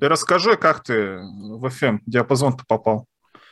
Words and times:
Ты 0.00 0.08
расскажи, 0.08 0.56
как 0.56 0.82
ты 0.82 1.18
в 1.18 1.64
FM 1.66 1.98
диапазон-то 2.06 2.64
попал? 2.66 3.06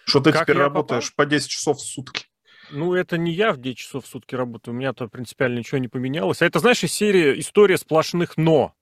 Что 0.05 0.21
ты 0.21 0.33
Как 0.33 0.43
теперь 0.43 0.59
работаешь 0.59 1.15
по 1.15 1.27
10 1.27 1.49
часов 1.49 1.79
в 1.79 1.83
сутки? 1.83 2.27
Ну, 2.71 2.95
это 2.95 3.19
не 3.19 3.33
я 3.33 3.53
в 3.53 3.59
10 3.59 3.79
часов 3.79 4.05
в 4.05 4.09
сутки 4.09 4.35
работаю, 4.35 4.75
у 4.75 4.79
меня-то 4.79 5.09
принципиально 5.09 5.59
ничего 5.59 5.79
не 5.79 5.89
поменялось. 5.89 6.43
А 6.43 6.47
это, 6.47 6.59
знаешь, 6.61 6.85
из 6.85 6.93
серии 6.93 7.41
«История 7.41 7.79
сплошных 7.79 8.37
«но». 8.37 8.75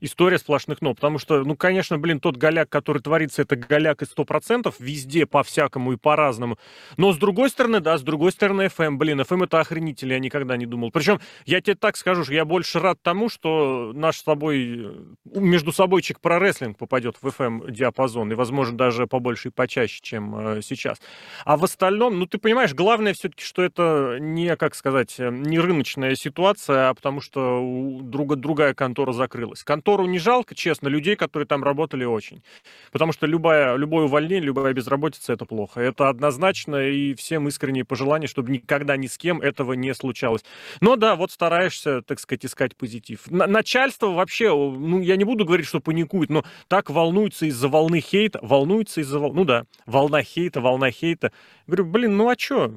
История 0.00 0.38
сплошных 0.38 0.80
«но». 0.80 0.94
Потому 0.94 1.18
что, 1.18 1.42
ну, 1.42 1.56
конечно, 1.56 1.98
блин, 1.98 2.20
тот 2.20 2.36
голяк, 2.36 2.68
который 2.68 3.02
творится, 3.02 3.42
это 3.42 3.56
голяк 3.56 4.02
и 4.02 4.04
100%, 4.04 4.72
везде 4.78 5.26
по-всякому 5.26 5.92
и 5.92 5.96
по-разному. 5.96 6.56
Но, 6.96 7.12
с 7.12 7.16
другой 7.16 7.50
стороны, 7.50 7.80
да, 7.80 7.98
с 7.98 8.02
другой 8.02 8.30
стороны, 8.30 8.62
FM, 8.66 8.96
блин, 8.96 9.20
FM 9.20 9.44
это 9.44 9.60
охренитель, 9.60 10.12
я 10.12 10.20
никогда 10.20 10.56
не 10.56 10.66
думал. 10.66 10.90
Причем, 10.92 11.20
я 11.46 11.60
тебе 11.60 11.74
так 11.74 11.96
скажу, 11.96 12.24
что 12.24 12.32
я 12.32 12.44
больше 12.44 12.78
рад 12.78 12.98
тому, 13.02 13.28
что 13.28 13.92
наш 13.94 14.18
с 14.18 14.22
тобой, 14.22 14.84
э, 14.84 15.40
между 15.40 15.72
собойчик 15.72 16.20
про 16.20 16.38
рестлинг 16.38 16.78
попадет 16.78 17.16
в 17.20 17.26
FM-диапазон, 17.26 18.30
и, 18.32 18.34
возможно, 18.36 18.76
даже 18.76 19.06
побольше 19.08 19.48
и 19.48 19.50
почаще, 19.50 19.98
чем 20.00 20.58
э, 20.58 20.62
сейчас. 20.62 21.00
А 21.44 21.56
в 21.56 21.64
остальном, 21.64 22.18
ну, 22.20 22.26
ты 22.26 22.38
понимаешь, 22.38 22.72
главное 22.72 23.14
все-таки, 23.14 23.42
что 23.42 23.62
это 23.62 24.18
не, 24.20 24.54
как 24.56 24.76
сказать, 24.76 25.16
э, 25.18 25.28
не 25.30 25.58
рыночная 25.58 26.14
ситуация, 26.14 26.90
а 26.90 26.94
потому 26.94 27.20
что 27.20 27.60
у 27.60 28.02
друга, 28.02 28.36
другая 28.36 28.74
контора 28.74 29.12
закрылась. 29.12 29.64
Контору 29.88 30.06
не 30.06 30.18
жалко, 30.18 30.54
честно, 30.54 30.88
людей, 30.88 31.16
которые 31.16 31.46
там 31.46 31.64
работали 31.64 32.04
очень. 32.04 32.42
Потому 32.92 33.12
что 33.12 33.26
любая, 33.26 33.74
любое 33.76 34.04
увольнение, 34.04 34.44
любая 34.44 34.74
безработица– 34.74 35.32
это 35.34 35.46
плохо. 35.46 35.80
Это 35.80 36.10
однозначно, 36.10 36.76
и 36.76 37.14
всем 37.14 37.48
искренние 37.48 37.86
пожелания, 37.86 38.26
чтобы 38.26 38.50
никогда 38.50 38.98
ни 38.98 39.06
с 39.06 39.16
кем 39.16 39.40
этого 39.40 39.72
не 39.72 39.94
случалось. 39.94 40.44
Но 40.82 40.96
да, 40.96 41.16
вот 41.16 41.30
стараешься, 41.30 42.02
так 42.02 42.20
сказать, 42.20 42.44
искать 42.44 42.76
позитив. 42.76 43.30
На- 43.30 43.46
начальство 43.46 44.08
вообще, 44.08 44.50
ну, 44.50 45.00
я 45.00 45.16
не 45.16 45.24
буду 45.24 45.46
говорить, 45.46 45.66
что 45.66 45.80
паникует, 45.80 46.28
но 46.28 46.44
так 46.68 46.90
волнуется 46.90 47.46
из-за 47.46 47.68
волны 47.68 48.02
хейта, 48.02 48.40
волнуется 48.42 49.00
из-за 49.00 49.18
волны, 49.18 49.36
ну 49.36 49.44
да, 49.46 49.64
волна 49.86 50.22
хейта, 50.22 50.60
волна 50.60 50.90
хейта. 50.90 51.32
Говорю, 51.66 51.86
блин, 51.86 52.16
ну 52.18 52.28
а 52.28 52.34
что? 52.36 52.74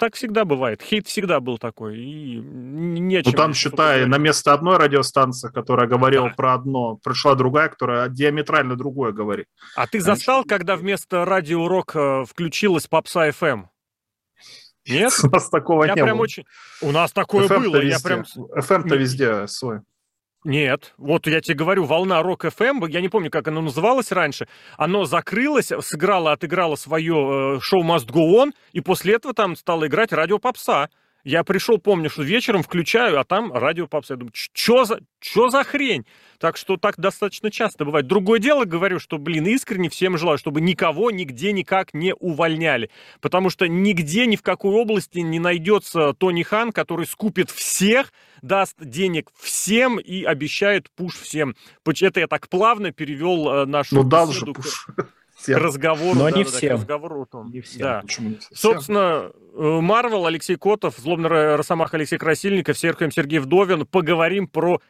Так 0.00 0.14
всегда 0.14 0.46
бывает. 0.46 0.80
Хейт 0.80 1.06
всегда 1.06 1.40
был 1.40 1.58
такой. 1.58 1.98
И 1.98 2.38
н- 2.38 2.94
не 2.94 3.16
о 3.18 3.22
Ну 3.22 3.32
там, 3.32 3.52
считай, 3.52 4.06
на 4.06 4.16
место 4.16 4.54
одной 4.54 4.78
радиостанции, 4.78 5.50
которая 5.50 5.86
говорила 5.86 6.28
Да. 6.30 6.34
про 6.34 6.54
одно, 6.54 6.96
пришла 6.96 7.34
другая, 7.34 7.68
которая 7.68 8.08
диаметрально 8.08 8.76
другое 8.76 9.12
говорит. 9.12 9.46
А 9.76 9.86
ты 9.86 10.00
застал, 10.00 10.38
ничего. 10.40 10.48
когда 10.56 10.76
вместо 10.76 11.26
радио 11.26 11.68
Рок 11.68 11.94
э, 11.94 12.24
включилась 12.26 12.86
попса 12.86 13.28
FM? 13.28 13.64
Нет? 14.88 15.12
У 15.22 15.26
нас 15.28 15.50
такого 15.50 15.84
Я 15.84 15.94
не 15.94 16.02
прям 16.02 16.16
было. 16.16 16.22
очень... 16.24 16.44
У 16.80 16.90
нас 16.92 17.12
такое 17.12 17.44
FM-то 17.46 17.60
было. 17.60 17.76
Я 17.76 17.82
везде. 17.82 18.02
прям... 18.08 18.24
FM-то 18.56 18.88
Не- 18.94 18.96
везде 18.98 19.46
свой. 19.48 19.80
Нет, 20.44 20.94
вот 20.96 21.26
я 21.26 21.42
тебе 21.42 21.54
говорю, 21.54 21.84
волна 21.84 22.22
Рок 22.22 22.46
FM, 22.46 22.88
я 22.90 23.02
не 23.02 23.10
помню, 23.10 23.30
как 23.30 23.48
оно 23.48 23.60
называлось 23.60 24.10
раньше, 24.10 24.48
оно 24.78 25.04
закрылось, 25.04 25.70
сыграло, 25.80 26.32
отыграло 26.32 26.76
свое 26.76 27.56
э, 27.56 27.60
шоу 27.60 27.82
Must 27.84 28.06
Go 28.06 28.42
On, 28.42 28.52
и 28.72 28.80
после 28.80 29.16
этого 29.16 29.34
там 29.34 29.54
стало 29.54 29.86
играть 29.86 30.12
радио 30.12 30.38
Попса. 30.38 30.88
Я 31.24 31.44
пришел, 31.44 31.78
помню, 31.78 32.08
что 32.08 32.22
вечером 32.22 32.62
включаю, 32.62 33.18
а 33.20 33.24
там 33.24 33.52
радио 33.52 33.86
Попса. 33.86 34.14
Я 34.14 34.18
думаю, 34.18 34.32
что 34.34 34.84
за, 34.84 35.00
чё 35.20 35.50
за 35.50 35.64
хрень? 35.64 36.06
Так 36.38 36.56
что 36.56 36.76
так 36.78 36.98
достаточно 36.98 37.50
часто 37.50 37.84
бывает. 37.84 38.06
Другое 38.06 38.38
дело, 38.38 38.64
говорю, 38.64 38.98
что, 38.98 39.18
блин, 39.18 39.46
искренне 39.46 39.90
всем 39.90 40.16
желаю, 40.16 40.38
чтобы 40.38 40.60
никого 40.60 41.10
нигде 41.10 41.52
никак 41.52 41.92
не 41.92 42.14
увольняли. 42.14 42.90
Потому 43.20 43.50
что 43.50 43.68
нигде, 43.68 44.26
ни 44.26 44.36
в 44.36 44.42
какой 44.42 44.72
области 44.74 45.18
не 45.18 45.38
найдется 45.38 46.14
Тони 46.14 46.42
Хан, 46.42 46.72
который 46.72 47.06
скупит 47.06 47.50
всех, 47.50 48.12
даст 48.40 48.76
денег 48.80 49.30
всем 49.38 49.98
и 49.98 50.24
обещает 50.24 50.88
пуш 50.96 51.16
всем. 51.16 51.54
Это 51.86 52.20
я 52.20 52.26
так 52.26 52.48
плавно 52.48 52.92
перевел 52.92 53.48
э, 53.50 53.64
нашу 53.66 53.96
Ну 53.96 54.04
дал 54.04 54.32
же 54.32 54.46
к- 54.46 55.10
к 55.44 55.48
разговору. 55.58 56.18
Но 56.18 56.28
не 56.28 56.44
да-да-да, 56.44 56.50
к 56.50 56.56
всем. 56.58 56.72
разговору 56.72 57.22
о 57.22 57.26
том. 57.26 57.50
Не 57.50 57.60
всем. 57.60 57.80
Да. 57.82 58.00
Почему 58.02 58.28
не 58.30 58.36
все? 58.36 58.48
Собственно, 58.54 59.30
э, 59.54 59.78
Марвел, 59.80 60.26
Алексей 60.26 60.56
Котов, 60.56 60.96
Злобный 60.98 61.28
Ро- 61.28 61.56
Росомаха 61.56 61.96
Алексей 61.96 62.18
Красильников, 62.18 62.78
Серхием 62.78 63.10
Сергей 63.10 63.38
Вдовин. 63.38 63.86
Поговорим 63.86 64.46
про 64.48 64.80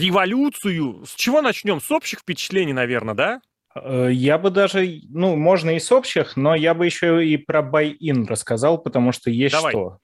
революцию. 0.00 1.04
С 1.06 1.14
чего 1.14 1.42
начнем? 1.42 1.80
С 1.80 1.90
общих 1.90 2.20
впечатлений, 2.20 2.72
наверное, 2.72 3.14
да? 3.14 3.40
Э, 3.74 4.08
Я 4.12 4.38
бы 4.38 4.50
даже, 4.50 5.00
ну, 5.10 5.36
можно 5.36 5.70
и 5.70 5.78
с 5.78 5.90
общих, 5.92 6.36
но 6.36 6.54
я 6.54 6.74
бы 6.74 6.86
еще 6.86 7.24
и 7.26 7.36
про 7.36 7.60
buy-in 7.62 8.26
рассказал, 8.26 8.78
потому 8.78 9.12
что 9.12 9.30
есть 9.30 9.54
Давай. 9.54 9.72
что. 9.72 9.98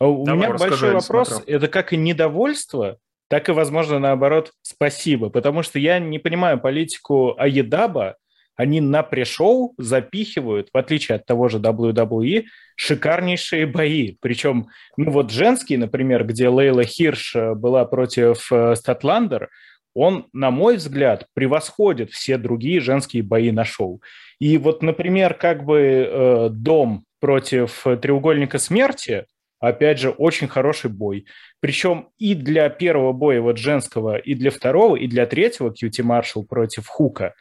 У 0.00 0.24
Давай, 0.24 0.48
меня 0.48 0.58
большой 0.58 0.88
не 0.90 0.94
вопрос, 0.96 1.28
смотрел. 1.28 1.56
это 1.56 1.68
как 1.68 1.92
и 1.92 1.96
недовольство, 1.96 2.98
так 3.28 3.48
и, 3.48 3.52
возможно, 3.52 3.98
наоборот, 4.00 4.52
спасибо, 4.62 5.30
потому 5.30 5.62
что 5.62 5.78
я 5.78 5.98
не 6.00 6.18
понимаю 6.18 6.60
политику 6.60 7.34
Аедаба, 7.38 8.16
они 8.56 8.80
на 8.80 9.02
пришоу 9.02 9.74
запихивают, 9.78 10.68
в 10.72 10.76
отличие 10.76 11.16
от 11.16 11.26
того 11.26 11.48
же 11.48 11.58
WWE, 11.58 12.44
шикарнейшие 12.76 13.66
бои. 13.66 14.16
Причем, 14.20 14.68
ну 14.96 15.10
вот 15.10 15.30
женский, 15.30 15.76
например, 15.76 16.24
где 16.24 16.48
Лейла 16.48 16.84
Хирш 16.84 17.36
э, 17.36 17.54
была 17.54 17.84
против 17.84 18.50
э, 18.52 18.74
Статландер, 18.76 19.50
он, 19.94 20.26
на 20.32 20.50
мой 20.50 20.76
взгляд, 20.76 21.26
превосходит 21.34 22.10
все 22.10 22.36
другие 22.36 22.80
женские 22.80 23.22
бои 23.22 23.52
на 23.52 23.64
шоу. 23.64 24.02
И 24.40 24.58
вот, 24.58 24.82
например, 24.82 25.34
как 25.34 25.64
бы 25.64 25.78
э, 25.78 26.48
Дом 26.50 27.04
против 27.20 27.86
э, 27.86 27.96
Треугольника 27.96 28.58
Смерти, 28.58 29.26
опять 29.60 29.98
же, 29.98 30.10
очень 30.10 30.48
хороший 30.48 30.90
бой. 30.90 31.26
Причем 31.60 32.08
и 32.18 32.34
для 32.34 32.68
первого 32.68 33.12
боя 33.12 33.40
вот 33.40 33.56
женского, 33.58 34.16
и 34.16 34.34
для 34.34 34.50
второго, 34.50 34.96
и 34.96 35.06
для 35.06 35.26
третьего 35.26 35.72
Кьюти 35.72 36.02
Маршалл 36.02 36.44
против 36.44 36.86
Хука 36.88 37.34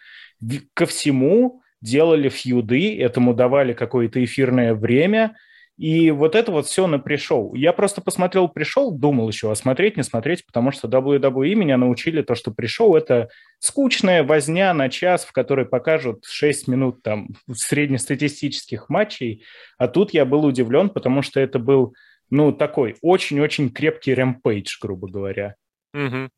ко 0.73 0.85
всему 0.85 1.61
делали 1.81 2.29
фьюды, 2.29 2.97
этому 2.99 3.33
давали 3.33 3.73
какое-то 3.73 4.23
эфирное 4.23 4.73
время, 4.73 5.35
и 5.77 6.11
вот 6.11 6.35
это 6.35 6.51
вот 6.51 6.67
все 6.67 6.85
на 6.85 6.99
пришел. 6.99 7.53
Я 7.55 7.73
просто 7.73 7.99
посмотрел 7.99 8.47
пришел, 8.47 8.91
думал 8.91 9.27
еще, 9.27 9.51
а 9.51 9.55
смотреть, 9.55 9.97
не 9.97 10.03
смотреть, 10.03 10.45
потому 10.45 10.71
что 10.71 10.87
WWE 10.87 11.55
меня 11.55 11.77
научили 11.77 12.21
то, 12.21 12.35
что 12.35 12.51
пришел 12.51 12.95
это 12.95 13.29
скучная 13.57 14.23
возня 14.23 14.73
на 14.73 14.89
час, 14.89 15.25
в 15.25 15.31
которой 15.31 15.65
покажут 15.65 16.25
6 16.25 16.67
минут 16.67 17.01
там 17.01 17.29
среднестатистических 17.51 18.87
матчей, 18.89 19.43
а 19.79 19.87
тут 19.87 20.13
я 20.13 20.25
был 20.25 20.45
удивлен, 20.45 20.89
потому 20.89 21.23
что 21.23 21.39
это 21.39 21.57
был, 21.57 21.95
ну, 22.29 22.51
такой 22.51 22.95
очень-очень 23.01 23.71
крепкий 23.71 24.13
рэмпейдж, 24.13 24.77
грубо 24.79 25.09
говоря. 25.09 25.55
Мгм. 25.93 26.29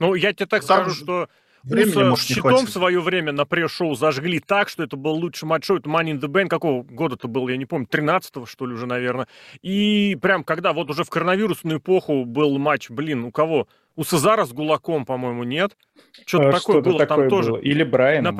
Ну, 0.00 0.14
я 0.14 0.32
тебе 0.32 0.46
так 0.46 0.64
Там 0.64 0.82
скажу, 0.82 0.96
что 0.96 1.28
Времени, 1.62 1.90
Уса 1.90 2.04
может, 2.04 2.28
не 2.28 2.34
щитом 2.34 2.50
хватит. 2.52 2.68
в 2.68 2.72
свое 2.72 3.00
время 3.00 3.32
на 3.32 3.44
пресс-шоу 3.44 3.94
зажгли 3.94 4.40
так, 4.40 4.68
что 4.68 4.82
это 4.82 4.96
был 4.96 5.12
лучший 5.12 5.46
матч-шоу. 5.46 5.78
Это 5.78 5.90
Money 5.90 6.12
in 6.12 6.20
the 6.20 6.28
Bank. 6.28 6.48
Какого 6.48 6.82
года-то 6.82 7.28
был, 7.28 7.48
я 7.48 7.56
не 7.56 7.66
помню, 7.66 7.86
13-го, 7.90 8.46
что 8.46 8.66
ли, 8.66 8.74
уже, 8.74 8.86
наверное. 8.86 9.28
И 9.62 10.16
прям 10.20 10.44
когда 10.44 10.72
вот 10.72 10.90
уже 10.90 11.04
в 11.04 11.10
коронавирусную 11.10 11.78
эпоху 11.78 12.24
был 12.24 12.58
матч, 12.58 12.90
блин, 12.90 13.24
у 13.24 13.30
кого? 13.30 13.68
У 14.00 14.04
Сезара 14.04 14.46
с 14.46 14.52
Гулаком, 14.54 15.04
по-моему, 15.04 15.44
нет? 15.44 15.76
Что-то 16.24 16.48
А, 16.48 16.52
такое 16.52 16.80
было 16.80 17.00
такое 17.00 17.28
там 17.28 17.28
тоже. 17.28 17.50
было. 17.50 17.58
Или 17.58 17.84
Брайан, 17.84 18.24
на 18.24 18.32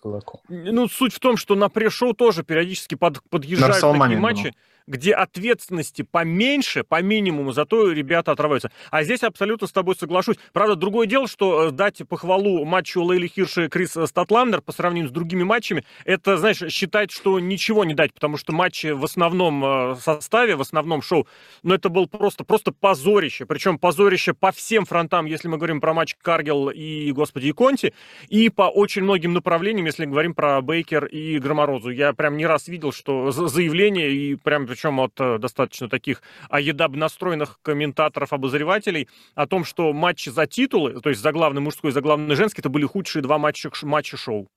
кулаком. 0.00 0.40
Ну, 0.48 0.88
суть 0.88 1.14
в 1.14 1.20
том, 1.20 1.36
что 1.36 1.54
на 1.54 1.68
пресс-шоу 1.68 2.14
тоже 2.14 2.42
периодически 2.42 2.96
под, 2.96 3.22
подъезжают 3.30 3.80
такие 3.80 4.18
матчи, 4.18 4.52
где 4.86 5.14
ответственности 5.14 6.02
поменьше, 6.02 6.84
по 6.84 7.00
минимуму, 7.00 7.52
зато 7.52 7.90
ребята 7.92 8.32
отрываются. 8.32 8.70
А 8.90 9.02
здесь 9.02 9.22
абсолютно 9.22 9.66
с 9.66 9.72
тобой 9.72 9.96
соглашусь. 9.96 10.36
Правда, 10.52 10.74
другое 10.74 11.06
дело, 11.06 11.26
что 11.26 11.68
э, 11.68 11.70
дать 11.70 12.02
похвалу 12.08 12.64
матчу 12.64 13.02
Лейли 13.02 13.28
Хирш 13.28 13.58
и 13.58 13.68
Крис 13.68 13.96
Статландер 14.06 14.60
по 14.60 14.72
сравнению 14.72 15.08
с 15.08 15.12
другими 15.12 15.42
матчами, 15.42 15.84
это, 16.04 16.36
знаешь, 16.36 16.58
считать, 16.70 17.10
что 17.10 17.40
ничего 17.40 17.84
не 17.84 17.94
дать, 17.94 18.12
потому 18.12 18.36
что 18.36 18.52
матчи 18.52 18.88
в 18.88 19.04
основном 19.04 19.64
э, 19.64 19.96
составе, 20.00 20.56
в 20.56 20.60
основном 20.60 21.02
шоу, 21.02 21.26
ну, 21.62 21.74
это 21.74 21.88
был 21.88 22.06
просто, 22.06 22.44
просто 22.44 22.72
позорище. 22.72 23.46
Причем 23.46 23.78
позорище 23.78 24.34
по 24.34 24.52
всем 24.52 24.84
фронтам, 24.84 25.03
если 25.26 25.48
мы 25.48 25.56
говорим 25.56 25.80
про 25.80 25.94
матч 25.94 26.14
Каргел 26.20 26.70
и, 26.70 27.12
господи, 27.12 27.48
и 27.48 27.52
Конти, 27.52 27.92
и 28.28 28.48
по 28.48 28.64
очень 28.64 29.02
многим 29.02 29.32
направлениям, 29.32 29.86
если 29.86 30.04
говорим 30.04 30.34
про 30.34 30.60
Бейкер 30.60 31.06
и 31.06 31.38
Громорозу. 31.38 31.90
Я 31.90 32.12
прям 32.12 32.36
не 32.36 32.46
раз 32.46 32.68
видел, 32.68 32.92
что 32.92 33.30
за- 33.30 33.48
заявления, 33.48 34.10
и 34.10 34.34
прям 34.34 34.66
причем 34.66 35.00
от 35.00 35.12
э, 35.20 35.38
достаточно 35.38 35.88
таких 35.88 36.22
аедаб 36.48 36.94
настроенных 36.94 37.58
комментаторов, 37.62 38.32
обозревателей, 38.32 39.08
о 39.34 39.46
том, 39.46 39.64
что 39.64 39.92
матчи 39.92 40.28
за 40.28 40.46
титулы, 40.46 41.00
то 41.00 41.08
есть 41.10 41.20
за 41.20 41.32
главный 41.32 41.60
мужской 41.60 41.90
и 41.90 41.94
за 41.94 42.00
главный 42.00 42.34
женский, 42.34 42.60
это 42.60 42.68
были 42.68 42.84
худшие 42.84 43.22
два 43.22 43.38
матча, 43.38 43.70
матча 43.82 44.16
шоу. 44.16 44.48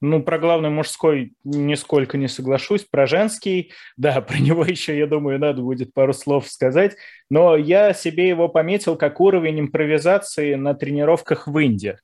Ну, 0.00 0.22
про 0.22 0.38
главный 0.38 0.70
мужской 0.70 1.34
нисколько 1.44 2.16
не 2.16 2.26
соглашусь. 2.26 2.84
Про 2.84 3.06
женский, 3.06 3.72
да, 3.96 4.20
про 4.20 4.38
него 4.38 4.64
еще, 4.64 4.96
я 4.96 5.06
думаю, 5.06 5.38
надо 5.38 5.62
будет 5.62 5.92
пару 5.92 6.12
слов 6.12 6.48
сказать. 6.48 6.96
Но 7.28 7.56
я 7.56 7.92
себе 7.92 8.28
его 8.28 8.48
пометил 8.48 8.96
как 8.96 9.20
уровень 9.20 9.60
импровизации 9.60 10.54
на 10.54 10.74
тренировках 10.74 11.46
в 11.46 11.58
Индии. 11.58 11.98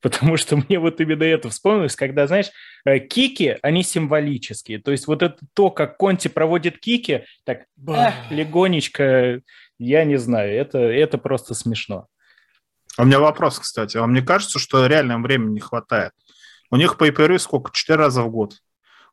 Потому 0.00 0.36
что 0.36 0.56
мне 0.56 0.78
вот 0.78 1.00
именно 1.00 1.24
это 1.24 1.48
вспомнилось, 1.48 1.96
когда, 1.96 2.26
знаешь, 2.26 2.50
э, 2.84 3.00
кики, 3.00 3.56
они 3.62 3.82
символические. 3.82 4.78
То 4.78 4.92
есть 4.92 5.06
вот 5.06 5.22
это 5.22 5.38
то, 5.54 5.70
как 5.70 5.96
Конти 5.96 6.28
проводит 6.28 6.78
кики, 6.78 7.24
так 7.44 7.64
а, 7.88 8.12
легонечко, 8.30 9.40
я 9.78 10.04
не 10.04 10.16
знаю, 10.16 10.54
это, 10.54 10.78
это 10.78 11.18
просто 11.18 11.54
смешно. 11.54 12.06
А 12.96 13.02
у 13.02 13.04
меня 13.06 13.18
вопрос, 13.18 13.58
кстати. 13.58 13.96
Вам 13.96 14.12
не 14.12 14.22
кажется, 14.22 14.58
что 14.58 14.86
реально 14.86 15.18
времени 15.20 15.54
не 15.54 15.60
хватает? 15.60 16.12
У 16.70 16.76
них 16.76 16.96
pay 16.98 17.38
сколько? 17.38 17.72
Четыре 17.72 17.98
раза 17.98 18.22
в 18.22 18.30
год. 18.30 18.58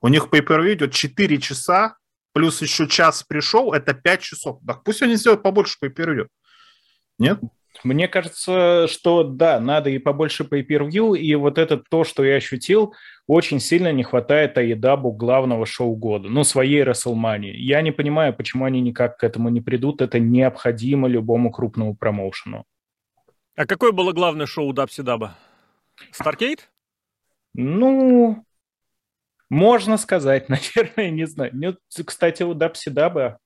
У 0.01 0.07
них 0.07 0.27
pay 0.31 0.73
идет 0.73 0.93
4 0.93 1.37
часа, 1.39 1.97
плюс 2.33 2.61
еще 2.61 2.87
час 2.87 3.23
пришел, 3.23 3.73
это 3.73 3.93
5 3.93 4.21
часов. 4.21 4.59
Так 4.65 4.83
пусть 4.83 5.01
они 5.01 5.15
сделают 5.15 5.43
побольше 5.43 5.77
pay 5.81 6.27
Нет? 7.17 7.39
Мне 7.83 8.07
кажется, 8.07 8.87
что 8.87 9.23
да, 9.23 9.59
надо 9.59 9.89
и 9.89 9.97
побольше 9.97 10.43
pay-per-view, 10.43 11.17
и 11.17 11.35
вот 11.35 11.57
это 11.57 11.77
то, 11.77 12.03
что 12.03 12.23
я 12.23 12.35
ощутил, 12.35 12.93
очень 13.27 13.59
сильно 13.59 13.91
не 13.91 14.03
хватает 14.03 14.57
Аидабу 14.57 15.11
главного 15.11 15.65
шоу 15.65 15.95
года, 15.95 16.29
ну, 16.29 16.43
своей 16.43 16.83
Расселмании. 16.83 17.55
Я 17.55 17.81
не 17.81 17.91
понимаю, 17.91 18.33
почему 18.33 18.65
они 18.65 18.81
никак 18.81 19.17
к 19.17 19.23
этому 19.23 19.49
не 19.49 19.61
придут, 19.61 20.01
это 20.01 20.19
необходимо 20.19 21.07
любому 21.07 21.51
крупному 21.51 21.95
промоушену. 21.95 22.65
А 23.55 23.65
какое 23.65 23.91
было 23.91 24.11
главное 24.11 24.45
шоу 24.45 24.73
Дабси 24.73 25.01
Даба? 25.01 25.35
Старкейт? 26.11 26.69
Ну, 27.57 28.43
можно 29.49 29.97
сказать, 29.97 30.49
наверное, 30.49 31.09
не 31.09 31.25
знаю. 31.25 31.51
Ну, 31.53 31.75
кстати, 32.05 32.43
у 32.43 32.53
Дабси 32.53 32.89
Даба 32.89 33.39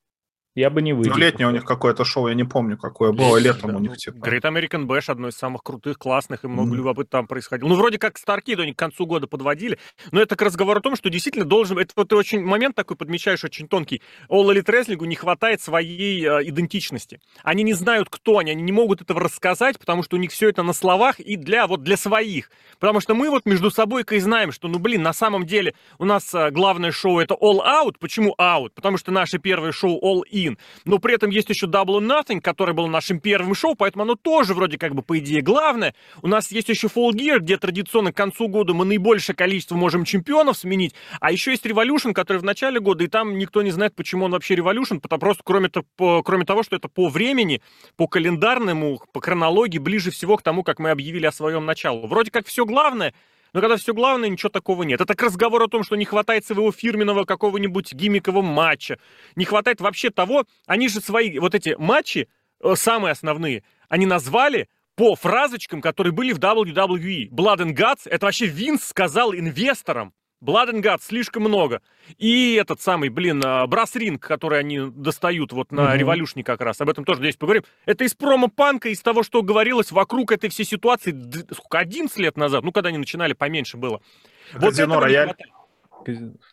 я 0.56 0.68
бы 0.68 0.82
не 0.82 0.92
выделил. 0.92 1.14
Ну, 1.14 1.20
летнее 1.20 1.48
у 1.48 1.52
них 1.52 1.64
какое-то 1.64 2.04
шоу, 2.04 2.26
я 2.28 2.34
не 2.34 2.44
помню, 2.44 2.76
какое 2.76 3.12
было 3.12 3.36
летом 3.36 3.76
у 3.76 3.78
них. 3.78 3.96
Типа. 3.96 4.16
Great 4.16 4.42
American 4.42 4.86
Bash 4.86 5.04
одно 5.10 5.28
из 5.28 5.36
самых 5.36 5.62
крутых, 5.62 5.96
классных, 5.98 6.44
и 6.44 6.48
много 6.48 6.72
mm-hmm. 6.72 6.76
любопытного 6.76 7.10
там 7.10 7.26
происходило. 7.28 7.68
Ну, 7.68 7.76
вроде 7.76 7.98
как 7.98 8.18
Старкид 8.18 8.58
они 8.58 8.72
к 8.72 8.78
концу 8.78 9.06
года 9.06 9.26
подводили, 9.28 9.78
но 10.10 10.20
это 10.20 10.34
к 10.34 10.42
разговору 10.42 10.80
о 10.80 10.82
том, 10.82 10.96
что 10.96 11.08
действительно 11.08 11.44
должен... 11.44 11.78
Это 11.78 11.92
вот 11.94 12.08
ты 12.08 12.16
очень 12.16 12.42
момент 12.42 12.74
такой 12.74 12.96
подмечаешь, 12.96 13.44
очень 13.44 13.68
тонкий. 13.68 14.02
All 14.28 14.44
Elite 14.52 14.64
Wrestling 14.64 15.06
не 15.06 15.14
хватает 15.14 15.60
своей 15.60 16.26
э, 16.26 16.48
идентичности. 16.48 17.20
Они 17.44 17.62
не 17.62 17.74
знают, 17.74 18.08
кто 18.10 18.38
они, 18.38 18.50
они 18.50 18.62
не 18.62 18.72
могут 18.72 19.02
этого 19.02 19.20
рассказать, 19.20 19.78
потому 19.78 20.02
что 20.02 20.16
у 20.16 20.18
них 20.18 20.32
все 20.32 20.48
это 20.48 20.62
на 20.62 20.72
словах 20.72 21.20
и 21.20 21.36
для 21.36 21.66
вот 21.68 21.82
для 21.84 21.96
своих. 21.96 22.50
Потому 22.80 23.00
что 23.00 23.14
мы 23.14 23.30
вот 23.30 23.46
между 23.46 23.70
собой 23.70 24.04
и 24.10 24.18
знаем, 24.18 24.50
что, 24.50 24.66
ну, 24.66 24.80
блин, 24.80 25.02
на 25.02 25.12
самом 25.12 25.46
деле 25.46 25.74
у 25.98 26.04
нас 26.04 26.34
э, 26.34 26.50
главное 26.50 26.90
шоу 26.90 27.20
это 27.20 27.34
All 27.34 27.60
Out. 27.64 27.96
Почему 28.00 28.34
Out? 28.40 28.70
Потому 28.74 28.96
что 28.96 29.12
наше 29.12 29.38
первое 29.38 29.70
шоу 29.70 30.00
All 30.00 30.22
In 30.32 30.39
In. 30.46 30.58
Но 30.84 30.98
при 30.98 31.14
этом 31.14 31.30
есть 31.30 31.48
еще 31.48 31.66
Double 31.66 32.00
or 32.00 32.06
Nothing, 32.06 32.40
который 32.40 32.74
был 32.74 32.88
нашим 32.88 33.20
первым 33.20 33.54
шоу, 33.54 33.74
поэтому 33.74 34.04
оно 34.04 34.14
тоже 34.14 34.54
вроде 34.54 34.78
как 34.78 34.94
бы 34.94 35.02
по 35.02 35.18
идее 35.18 35.42
главное. 35.42 35.94
У 36.22 36.28
нас 36.28 36.50
есть 36.50 36.68
еще 36.68 36.88
Full 36.88 37.12
Gear, 37.12 37.38
где 37.38 37.56
традиционно 37.56 38.12
к 38.12 38.16
концу 38.16 38.48
года 38.48 38.74
мы 38.74 38.84
наибольшее 38.84 39.36
количество 39.36 39.76
можем 39.76 40.04
чемпионов 40.04 40.56
сменить. 40.58 40.94
А 41.20 41.30
еще 41.32 41.52
есть 41.52 41.64
Revolution, 41.66 42.12
который 42.12 42.38
в 42.38 42.44
начале 42.44 42.80
года, 42.80 43.04
и 43.04 43.06
там 43.06 43.38
никто 43.38 43.62
не 43.62 43.70
знает, 43.70 43.94
почему 43.94 44.24
он 44.24 44.32
вообще 44.32 44.54
Revolution, 44.54 45.00
потому 45.00 45.20
просто 45.20 45.42
кроме, 45.44 45.68
по, 45.68 46.22
кроме 46.22 46.44
того, 46.44 46.62
что 46.62 46.76
это 46.76 46.88
по 46.88 47.08
времени, 47.08 47.62
по 47.96 48.08
календарному, 48.08 49.00
по 49.12 49.20
хронологии, 49.20 49.78
ближе 49.78 50.10
всего 50.10 50.36
к 50.36 50.42
тому, 50.42 50.62
как 50.62 50.78
мы 50.78 50.90
объявили 50.90 51.26
о 51.26 51.32
своем 51.32 51.64
начале. 51.64 52.06
Вроде 52.06 52.30
как 52.30 52.46
все 52.46 52.64
главное, 52.64 53.14
но 53.52 53.60
когда 53.60 53.76
все 53.76 53.94
главное, 53.94 54.28
ничего 54.28 54.48
такого 54.48 54.82
нет. 54.82 55.00
Это 55.00 55.14
к 55.14 55.22
разговору 55.22 55.64
о 55.64 55.68
том, 55.68 55.84
что 55.84 55.96
не 55.96 56.04
хватает 56.04 56.44
своего 56.44 56.72
фирменного 56.72 57.24
какого-нибудь 57.24 57.92
гиммикового 57.92 58.42
матча. 58.42 58.98
Не 59.36 59.44
хватает 59.44 59.80
вообще 59.80 60.10
того, 60.10 60.44
они 60.66 60.88
же 60.88 61.00
свои 61.00 61.38
вот 61.38 61.54
эти 61.54 61.74
матчи, 61.78 62.28
э, 62.62 62.74
самые 62.76 63.12
основные, 63.12 63.62
они 63.88 64.06
назвали 64.06 64.68
по 64.96 65.14
фразочкам, 65.14 65.80
которые 65.80 66.12
были 66.12 66.32
в 66.32 66.38
WWE. 66.38 67.30
Blood 67.30 67.58
and 67.58 67.74
Guts, 67.74 68.02
это 68.04 68.26
вообще 68.26 68.46
Винс 68.46 68.84
сказал 68.84 69.34
инвесторам. 69.34 70.12
Blood 70.42 70.72
and 70.72 70.82
Guts 70.82 71.02
слишком 71.02 71.42
много. 71.42 71.82
И 72.18 72.54
этот 72.54 72.80
самый, 72.80 73.08
блин, 73.08 73.40
брас-ринг, 73.40 74.20
который 74.20 74.58
они 74.58 74.80
достают 74.80 75.52
вот 75.52 75.70
на 75.70 75.96
революшне 75.96 76.42
как 76.42 76.60
раз, 76.60 76.80
об 76.80 76.88
этом 76.88 77.04
тоже 77.04 77.20
здесь 77.20 77.36
поговорим. 77.36 77.64
Это 77.86 78.04
из 78.04 78.14
промо-панка, 78.14 78.88
из 78.88 79.00
того, 79.02 79.22
что 79.22 79.42
говорилось 79.42 79.92
вокруг 79.92 80.32
этой 80.32 80.48
всей 80.50 80.64
ситуации, 80.64 81.14
сколько, 81.52 81.78
11 81.78 82.16
лет 82.18 82.36
назад, 82.36 82.64
ну, 82.64 82.72
когда 82.72 82.88
они 82.88 82.98
начинали, 82.98 83.32
поменьше 83.34 83.76
было. 83.76 84.00
Казино 84.52 84.94
вот 84.94 85.04
Рояль. 85.04 85.34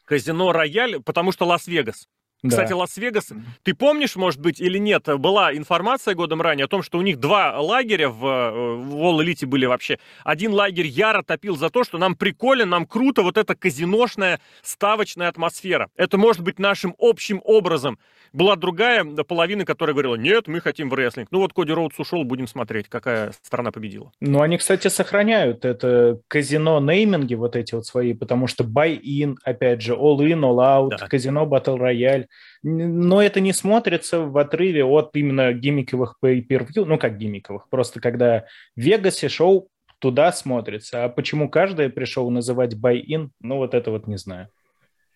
Казино 0.05 0.51
Рояль, 0.51 1.01
потому 1.01 1.31
что 1.31 1.45
Лас-Вегас. 1.45 2.09
Кстати, 2.45 2.69
да. 2.69 2.77
Лас-Вегас, 2.77 3.31
ты 3.63 3.73
помнишь, 3.73 4.15
может 4.15 4.39
быть, 4.39 4.59
или 4.59 4.77
нет, 4.77 5.07
была 5.17 5.55
информация 5.55 6.13
годом 6.13 6.41
ранее 6.41 6.65
о 6.65 6.67
том, 6.67 6.83
что 6.83 6.99
у 6.99 7.01
них 7.01 7.17
два 7.19 7.59
лагеря 7.59 8.09
в, 8.09 8.25
э, 8.25 8.75
в 8.75 9.21
Elite 9.21 9.47
были 9.47 9.65
вообще. 9.65 9.97
Один 10.23 10.53
лагерь 10.53 10.85
яро 10.85 11.23
топил 11.23 11.57
за 11.57 11.69
то, 11.69 11.83
что 11.83 11.97
нам 11.97 12.15
прикольно, 12.15 12.65
нам 12.65 12.85
круто 12.85 13.23
вот 13.23 13.37
эта 13.37 13.55
казиношная 13.55 14.39
ставочная 14.61 15.29
атмосфера. 15.29 15.89
Это 15.95 16.17
может 16.17 16.43
быть 16.43 16.59
нашим 16.59 16.93
общим 16.99 17.41
образом. 17.43 17.97
Была 18.33 18.55
другая 18.55 19.03
половина, 19.03 19.65
которая 19.65 19.93
говорила, 19.93 20.15
нет, 20.15 20.47
мы 20.47 20.59
хотим 20.59 20.89
в 20.89 20.93
рестлинг. 20.93 21.29
Ну 21.31 21.39
вот 21.39 21.53
Коди 21.53 21.71
Роудс 21.71 21.97
ушел, 21.97 22.23
будем 22.23 22.47
смотреть, 22.47 22.87
какая 22.89 23.31
страна 23.41 23.71
победила. 23.71 24.11
Ну 24.19 24.41
они, 24.41 24.57
кстати, 24.57 24.89
сохраняют 24.89 25.65
это 25.65 26.19
казино-нейминги 26.27 27.35
вот 27.35 27.55
эти 27.55 27.73
вот 27.73 27.85
свои, 27.85 28.13
потому 28.13 28.47
что 28.47 28.63
buy-in, 28.63 29.37
опять 29.43 29.81
же, 29.81 29.93
all-in, 29.93 30.41
all-out, 30.41 30.89
да. 30.99 31.07
казино 31.07 31.45
Battle 31.45 31.77
Royale 31.77 32.26
но 32.63 33.21
это 33.21 33.39
не 33.39 33.53
смотрится 33.53 34.19
в 34.19 34.37
отрыве 34.37 34.83
от 34.83 35.15
именно 35.15 35.53
гиммиковых 35.53 36.17
pay-per-view, 36.23 36.85
ну 36.85 36.97
как 36.97 37.17
гиммиковых, 37.17 37.69
просто 37.69 37.99
когда 37.99 38.45
в 38.75 38.79
Вегасе 38.79 39.29
шоу 39.29 39.69
туда 39.99 40.31
смотрится. 40.31 41.05
А 41.05 41.09
почему 41.09 41.49
каждый 41.49 41.89
пришел 41.89 42.29
называть 42.29 42.75
buy-in, 42.75 43.29
ну 43.41 43.57
вот 43.57 43.73
это 43.73 43.91
вот 43.91 44.07
не 44.07 44.17
знаю. 44.17 44.49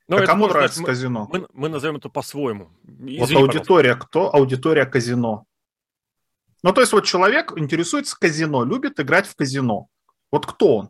Ну, 0.07 0.17
а 0.17 0.25
кому 0.25 0.47
нравится 0.47 0.81
мы, 0.81 0.87
казино? 0.87 1.29
Мы, 1.31 1.47
мы 1.53 1.69
назовем 1.69 1.95
это 1.95 2.09
по-своему. 2.09 2.69
Извини, 2.83 3.19
вот 3.19 3.31
аудитория 3.31 3.93
пожалуйста. 3.93 4.07
кто? 4.07 4.35
Аудитория 4.35 4.85
казино. 4.85 5.45
Ну, 6.63 6.73
то 6.73 6.81
есть 6.81 6.93
вот 6.93 7.05
человек 7.05 7.53
интересуется 7.55 8.17
казино, 8.19 8.65
любит 8.65 8.99
играть 8.99 9.25
в 9.25 9.35
казино. 9.35 9.87
Вот 10.31 10.45
кто 10.45 10.77
он? 10.77 10.89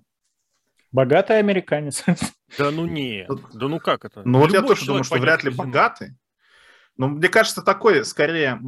Богатый 0.92 1.40
американец. 1.40 2.04
Да 2.58 2.70
ну 2.70 2.86
не, 2.86 3.26
да 3.54 3.68
ну 3.68 3.80
как 3.80 4.04
это? 4.04 4.24
Ну 4.26 4.40
вот 4.40 4.52
я 4.52 4.62
тоже 4.62 4.86
думаю, 4.86 5.04
что 5.04 5.18
вряд 5.18 5.44
ли 5.44 5.52
богатый. 5.52 6.16
Ну, 6.98 7.08
мне 7.08 7.30
кажется, 7.30 7.62
такой, 7.62 8.04
скорее, 8.06 8.60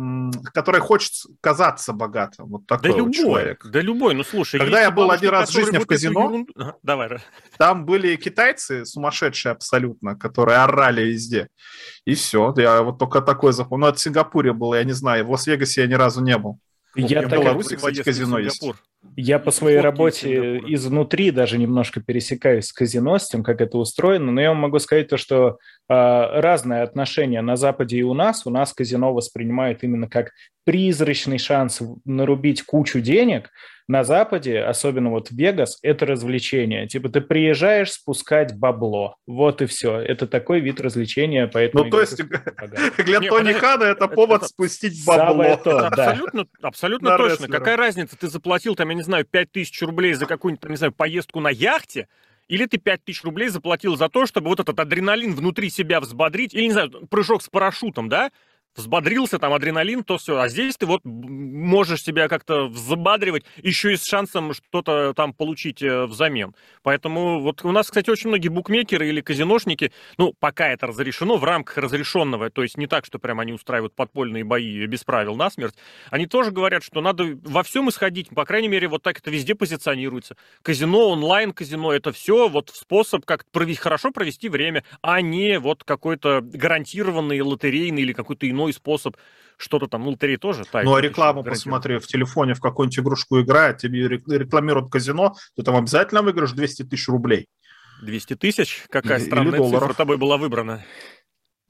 который 0.54 0.80
хочет 0.80 1.12
казаться 1.42 1.94
богатым. 1.94 2.48
Вот 2.48 2.66
такой 2.66 2.90
да 2.90 2.96
вот 2.96 2.98
любой, 2.98 3.14
человек. 3.14 3.66
Да 3.66 3.82
любой, 3.82 4.16
ну 4.16 4.24
слушай. 4.24 4.60
Когда 4.60 4.82
я 4.82 4.90
был 4.90 5.12
один 5.12 5.30
раз 5.30 5.50
в 5.50 5.54
жизни 5.54 5.78
в 5.78 5.86
казино, 5.86 6.24
ерунду... 6.24 6.54
давай. 6.82 7.20
там 7.58 7.86
были 7.86 8.16
китайцы 8.16 8.86
сумасшедшие 8.86 9.52
абсолютно, 9.52 10.16
которые 10.16 10.60
орали 10.60 11.02
везде. 11.04 11.50
И 12.06 12.16
все. 12.16 12.54
Я 12.58 12.82
вот 12.82 12.98
только 12.98 13.22
такой 13.22 13.54
запомнил. 13.54 13.86
Ну, 13.86 13.90
это 13.90 14.00
в 14.00 14.02
Сингапуре 14.02 14.54
было, 14.54 14.76
я 14.76 14.84
не 14.84 14.94
знаю. 14.94 15.26
В 15.26 15.32
Лас-Вегасе 15.32 15.82
я 15.82 15.88
ни 15.88 15.94
разу 15.94 16.24
не 16.24 16.38
был. 16.38 16.60
Я 16.96 17.22
в 17.22 17.32
Беларуси, 17.32 17.76
кстати, 17.76 18.04
казино 18.04 18.40
есть. 18.40 18.64
Я 19.16 19.40
по 19.40 19.52
своей 19.52 19.80
работе 19.80 20.60
изнутри 20.68 21.32
даже 21.32 21.58
немножко 21.58 22.02
пересекаюсь 22.02 22.68
с 22.68 22.74
казино, 22.74 23.18
с 23.18 23.28
тем, 23.28 23.44
как 23.44 23.62
это 23.62 23.78
устроено, 23.78 24.32
но 24.32 24.42
я 24.42 24.50
вам 24.50 24.60
могу 24.60 24.80
сказать 24.80 25.10
то, 25.10 25.18
что 25.18 25.48
э, 25.48 25.54
разное 25.90 26.84
отношение 26.84 27.42
на 27.42 27.58
Западе 27.58 27.98
и 27.98 28.04
у 28.04 28.14
нас. 28.14 28.46
У 28.46 28.50
нас 28.50 28.74
казино 28.74 29.14
воспринимают 29.14 29.84
именно 29.84 30.08
как 30.08 30.32
призрачный 30.64 31.38
шанс 31.38 31.82
нарубить 32.06 32.64
кучу 32.64 33.02
денег, 33.02 33.50
на 33.88 34.04
Западе, 34.04 34.62
особенно 34.62 35.10
вот 35.10 35.30
в 35.30 35.36
Вегас, 35.36 35.80
это 35.82 36.06
развлечение. 36.06 36.88
Типа 36.88 37.10
ты 37.10 37.22
приезжаешь 37.22 37.92
спускать 37.92 38.58
бабло. 38.58 39.18
Вот 39.28 39.62
и 39.62 39.66
все. 39.66 40.00
Это 40.00 40.28
такой 40.28 40.62
вид 40.62 40.80
развлечения, 40.80 41.48
поэтому... 41.48 41.86
Ну, 41.86 41.90
то 41.90 42.02
есть 42.02 42.18
для 43.06 43.20
Тони 43.20 43.54
Хана 43.54 43.84
это 43.84 44.08
повод 44.08 44.46
спустить 44.48 45.06
бабло. 45.06 45.44
Абсолютно, 45.44 46.46
абсолютно 46.62 47.18
точно. 47.18 47.48
Какая 47.48 47.78
разница, 47.78 48.18
ты 48.18 48.28
заплатил 48.28 48.76
там, 48.76 48.90
я 48.90 48.96
не 48.96 49.04
знаю, 49.04 49.26
5000 49.26 49.82
рублей 49.84 50.14
за 50.14 50.26
какую-нибудь, 50.26 50.70
не 50.70 50.78
знаю, 50.78 50.94
поездку 50.94 51.40
на 51.40 51.50
яхте, 51.50 52.08
или 52.48 52.66
ты 52.66 52.78
5000 52.78 53.24
рублей 53.24 53.50
заплатил 53.50 53.96
за 53.96 54.10
то, 54.10 54.26
чтобы 54.26 54.50
вот 54.50 54.60
этот 54.60 54.80
адреналин 54.80 55.34
внутри 55.34 55.70
себя 55.70 56.00
взбодрить, 56.00 56.54
или, 56.54 56.66
не 56.66 56.72
знаю, 56.72 56.90
прыжок 57.10 57.42
с 57.42 57.50
парашютом, 57.50 58.10
да? 58.10 58.32
Взбодрился, 58.76 59.40
там 59.40 59.54
адреналин, 59.54 60.04
то 60.04 60.18
все. 60.18 60.38
А 60.38 60.48
здесь 60.50 60.78
ты 60.78 60.86
вот 60.86 61.02
можешь 61.04 62.04
себя 62.04 62.28
как-то 62.28 62.68
взбадривать, 62.68 63.46
еще 63.62 63.94
и 63.94 63.98
с 63.98 64.06
шансом 64.06 64.54
что-то 64.54 65.14
там 65.14 65.34
получить 65.34 65.82
э, 65.82 66.06
взамен. 66.06 66.56
Поэтому 66.82 67.42
вот 67.42 67.64
у 67.64 67.72
нас, 67.72 67.88
кстати, 67.88 68.10
очень 68.10 68.30
многие 68.30 68.50
букмекеры 68.50 69.08
или 69.08 69.22
казиношники, 69.22 69.92
ну, 70.18 70.34
пока 70.40 70.70
это 70.70 70.88
разрешено, 70.88 71.38
в 71.38 71.44
рамках 71.44 71.78
разрешенного, 71.78 72.50
то 72.50 72.64
есть 72.64 72.78
не 72.78 72.88
так, 72.88 73.06
что 73.06 73.20
прям 73.20 73.40
они 73.40 73.54
устраивают 73.54 73.96
подпольные 73.96 74.44
бои 74.44 74.86
без 74.86 75.04
правил 75.04 75.36
насмерть, 75.36 75.76
они 76.10 76.28
тоже 76.28 76.52
говорят, 76.52 76.84
что 76.84 77.02
надо 77.02 77.38
во 77.44 77.64
всем 77.64 77.90
исходить, 77.90 78.30
по 78.30 78.46
крайней 78.46 78.68
мере, 78.68 78.88
вот 78.88 79.04
так 79.04 79.20
это 79.20 79.30
везде 79.30 79.56
позиционируется. 79.56 80.36
Казино, 80.62 81.10
онлайн-казино, 81.10 81.92
это 81.92 82.12
все 82.12 82.48
вот 82.50 82.72
способ 82.74 83.26
как 83.26 83.46
провести, 83.52 83.82
хорошо 83.82 84.12
провести 84.12 84.50
время, 84.50 84.84
а 85.02 85.22
не 85.22 85.60
вот 85.60 85.84
какой-то 85.84 86.42
гарантированный 86.42 87.42
лотерейный 87.42 88.02
или 88.02 88.14
какой-то 88.14 88.50
иной 88.50 88.63
иной 88.64 88.74
способ 88.74 89.18
что-то 89.58 89.88
там, 89.88 90.04
ну, 90.04 90.12
лотереи 90.12 90.38
тоже. 90.38 90.64
Тайп, 90.66 90.86
ну, 90.86 90.96
а 90.96 91.02
рекламу 91.02 91.44
посмотри, 91.44 91.98
в 91.98 92.08
телефоне 92.08 92.54
в 92.54 92.60
какую-нибудь 92.60 93.00
игрушку 93.00 93.42
играет, 93.42 93.78
тебе 93.78 94.08
рекламируют 94.08 94.92
казино, 94.92 95.36
ты 95.56 95.64
там 95.64 95.76
обязательно 95.76 96.22
выиграешь 96.22 96.52
200 96.52 96.84
тысяч 96.84 97.08
рублей. 97.08 97.48
200 98.02 98.36
тысяч? 98.36 98.84
Какая 98.90 99.20
странная 99.20 99.64
цифра 99.64 99.94
тобой 99.94 100.18
была 100.18 100.38
выбрана? 100.38 100.84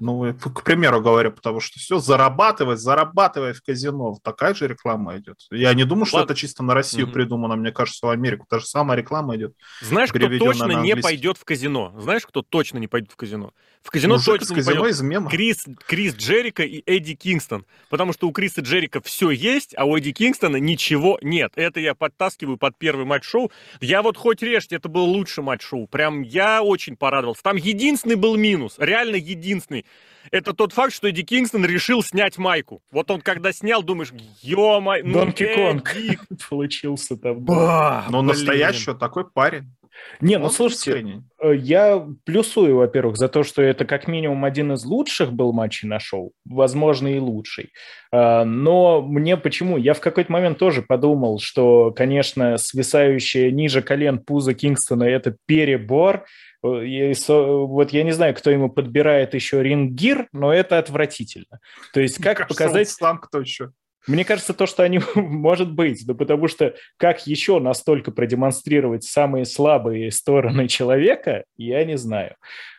Ну, 0.03 0.33
к 0.33 0.63
примеру 0.63 0.99
говорю, 1.01 1.31
потому 1.31 1.61
что 1.61 1.79
все, 1.79 1.97
зарабатывать, 1.97 2.79
зарабатывать 2.79 3.55
в 3.55 3.63
казино, 3.63 4.17
такая 4.21 4.53
же 4.53 4.67
реклама 4.67 5.17
идет. 5.17 5.37
Я 5.49 5.73
не 5.73 5.85
думаю, 5.85 6.05
что 6.05 6.17
Ладно. 6.17 6.33
это 6.33 6.39
чисто 6.39 6.61
на 6.61 6.73
Россию 6.73 7.05
угу. 7.05 7.13
придумано, 7.13 7.55
мне 7.55 7.71
кажется, 7.71 8.05
в 8.05 8.09
Америку. 8.09 8.45
Та 8.49 8.59
же 8.59 8.65
самая 8.65 8.97
реклама 8.97 9.37
идет. 9.37 9.53
Знаешь, 9.81 10.11
кто 10.11 10.27
точно 10.27 10.81
не 10.81 10.97
пойдет 10.97 11.37
в 11.37 11.45
казино? 11.45 11.93
Знаешь, 11.97 12.25
кто 12.25 12.41
точно 12.41 12.79
не 12.79 12.87
пойдет 12.87 13.13
в 13.13 13.15
казино? 13.15 13.53
В 13.81 13.91
казино 13.91 14.15
Мужик 14.15 14.39
точно 14.39 14.55
казино 14.55 14.73
не 14.73 14.79
пойдет. 14.81 14.95
из 14.95 15.01
мема. 15.01 15.29
Крис, 15.29 15.65
Крис 15.87 16.15
Джерика 16.15 16.63
и 16.63 16.83
Эдди 16.85 17.15
Кингстон. 17.15 17.65
Потому 17.89 18.11
что 18.11 18.27
у 18.27 18.31
Криса 18.31 18.61
Джерика 18.61 19.01
все 19.01 19.29
есть, 19.29 19.73
а 19.77 19.85
у 19.85 19.97
Эдди 19.97 20.11
Кингстона 20.11 20.57
ничего 20.57 21.17
нет. 21.21 21.53
Это 21.55 21.79
я 21.79 21.93
подтаскиваю 21.95 22.57
под 22.57 22.77
первый 22.77 23.05
матч 23.05 23.23
шоу. 23.23 23.51
Я 23.79 24.01
вот 24.01 24.17
хоть 24.17 24.41
режьте, 24.41 24.75
это 24.75 24.89
был 24.89 25.05
лучший 25.05 25.43
матч 25.43 25.63
шоу. 25.63 25.87
Прям 25.87 26.23
я 26.23 26.61
очень 26.61 26.97
порадовался. 26.97 27.43
Там 27.43 27.55
единственный 27.55 28.15
был 28.15 28.35
минус, 28.35 28.75
реально 28.77 29.15
единственный 29.15 29.85
это 30.31 30.53
тот 30.53 30.73
факт, 30.73 30.93
что 30.93 31.07
Эдди 31.09 31.23
Кингстон 31.23 31.65
решил 31.65 32.01
снять 32.03 32.37
майку. 32.37 32.81
Вот 32.91 33.11
он 33.11 33.21
когда 33.21 33.51
снял, 33.51 33.83
думаешь, 33.83 34.11
ё-моё, 34.41 35.03
ну 35.05 35.13
Донки 35.13 35.45
Конг 35.53 35.93
получился 36.49 37.17
там. 37.17 37.39
Ба, 37.41 38.05
Но 38.09 38.21
настоящий 38.21 38.93
такой 38.93 39.29
парень. 39.29 39.73
Не, 40.21 40.37
ну 40.37 40.49
слушайте, 40.49 41.23
э, 41.41 41.55
я 41.55 42.05
плюсую, 42.25 42.77
во-первых, 42.77 43.17
за 43.17 43.29
то, 43.29 43.43
что 43.43 43.61
это 43.61 43.85
как 43.85 44.07
минимум 44.07 44.45
один 44.45 44.73
из 44.73 44.85
лучших 44.85 45.33
был 45.33 45.53
матчей 45.53 45.87
на 45.87 45.99
шоу, 45.99 46.31
возможно, 46.45 47.07
и 47.07 47.19
лучший. 47.19 47.71
А, 48.11 48.45
но 48.45 49.01
мне 49.01 49.37
почему? 49.37 49.77
Я 49.77 49.93
в 49.93 49.99
какой-то 49.99 50.31
момент 50.31 50.57
тоже 50.57 50.81
подумал, 50.81 51.39
что, 51.39 51.91
конечно, 51.91 52.57
свисающая 52.57 53.51
ниже 53.51 53.81
колен 53.81 54.19
пузо 54.19 54.53
Кингстона– 54.53 55.03
это 55.05 55.35
перебор, 55.45 56.25
Э, 56.63 57.13
вот 57.27 57.91
я 57.91 58.03
не 58.03 58.11
знаю, 58.11 58.33
кто 58.33 58.49
ему 58.49 58.69
подбирает 58.69 59.33
еще 59.33 59.61
рингир, 59.61 60.27
но 60.31 60.53
это 60.53 60.79
отвратительно. 60.79 61.59
То 61.93 61.99
есть 61.99 62.21
как 62.21 62.37
кажется, 62.37 62.63
показать... 62.63 62.89
сам 62.89 63.19
кто 63.19 63.41
еще. 63.41 63.71
Мне 64.07 64.25
кажется, 64.25 64.53
то, 64.53 64.65
что 64.65 64.83
они 64.83 64.99
может 65.15 65.71
быть, 65.71 66.05
да 66.05 66.13
потому 66.13 66.47
что 66.47 66.75
как 66.97 67.25
еще 67.27 67.59
настолько 67.59 68.11
продемонстрировать 68.11 69.03
самые 69.03 69.45
слабые 69.45 70.11
стороны 70.11 70.67
человека, 70.67 71.45
я 71.57 71.83
не 71.85 71.97
знаю. 71.97 72.35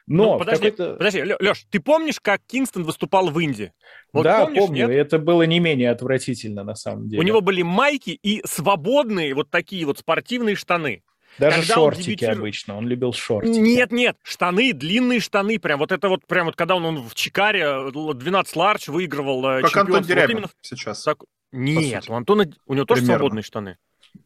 Но 0.07 0.35
ну, 0.35 0.39
подожди, 0.39 0.71
подожди, 0.71 1.23
Леш, 1.41 1.65
ты 1.71 1.81
помнишь, 1.81 2.21
как 2.21 2.43
Кингстон 2.47 2.85
выступал 2.85 3.31
в 3.31 3.43
Инди? 3.43 3.73
Вот 4.13 4.25
да, 4.25 4.45
помнишь, 4.45 4.61
помню. 4.61 4.89
Нет? 4.89 4.97
Это 4.97 5.19
было 5.19 5.43
не 5.45 5.61
менее 5.61 5.91
отвратительно 5.91 6.63
на 6.63 6.75
самом 6.75 7.09
деле. 7.09 7.21
У 7.21 7.25
него 7.25 7.41
были 7.41 7.63
майки 7.63 8.11
и 8.11 8.43
свободные 8.45 9.35
вот 9.35 9.49
такие 9.51 9.87
вот 9.87 9.99
спортивные 9.99 10.57
штаны. 10.57 11.03
Даже 11.39 11.61
когда 11.61 11.75
шортики 11.75 12.11
дебютир... 12.11 12.31
обычно, 12.33 12.77
он 12.77 12.89
любил 12.89 13.13
шортики. 13.13 13.59
Нет, 13.59 13.93
нет, 13.93 14.17
штаны, 14.23 14.73
длинные 14.73 15.21
штаны, 15.21 15.59
прям 15.59 15.79
вот 15.79 15.93
это 15.93 16.09
вот, 16.09 16.27
прям 16.27 16.47
вот 16.47 16.57
когда 16.57 16.77
он, 16.77 16.85
он 16.85 17.03
в 17.09 17.15
Чикаре 17.15 17.91
12 17.93 18.57
ларч 18.57 18.89
выигрывал 18.89 19.45
э, 19.47 19.63
Как 19.63 19.77
Антон 19.77 20.03
Дерябин 20.03 20.25
вот 20.25 20.31
именно... 20.31 20.49
сейчас. 20.63 21.03
Так... 21.03 21.19
Нет, 21.53 22.09
у 22.09 22.15
Антона, 22.15 22.47
у 22.67 22.75
него 22.75 22.85
тоже 22.85 23.03
Примерно. 23.03 23.19
свободные 23.19 23.43
штаны. 23.43 23.77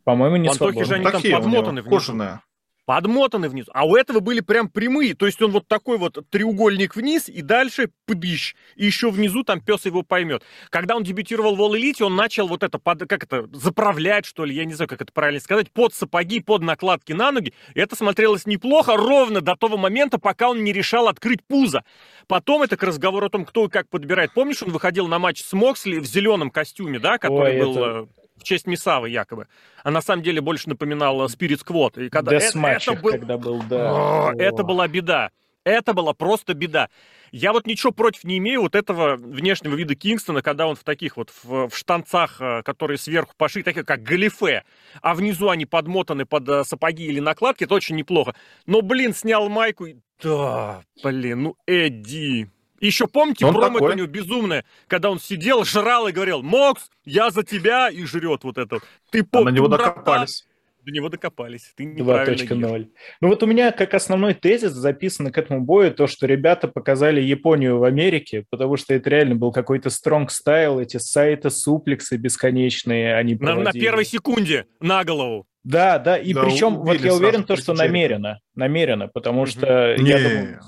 По-моему, 0.05 0.37
не 0.37 0.53
свободные. 0.53 0.85
же 0.85 0.95
они 0.95 1.05
Такие 1.05 1.35
там 1.35 1.43
подмотаны. 1.43 1.83
Кожаные 1.83 2.41
подмотаны 2.89 3.51
вниз. 3.51 3.67
А 3.75 3.87
у 3.87 3.97
этого 3.97 4.21
были 4.21 4.41
прям 4.41 4.71
прямые. 4.71 5.15
То 5.15 5.27
есть 5.27 5.43
он 5.43 5.51
вот 5.51 5.69
такой 5.69 5.99
вот 5.99 6.27
треугольник 6.31 6.97
вниз 6.97 7.29
и 7.29 7.43
дальше 7.43 7.91
пыдыщ. 8.07 8.55
И 8.77 8.87
еще 8.87 9.11
внизу 9.11 9.43
там 9.43 9.61
пес 9.61 9.85
его 9.85 10.03
поймет. 10.03 10.43
Когда 10.71 10.97
он 10.97 11.03
дебютировал 11.03 11.55
в 11.55 11.61
All 11.61 11.79
Elite, 11.79 12.03
он 12.03 12.17
начал 12.17 12.49
вот 12.49 12.63
это, 12.63 12.79
под, 12.79 13.01
как 13.01 13.25
это, 13.25 13.47
заправлять, 13.53 14.25
что 14.25 14.47
ли, 14.47 14.55
я 14.55 14.65
не 14.65 14.73
знаю, 14.73 14.89
как 14.89 15.03
это 15.03 15.13
правильно 15.13 15.39
сказать, 15.39 15.71
под 15.71 15.93
сапоги, 15.93 16.41
под 16.41 16.63
накладки 16.63 17.13
на 17.13 17.31
ноги. 17.31 17.53
И 17.75 17.79
это 17.79 17.95
смотрелось 17.95 18.47
неплохо 18.47 18.97
ровно 18.97 19.43
до 19.43 19.55
того 19.55 19.77
момента, 19.77 20.17
пока 20.19 20.49
он 20.49 20.65
не 20.65 20.73
решал 20.73 21.09
открыть 21.09 21.45
пузо. 21.47 21.85
Потом 22.27 22.63
это 22.63 22.79
к 22.79 22.83
разговору 22.83 23.27
о 23.27 23.29
том, 23.29 23.45
кто 23.45 23.67
и 23.67 23.69
как 23.69 23.91
подбирает. 23.91 24.33
Помнишь, 24.33 24.63
он 24.63 24.71
выходил 24.71 25.09
на 25.09 25.19
матч 25.19 25.43
с 25.43 25.53
Моксли 25.53 25.99
в 25.99 26.07
зеленом 26.07 26.51
костюме, 26.51 26.99
да, 26.99 27.19
который 27.19 27.53
Ой, 27.53 27.61
был... 27.61 27.73
Это 27.73 28.09
э, 28.15 28.28
в 28.39 28.45
честь 28.45 28.67
Мисавы 28.67 29.11
якобы. 29.11 29.47
А 29.83 29.91
на 29.91 30.01
самом 30.01 30.23
деле 30.23 30.41
больше 30.41 30.69
напоминала 30.69 31.27
Spirit 31.27 31.65
Squad. 31.65 32.07
И 32.07 32.09
когда 32.09 32.37
это, 32.37 32.59
это 32.59 32.95
был... 32.95 33.11
когда 33.13 33.39
был, 33.39 33.63
да. 33.69 34.29
О, 34.29 34.33
это 34.37 34.63
была 34.63 34.89
беда. 34.89 35.31
Это 35.65 35.93
была 35.93 36.15
просто 36.15 36.55
беда. 36.55 36.89
Я 37.31 37.53
вот 37.53 37.67
ничего 37.67 37.93
против 37.93 38.25
не 38.25 38.39
имею 38.39 38.63
вот 38.63 38.75
этого 38.75 39.17
внешнего 39.17 39.75
вида 39.75 39.95
Кингстона, 39.95 40.41
когда 40.41 40.67
он 40.67 40.77
в 40.77 40.85
таких 40.85 41.17
вот 41.19 41.31
в, 41.43 41.69
в 41.69 41.77
штанцах, 41.77 42.41
э, 42.41 42.63
которые 42.63 42.97
сверху 42.97 43.35
пошли, 43.37 43.63
такие 43.63 43.85
как 43.85 44.03
галифе, 44.03 44.65
а 45.03 45.15
внизу 45.15 45.51
они 45.51 45.67
подмотаны 45.67 46.25
под 46.25 46.49
э, 46.49 46.65
сапоги 46.65 47.05
или 47.05 47.21
накладки, 47.21 47.65
это 47.65 47.75
очень 47.75 47.97
неплохо. 47.97 48.35
Но, 48.65 48.81
блин, 48.81 49.15
снял 49.15 49.51
майку, 49.51 49.89
да, 50.23 50.83
блин, 51.03 51.43
ну 51.43 51.57
Эдди, 51.67 52.51
еще 52.87 53.07
помните, 53.07 53.47
он 53.47 53.55
промо 53.55 53.79
такой. 53.79 53.95
у 53.95 53.97
него 53.97 54.07
безумное, 54.07 54.65
когда 54.87 55.11
он 55.11 55.19
сидел, 55.19 55.65
жрал 55.65 56.09
и 56.09 56.13
говорил, 56.13 56.43
Мокс, 56.43 56.91
я 57.05 57.31
за 57.31 57.43
тебя, 57.43 57.89
и 57.89 58.05
жрет 58.05 58.45
вот 58.45 58.59
это. 58.59 58.79
Ты 59.11 59.27
а 59.33 59.41
на 59.41 59.51
него 59.51 59.69
докопались. 59.69 60.45
До 60.85 60.93
него 60.93 61.09
докопались. 61.11 61.73
Ты 61.77 61.85
2.0. 61.85 62.89
Ну 63.21 63.29
вот 63.29 63.43
у 63.43 63.47
меня 63.47 63.73
как 63.73 63.93
основной 63.93 64.33
тезис 64.33 64.73
записан 64.73 65.31
к 65.31 65.37
этому 65.37 65.61
бою 65.61 65.93
то, 65.93 66.07
что 66.07 66.27
ребята 66.27 66.67
показали 66.67 67.21
Японию 67.21 67.79
в 67.79 67.85
Америке, 67.85 68.47
потому 68.49 68.79
что 68.79 68.95
это 68.95 69.11
реально 69.11 69.35
был 69.35 69.53
какой-то 69.53 69.91
стронг 69.91 70.31
стайл, 70.31 70.81
эти 70.81 70.97
сайты, 70.97 71.51
суплексы 71.51 72.17
бесконечные 72.17 73.17
они 73.17 73.35
на, 73.35 73.57
на 73.57 73.73
первой 73.73 74.07
секунде 74.07 74.67
на 74.81 75.05
голову. 75.05 75.47
Да, 75.63 75.99
да, 75.99 76.17
и 76.17 76.33
да, 76.33 76.45
причем 76.45 76.77
вот 76.77 76.99
я 76.99 77.13
уверен 77.13 77.45
то, 77.45 77.57
что 77.57 77.75
намеренно, 77.75 78.41
намеренно, 78.55 79.09
потому 79.09 79.45
что 79.45 79.95
я 79.99 80.19
думаю, 80.19 80.61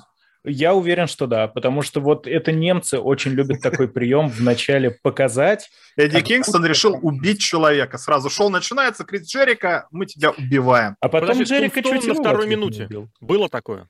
я 0.44 0.74
уверен, 0.74 1.06
что 1.06 1.26
да, 1.26 1.48
потому 1.48 1.82
что 1.82 2.00
вот 2.00 2.26
это 2.26 2.52
немцы 2.52 2.98
очень 2.98 3.32
любят 3.32 3.60
такой 3.60 3.88
прием 3.88 4.28
вначале 4.28 4.90
показать. 5.02 5.70
Эдди 5.96 6.20
Кингстон 6.20 6.64
решил 6.64 6.98
убить 7.02 7.40
человека. 7.40 7.98
Сразу 7.98 8.30
шоу 8.30 8.48
начинается, 8.48 9.04
Крис 9.04 9.30
Джерика, 9.30 9.86
мы 9.90 10.06
тебя 10.06 10.30
убиваем. 10.30 10.96
А 11.00 11.08
потом 11.08 11.30
Подожди, 11.30 11.44
Джерика 11.44 11.82
чуть 11.82 12.06
на 12.06 12.14
второй 12.14 12.46
минуте. 12.46 12.88
Было 13.20 13.48
такое. 13.48 13.88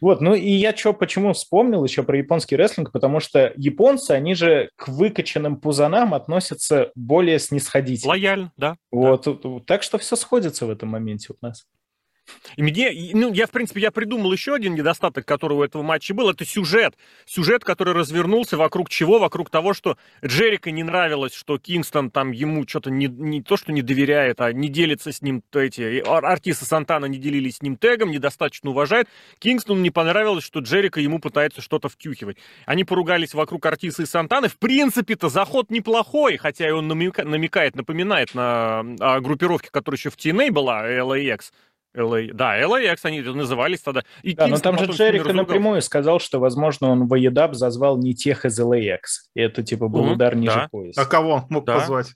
Вот, 0.00 0.22
ну 0.22 0.34
и 0.34 0.50
я 0.50 0.74
что, 0.74 0.94
почему 0.94 1.34
вспомнил 1.34 1.84
еще 1.84 2.02
про 2.02 2.16
японский 2.16 2.56
рестлинг, 2.56 2.90
потому 2.90 3.20
что 3.20 3.52
японцы, 3.56 4.12
они 4.12 4.34
же 4.34 4.70
к 4.76 4.88
выкачанным 4.88 5.56
пузанам 5.56 6.14
относятся 6.14 6.90
более 6.94 7.38
снисходительно. 7.38 8.08
Лояльно, 8.08 8.52
да. 8.56 8.76
Вот, 8.90 9.24
да. 9.26 9.60
так 9.66 9.82
что 9.82 9.98
все 9.98 10.16
сходится 10.16 10.64
в 10.64 10.70
этом 10.70 10.88
моменте 10.88 11.34
у 11.34 11.46
нас. 11.46 11.66
И 12.56 12.62
мне, 12.62 12.90
ну, 13.14 13.32
я, 13.32 13.46
в 13.46 13.50
принципе, 13.50 13.80
я 13.80 13.90
придумал 13.90 14.32
еще 14.32 14.54
один 14.54 14.74
недостаток, 14.74 15.24
который 15.24 15.56
у 15.56 15.62
этого 15.62 15.82
матча 15.82 16.14
был, 16.14 16.30
это 16.30 16.44
сюжет. 16.44 16.94
Сюжет, 17.26 17.64
который 17.64 17.94
развернулся 17.94 18.56
вокруг 18.56 18.88
чего? 18.88 19.18
Вокруг 19.18 19.50
того, 19.50 19.74
что 19.74 19.96
Джерика 20.24 20.70
не 20.70 20.82
нравилось, 20.82 21.34
что 21.34 21.58
Кингстон 21.58 22.10
там 22.10 22.32
ему 22.32 22.66
что-то 22.66 22.90
не, 22.90 23.06
не 23.06 23.42
то, 23.42 23.56
что 23.56 23.72
не 23.72 23.82
доверяет, 23.82 24.40
а 24.40 24.52
не 24.52 24.68
делится 24.68 25.12
с 25.12 25.22
ним, 25.22 25.42
эти, 25.52 26.02
Артиса 26.06 26.64
Сантана 26.64 27.06
не 27.06 27.18
делились 27.18 27.56
с 27.56 27.62
ним 27.62 27.76
тегом, 27.76 28.10
недостаточно 28.10 28.70
уважает. 28.70 29.08
Кингстону 29.38 29.80
не 29.80 29.90
понравилось, 29.90 30.44
что 30.44 30.60
Джерика 30.60 31.00
ему 31.00 31.18
пытается 31.18 31.60
что-то 31.60 31.88
втюхивать. 31.88 32.36
Они 32.66 32.84
поругались 32.84 33.34
вокруг 33.34 33.64
Артиса 33.66 34.02
и 34.02 34.06
Сантаны. 34.06 34.48
В 34.48 34.58
принципе-то 34.58 35.28
заход 35.28 35.70
неплохой, 35.70 36.36
хотя 36.36 36.68
и 36.68 36.70
он 36.70 36.88
намекает, 36.88 37.76
напоминает 37.76 38.34
на 38.34 38.82
группировке, 39.20 39.70
которая 39.70 39.98
еще 39.98 40.10
в 40.10 40.16
TNA 40.16 40.50
была, 40.50 40.88
LAX, 40.88 41.52
LA. 41.96 42.32
Да, 42.32 42.60
LAX 42.60 42.98
они 43.02 43.20
назывались 43.20 43.80
тогда. 43.80 44.02
И 44.22 44.34
да, 44.34 44.46
но 44.46 44.58
там 44.58 44.78
же 44.78 44.86
Джерика 44.86 45.32
напрямую 45.32 45.82
сказал, 45.82 46.20
что, 46.20 46.38
возможно, 46.38 46.90
он 46.90 47.06
в 47.06 47.12
AEW 47.14 47.54
позвал 47.54 47.98
не 47.98 48.14
тех 48.14 48.44
из 48.44 48.58
LAX. 48.60 48.98
И 49.34 49.40
это, 49.40 49.62
типа, 49.62 49.88
был 49.88 50.06
mm-hmm, 50.06 50.12
удар 50.12 50.36
ниже 50.36 50.54
да. 50.54 50.68
пояса. 50.70 51.02
А 51.02 51.06
кого 51.06 51.46
мог 51.48 51.64
да. 51.64 51.78
позвать? 51.78 52.14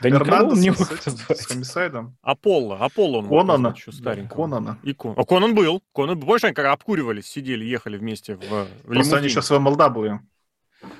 Да 0.00 0.10
никого 0.10 0.50
он 0.52 0.60
не 0.60 0.70
мог 0.70 0.88
позвать. 0.88 1.38
С 1.38 1.46
Хомисайдом? 1.46 2.16
Аполло. 2.22 2.78
Аполло 2.78 3.18
он 3.18 3.28
Конана. 3.28 3.74
Еще 3.76 3.92
старенького. 3.92 4.44
Конана. 4.44 4.78
И 4.82 4.92
Кон... 4.92 5.14
А 5.16 5.24
Конан 5.24 5.54
был. 5.54 5.82
Конан, 5.94 6.18
больше 6.18 6.46
они 6.46 6.54
как 6.54 6.66
обкуривались, 6.66 7.26
сидели, 7.26 7.64
ехали 7.64 7.96
вместе 7.96 8.36
в, 8.36 8.40
в 8.40 8.68
Просто 8.84 9.18
они 9.18 9.28
сейчас 9.28 9.50
в 9.50 9.54
MLW. 9.54 10.18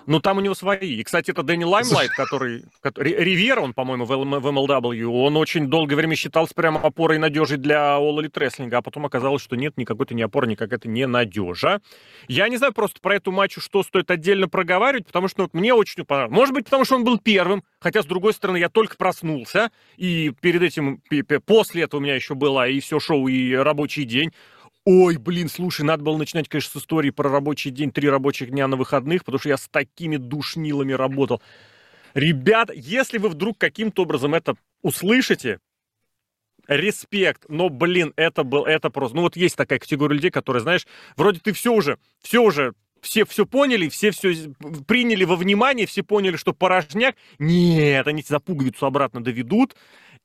Ну, 0.07 0.21
там 0.21 0.39
у 0.39 0.41
него 0.41 0.55
свои. 0.55 0.97
И, 0.97 1.03
кстати, 1.03 1.31
это 1.31 1.43
Дэнни 1.43 1.65
Лаймлайт, 1.65 2.11
который... 2.11 2.65
Ривера, 2.97 3.61
он, 3.61 3.75
по-моему, 3.75 4.05
в 4.05 4.13
MLW, 4.13 5.05
он 5.07 5.37
очень 5.37 5.69
долгое 5.69 5.97
время 5.97 6.17
считался 6.17 6.55
прямо 6.55 6.81
опорой 6.81 7.19
надежи 7.19 7.57
для 7.57 7.97
All 7.99 8.19
Elite 8.19 8.33
Wrestling, 8.33 8.73
а 8.73 8.83
потом 8.83 9.07
оказалось, 9.07 9.43
что 9.43 9.57
нет, 9.57 9.77
никакой-то 9.77 10.15
не 10.15 10.23
опора, 10.23 10.47
никакая-то 10.47 10.89
не 10.89 11.07
надежа. 11.07 11.81
Я 12.29 12.49
не 12.49 12.57
знаю 12.57 12.73
просто 12.73 13.01
про 13.01 13.17
эту 13.17 13.33
матчу, 13.33 13.61
что 13.61 13.83
стоит 13.83 14.11
отдельно 14.11 14.49
проговаривать, 14.49 15.07
потому 15.07 15.29
что 15.29 15.43
вот, 15.43 15.55
мне 15.55 15.75
очень 15.75 16.05
понравилось. 16.05 16.37
Может 16.37 16.55
быть, 16.55 16.65
потому 16.65 16.85
что 16.85 16.97
он 16.97 17.05
был 17.05 17.19
первым, 17.19 17.65
хотя, 17.81 18.03
с 18.03 18.07
другой 18.07 18.33
стороны, 18.33 18.57
я 18.59 18.69
только 18.69 18.97
проснулся, 18.97 19.71
и 19.97 20.33
перед 20.41 20.63
этим, 20.63 21.03
после 21.45 21.83
этого 21.85 22.01
у 22.01 22.03
меня 22.03 22.15
еще 22.15 22.35
было 22.35 22.69
и 22.69 22.81
все 22.81 23.01
шоу, 23.01 23.29
и 23.29 23.55
рабочий 23.55 24.05
день. 24.05 24.33
Ой, 24.89 25.17
блин, 25.17 25.49
слушай, 25.49 25.83
надо 25.83 26.05
было 26.05 26.17
начинать, 26.17 26.49
конечно, 26.49 26.79
с 26.79 26.83
истории 26.83 27.11
про 27.11 27.29
рабочий 27.29 27.71
день, 27.71 27.91
три 27.91 28.09
рабочих 28.09 28.51
дня 28.51 28.69
на 28.69 28.77
выходных, 28.77 29.25
потому 29.25 29.41
что 29.41 29.49
я 29.49 29.57
с 29.57 29.67
такими 29.69 30.17
душнилами 30.17 30.93
работал. 30.93 31.43
Ребят, 32.15 32.71
если 32.73 33.19
вы 33.19 33.29
вдруг 33.29 33.59
каким-то 33.59 34.03
образом 34.03 34.37
это 34.37 34.55
услышите, 34.83 35.59
респект, 36.69 37.47
но, 37.49 37.69
блин, 37.69 38.13
это 38.15 38.45
был, 38.45 38.65
это 38.65 38.89
просто, 38.91 39.17
ну 39.17 39.23
вот 39.23 39.37
есть 39.37 39.57
такая 39.57 39.81
категория 39.81 40.15
людей, 40.15 40.31
которые, 40.31 40.63
знаешь, 40.63 40.87
вроде 41.17 41.41
ты 41.41 41.53
все 41.53 41.73
уже, 41.73 41.99
все 42.23 42.41
уже 42.41 42.73
все 43.01 43.25
все 43.25 43.47
поняли, 43.47 43.89
все 43.89 44.11
все 44.11 44.35
приняли 44.87 45.25
во 45.25 45.37
внимание, 45.37 45.87
все 45.87 46.03
поняли, 46.03 46.37
что 46.37 46.53
порожняк. 46.53 47.15
Нет, 47.39 48.07
они 48.07 48.25
за 48.27 48.41
пуговицу 48.41 48.87
обратно 48.87 49.23
доведут 49.23 49.77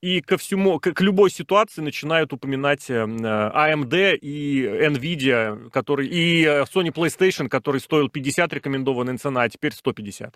и 0.02 0.22
ко 0.22 0.38
всему, 0.38 0.80
к, 0.80 0.94
к 0.94 1.02
любой 1.02 1.30
ситуации 1.30 1.82
начинают 1.82 2.34
упоминать 2.34 2.90
э, 2.90 2.94
AMD 2.96 4.18
и 4.18 4.64
Nvidia, 4.64 5.70
который, 5.70 6.08
и 6.08 6.44
э, 6.44 6.64
Sony 6.64 6.92
PlayStation, 6.92 7.48
который 7.48 7.80
стоил 7.80 8.10
50 8.10 8.52
рекомендованная 8.54 9.18
цена, 9.18 9.44
а 9.44 9.50
теперь 9.50 9.74
150. 9.74 10.36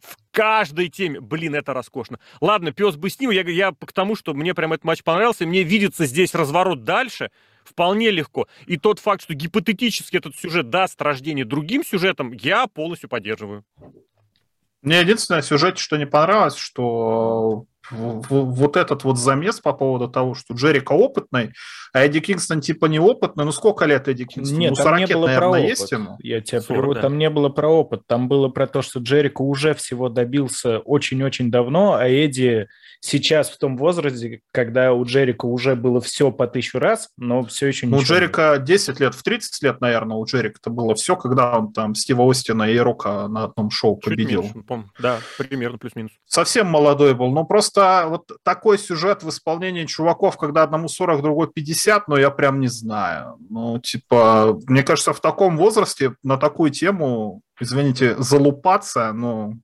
В 0.00 0.16
каждой 0.30 0.88
теме. 0.88 1.20
Блин, 1.20 1.54
это 1.54 1.74
роскошно. 1.74 2.18
Ладно, 2.40 2.72
пес 2.72 2.96
бы 2.96 3.10
с 3.10 3.18
ним. 3.18 3.30
Я, 3.30 3.42
я 3.42 3.72
к 3.72 3.92
тому, 3.92 4.14
что 4.14 4.34
мне 4.34 4.54
прям 4.54 4.72
этот 4.72 4.84
матч 4.84 5.02
понравился. 5.02 5.46
Мне 5.46 5.62
видится 5.62 6.06
здесь 6.06 6.34
разворот 6.34 6.84
дальше 6.84 7.30
вполне 7.64 8.10
легко. 8.10 8.46
И 8.66 8.76
тот 8.76 8.98
факт, 9.00 9.22
что 9.22 9.34
гипотетически 9.34 10.16
этот 10.16 10.36
сюжет 10.36 10.70
даст 10.70 11.00
рождение 11.02 11.44
другим 11.44 11.84
сюжетам, 11.84 12.32
я 12.32 12.66
полностью 12.66 13.08
поддерживаю. 13.08 13.64
Мне 14.82 15.00
единственное 15.00 15.42
сюжет, 15.42 15.78
что 15.78 15.96
не 15.96 16.06
понравилось, 16.06 16.56
что 16.56 17.66
вот 17.90 18.76
этот 18.76 19.04
вот 19.04 19.18
замес 19.18 19.60
по 19.60 19.72
поводу 19.72 20.08
того, 20.08 20.34
что 20.34 20.54
Джерика 20.54 20.92
опытный, 20.92 21.52
а 21.96 22.04
Эдди 22.04 22.20
Кингстон 22.20 22.60
типа 22.60 22.86
неопытный. 22.86 23.46
Ну 23.46 23.52
сколько 23.52 23.86
лет 23.86 24.06
Эдди 24.06 24.26
Кингстон? 24.26 24.58
Нет, 24.58 24.74
ну, 24.76 24.84
там 24.84 24.98
не 24.98 25.06
было 25.06 25.26
наверное, 25.28 25.38
про 25.38 25.48
опыт. 25.48 25.68
есть 25.70 25.92
ему. 25.92 26.16
Я 26.18 26.42
тебя 26.42 26.60
40, 26.60 26.68
прерву, 26.68 26.94
да. 26.94 27.00
там 27.00 27.16
не 27.16 27.30
было 27.30 27.48
про 27.48 27.68
опыт. 27.68 28.02
Там 28.06 28.28
было 28.28 28.48
про 28.48 28.66
то, 28.66 28.82
что 28.82 29.00
Джерика 29.00 29.40
уже 29.40 29.72
всего 29.72 30.10
добился 30.10 30.80
очень-очень 30.80 31.50
давно, 31.50 31.94
а 31.94 32.06
Эдди 32.06 32.68
сейчас 33.00 33.48
в 33.48 33.56
том 33.56 33.78
возрасте, 33.78 34.40
когда 34.52 34.92
у 34.92 35.04
Джерика 35.04 35.46
уже 35.46 35.74
было 35.74 36.02
все 36.02 36.30
по 36.30 36.46
тысячу 36.46 36.78
раз, 36.78 37.08
но 37.16 37.44
все 37.44 37.68
еще 37.68 37.86
не. 37.86 37.92
Ну, 37.92 37.98
у 37.98 38.02
Джерика 38.02 38.58
10 38.58 39.00
лет, 39.00 39.14
в 39.14 39.22
30 39.22 39.62
лет, 39.62 39.80
наверное, 39.80 40.18
у 40.18 40.24
Джерика 40.26 40.58
это 40.60 40.68
было 40.68 40.94
все, 40.94 41.16
когда 41.16 41.58
он 41.58 41.72
там 41.72 41.94
Стива 41.94 42.28
Остина 42.30 42.64
и 42.64 42.76
Рока 42.76 43.26
на 43.28 43.44
одном 43.44 43.70
шоу 43.70 43.96
Чуть 43.96 44.12
победил. 44.12 44.42
Меньше, 44.42 44.60
помню. 44.66 44.90
Да, 44.98 45.18
примерно 45.38 45.78
плюс-минус. 45.78 46.12
Совсем 46.26 46.66
молодой 46.66 47.14
был. 47.14 47.30
Ну, 47.30 47.46
просто 47.46 48.04
вот 48.08 48.30
такой 48.42 48.78
сюжет 48.78 49.22
в 49.22 49.30
исполнении 49.30 49.86
чуваков, 49.86 50.36
когда 50.36 50.62
одному 50.62 50.88
40, 50.88 51.22
другой 51.22 51.48
50, 51.48 51.85
но 52.08 52.16
я 52.18 52.30
прям 52.30 52.60
не 52.60 52.68
знаю. 52.68 53.36
Ну, 53.48 53.78
типа, 53.78 54.58
мне 54.66 54.82
кажется, 54.82 55.12
в 55.12 55.20
таком 55.20 55.56
возрасте 55.56 56.14
на 56.22 56.36
такую 56.36 56.70
тему, 56.70 57.42
извините, 57.60 58.16
залупаться, 58.18 59.12
ну, 59.12 59.54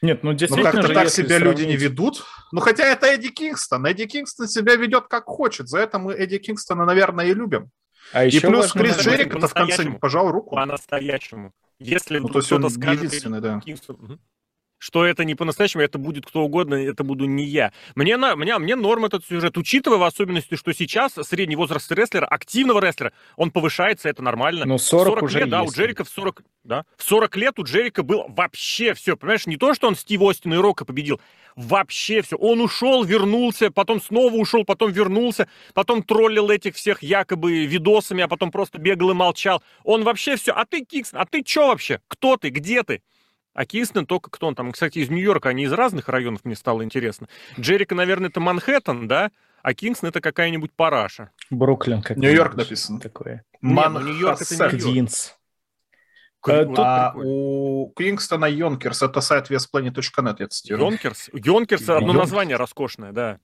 нет, 0.00 0.22
ну 0.22 0.32
действительно. 0.32 0.72
Ну 0.72 0.78
как-то 0.78 0.94
так 0.94 1.10
себя 1.10 1.38
сравнить... 1.38 1.58
люди 1.58 1.68
не 1.68 1.76
ведут. 1.76 2.24
Ну 2.52 2.60
хотя 2.60 2.84
это 2.84 3.06
Эдди 3.06 3.30
Кингстон. 3.30 3.84
Эдди 3.84 4.06
Кингстон 4.06 4.46
себя 4.46 4.76
ведет 4.76 5.08
как 5.08 5.24
хочет. 5.24 5.68
За 5.68 5.78
это 5.78 5.98
мы 5.98 6.14
Эдди 6.14 6.38
Кингстона, 6.38 6.84
наверное, 6.84 7.26
и 7.26 7.34
любим. 7.34 7.70
А 8.12 8.24
и 8.24 8.38
плюс 8.38 8.72
Крис 8.72 8.98
Джерик 9.00 9.34
это 9.34 9.48
в 9.48 9.54
конце 9.54 9.90
пожал 9.90 10.30
руку. 10.30 10.54
По-настоящему. 10.54 11.52
Если 11.78 12.18
ну, 12.18 12.28
то 12.28 12.38
есть 12.38 12.50
он 12.52 12.68
скажет, 12.70 13.04
единственный, 13.04 13.40
да. 13.40 13.60
Кингстон, 13.60 14.20
что 14.78 15.04
это 15.04 15.24
не 15.24 15.34
по-настоящему, 15.34 15.82
это 15.82 15.98
будет 15.98 16.26
кто 16.26 16.42
угодно, 16.42 16.74
это 16.74 17.04
буду 17.04 17.26
не 17.26 17.44
я. 17.44 17.72
Мне, 17.94 18.16
на, 18.16 18.36
мне, 18.36 18.56
мне 18.58 18.76
норм 18.76 19.04
этот 19.04 19.24
сюжет, 19.26 19.56
учитывая 19.58 19.98
в 19.98 20.02
особенности, 20.04 20.54
что 20.54 20.72
сейчас 20.72 21.14
средний 21.22 21.56
возраст 21.56 21.90
рестлера, 21.92 22.26
активного 22.26 22.80
рестлера, 22.80 23.12
он 23.36 23.50
повышается, 23.50 24.08
это 24.08 24.22
нормально. 24.22 24.64
Но 24.64 24.78
40, 24.78 25.06
40 25.06 25.22
уже 25.22 25.38
лет, 25.38 25.46
есть. 25.46 25.50
да, 25.50 25.62
у 25.62 25.70
Джерика 25.70 26.04
в 26.04 26.08
40, 26.08 26.42
да, 26.64 26.84
в 26.96 27.02
40 27.02 27.36
лет 27.36 27.58
у 27.58 27.64
Джерика 27.64 28.02
было 28.02 28.26
вообще 28.28 28.94
все, 28.94 29.16
понимаешь, 29.16 29.46
не 29.46 29.56
то, 29.56 29.74
что 29.74 29.88
он 29.88 29.96
Стив 29.96 30.20
Остин 30.22 30.54
и 30.54 30.56
Рока 30.56 30.84
победил, 30.84 31.20
вообще 31.58 32.22
все. 32.22 32.36
Он 32.36 32.60
ушел, 32.60 33.02
вернулся, 33.04 33.70
потом 33.70 34.00
снова 34.00 34.34
ушел, 34.34 34.64
потом 34.64 34.92
вернулся, 34.92 35.48
потом 35.74 36.02
троллил 36.02 36.50
этих 36.50 36.76
всех 36.76 37.02
якобы 37.02 37.66
видосами, 37.66 38.22
а 38.22 38.28
потом 38.28 38.50
просто 38.50 38.78
бегал 38.78 39.10
и 39.10 39.14
молчал. 39.14 39.62
Он 39.82 40.04
вообще 40.04 40.36
все. 40.36 40.52
А 40.52 40.64
ты, 40.64 40.84
Кикс, 40.84 41.10
а 41.12 41.26
ты 41.26 41.42
что 41.44 41.68
вообще? 41.68 42.00
Кто 42.08 42.36
ты? 42.36 42.50
Где 42.50 42.84
ты? 42.84 43.02
А 43.58 43.66
Кингстон 43.66 44.06
только 44.06 44.30
кто 44.30 44.46
он 44.46 44.54
там? 44.54 44.70
Кстати, 44.70 45.00
из 45.00 45.10
Нью-Йорка, 45.10 45.48
они 45.48 45.64
из 45.64 45.72
разных 45.72 46.08
районов, 46.08 46.44
мне 46.44 46.54
стало 46.54 46.84
интересно. 46.84 47.26
Джерика, 47.58 47.96
наверное, 47.96 48.28
это 48.28 48.38
Манхэттен, 48.38 49.08
да? 49.08 49.32
А 49.62 49.74
Кингстон 49.74 50.10
это 50.10 50.20
какая-нибудь 50.20 50.70
параша. 50.72 51.32
Бруклин. 51.50 52.00
Как 52.00 52.18
Нью-Йорк 52.18 52.54
написано. 52.54 53.00
Такое. 53.00 53.44
Ну, 53.60 54.00
Нью-Йорк 54.00 54.42
это 54.42 54.54
Нью-Йорк. 54.54 54.80
Квинс. 54.80 55.34
А, 56.46 57.10
а 57.10 57.12
у 57.16 57.92
Кингстона 57.96 58.46
Йонкерс, 58.46 59.02
это 59.02 59.20
сайт 59.20 59.50
westplanet.net, 59.50 60.36
я 60.38 60.46
цитирую. 60.46 60.92
Йонкерс? 60.92 61.30
Йонкерс 61.32 61.88
одно 61.88 62.12
название 62.12 62.56
роскошное, 62.56 63.10
да. 63.10 63.40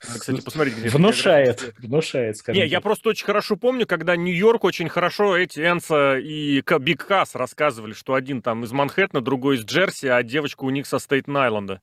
Кстати, 0.00 0.40
посмотрите, 0.40 0.80
где 0.80 0.88
Внушает, 0.88 1.74
внушает, 1.78 2.36
скажем. 2.38 2.60
Не, 2.60 2.66
я 2.66 2.80
просто 2.80 3.10
очень 3.10 3.24
хорошо 3.24 3.56
помню, 3.56 3.86
когда 3.86 4.16
Нью-Йорк 4.16 4.64
очень 4.64 4.88
хорошо 4.88 5.36
эти 5.36 5.60
Энцо 5.60 6.18
и 6.18 6.62
Биг 6.80 7.06
Касс 7.06 7.34
рассказывали, 7.34 7.92
что 7.92 8.14
один 8.14 8.42
там 8.42 8.64
из 8.64 8.72
Манхэттена, 8.72 9.20
другой 9.20 9.56
из 9.56 9.64
Джерси, 9.64 10.06
а 10.06 10.22
девочка 10.22 10.64
у 10.64 10.70
них 10.70 10.86
со 10.86 10.96
Стейтен-Айленда. 10.96 11.80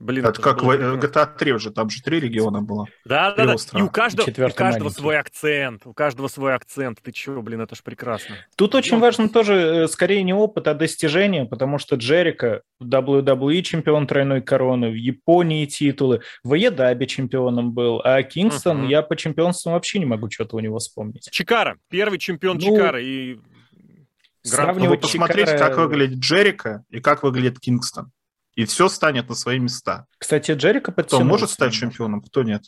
Блин, 0.00 0.24
это, 0.24 0.40
это 0.40 0.42
как 0.42 0.62
в 0.62 0.70
GTA 0.70 1.36
3 1.36 1.52
уже, 1.52 1.70
там 1.70 1.90
же 1.90 2.02
три 2.02 2.20
региона 2.20 2.62
было. 2.62 2.86
Да, 3.04 3.34
да, 3.34 3.44
да. 3.44 3.78
И 3.78 3.82
у 3.82 3.90
каждого, 3.90 4.30
и 4.30 4.42
у 4.42 4.50
каждого 4.50 4.88
свой 4.88 5.18
акцент. 5.18 5.86
У 5.86 5.92
каждого 5.92 6.28
свой 6.28 6.54
акцент. 6.54 7.00
Ты 7.02 7.12
чего, 7.12 7.42
блин, 7.42 7.60
это 7.60 7.76
ж 7.76 7.82
прекрасно. 7.82 8.36
Тут 8.56 8.74
очень 8.74 8.94
ну, 8.94 9.02
важно 9.02 9.28
тоже, 9.28 9.54
э, 9.54 9.88
скорее, 9.88 10.22
не 10.22 10.32
опыт, 10.32 10.68
а 10.68 10.74
достижение, 10.74 11.44
потому 11.44 11.76
что 11.76 11.96
Джерика 11.96 12.62
WWE 12.82 13.60
чемпион 13.60 14.06
тройной 14.06 14.40
короны, 14.40 14.88
в 14.88 14.94
Японии 14.94 15.66
титулы, 15.66 16.22
в 16.42 16.54
Едабе 16.54 17.06
чемпионом 17.06 17.72
был, 17.72 18.00
а 18.02 18.22
Кингстон, 18.22 18.84
uh-huh. 18.84 18.88
я 18.88 19.02
по 19.02 19.16
чемпионству 19.16 19.72
вообще 19.72 19.98
не 19.98 20.06
могу 20.06 20.30
что-то 20.30 20.56
у 20.56 20.60
него 20.60 20.78
вспомнить. 20.78 21.28
Чикара, 21.30 21.76
первый 21.90 22.18
чемпион 22.18 22.56
ну, 22.56 22.74
Чикара. 22.74 23.02
И... 23.02 23.38
Сравнивать 24.42 25.02
ну, 25.02 25.08
посмотреть, 25.08 25.48
Чикара... 25.48 25.68
как 25.68 25.76
выглядит 25.76 26.20
Джерика 26.20 26.84
и 26.88 27.00
как 27.00 27.22
выглядит 27.22 27.60
Кингстон 27.60 28.10
и 28.54 28.64
все 28.64 28.88
станет 28.88 29.28
на 29.28 29.34
свои 29.34 29.58
места. 29.58 30.06
Кстати, 30.18 30.52
Джерика 30.52 30.92
Кто 30.92 31.22
может 31.22 31.50
стать 31.50 31.72
чемпионом, 31.72 32.20
кто 32.20 32.42
нет. 32.42 32.62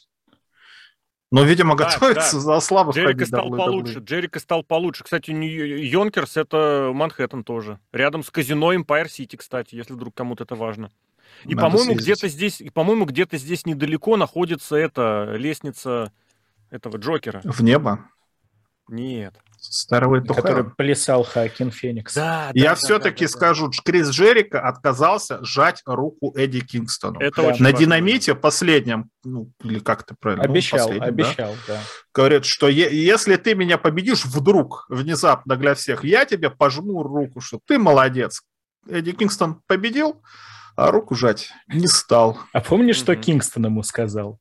Но, 1.33 1.45
видимо, 1.45 1.75
да, 1.77 1.85
готовится 1.85 2.35
да. 2.35 2.41
за 2.41 2.61
слабых 2.61 2.95
Джерика 2.95 3.25
стал 3.25 3.49
WWE. 3.49 3.57
получше. 3.57 3.99
Джерика 4.01 4.39
стал 4.39 4.63
получше. 4.63 5.03
Кстати, 5.03 5.31
Йонкерс 5.31 6.37
это 6.37 6.91
Манхэттен 6.93 7.43
тоже. 7.43 7.81
Рядом 7.91 8.23
с 8.23 8.31
казино 8.31 8.75
Empire 8.75 9.07
City, 9.07 9.39
кстати, 9.39 9.75
если 9.75 9.95
вдруг 9.95 10.15
кому-то 10.15 10.45
это 10.45 10.57
важно. 10.57 10.91
И, 11.45 11.55
по-моему, 11.55 11.95
где-то 11.95 12.29
здесь, 12.29 12.61
и, 12.61 12.69
по-моему, 12.69 13.07
где-то 13.07 13.39
здесь 13.39 13.65
недалеко 13.65 14.19
находится 14.19 14.77
эта 14.77 15.35
лестница 15.37 16.13
этого 16.69 16.99
Джокера. 16.99 17.41
В 17.45 17.63
небо? 17.63 18.05
Нет. 18.89 19.35
Старого 19.63 20.21
Который 20.21 20.65
плясал 20.65 21.23
Хакин 21.25 21.71
Феникс. 21.71 22.15
Да, 22.15 22.51
Я 22.53 22.71
да, 22.71 22.75
все-таки 22.75 23.27
да, 23.27 23.31
да, 23.31 23.39
скажу, 23.39 23.71
Крис 23.85 24.11
Джерика 24.11 24.61
отказался 24.61 25.43
жать 25.45 25.83
руку 25.87 26.33
Эдди 26.37 26.61
Кингстону. 26.61 27.21
Это 27.21 27.43
да. 27.43 27.49
очень 27.49 27.63
На 27.63 27.71
важно. 27.71 27.79
динамите 27.79 28.35
последнем, 28.35 29.11
ну, 29.25 29.51
или 29.63 29.79
как 29.79 30.03
то 30.05 30.17
правильно? 30.19 30.45
Обещал, 30.45 30.93
ну, 30.93 31.01
обещал, 31.01 31.55
да. 31.69 31.75
да. 31.75 31.81
Говорит, 32.13 32.45
что 32.45 32.69
е- 32.69 32.91
если 32.93 33.37
ты 33.37 33.55
меня 33.55 33.79
победишь 33.79 34.25
вдруг, 34.25 34.85
внезапно 34.89 35.57
для 35.57 35.75
всех, 35.75 36.05
я 36.05 36.25
тебе 36.25 36.51
пожму 36.51 37.03
руку, 37.03 37.41
что 37.41 37.61
ты 37.65 37.79
молодец. 37.79 38.43
Эдди 38.89 39.13
Кингстон 39.13 39.63
победил, 39.67 40.23
а 40.75 40.91
руку 40.91 41.15
жать 41.15 41.53
не 41.69 41.87
стал. 41.87 42.39
А 42.53 42.61
помнишь, 42.61 42.97
что 42.97 43.15
Кингстон 43.15 43.67
ему 43.67 43.83
сказал? 43.85 44.39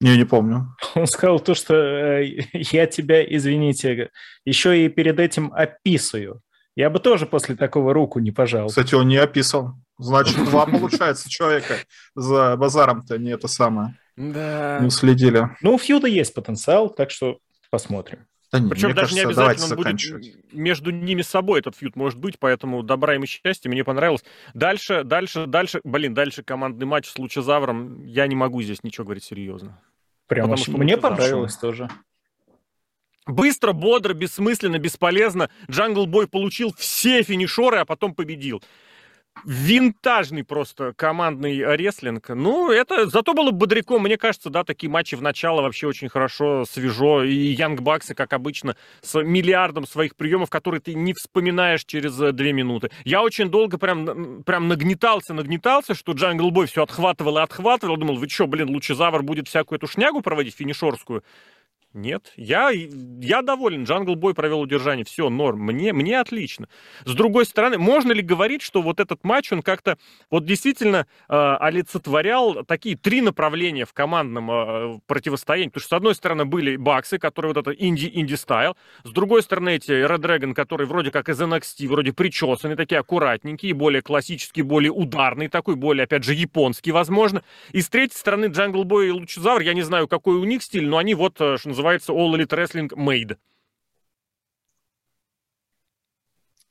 Не, 0.00 0.16
не 0.16 0.24
помню. 0.24 0.76
Он 0.94 1.06
сказал 1.06 1.40
то, 1.40 1.54
что 1.54 1.74
э, 1.74 2.42
я 2.52 2.86
тебя, 2.86 3.24
извините, 3.24 4.10
еще 4.44 4.84
и 4.84 4.88
перед 4.88 5.18
этим 5.18 5.52
описываю. 5.52 6.42
Я 6.76 6.90
бы 6.90 7.00
тоже 7.00 7.26
после 7.26 7.56
такого 7.56 7.92
руку 7.92 8.20
не 8.20 8.30
пожал. 8.30 8.68
Кстати, 8.68 8.94
он 8.94 9.08
не 9.08 9.16
описал. 9.16 9.74
Значит, 9.98 10.36
два 10.44 10.64
получается 10.66 11.28
человека 11.28 11.74
за 12.14 12.56
базаром-то 12.56 13.18
не 13.18 13.32
это 13.32 13.48
самое. 13.48 13.98
Да. 14.16 14.78
Не 14.80 14.90
следили. 14.90 15.50
Ну, 15.60 15.74
у 15.74 15.78
Фьюда 15.78 16.06
есть 16.06 16.34
потенциал, 16.34 16.88
так 16.88 17.10
что 17.10 17.38
посмотрим. 17.70 18.26
Да 18.52 18.60
не, 18.60 18.70
Причем 18.70 18.94
даже 18.94 19.00
кажется, 19.00 19.14
не 19.16 19.24
обязательно 19.24 19.76
он 19.76 19.76
будет 19.76 20.52
между 20.52 20.90
ними 20.90 21.20
собой 21.20 21.60
этот 21.60 21.76
фьюд 21.76 21.96
может 21.96 22.18
быть, 22.18 22.38
поэтому 22.38 22.82
добра 22.82 23.14
им 23.14 23.24
и 23.24 23.26
счастья, 23.26 23.68
мне 23.68 23.84
понравилось. 23.84 24.24
Дальше, 24.54 25.04
дальше, 25.04 25.46
дальше, 25.46 25.80
блин, 25.84 26.14
дальше 26.14 26.42
командный 26.42 26.86
матч 26.86 27.10
с 27.10 27.18
Лучезавром, 27.18 28.04
я 28.04 28.26
не 28.26 28.36
могу 28.36 28.62
здесь 28.62 28.82
ничего 28.82 29.04
говорить 29.04 29.24
серьезно. 29.24 29.78
Прямо 30.28 30.56
Потому 30.56 30.64
что 30.64 30.78
мне 30.78 30.96
понравилось 30.96 31.56
тоже. 31.56 31.88
Быстро, 33.26 33.72
бодро, 33.72 34.14
бессмысленно, 34.14 34.78
бесполезно. 34.78 35.50
Джангл 35.70 36.06
Бой 36.06 36.28
получил 36.28 36.72
все 36.76 37.22
финишоры, 37.22 37.78
а 37.78 37.84
потом 37.84 38.14
победил 38.14 38.62
винтажный 39.44 40.44
просто 40.44 40.92
командный 40.94 41.64
рестлинг. 41.76 42.28
Ну, 42.30 42.70
это 42.70 43.06
зато 43.08 43.34
было 43.34 43.50
бодряком. 43.50 44.02
Мне 44.02 44.16
кажется, 44.16 44.50
да, 44.50 44.64
такие 44.64 44.90
матчи 44.90 45.14
в 45.14 45.22
начало 45.22 45.62
вообще 45.62 45.86
очень 45.86 46.08
хорошо, 46.08 46.64
свежо. 46.64 47.24
И 47.24 47.34
Young 47.34 47.80
Bucks'ы, 47.80 48.14
как 48.14 48.32
обычно, 48.32 48.76
с 49.00 49.22
миллиардом 49.22 49.86
своих 49.86 50.16
приемов, 50.16 50.50
которые 50.50 50.80
ты 50.80 50.94
не 50.94 51.14
вспоминаешь 51.14 51.84
через 51.84 52.20
э, 52.20 52.32
две 52.32 52.52
минуты. 52.52 52.90
Я 53.04 53.22
очень 53.22 53.48
долго 53.50 53.78
прям, 53.78 54.42
прям 54.44 54.68
нагнетался, 54.68 55.34
нагнетался, 55.34 55.94
что 55.94 56.12
Джангл 56.12 56.50
Бой 56.50 56.66
все 56.66 56.82
отхватывал 56.82 57.38
и 57.38 57.42
отхватывал. 57.42 57.96
Думал, 57.96 58.16
вы 58.16 58.28
что, 58.28 58.46
блин, 58.46 58.68
Лучезавр 58.70 59.22
будет 59.22 59.48
всякую 59.48 59.78
эту 59.78 59.86
шнягу 59.86 60.20
проводить, 60.20 60.56
финишорскую? 60.56 61.22
Нет, 61.94 62.34
я, 62.36 62.70
я 62.70 63.40
доволен. 63.40 63.84
Джангл 63.84 64.14
Бой 64.14 64.34
провел 64.34 64.60
удержание, 64.60 65.06
все, 65.06 65.30
норм. 65.30 65.60
Мне, 65.60 65.94
мне 65.94 66.20
отлично. 66.20 66.68
С 67.06 67.14
другой 67.14 67.46
стороны, 67.46 67.78
можно 67.78 68.12
ли 68.12 68.20
говорить, 68.20 68.60
что 68.60 68.82
вот 68.82 69.00
этот 69.00 69.24
матч, 69.24 69.52
он 69.52 69.62
как-то 69.62 69.96
вот 70.30 70.44
действительно 70.44 71.06
э, 71.30 71.34
олицетворял 71.34 72.62
такие 72.66 72.94
три 72.94 73.22
направления 73.22 73.86
в 73.86 73.94
командном 73.94 74.50
э, 74.50 74.98
противостоянии? 75.06 75.70
Потому 75.70 75.80
что, 75.80 75.88
с 75.88 75.96
одной 75.96 76.14
стороны, 76.14 76.44
были 76.44 76.76
баксы, 76.76 77.18
которые 77.18 77.54
вот 77.54 77.66
это 77.66 77.70
инди-indie-style. 77.70 78.76
С 79.04 79.10
другой 79.10 79.42
стороны, 79.42 79.76
эти 79.76 79.90
Red 79.90 80.18
Dragon, 80.18 80.52
которые 80.52 80.86
вроде 80.86 81.10
как 81.10 81.30
из 81.30 81.40
NXT, 81.40 81.88
вроде 81.88 82.12
причесанные, 82.12 82.76
такие 82.76 82.98
аккуратненькие, 82.98 83.72
более 83.72 84.02
классические, 84.02 84.64
более 84.64 84.92
ударные 84.92 85.48
такой, 85.48 85.74
более, 85.74 86.04
опять 86.04 86.24
же, 86.24 86.34
японский, 86.34 86.92
возможно. 86.92 87.42
И 87.72 87.80
с 87.80 87.88
третьей 87.88 88.18
стороны, 88.18 88.46
Джангл 88.46 88.84
Бой 88.84 89.08
и 89.08 89.10
Лучезавр, 89.10 89.62
я 89.62 89.72
не 89.72 89.82
знаю, 89.82 90.06
какой 90.06 90.36
у 90.36 90.44
них 90.44 90.62
стиль, 90.62 90.86
но 90.86 90.98
они 90.98 91.14
вот, 91.14 91.40
э, 91.40 91.56
что 91.56 91.77
называется 91.78 92.12
All 92.12 92.34
Elite 92.34 92.48
Wrestling 92.48 92.88
Made. 92.96 93.36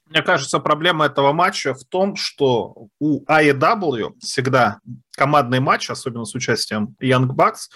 Мне 0.09 0.21
кажется, 0.21 0.59
проблема 0.59 1.05
этого 1.05 1.33
матча 1.33 1.73
в 1.73 1.83
том, 1.83 2.15
что 2.15 2.87
у 2.99 3.25
AEW 3.25 4.13
всегда 4.19 4.79
командный 5.11 5.59
матч, 5.59 5.89
особенно 5.89 6.23
с 6.23 6.33
участием 6.33 6.95
Young 7.01 7.27
Bucks, 7.27 7.69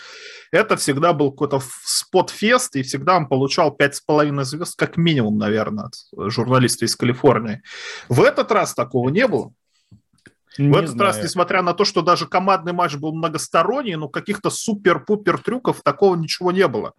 это 0.51 0.77
всегда 0.77 1.11
был 1.11 1.31
какой-то 1.31 1.61
спот-фест, 1.83 2.75
и 2.77 2.83
всегда 2.83 3.17
он 3.17 3.27
получал 3.27 3.75
5,5 3.75 4.43
звезд 4.43 4.77
как 4.77 4.95
минимум, 4.95 5.37
наверное, 5.37 5.87
от 5.87 6.31
журналиста 6.31 6.85
из 6.85 6.95
Калифорнии. 6.95 7.61
В 8.07 8.21
этот 8.21 8.49
раз 8.51 8.73
такого 8.73 9.09
не 9.09 9.27
было. 9.27 9.53
Не 10.57 10.69
в 10.69 10.77
этот 10.77 10.91
знаю. 10.91 11.07
раз, 11.07 11.23
несмотря 11.23 11.61
на 11.61 11.73
то, 11.73 11.85
что 11.85 12.01
даже 12.01 12.27
командный 12.27 12.73
матч 12.73 12.95
был 12.95 13.13
многосторонний, 13.13 13.95
но 13.95 14.09
каких-то 14.09 14.49
супер-пупер 14.49 15.37
трюков 15.37 15.81
такого 15.83 16.15
ничего 16.15 16.51
не 16.51 16.67
было. 16.67 16.93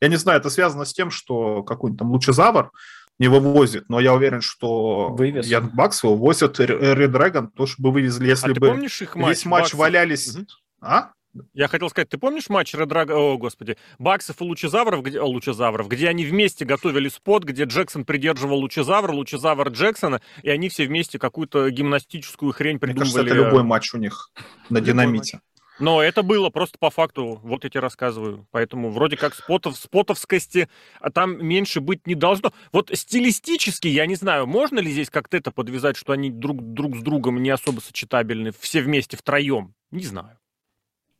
Я 0.00 0.08
не 0.08 0.16
знаю, 0.16 0.40
это 0.40 0.50
связано 0.50 0.84
с 0.84 0.92
тем, 0.92 1.10
что 1.10 1.62
какой-нибудь 1.62 1.98
там 1.98 2.10
лучезавр 2.10 2.70
не 3.18 3.28
вывозит, 3.28 3.88
но 3.88 3.98
я 3.98 4.14
уверен, 4.14 4.40
что 4.40 5.08
Вывез. 5.08 5.46
Янг 5.46 5.74
Бакс 5.74 6.02
вывозят 6.02 6.60
Red 6.60 7.08
Dragon, 7.08 7.48
тоже 7.48 7.74
бы 7.78 7.90
вывезли, 7.90 8.28
если 8.28 8.52
а 8.52 8.54
бы 8.54 8.68
помнишь 8.68 9.02
их 9.02 9.16
матч, 9.16 9.28
весь 9.28 9.44
матч 9.44 9.62
Баксов? 9.62 9.80
валялись... 9.80 10.36
Угу. 10.36 10.46
А? 10.80 11.10
Я 11.52 11.68
хотел 11.68 11.90
сказать, 11.90 12.08
ты 12.08 12.18
помнишь 12.18 12.48
матч 12.48 12.74
Редрага, 12.74 13.12
о, 13.12 13.36
господи, 13.36 13.76
Баксов 13.98 14.40
и 14.40 14.44
Лучезавров, 14.44 15.02
где, 15.02 15.20
о, 15.20 15.26
Лучезавров, 15.26 15.88
где 15.88 16.08
они 16.08 16.24
вместе 16.24 16.64
готовили 16.64 17.08
спот, 17.08 17.44
где 17.44 17.64
Джексон 17.64 18.04
придерживал 18.04 18.58
Лучезавра, 18.58 19.12
Лучезавр 19.12 19.68
Джексона, 19.68 20.20
и 20.42 20.50
они 20.50 20.68
все 20.68 20.86
вместе 20.86 21.18
какую-то 21.18 21.70
гимнастическую 21.70 22.52
хрень 22.52 22.78
придумывали. 22.78 23.08
Мне 23.08 23.14
кажется, 23.14 23.40
это 23.40 23.48
любой 23.48 23.62
матч 23.62 23.94
у 23.94 23.98
них 23.98 24.30
на 24.70 24.80
динамите. 24.80 25.40
Но 25.78 26.02
это 26.02 26.22
было 26.22 26.50
просто 26.50 26.76
по 26.78 26.90
факту, 26.90 27.38
вот 27.42 27.62
я 27.64 27.70
тебе 27.70 27.80
рассказываю. 27.80 28.46
Поэтому 28.50 28.90
вроде 28.90 29.16
как 29.16 29.34
спотов, 29.34 29.76
спотовскости 29.76 30.68
а 31.00 31.10
там 31.10 31.44
меньше 31.44 31.80
быть 31.80 32.06
не 32.06 32.14
должно. 32.14 32.52
Вот 32.72 32.90
стилистически, 32.92 33.86
я 33.86 34.06
не 34.06 34.16
знаю, 34.16 34.46
можно 34.46 34.80
ли 34.80 34.90
здесь 34.90 35.08
как-то 35.08 35.36
это 35.36 35.52
подвязать, 35.52 35.96
что 35.96 36.12
они 36.12 36.30
друг, 36.30 36.60
друг 36.60 36.96
с 36.96 37.00
другом 37.00 37.40
не 37.42 37.50
особо 37.50 37.80
сочетабельны, 37.80 38.52
все 38.58 38.82
вместе 38.82 39.16
втроем? 39.16 39.74
Не 39.90 40.04
знаю. 40.04 40.38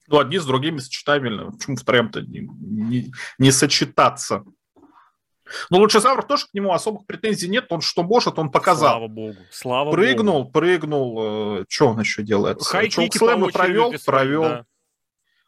Ну, 0.08 0.18
одни 0.18 0.38
с 0.38 0.46
другими 0.46 0.78
сочетабельны. 0.78 1.52
Почему 1.52 1.76
втроем-то 1.76 2.22
не, 2.22 2.48
не, 2.60 3.12
не 3.38 3.52
сочетаться? 3.52 4.44
Ну, 5.70 5.78
Лучезавр 5.78 6.22
тоже 6.22 6.46
к 6.46 6.54
нему 6.54 6.72
особых 6.72 7.06
претензий 7.06 7.48
нет. 7.48 7.66
Он 7.70 7.80
что 7.80 8.02
может, 8.02 8.38
он 8.38 8.50
показал. 8.50 8.92
Слава 8.92 9.08
богу. 9.08 9.36
Слава 9.50 9.90
прыгнул, 9.90 10.42
богу. 10.42 10.52
прыгнул. 10.52 11.60
Э, 11.60 11.64
что 11.68 11.88
он 11.88 12.00
еще 12.00 12.22
делает? 12.22 12.62
Хай-кики 12.62 13.18
провел, 13.18 13.92
провел. 14.04 14.42
Да. 14.42 14.64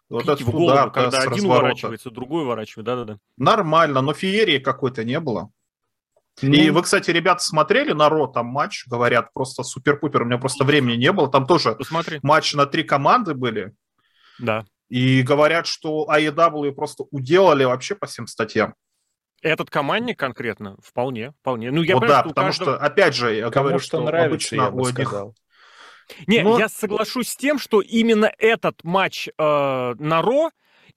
Вот 0.08 0.22
Кики 0.22 0.32
этот 0.32 0.46
в 0.46 0.50
голову, 0.50 0.72
удар, 0.72 0.90
когда 0.90 1.18
один 1.18 1.30
разворота. 1.30 1.60
уворачивается, 1.60 2.10
другой 2.10 2.42
уворачивает, 2.42 2.86
да-да-да. 2.86 3.18
Нормально, 3.36 4.00
но 4.00 4.12
феерии 4.12 4.58
какой-то 4.58 5.04
не 5.04 5.20
было. 5.20 5.50
Ну... 6.42 6.52
И 6.52 6.70
вы, 6.70 6.82
кстати, 6.82 7.10
ребята, 7.10 7.44
смотрели 7.44 7.92
на 7.92 8.08
Ро 8.08 8.26
там 8.26 8.46
матч, 8.46 8.86
говорят, 8.86 9.32
просто 9.32 9.62
супер-пупер, 9.62 10.22
у 10.22 10.24
меня 10.24 10.38
просто 10.38 10.64
времени 10.64 10.96
не 10.96 11.12
было, 11.12 11.30
там 11.30 11.46
тоже 11.46 11.74
Посмотри. 11.74 12.18
матч 12.22 12.54
на 12.54 12.66
три 12.66 12.82
команды 12.82 13.34
были, 13.34 13.72
да. 14.40 14.64
И 14.88 15.22
говорят, 15.22 15.66
что 15.66 16.08
AEW 16.10 16.72
просто 16.72 17.04
уделали 17.10 17.64
вообще 17.64 17.94
по 17.94 18.06
всем 18.06 18.26
статьям. 18.26 18.74
Этот 19.42 19.70
командник 19.70 20.18
конкретно? 20.18 20.76
Вполне, 20.82 21.32
вполне. 21.40 21.70
Ну, 21.70 21.82
я 21.82 21.94
вот 21.94 22.02
понимаю, 22.02 22.18
да, 22.18 22.20
что 22.20 22.28
потому 22.28 22.48
каждого... 22.48 22.76
что, 22.76 22.84
опять 22.84 23.14
же, 23.14 23.34
я 23.34 23.50
Кому 23.50 23.64
говорю, 23.64 23.78
что, 23.78 23.88
что 23.88 24.04
нравится, 24.04 24.66
обычно 24.66 24.70
у 24.70 24.86
одних... 24.86 25.08
Сказал. 25.08 25.34
Не, 26.26 26.42
Но... 26.42 26.58
я 26.58 26.68
соглашусь 26.68 27.28
с 27.28 27.36
тем, 27.36 27.58
что 27.58 27.80
именно 27.80 28.30
этот 28.38 28.82
матч 28.84 29.28
э, 29.28 29.32
на 29.38 30.22
Ро, 30.22 30.50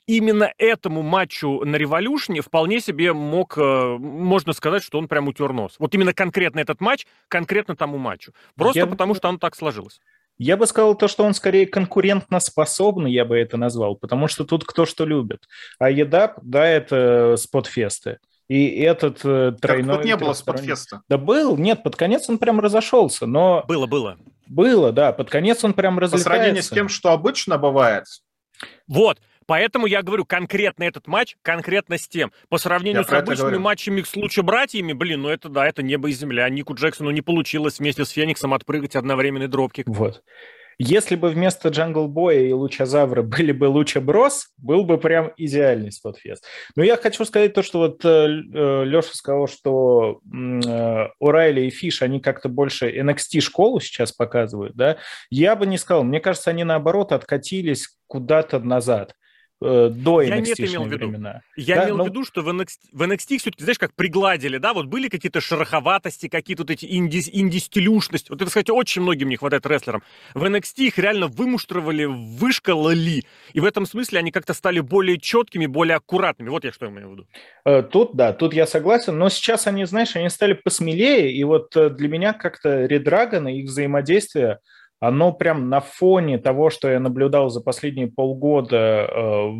именно 0.07 0.51
этому 0.57 1.01
матчу 1.01 1.63
на 1.63 1.75
Революшне 1.75 2.41
вполне 2.41 2.79
себе 2.79 3.13
мог, 3.13 3.57
э, 3.57 3.97
можно 3.97 4.53
сказать, 4.53 4.83
что 4.83 4.97
он 4.97 5.07
прям 5.07 5.27
утер 5.27 5.53
нос. 5.53 5.75
Вот 5.79 5.93
именно 5.93 6.13
конкретно 6.13 6.59
этот 6.59 6.81
матч, 6.81 7.05
конкретно 7.27 7.75
тому 7.75 7.97
матчу. 7.97 8.33
Просто 8.55 8.79
я... 8.79 8.87
потому, 8.87 9.15
что 9.15 9.29
оно 9.29 9.37
так 9.37 9.55
сложилось. 9.55 10.01
Я 10.37 10.57
бы 10.57 10.65
сказал 10.65 10.95
то, 10.95 11.07
что 11.07 11.23
он 11.23 11.33
скорее 11.33 11.67
конкурентно 11.67 12.39
способный, 12.39 13.11
я 13.11 13.25
бы 13.25 13.37
это 13.37 13.57
назвал, 13.57 13.95
потому 13.95 14.27
что 14.27 14.45
тут 14.45 14.65
кто 14.65 14.85
что 14.85 15.05
любит. 15.05 15.47
А 15.79 15.91
EDAP, 15.91 16.39
да, 16.41 16.65
это 16.65 17.35
спотфесты. 17.37 18.17
И 18.49 18.79
этот 18.81 19.21
э, 19.23 19.53
тройной... 19.59 19.95
Тут 19.95 20.05
не 20.05 20.17
было 20.17 20.33
спотфеста. 20.33 21.01
Да 21.07 21.17
был, 21.17 21.57
нет, 21.57 21.81
под 21.83 21.95
конец 21.95 22.29
он 22.29 22.37
прям 22.37 22.59
разошелся, 22.59 23.25
но... 23.25 23.63
Было, 23.67 23.85
было. 23.85 24.17
Было, 24.47 24.91
да, 24.91 25.13
под 25.13 25.29
конец 25.29 25.63
он 25.63 25.73
прям 25.73 25.97
разлетается. 25.97 26.29
По 26.29 26.35
сравнению 26.35 26.63
с 26.63 26.69
тем, 26.69 26.89
что 26.89 27.11
обычно 27.11 27.57
бывает. 27.57 28.05
Вот, 28.87 29.19
Поэтому 29.45 29.85
я 29.85 30.01
говорю, 30.01 30.25
конкретно 30.25 30.83
этот 30.83 31.07
матч, 31.07 31.35
конкретно 31.41 31.97
с 31.97 32.07
тем. 32.07 32.31
По 32.49 32.57
сравнению 32.57 33.01
я 33.01 33.07
с 33.07 33.11
обычными 33.11 33.57
матчами 33.57 34.01
с 34.01 34.15
луча-братьями, 34.15 34.93
блин, 34.93 35.21
ну 35.21 35.29
это 35.29 35.49
да, 35.49 35.67
это 35.67 35.83
небо 35.83 36.09
и 36.09 36.13
земля. 36.13 36.49
Нику 36.49 36.73
Джексону 36.73 37.11
не 37.11 37.21
получилось 37.21 37.79
вместе 37.79 38.05
с 38.05 38.09
Фениксом 38.09 38.53
отпрыгать 38.53 38.95
одновременный 38.95 39.47
dropkick. 39.47 39.87
Вот. 39.87 40.23
Если 40.79 41.15
бы 41.15 41.29
вместо 41.29 41.69
Джангл 41.69 42.07
Боя 42.07 42.39
и 42.39 42.51
Лучезавра 42.51 43.21
были 43.23 43.51
бы 43.51 43.65
Луча 43.65 44.01
Брос, 44.01 44.49
был 44.57 44.83
бы 44.83 44.97
прям 44.97 45.31
идеальный 45.37 45.91
спотфест. 45.91 46.45
Но 46.75 46.83
я 46.83 46.97
хочу 46.97 47.25
сказать 47.25 47.53
то, 47.53 47.63
что 47.63 47.79
вот 47.79 48.03
э, 48.05 48.07
э 48.07 48.83
Леша 48.85 49.13
сказал, 49.13 49.47
что 49.47 50.19
э, 50.25 51.07
Урайли 51.19 51.61
и 51.61 51.69
Фиш, 51.69 52.01
они 52.01 52.19
как-то 52.19 52.49
больше 52.49 52.89
NXT-школу 52.89 53.79
сейчас 53.79 54.11
показывают, 54.11 54.75
да? 54.75 54.97
Я 55.29 55.55
бы 55.55 55.65
не 55.65 55.77
сказал. 55.77 56.03
Мне 56.03 56.19
кажется, 56.19 56.49
они 56.49 56.63
наоборот 56.63 57.11
откатились 57.11 57.97
куда-то 58.07 58.59
назад. 58.59 59.15
Э, 59.61 59.89
до 59.89 60.21
я 60.21 60.39
NXT 60.39 60.61
не 60.61 60.67
имел 60.73 60.83
в 60.83 60.87
виду. 60.87 61.07
времена. 61.07 61.41
Я 61.55 61.77
да? 61.77 61.85
имел 61.85 61.97
Но... 61.97 62.03
в 62.03 62.07
виду, 62.07 62.25
что 62.25 62.41
в 62.41 62.49
NXT, 62.49 62.79
в 62.91 63.01
NXT 63.01 63.37
все-таки, 63.37 63.63
знаешь, 63.63 63.79
как 63.79 63.93
пригладили, 63.93 64.57
да, 64.57 64.73
вот 64.73 64.87
были 64.87 65.07
какие-то 65.07 65.39
шероховатости, 65.39 66.27
какие-то 66.27 66.63
вот 66.63 66.71
эти 66.71 66.85
инди, 66.85 67.23
инди-стилюшности. 67.31 68.29
Вот 68.29 68.41
это, 68.41 68.47
кстати, 68.47 68.71
очень 68.71 69.01
многим 69.01 69.29
не 69.29 69.37
хватает 69.37 69.65
рестлерам. 69.65 70.03
В 70.33 70.43
NXT 70.43 70.83
их 70.83 70.97
реально 70.97 71.27
вымуштровали, 71.27 72.05
вышкалали, 72.05 73.23
и 73.53 73.59
в 73.59 73.65
этом 73.65 73.85
смысле 73.85 74.19
они 74.19 74.31
как-то 74.31 74.53
стали 74.53 74.81
более 74.81 75.17
четкими, 75.17 75.65
более 75.65 75.95
аккуратными. 75.95 76.49
Вот 76.49 76.65
я 76.65 76.71
что 76.73 76.87
имею 76.87 77.09
в 77.09 77.11
виду. 77.13 77.27
Э, 77.65 77.83
тут, 77.83 78.15
да, 78.15 78.33
тут 78.33 78.53
я 78.53 78.67
согласен, 78.67 79.17
но 79.17 79.29
сейчас 79.29 79.67
они, 79.67 79.85
знаешь, 79.85 80.15
они 80.15 80.29
стали 80.29 80.53
посмелее, 80.53 81.31
и 81.31 81.43
вот 81.45 81.75
э, 81.77 81.89
для 81.89 82.09
меня 82.09 82.33
как-то 82.33 82.85
Редрагон 82.85 83.47
и 83.47 83.59
их 83.59 83.69
взаимодействие– 83.69 84.59
оно 85.03 85.33
прям 85.33 85.67
на 85.67 85.81
фоне 85.81 86.37
того, 86.37 86.69
что 86.69 86.89
я 86.89 86.97
наблюдал 86.97 87.49
за 87.49 87.59
последние 87.59 88.07
полгода 88.07 88.77
э, 88.77 89.11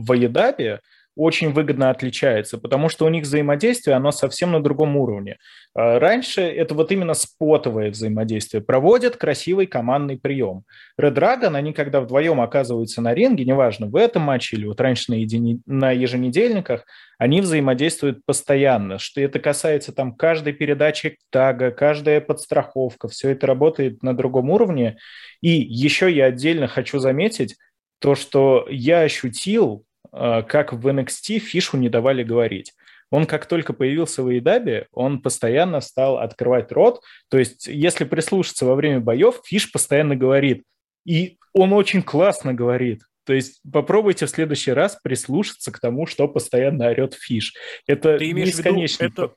в 0.01 0.09
Аедабе, 0.09 0.79
очень 1.15 1.51
выгодно 1.51 1.89
отличается, 1.89 2.57
потому 2.57 2.89
что 2.89 3.05
у 3.05 3.09
них 3.09 3.23
взаимодействие, 3.23 3.95
оно 3.95 4.11
совсем 4.11 4.51
на 4.51 4.61
другом 4.61 4.97
уровне. 4.97 5.37
А 5.75 5.99
раньше 5.99 6.41
это 6.41 6.73
вот 6.75 6.91
именно 6.91 7.13
спотовое 7.13 7.91
взаимодействие. 7.91 8.61
Проводят 8.63 9.17
красивый 9.17 9.67
командный 9.67 10.17
прием. 10.17 10.63
Red 10.99 11.13
Dragon, 11.13 11.55
они 11.55 11.73
когда 11.73 12.01
вдвоем 12.01 12.41
оказываются 12.41 13.01
на 13.01 13.13
ринге, 13.13 13.45
неважно, 13.45 13.87
в 13.87 13.95
этом 13.95 14.23
матче 14.23 14.55
или 14.55 14.65
вот 14.65 14.81
раньше 14.81 15.11
на, 15.11 15.15
едини... 15.15 15.61
на 15.65 15.91
еженедельниках, 15.91 16.85
они 17.17 17.41
взаимодействуют 17.41 18.25
постоянно. 18.25 18.97
Что 18.97 19.21
это 19.21 19.39
касается 19.39 19.93
там 19.93 20.15
каждой 20.15 20.53
передачи 20.53 21.17
тага, 21.29 21.71
каждая 21.71 22.21
подстраховка, 22.21 23.07
все 23.07 23.29
это 23.29 23.47
работает 23.47 24.01
на 24.03 24.15
другом 24.15 24.49
уровне. 24.49 24.97
И 25.41 25.49
еще 25.49 26.11
я 26.11 26.25
отдельно 26.25 26.67
хочу 26.67 26.99
заметить 26.99 27.55
то, 27.99 28.15
что 28.15 28.67
я 28.69 29.01
ощутил 29.01 29.85
как 30.13 30.73
в 30.73 30.87
NXT 30.87 31.39
Фишу 31.39 31.77
не 31.77 31.89
давали 31.89 32.23
говорить. 32.23 32.73
Он 33.09 33.25
как 33.25 33.45
только 33.45 33.73
появился 33.73 34.23
в 34.23 34.29
Эйдабе, 34.29 34.87
он 34.91 35.21
постоянно 35.21 35.81
стал 35.81 36.17
открывать 36.17 36.71
рот. 36.71 37.01
То 37.29 37.37
есть, 37.37 37.67
если 37.67 38.05
прислушаться 38.05 38.65
во 38.65 38.73
время 38.75 38.99
боев, 38.99 39.41
Фиш 39.45 39.71
постоянно 39.71 40.15
говорит. 40.15 40.63
И 41.05 41.37
он 41.53 41.73
очень 41.73 42.01
классно 42.01 42.53
говорит. 42.55 43.03
То 43.25 43.33
есть 43.33 43.61
попробуйте 43.71 44.25
в 44.25 44.29
следующий 44.29 44.71
раз 44.71 44.97
прислушаться 45.01 45.71
к 45.71 45.79
тому, 45.79 46.05
что 46.07 46.27
постоянно 46.27 46.87
орет 46.87 47.13
Фиш. 47.13 47.53
Это 47.87 48.17
Ты 48.17 48.31
бесконечно. 48.31 49.05
Это, 49.05 49.33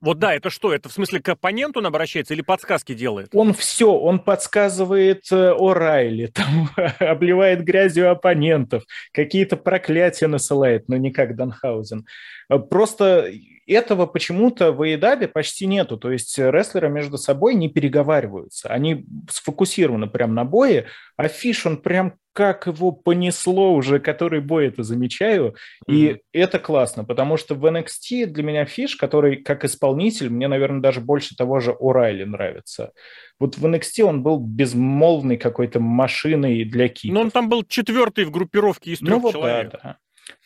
Вот 0.00 0.18
да, 0.18 0.34
это 0.34 0.48
что? 0.50 0.72
Это 0.72 0.88
в 0.88 0.92
смысле 0.92 1.20
к 1.20 1.28
оппоненту 1.28 1.80
он 1.80 1.86
обращается 1.86 2.34
или 2.34 2.42
подсказки 2.42 2.94
делает? 2.94 3.30
Он 3.32 3.52
все, 3.52 3.90
он 3.92 4.20
подсказывает 4.20 5.24
э, 5.32 5.52
О'Райли, 5.52 6.28
там, 6.32 6.70
обливает 7.00 7.64
грязью 7.64 8.10
оппонентов, 8.10 8.84
какие-то 9.12 9.56
проклятия 9.56 10.28
насылает, 10.28 10.88
но 10.88 10.96
не 10.96 11.10
как 11.10 11.34
Данхаузен. 11.34 12.06
Э, 12.48 12.58
просто 12.58 13.28
этого 13.72 14.06
почему-то 14.06 14.72
в 14.72 14.82
AEW 14.82 15.28
почти 15.28 15.66
нету. 15.66 15.96
То 15.96 16.10
есть 16.10 16.38
рестлеры 16.38 16.88
между 16.88 17.18
собой 17.18 17.54
не 17.54 17.68
переговариваются. 17.68 18.68
Они 18.68 19.04
сфокусированы 19.30 20.08
прям 20.08 20.34
на 20.34 20.44
бое, 20.44 20.86
а 21.16 21.28
Фиш, 21.28 21.66
он 21.66 21.78
прям 21.78 22.14
как 22.38 22.68
его 22.68 22.92
понесло 22.92 23.74
уже, 23.74 23.98
который 23.98 24.40
бой 24.40 24.68
это 24.68 24.84
замечаю, 24.84 25.56
mm-hmm. 25.88 25.92
и 25.92 26.22
это 26.32 26.60
классно, 26.60 27.04
потому 27.04 27.36
что 27.36 27.56
в 27.56 27.66
NXT 27.66 28.26
для 28.26 28.44
меня 28.44 28.64
Фиш, 28.64 28.94
который 28.94 29.42
как 29.42 29.64
исполнитель, 29.64 30.30
мне, 30.30 30.46
наверное, 30.46 30.80
даже 30.80 31.00
больше 31.00 31.34
того 31.34 31.58
же 31.58 31.72
О'Райли 31.72 32.24
нравится. 32.24 32.92
Вот 33.40 33.58
в 33.58 33.66
NXT 33.66 34.02
он 34.04 34.22
был 34.22 34.38
безмолвной 34.38 35.36
какой-то 35.36 35.80
машиной 35.80 36.64
для 36.64 36.88
киков. 36.88 37.14
Но 37.14 37.22
он 37.22 37.32
там 37.32 37.48
был 37.48 37.64
четвертый 37.64 38.24
в 38.24 38.30
группировке 38.30 38.92
из 38.92 39.00
трех 39.00 39.10
ну, 39.10 39.18
вот 39.18 39.32
человек. 39.32 39.72
Да, 39.72 39.80
да. 39.82 39.96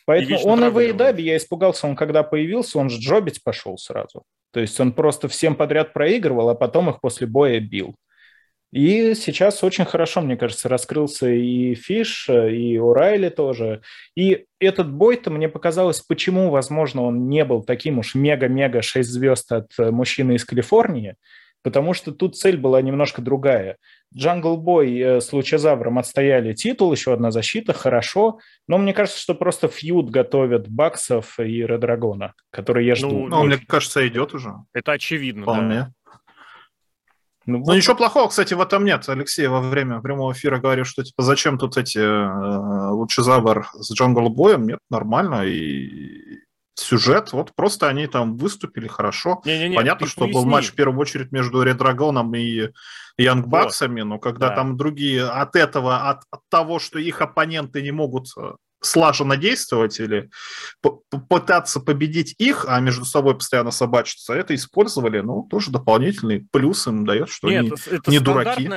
Поэтому 0.05 0.39
и 0.39 0.43
он 0.43 0.65
и 0.65 0.69
в 0.69 0.77
AEW, 0.77 1.21
я 1.21 1.37
испугался, 1.37 1.87
он 1.87 1.95
когда 1.95 2.23
появился, 2.23 2.79
он 2.79 2.89
же 2.89 2.99
джобить 2.99 3.43
пошел 3.43 3.77
сразу. 3.77 4.23
То 4.51 4.59
есть 4.59 4.79
он 4.79 4.93
просто 4.93 5.27
всем 5.27 5.55
подряд 5.55 5.93
проигрывал, 5.93 6.49
а 6.49 6.55
потом 6.55 6.89
их 6.89 7.01
после 7.01 7.27
боя 7.27 7.59
бил. 7.59 7.95
И 8.73 9.13
сейчас 9.13 9.63
очень 9.63 9.85
хорошо, 9.85 10.21
мне 10.21 10.35
кажется, 10.35 10.67
раскрылся 10.67 11.29
и 11.29 11.75
Фиш, 11.75 12.27
и 12.27 12.79
Урайли 12.79 13.29
тоже. 13.29 13.81
И 14.15 14.45
этот 14.59 14.91
бой-то 14.91 15.29
мне 15.29 15.47
показалось, 15.47 16.01
почему, 16.01 16.49
возможно, 16.49 17.03
он 17.03 17.29
не 17.29 17.45
был 17.45 17.61
таким 17.61 17.99
уж 17.99 18.15
мега-мега 18.15 18.81
6 18.81 19.07
звезд 19.07 19.51
от 19.51 19.71
э, 19.77 19.91
мужчины 19.91 20.33
из 20.33 20.45
Калифорнии, 20.45 21.17
потому 21.63 21.93
что 21.93 22.11
тут 22.11 22.37
цель 22.37 22.57
была 22.57 22.81
немножко 22.81 23.21
другая. 23.21 23.77
Джангл 24.15 24.57
Бой 24.57 24.95
э, 24.99 25.21
с 25.21 25.33
Лучезавром 25.33 25.97
отстояли 25.97 26.53
титул, 26.53 26.91
еще 26.91 27.13
одна 27.13 27.31
защита, 27.31 27.73
хорошо, 27.73 28.39
но 28.67 28.77
мне 28.77 28.93
кажется, 28.93 29.19
что 29.19 29.33
просто 29.33 29.67
фьюд 29.67 30.11
готовят 30.11 30.67
Баксов 30.69 31.39
и 31.39 31.65
Red 31.65 31.82
Dragon'а, 31.82 32.33
который 32.51 32.85
я 32.85 32.95
жду. 32.95 33.09
Ну, 33.09 33.27
ну 33.27 33.43
мне 33.45 33.57
кажется, 33.57 34.07
идет 34.07 34.33
уже. 34.33 34.53
Это 34.73 34.91
очевидно, 34.91 35.43
Вполне. 35.43 35.75
да. 35.75 35.91
Ну, 37.45 37.57
ну 37.57 37.63
вот. 37.65 37.75
ничего 37.75 37.95
плохого, 37.95 38.29
кстати, 38.29 38.53
в 38.53 38.61
этом 38.61 38.85
нет. 38.85 39.07
Алексей 39.09 39.47
во 39.47 39.59
время 39.59 39.99
прямого 39.99 40.31
эфира 40.31 40.59
говорил, 40.59 40.85
что 40.85 41.03
типа 41.03 41.23
зачем 41.23 41.57
тут 41.57 41.75
эти 41.77 41.97
э, 41.97 42.89
Лучезавр 42.91 43.67
с 43.73 43.93
Джангл 43.93 44.29
Боем? 44.29 44.65
Нет, 44.65 44.79
нормально. 44.89 45.43
И 45.45 46.42
сюжет, 46.75 47.33
вот 47.33 47.53
просто 47.55 47.87
они 47.87 48.07
там 48.07 48.37
выступили 48.37 48.87
хорошо. 48.87 49.41
Не, 49.45 49.59
не, 49.59 49.69
не, 49.69 49.75
Понятно, 49.75 50.07
что 50.07 50.21
поясни. 50.21 50.33
был 50.33 50.45
матч 50.45 50.71
в 50.71 50.75
первую 50.75 50.99
очередь 50.99 51.31
между 51.31 51.61
Red 51.61 51.77
Dragon'ом 51.77 52.33
и 52.35 52.69
Янг 53.17 53.47
Баксами, 53.47 54.01
вот. 54.01 54.07
но 54.07 54.19
когда 54.19 54.49
да. 54.49 54.55
там 54.55 54.77
другие 54.77 55.23
от 55.23 55.55
этого, 55.55 56.09
от, 56.09 56.23
от 56.31 56.41
того, 56.49 56.79
что 56.79 56.99
их 56.99 57.21
оппоненты 57.21 57.81
не 57.81 57.91
могут 57.91 58.27
э, 58.37 58.53
слаженно 58.81 59.37
действовать 59.37 59.99
или 59.99 60.29
пытаться 61.29 61.79
победить 61.79 62.35
их, 62.37 62.65
а 62.67 62.79
между 62.79 63.05
собой 63.05 63.35
постоянно 63.35 63.71
собачиться, 63.71 64.33
это 64.33 64.55
использовали, 64.55 65.19
ну, 65.19 65.47
тоже 65.49 65.71
дополнительный 65.71 66.47
плюс 66.51 66.87
им 66.87 67.05
дает, 67.05 67.29
что 67.29 67.49
Нет, 67.49 67.61
они 67.61 67.71
это 67.97 68.11
не 68.11 68.19
дураки. 68.19 68.69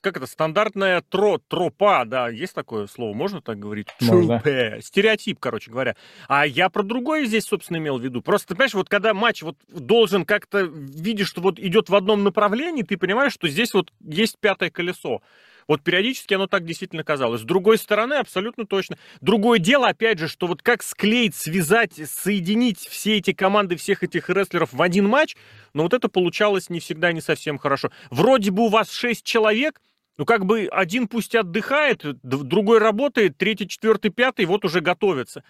Как 0.00 0.16
это, 0.16 0.26
стандартная 0.26 1.02
тро, 1.02 1.38
тропа, 1.48 2.04
да, 2.04 2.28
есть 2.28 2.54
такое 2.54 2.86
слово, 2.86 3.14
можно 3.14 3.40
так 3.40 3.58
говорить? 3.58 3.88
Можно. 4.00 4.40
Стереотип, 4.80 5.38
короче 5.40 5.70
говоря. 5.70 5.96
А 6.28 6.46
я 6.46 6.68
про 6.68 6.82
другое 6.82 7.24
здесь, 7.24 7.44
собственно, 7.44 7.78
имел 7.78 7.98
в 7.98 8.02
виду. 8.02 8.22
Просто, 8.22 8.48
ты 8.48 8.54
понимаешь, 8.54 8.74
вот 8.74 8.88
когда 8.88 9.14
матч 9.14 9.42
вот 9.42 9.56
должен 9.68 10.24
как-то, 10.24 10.60
видишь, 10.62 11.28
что 11.28 11.40
вот 11.40 11.58
идет 11.58 11.88
в 11.88 11.94
одном 11.94 12.24
направлении, 12.24 12.82
ты 12.82 12.96
понимаешь, 12.96 13.32
что 13.32 13.48
здесь 13.48 13.74
вот 13.74 13.92
есть 14.00 14.38
пятое 14.38 14.70
колесо. 14.70 15.22
Вот 15.68 15.82
периодически 15.82 16.34
оно 16.34 16.46
так 16.46 16.64
действительно 16.64 17.02
казалось. 17.02 17.40
С 17.40 17.44
другой 17.44 17.78
стороны, 17.78 18.14
абсолютно 18.14 18.66
точно. 18.66 18.98
Другое 19.20 19.58
дело, 19.58 19.88
опять 19.88 20.18
же, 20.18 20.28
что 20.28 20.46
вот 20.46 20.62
как 20.62 20.82
склеить, 20.82 21.34
связать, 21.34 21.94
соединить 22.08 22.78
все 22.78 23.16
эти 23.16 23.32
команды, 23.32 23.74
всех 23.76 24.04
этих 24.04 24.30
рестлеров 24.30 24.72
в 24.72 24.80
один 24.80 25.08
матч, 25.08 25.36
но 25.74 25.82
вот 25.82 25.92
это 25.92 26.08
получалось 26.08 26.70
не 26.70 26.78
всегда 26.78 27.12
не 27.12 27.20
совсем 27.20 27.58
хорошо. 27.58 27.90
Вроде 28.10 28.52
бы 28.52 28.66
у 28.66 28.68
вас 28.68 28.92
шесть 28.92 29.24
человек, 29.24 29.80
ну, 30.18 30.24
как 30.24 30.46
бы 30.46 30.68
один 30.70 31.08
пусть 31.08 31.34
отдыхает, 31.34 32.02
другой 32.22 32.78
работает, 32.78 33.36
третий, 33.36 33.68
четвертый, 33.68 34.10
пятый 34.10 34.46
вот 34.46 34.64
уже 34.64 34.80
готовится. 34.80 35.44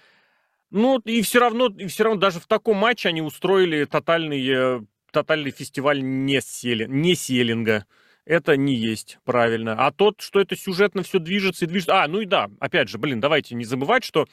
Ну, 0.70 0.98
и 1.00 1.22
все 1.22 1.38
равно, 1.38 1.68
и 1.68 1.86
все 1.86 2.04
равно 2.04 2.20
даже 2.20 2.40
в 2.40 2.46
таком 2.46 2.76
матче 2.76 3.08
они 3.08 3.22
устроили 3.22 3.84
тотальный, 3.84 4.46
э, 4.48 4.80
тотальный 5.12 5.52
фестиваль 5.52 6.02
не, 6.02 6.40
сели, 6.40 6.86
не 6.88 7.14
селинга 7.14 7.86
это 8.26 8.56
не 8.56 8.74
есть 8.74 9.18
правильно. 9.24 9.86
А 9.86 9.92
тот, 9.92 10.20
что 10.20 10.40
это 10.40 10.56
сюжетно 10.56 11.02
все 11.02 11.18
движется 11.18 11.64
и 11.64 11.68
движется... 11.68 12.02
А, 12.02 12.08
ну 12.08 12.20
и 12.20 12.26
да, 12.26 12.50
опять 12.58 12.88
же, 12.88 12.98
блин, 12.98 13.20
давайте 13.20 13.54
не 13.54 13.64
забывать, 13.64 14.04
что 14.04 14.26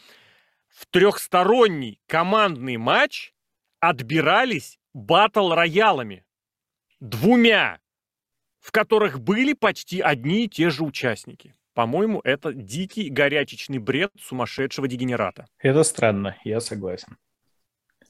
в 0.67 0.87
трехсторонний 0.87 1.99
командный 2.07 2.77
матч 2.77 3.33
отбирались 3.79 4.79
батл-роялами. 4.93 6.25
Двумя, 6.99 7.79
в 8.63 8.71
которых 8.71 9.19
были 9.19 9.53
почти 9.53 9.99
одни 9.99 10.45
и 10.45 10.47
те 10.47 10.69
же 10.69 10.83
участники. 10.83 11.53
По-моему, 11.73 12.21
это 12.23 12.53
дикий 12.53 13.09
горячечный 13.09 13.79
бред 13.79 14.11
сумасшедшего 14.19 14.87
дегенерата. 14.87 15.47
Это 15.59 15.83
странно, 15.83 16.37
я 16.45 16.61
согласен. 16.61 17.17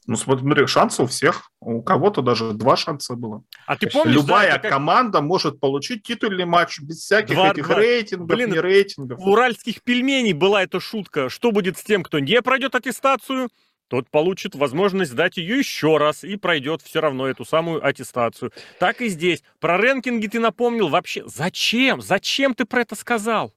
Ну, 0.05 0.17
смотри, 0.17 0.67
шансы 0.67 1.01
у 1.01 1.07
всех. 1.07 1.49
У 1.61 1.81
кого-то 1.81 2.21
даже 2.21 2.51
два 2.51 2.75
шанса 2.75 3.15
было. 3.15 3.43
А 3.65 3.77
ты 3.77 3.89
помнишь, 3.89 4.15
Любая 4.15 4.53
да, 4.53 4.59
как... 4.59 4.71
команда 4.71 5.21
может 5.21 5.61
получить 5.61 6.03
титульный 6.03 6.45
матч 6.45 6.81
без 6.81 6.97
всяких 6.97 7.35
два, 7.35 7.51
этих 7.51 7.65
два. 7.65 7.75
рейтингов, 7.75 8.27
Блин, 8.27 8.51
не 8.51 8.59
рейтингов. 8.59 9.19
У 9.19 9.31
уральских 9.31 9.81
пельменей 9.81 10.33
была 10.33 10.63
эта 10.63 10.81
шутка. 10.81 11.29
Что 11.29 11.51
будет 11.51 11.77
с 11.77 11.83
тем, 11.83 12.03
кто 12.03 12.19
не 12.19 12.41
пройдет 12.41 12.75
аттестацию? 12.75 13.49
Тот 13.93 14.10
получит 14.10 14.56
возможность 14.56 15.12
сдать 15.12 15.38
ее 15.38 15.60
еще 15.60 15.97
раз 15.97 16.23
и 16.23 16.36
пройдет 16.36 16.82
все 16.82 16.99
равно 16.99 17.27
эту 17.27 17.45
самую 17.45 17.86
аттестацию. 17.86 18.51
Так 18.79 19.01
и 19.01 19.08
здесь. 19.08 19.43
Про 19.60 19.77
рэнкинги 19.77 20.25
ты 20.25 20.39
напомнил 20.39 20.88
вообще. 20.88 21.21
Зачем? 21.27 22.01
Зачем 22.01 22.56
ты 22.56 22.65
про 22.65 22.82
это 22.82 22.95
сказал? 22.95 23.53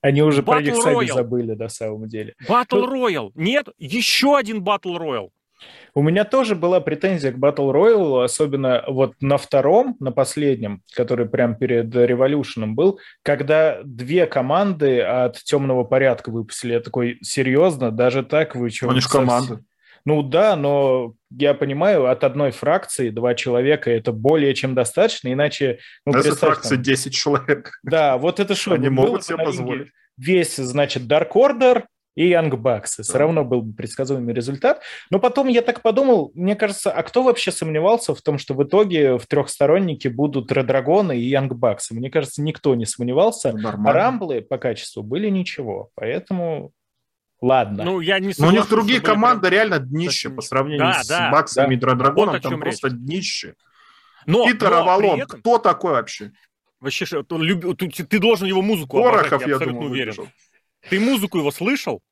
Они 0.00 0.22
уже 0.22 0.40
Battle 0.40 0.44
про 0.44 0.60
них 0.60 0.74
сами 0.74 1.06
забыли 1.06 1.54
на 1.54 1.68
самом 1.68 2.08
деле. 2.08 2.34
Battle 2.48 2.84
Royale. 2.84 3.30
Нет, 3.36 3.68
еще 3.78 4.36
один 4.36 4.60
Battle 4.60 4.98
Royale. 4.98 5.30
У 5.96 6.02
меня 6.02 6.24
тоже 6.24 6.56
была 6.56 6.80
претензия 6.80 7.30
к 7.30 7.36
Battle 7.36 7.72
Royale, 7.72 8.24
особенно 8.24 8.82
вот 8.88 9.14
на 9.20 9.38
втором, 9.38 9.96
на 10.00 10.10
последнем, 10.10 10.82
который 10.92 11.26
прям 11.26 11.54
перед 11.54 11.94
Революшеном 11.94 12.74
был, 12.74 12.98
когда 13.22 13.80
две 13.84 14.26
команды 14.26 15.00
от 15.00 15.36
темного 15.44 15.84
порядка 15.84 16.30
выпустили. 16.30 16.72
Я 16.72 16.80
такой, 16.80 17.18
серьезно, 17.22 17.92
даже 17.92 18.24
так 18.24 18.56
вы 18.56 18.70
что? 18.70 18.90
Они 18.90 19.00
же 19.00 19.08
команды. 19.08 19.60
Ну 20.04 20.22
да, 20.22 20.54
но 20.54 21.14
я 21.30 21.54
понимаю, 21.54 22.10
от 22.10 22.24
одной 22.24 22.50
фракции 22.50 23.08
два 23.08 23.34
человека 23.34 23.90
это 23.90 24.12
более 24.12 24.52
чем 24.54 24.74
достаточно, 24.74 25.32
иначе... 25.32 25.78
Ну, 26.04 26.14
Если 26.14 26.32
фракция 26.32 26.76
10 26.76 27.14
человек. 27.14 27.78
Да, 27.82 28.18
вот 28.18 28.38
это 28.38 28.54
что? 28.54 28.74
Они 28.74 28.90
могут 28.90 29.24
себе 29.24 29.38
позволить. 29.38 29.88
Весь, 30.16 30.56
значит, 30.56 31.04
Dark 31.04 31.32
Order, 31.34 31.84
и 32.14 32.30
Young 32.30 32.50
Bucks. 32.50 33.02
Все 33.02 33.18
равно 33.18 33.44
был 33.44 33.62
бы 33.62 33.74
предсказуемый 33.74 34.34
результат. 34.34 34.82
Но 35.10 35.18
потом 35.18 35.48
я 35.48 35.62
так 35.62 35.82
подумал, 35.82 36.30
мне 36.34 36.56
кажется, 36.56 36.90
а 36.90 37.02
кто 37.02 37.22
вообще 37.22 37.50
сомневался 37.50 38.14
в 38.14 38.22
том, 38.22 38.38
что 38.38 38.54
в 38.54 38.62
итоге 38.62 39.18
в 39.18 39.26
трехстороннике 39.26 40.10
будут 40.10 40.52
Редрагоны 40.52 41.18
и 41.18 41.32
Young 41.32 41.48
Bucks? 41.48 41.90
Мне 41.90 42.10
кажется, 42.10 42.42
никто 42.42 42.74
не 42.74 42.86
сомневался. 42.86 43.52
Ну, 43.52 43.58
нормально. 43.58 43.90
А 43.90 43.92
Рамблы 43.92 44.40
по 44.42 44.58
качеству 44.58 45.02
были 45.02 45.28
ничего. 45.28 45.90
Поэтому 45.94 46.72
Ладно. 47.40 47.84
Ну, 47.84 48.00
я 48.00 48.20
не 48.20 48.32
Но 48.38 48.48
у 48.48 48.50
них 48.52 48.70
другие 48.70 49.02
команды 49.02 49.50
реально 49.50 49.78
днище 49.78 50.30
по 50.30 50.40
сравнению 50.40 50.86
да, 50.86 51.02
с 51.02 51.06
да, 51.06 51.30
Баксами 51.30 51.74
да. 51.76 51.90
и 51.90 51.96
Драгоном. 51.96 52.34
Вот 52.34 52.42
там 52.42 52.58
просто 52.58 52.88
речь. 52.88 52.96
днище. 52.96 53.54
Но, 54.24 54.46
Питер 54.46 54.70
но 54.70 54.78
Авалон, 54.78 55.20
этом... 55.20 55.40
кто 55.40 55.58
такой 55.58 55.92
вообще? 55.92 56.32
Вообще, 56.80 57.04
ты 57.04 58.18
должен 58.18 58.46
его 58.46 58.62
музыку 58.62 58.96
Порохов, 58.96 59.42
обожать, 59.42 59.46
я, 59.46 59.52
я 59.54 59.58
думаю, 59.58 59.90
уверен. 59.90 60.12
Выбежал. 60.12 60.28
Ты 60.90 61.00
музыку 61.00 61.38
его 61.38 61.50
слышал? 61.50 62.02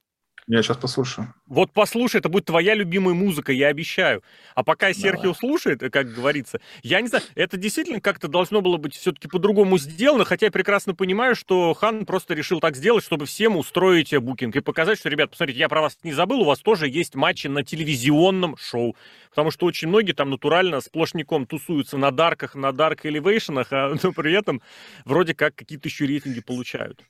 Я 0.49 0.61
сейчас 0.63 0.77
послушаю. 0.77 1.33
Вот 1.47 1.73
послушай, 1.73 2.17
это 2.17 2.29
будет 2.29 2.47
твоя 2.47 2.75
любимая 2.75 3.15
музыка, 3.15 3.53
я 3.53 3.69
обещаю. 3.69 4.25
А 4.57 4.65
пока 4.65 4.93
Серхио 4.93 5.23
Давай. 5.23 5.37
слушает, 5.37 5.81
как 5.93 6.13
говорится, 6.13 6.61
я 6.83 7.01
не 7.01 7.07
знаю, 7.07 7.23
это 7.37 7.57
действительно 7.57 8.01
как-то 8.01 8.27
должно 8.27 8.61
было 8.61 8.77
быть 8.77 8.97
все-таки 8.97 9.29
по-другому 9.29 9.79
сделано, 9.79 10.25
хотя 10.25 10.47
я 10.47 10.53
прекрасно 10.53 10.97
понимаю, 10.97 11.37
что 11.37 11.75
Хан 11.75 12.05
просто 12.07 12.35
решил 12.35 12.59
так 12.59 12.75
сделать, 12.75 13.05
чтобы 13.05 13.27
всем 13.27 13.57
устроить 13.57 14.17
букинг 14.17 14.57
и 14.57 14.61
показать, 14.61 14.99
что, 14.99 15.09
ребят, 15.09 15.31
посмотрите, 15.31 15.61
я 15.61 15.69
про 15.69 15.81
вас 15.81 15.97
не 16.03 16.13
забыл, 16.13 16.41
у 16.41 16.45
вас 16.45 16.59
тоже 16.59 16.89
есть 16.89 17.15
матчи 17.15 17.47
на 17.47 17.63
телевизионном 17.63 18.57
шоу. 18.57 18.97
Потому 19.31 19.53
что 19.53 19.67
очень 19.67 19.89
многие 19.89 20.13
там 20.13 20.31
натурально 20.31 20.81
сплошняком 20.81 21.47
тусуются 21.47 21.99
на 21.99 22.11
дарках, 22.11 22.57
на 22.57 22.73
дарк 22.73 23.07
элевейшенах, 23.07 23.69
а 23.71 23.95
но 24.03 24.13
при 24.13 24.33
этом 24.33 24.61
вроде 25.05 25.35
как 25.35 25.55
какие-то 25.55 25.89
еще 25.89 26.05
рейтинги 26.07 26.41
получают. 26.41 27.01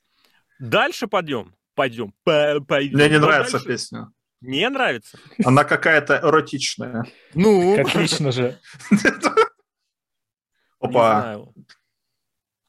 Дальше 0.59 1.07
пойдем. 1.07 1.55
Пойдем. 1.75 2.13
Пойдем. 2.25 2.97
Мне 2.99 3.09
не 3.09 3.19
нравится 3.19 3.53
дальше... 3.55 3.67
песня. 3.69 4.09
Не 4.41 4.69
нравится? 4.69 5.19
Она 5.45 5.65
какая-то 5.65 6.19
эротичная. 6.23 7.05
Ну, 7.35 7.77
Как 7.77 7.95
лично 7.95 8.33
же. 8.33 8.59
Опа. 10.81 11.41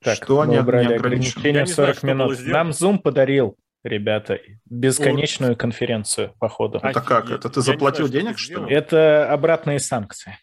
Так, 0.03 0.17
Что 0.17 0.39
убрали 0.41 0.51
не 0.51 0.57
ограничено? 0.57 0.95
ограничение 0.95 1.63
в 1.63 1.67
не 1.67 1.73
знаю, 1.73 1.93
40 1.95 1.97
что 1.97 2.07
было 2.07 2.13
минут. 2.13 2.39
Нам 2.47 2.69
Zoom 2.71 2.99
подарил, 2.99 3.57
ребята, 3.83 4.39
бесконечную 4.65 5.55
конференцию, 5.55 6.35
походу. 6.39 6.79
А- 6.83 6.89
Это 6.91 7.01
как? 7.01 7.29
Это 7.31 7.49
ты 7.49 7.61
заплатил 7.61 8.07
денег, 8.09 8.37
что 8.37 8.65
ли? 8.65 8.75
Это 8.75 9.31
обратные 9.31 9.79
санкции. 9.79 10.37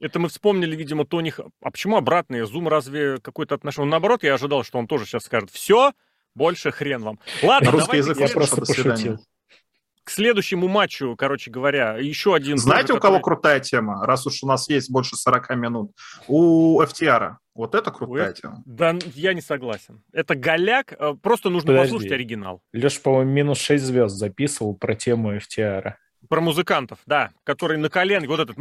Это 0.00 0.18
мы 0.18 0.28
вспомнили, 0.28 0.74
видимо, 0.76 1.04
Тони... 1.06 1.30
Х- 1.30 1.44
А 1.62 1.70
почему 1.70 1.96
обратные? 1.96 2.46
Зум 2.46 2.68
разве 2.68 3.18
какое-то 3.20 3.54
отношение? 3.54 3.84
Он, 3.84 3.90
наоборот, 3.90 4.22
я 4.24 4.34
ожидал, 4.34 4.62
что 4.64 4.78
он 4.78 4.86
тоже 4.86 5.04
сейчас 5.06 5.24
скажет, 5.24 5.50
все, 5.50 5.92
больше 6.36 6.70
хрен 6.70 7.02
вам. 7.02 7.18
Ладно, 7.42 7.70
Русский 7.72 7.96
язык 7.96 8.18
Я 8.18 8.28
просто 8.28 8.56
до 8.60 8.66
свидания. 8.66 8.90
пошутил. 8.92 9.18
к 10.04 10.10
следующему 10.10 10.68
матчу, 10.68 11.16
короче 11.18 11.50
говоря, 11.50 11.96
еще 11.98 12.32
один... 12.34 12.58
Знаете, 12.58 12.88
тоже, 12.88 12.98
у 12.98 13.00
кого 13.02 13.14
который- 13.18 13.24
крутая 13.24 13.60
тема? 13.60 14.06
Раз 14.06 14.24
уж 14.26 14.40
у 14.44 14.46
нас 14.46 14.68
есть 14.68 14.88
больше 14.90 15.16
40 15.16 15.50
минут. 15.56 15.92
У 16.28 16.80
FTR. 16.80 17.36
Вот 17.56 17.74
это 17.74 17.90
крутая 17.90 18.30
У 18.30 18.34
тема. 18.34 18.62
Да, 18.66 18.94
я 19.14 19.34
не 19.34 19.40
согласен. 19.40 20.02
Это 20.12 20.34
голяк, 20.36 20.92
э, 20.96 21.14
просто 21.20 21.48
нужно 21.50 21.68
Подожди. 21.72 21.92
послушать 21.94 22.12
оригинал. 22.12 22.60
Леша, 22.72 23.00
по-моему, 23.02 23.32
минус 23.32 23.58
6 23.58 23.82
звезд 23.82 24.14
записывал 24.16 24.76
про 24.76 24.94
тему 24.94 25.34
FTR. 25.36 25.94
Про 26.28 26.40
музыкантов, 26.40 26.98
да, 27.06 27.30
который 27.44 27.78
на 27.78 27.88
коленке, 27.88 28.28
вот 28.28 28.40
этот... 28.40 28.56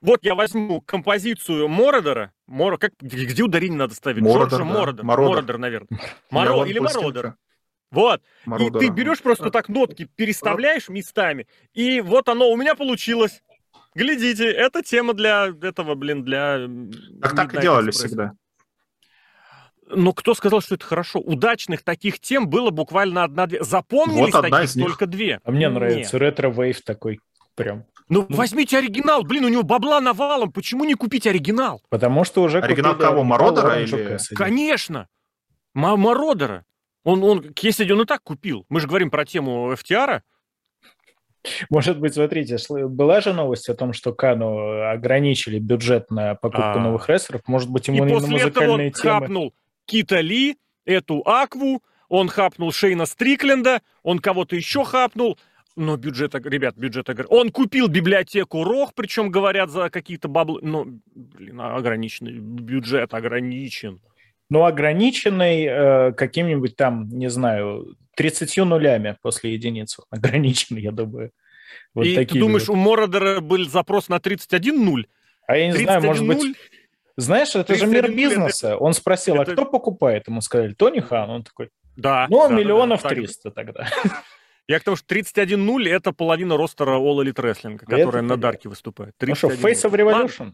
Вот 0.00 0.18
я 0.22 0.34
возьму 0.34 0.82
композицию 0.82 1.68
Мородера. 1.68 2.32
Моро, 2.46 2.76
как, 2.76 2.92
где 3.00 3.42
ударение 3.42 3.78
надо 3.78 3.94
ставить? 3.94 4.22
Мородер, 4.22 4.58
Джорджа 4.58 4.58
да. 4.58 4.64
Мородер. 4.64 5.04
Мородер. 5.04 5.30
Мородер, 5.30 5.58
наверное. 5.58 6.00
Моро... 6.30 6.64
Или. 6.66 6.78
Мородер. 6.78 7.36
Вот. 7.90 8.20
И 8.20 8.48
Мородера. 8.50 8.80
ты 8.80 8.88
берешь 8.88 9.22
просто 9.22 9.50
так 9.50 9.68
нотки, 9.68 10.08
переставляешь 10.16 10.88
местами, 10.88 11.46
и 11.72 12.00
вот 12.00 12.28
оно 12.28 12.50
у 12.50 12.56
меня 12.56 12.74
получилось. 12.74 13.42
Глядите, 13.94 14.50
это 14.50 14.82
тема 14.82 15.14
для 15.14 15.52
этого, 15.62 15.94
блин, 15.94 16.24
для... 16.24 16.68
Так 17.22 17.36
так 17.36 17.54
и 17.54 17.60
делали 17.60 17.90
Express. 17.90 17.92
всегда. 17.92 18.32
Но 19.88 20.12
кто 20.12 20.34
сказал, 20.34 20.60
что 20.60 20.74
это 20.74 20.84
хорошо? 20.84 21.20
Удачных 21.20 21.82
таких 21.82 22.18
тем 22.18 22.48
было 22.48 22.70
буквально 22.70 23.22
одна-две. 23.22 23.62
Запомнились 23.62 24.32
Вот 24.32 24.44
одна 24.44 24.58
таких 24.58 24.70
из 24.70 24.76
них. 24.76 24.86
только 24.86 25.06
две. 25.06 25.40
А 25.44 25.50
мне 25.50 25.68
нравится 25.68 26.18
retrowave 26.18 26.82
такой 26.82 27.20
прям. 27.54 27.84
Ну, 28.08 28.26
возьмите 28.28 28.78
оригинал, 28.78 29.22
блин, 29.24 29.44
у 29.44 29.48
него 29.48 29.62
бабла 29.62 30.00
навалом, 30.00 30.52
почему 30.52 30.84
не 30.84 30.94
купить 30.94 31.26
оригинал? 31.26 31.82
Потому 31.88 32.24
что 32.24 32.42
уже 32.42 32.60
Оригинал 32.60 32.96
кого, 32.96 33.24
Мородера 33.24 33.80
или-. 33.80 34.18
Конечно! 34.34 35.08
Мородера. 35.72 36.64
Он, 37.02 37.22
он, 37.22 37.52
Кесиди, 37.52 37.92
он 37.92 38.02
и 38.02 38.04
так 38.06 38.22
купил. 38.22 38.64
Мы 38.68 38.80
же 38.80 38.86
говорим 38.86 39.10
про 39.10 39.24
тему 39.24 39.72
FTR. 39.72 40.20
Может 41.68 42.00
быть, 42.00 42.14
смотрите, 42.14 42.56
была 42.86 43.20
же 43.20 43.34
новость 43.34 43.68
о 43.68 43.74
том, 43.74 43.92
что 43.92 44.14
Хану 44.14 44.88
ограничили 44.90 45.58
бюджет 45.58 46.10
на 46.10 46.34
покупку 46.34 46.78
А. 46.78 46.78
новых 46.78 47.08
рестлеров. 47.10 47.42
Может 47.46 47.68
быть, 47.68 47.88
И 47.88 47.92
ему 47.92 48.04
не 48.04 48.14
на 48.14 48.20
после 48.20 48.36
этого 48.36 48.46
музыкальные 48.48 48.86
он 48.88 48.92
темы. 48.92 49.12
хапнул 49.12 49.54
Кита 49.84 50.20
Ли, 50.20 50.56
эту 50.86 51.22
Акву, 51.26 51.82
он 52.08 52.28
хапнул 52.28 52.72
Шейна 52.72 53.04
Стрикленда, 53.04 53.82
он 54.02 54.20
кого-то 54.20 54.56
еще 54.56 54.84
хапнул. 54.84 55.38
Но 55.76 55.96
бюджет, 55.96 56.34
ребят, 56.34 56.76
бюджет 56.76 57.08
огр- 57.08 57.26
Он 57.30 57.50
купил 57.50 57.88
библиотеку 57.88 58.62
Рох, 58.62 58.92
причем 58.94 59.30
говорят 59.30 59.70
за 59.70 59.90
какие-то 59.90 60.28
баблы. 60.28 60.60
Но, 60.62 60.86
блин, 61.14 61.60
ограниченный 61.60 62.38
бюджет 62.38 63.12
ограничен. 63.12 64.00
Ну, 64.50 64.64
ограниченный 64.64 65.64
э, 65.64 66.12
каким-нибудь 66.12 66.76
там, 66.76 67.08
не 67.08 67.28
знаю, 67.28 67.96
30 68.14 68.56
нулями 68.58 69.16
после 69.20 69.54
единицы. 69.54 70.02
Ограниченный, 70.10 70.82
я 70.82 70.92
думаю. 70.92 71.32
Вот 71.92 72.06
И 72.06 72.24
ты 72.24 72.38
думаешь, 72.38 72.68
вот. 72.68 72.74
у 72.74 72.76
Мородера 72.76 73.40
был 73.40 73.64
запрос 73.68 74.08
на 74.08 74.16
31-0? 74.18 75.06
А 75.48 75.56
я 75.56 75.66
не 75.66 75.72
знаю, 75.72 76.02
может 76.02 76.24
быть... 76.26 76.38
31-0? 76.38 76.54
Знаешь, 77.16 77.54
это 77.56 77.74
же 77.74 77.86
мир 77.86 78.04
31 78.04 78.16
бизнеса. 78.16 78.76
Он 78.76 78.92
спросил, 78.92 79.36
это- 79.36 79.52
а 79.52 79.54
кто 79.54 79.64
покупает? 79.64 80.28
Ему 80.28 80.40
сказали, 80.40 80.72
Тони 80.74 81.00
Хан. 81.00 81.30
Он 81.30 81.42
такой, 81.42 81.70
Да. 81.96 82.26
ну, 82.30 82.42
да, 82.42 82.48
да, 82.48 82.54
миллионов 82.54 83.02
да, 83.02 83.08
так. 83.08 83.18
300 83.18 83.50
тогда. 83.50 83.88
Я 84.66 84.80
к 84.80 84.84
тому, 84.84 84.96
что 84.96 85.14
31-0 85.14 85.88
это 85.88 86.12
половина 86.12 86.56
ростера 86.56 86.92
All 86.92 87.22
Elite 87.22 87.34
Wrestling, 87.34 87.74
Это 87.76 87.86
которая 87.86 88.22
на. 88.22 88.36
Дарке 88.36 88.68
выступает. 88.68 89.14
Ну 89.20 89.34
что, 89.34 89.48
31-0. 89.48 89.60
Face 89.60 89.90
of 89.90 89.92
Revolution? 89.92 90.52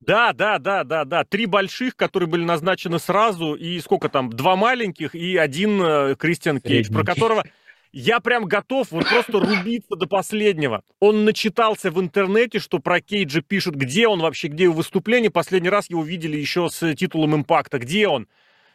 Да, 0.00 0.32
да, 0.32 0.58
да, 0.58 0.84
да, 0.84 1.04
да. 1.04 1.24
Три 1.24 1.46
больших, 1.46 1.96
которые 1.96 2.28
были 2.28 2.44
назначены 2.44 2.98
сразу, 2.98 3.54
и 3.54 3.80
сколько 3.80 4.08
там, 4.08 4.30
два 4.30 4.56
маленьких 4.56 5.14
и 5.14 5.36
один 5.36 5.80
э, 5.82 6.16
Кристиан 6.16 6.60
Кейдж, 6.60 6.92
про 6.92 7.02
которого 7.02 7.44
я 7.92 8.20
прям 8.20 8.44
готов 8.44 8.90
вот 8.90 9.08
просто 9.08 9.40
рубиться 9.40 9.96
до 9.96 10.06
последнего. 10.06 10.82
Он 11.00 11.24
начитался 11.24 11.90
в 11.90 11.98
интернете, 11.98 12.58
что 12.58 12.78
про 12.78 13.00
Кейджа 13.00 13.40
пишут, 13.40 13.74
где 13.74 14.06
он 14.06 14.20
вообще, 14.20 14.48
где 14.48 14.64
его 14.64 14.74
выступление. 14.74 15.30
Последний 15.30 15.70
раз 15.70 15.88
его 15.88 16.02
видели 16.02 16.36
еще 16.36 16.68
с 16.68 16.94
титулом 16.94 17.34
импакта. 17.36 17.78
Где 17.78 18.06
он? 18.08 18.28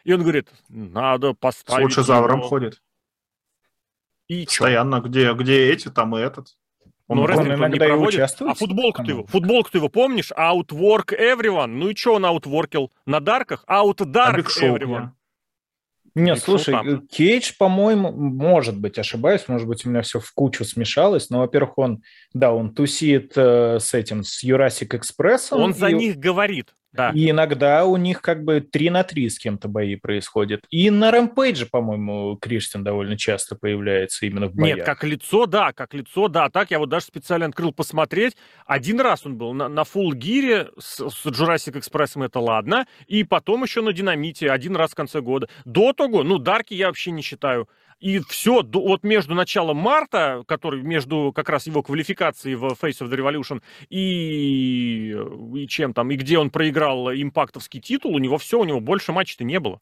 И 0.05 0.13
он 0.13 0.21
говорит, 0.21 0.47
надо 0.69 1.33
С 1.33 1.35
поставить 1.35 1.83
лучезавром 1.83 2.39
его. 2.39 2.47
ходит. 2.47 2.81
И 4.31 4.45
чё? 4.45 4.63
Постоянно. 4.63 5.01
Где, 5.01 5.33
где 5.33 5.71
эти, 5.73 5.89
там 5.89 6.15
и 6.15 6.21
этот. 6.21 6.55
Он 7.07 7.17
Но 7.17 7.23
он 7.23 7.43
не 7.43 7.53
иногда 7.55 7.85
и 7.85 7.89
проводит. 7.89 8.13
участвует 8.13 8.51
А 8.51 8.55
футболку 8.55 9.03
ты 9.03 9.11
его, 9.11 9.25
футболку 9.25 9.69
ты 9.69 9.79
его 9.79 9.89
помнишь? 9.89 10.31
Outwork 10.31 11.07
everyone. 11.19 11.67
Ну 11.67 11.89
и 11.89 11.95
что 11.95 12.13
он 12.13 12.25
аутворкил? 12.25 12.93
На 13.05 13.19
дарках? 13.19 13.65
а 13.67 13.83
Outdark 13.83 14.47
Шоу 14.47 14.77
everyone. 14.77 15.09
Нет, 16.15 16.37
Биг 16.37 16.45
слушай, 16.45 16.71
там. 16.71 17.07
Кейдж, 17.07 17.51
по-моему, 17.59 18.13
может 18.13 18.79
быть, 18.79 18.97
ошибаюсь, 18.97 19.49
может 19.49 19.67
быть, 19.67 19.85
у 19.85 19.89
меня 19.89 20.01
все 20.01 20.21
в 20.21 20.31
кучу 20.33 20.63
смешалось, 20.63 21.29
но, 21.29 21.39
во-первых, 21.39 21.77
он, 21.77 22.01
да, 22.33 22.53
он 22.53 22.73
тусит 22.73 23.33
э, 23.35 23.79
с 23.79 23.93
этим, 23.93 24.23
с 24.23 24.43
Jurassic 24.43 24.89
Express. 24.97 25.47
Он 25.51 25.73
за 25.73 25.87
и, 25.87 25.93
них 25.93 26.17
говорит. 26.17 26.73
Да. 26.93 27.11
И 27.11 27.29
иногда 27.29 27.85
у 27.85 27.95
них 27.95 28.21
как 28.21 28.43
бы 28.43 28.59
3 28.59 28.89
на 28.89 29.03
3 29.03 29.29
с 29.29 29.39
кем-то 29.39 29.67
бои 29.67 29.95
происходят. 29.95 30.65
И 30.69 30.89
на 30.89 31.11
Рэмпейдже, 31.11 31.65
по-моему, 31.65 32.35
Криштиан 32.35 32.83
довольно 32.83 33.17
часто 33.17 33.55
появляется 33.55 34.25
именно 34.25 34.47
в 34.47 34.55
боях. 34.55 34.77
Нет, 34.77 34.85
как 34.85 35.03
лицо, 35.03 35.45
да, 35.45 35.71
как 35.71 35.93
лицо, 35.93 36.27
да. 36.27 36.49
Так 36.49 36.71
я 36.71 36.79
вот 36.79 36.89
даже 36.89 37.05
специально 37.05 37.45
открыл 37.45 37.71
посмотреть. 37.71 38.35
Один 38.65 38.99
раз 38.99 39.25
он 39.25 39.37
был 39.37 39.53
на, 39.53 39.69
на 39.69 39.81
Full 39.81 40.11
Gear 40.11 40.71
с, 40.77 41.09
с 41.09 41.25
Jurassic 41.25 41.79
Express, 41.79 42.23
это 42.23 42.39
ладно. 42.39 42.85
И 43.07 43.23
потом 43.23 43.63
еще 43.63 43.81
на 43.81 43.93
Динамите 43.93 44.51
один 44.51 44.75
раз 44.75 44.91
в 44.91 44.95
конце 44.95 45.21
года. 45.21 45.47
До 45.63 45.93
того, 45.93 46.23
ну, 46.23 46.39
Дарки 46.39 46.73
я 46.73 46.87
вообще 46.87 47.11
не 47.11 47.21
считаю. 47.21 47.69
И 48.01 48.19
все, 48.27 48.63
вот 48.63 49.03
между 49.03 49.35
началом 49.35 49.77
марта, 49.77 50.43
который 50.47 50.81
между 50.81 51.31
как 51.33 51.49
раз 51.49 51.67
его 51.67 51.83
квалификацией 51.83 52.55
в 52.55 52.65
Face 52.71 52.99
of 52.99 53.09
the 53.09 53.15
Revolution 53.15 53.61
и, 53.89 55.15
и 55.55 55.67
чем 55.67 55.93
там, 55.93 56.09
и 56.09 56.15
где 56.15 56.39
он 56.39 56.49
проиграл 56.49 57.11
импактовский 57.11 57.79
титул, 57.79 58.15
у 58.15 58.19
него 58.19 58.39
все, 58.39 58.59
у 58.59 58.63
него 58.63 58.79
больше 58.79 59.11
матчей-то 59.11 59.43
не 59.43 59.59
было. 59.59 59.79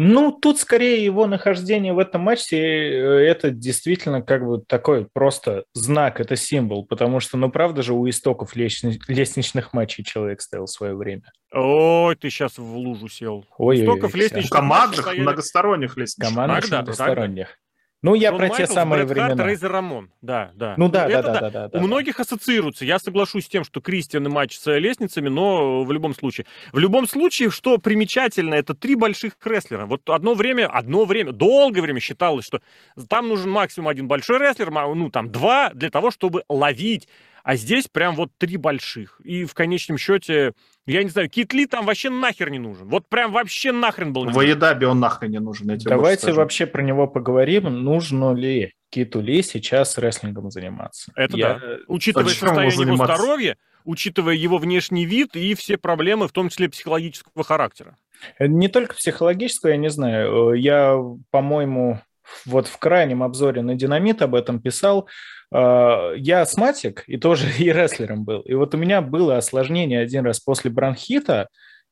Ну, 0.00 0.30
тут 0.30 0.60
скорее 0.60 1.04
его 1.04 1.26
нахождение 1.26 1.92
в 1.92 1.98
этом 1.98 2.20
матче, 2.20 2.56
э, 2.56 3.26
это 3.26 3.50
действительно 3.50 4.22
как 4.22 4.46
бы 4.46 4.62
такой 4.64 5.08
просто 5.12 5.64
знак, 5.74 6.20
это 6.20 6.36
символ, 6.36 6.86
потому 6.86 7.18
что, 7.18 7.36
ну, 7.36 7.50
правда 7.50 7.82
же, 7.82 7.94
у 7.94 8.08
истоков 8.08 8.54
лестни- 8.54 9.00
лестничных 9.08 9.72
матчей 9.72 10.04
человек 10.04 10.40
стоял 10.40 10.66
в 10.66 10.70
свое 10.70 10.94
время. 10.94 11.24
Ой, 11.52 12.14
ты 12.14 12.30
сейчас 12.30 12.58
в 12.58 12.76
лужу 12.76 13.08
сел. 13.08 13.44
Ой-ой-ой, 13.58 13.86
Стоков 13.96 14.10
Ксян. 14.10 14.20
лестничных 14.20 14.46
В 14.46 14.50
командных, 14.50 15.00
стояли- 15.00 15.20
многосторонних 15.22 15.96
лестничных. 15.96 16.32
Командных 16.32 16.60
Тогда, 16.62 16.76
многосторонних. 16.82 17.58
Ну, 18.00 18.14
я 18.14 18.30
Шон 18.30 18.38
про 18.38 18.46
те 18.46 18.52
Майклс, 18.52 18.74
самые 18.74 19.04
Брет 19.04 19.18
Харт, 19.18 19.32
времена. 19.32 19.48
Рейзер 19.48 19.72
Рамон. 19.72 20.10
Да, 20.22 20.52
да. 20.54 20.74
Ну 20.76 20.88
да, 20.88 21.08
да, 21.08 21.22
да, 21.22 21.40
да, 21.40 21.50
да, 21.50 21.68
да. 21.68 21.78
У 21.78 21.82
многих 21.82 22.20
ассоциируется. 22.20 22.84
Я 22.84 23.00
соглашусь 23.00 23.46
с 23.46 23.48
тем, 23.48 23.64
что 23.64 23.80
Кристиан 23.80 24.24
и 24.24 24.30
матч 24.30 24.56
с 24.56 24.70
лестницами, 24.78 25.28
но 25.28 25.82
в 25.82 25.90
любом 25.90 26.14
случае. 26.14 26.46
В 26.72 26.78
любом 26.78 27.08
случае, 27.08 27.50
что 27.50 27.78
примечательно, 27.78 28.54
это 28.54 28.74
три 28.74 28.94
больших 28.94 29.32
рестлера. 29.44 29.86
Вот 29.86 30.08
одно 30.10 30.34
время, 30.34 30.68
одно 30.68 31.06
время, 31.06 31.32
долгое 31.32 31.80
время 31.80 31.98
считалось, 31.98 32.44
что 32.44 32.60
там 33.08 33.28
нужен 33.28 33.50
максимум 33.50 33.88
один 33.88 34.06
большой 34.06 34.38
рестлер, 34.38 34.70
ну 34.70 35.10
там 35.10 35.32
два 35.32 35.70
для 35.74 35.90
того, 35.90 36.12
чтобы 36.12 36.44
ловить. 36.48 37.08
А 37.42 37.56
здесь 37.56 37.86
прям 37.88 38.14
вот 38.14 38.30
три 38.38 38.56
больших. 38.56 39.20
И 39.24 39.44
в 39.44 39.54
конечном 39.54 39.98
счете, 39.98 40.52
я 40.86 41.02
не 41.02 41.08
знаю, 41.08 41.28
Кит 41.28 41.52
Ли 41.52 41.66
там 41.66 41.86
вообще 41.86 42.10
нахер 42.10 42.50
не 42.50 42.58
нужен. 42.58 42.88
Вот 42.88 43.08
прям 43.08 43.32
вообще 43.32 43.72
нахрен 43.72 44.12
был 44.12 44.22
не 44.22 44.32
нужен. 44.32 44.40
AEW 44.40 44.86
он 44.86 45.00
нахрен 45.00 45.30
не 45.30 45.40
нужен. 45.40 45.66
Давайте 45.78 46.32
вообще 46.32 46.66
про 46.66 46.82
него 46.82 47.06
поговорим. 47.06 47.64
Нужно 47.64 48.34
ли 48.34 48.72
Киту 48.90 49.20
Ли 49.20 49.42
сейчас 49.42 49.98
рестлингом 49.98 50.50
заниматься? 50.50 51.12
Это 51.14 51.36
Я- 51.36 51.54
да. 51.54 51.76
Учитывая 51.86 52.28
Зачем 52.28 52.48
ему 52.48 52.70
состояние 52.70 52.94
его 52.94 53.04
здоровья, 53.04 53.56
учитывая 53.84 54.34
его 54.34 54.58
внешний 54.58 55.04
вид 55.06 55.36
и 55.36 55.54
все 55.54 55.78
проблемы, 55.78 56.28
в 56.28 56.32
том 56.32 56.48
числе 56.48 56.68
психологического 56.68 57.44
характера. 57.44 57.96
Не 58.40 58.68
только 58.68 58.94
психологического, 58.94 59.70
я 59.70 59.76
не 59.76 59.90
знаю. 59.90 60.52
Э, 60.54 60.58
Я, 60.58 60.98
по-моему, 61.30 62.00
вот 62.46 62.66
в 62.66 62.78
крайнем 62.78 63.22
обзоре 63.22 63.62
на 63.62 63.74
Динамит 63.74 64.22
об 64.22 64.34
этом 64.34 64.60
писал. 64.60 65.08
Э, 65.52 66.14
Я 66.16 66.42
астматик 66.42 67.04
и 67.06 67.16
тоже 67.16 67.46
и 67.58 67.72
рестлером 67.72 68.24
был. 68.24 68.40
И 68.42 68.54
вот 68.54 68.74
у 68.74 68.78
меня 68.78 69.00
было 69.00 69.36
осложнение 69.36 70.00
один 70.00 70.24
раз 70.24 70.40
после 70.40 70.70
бронхита, 70.70 71.48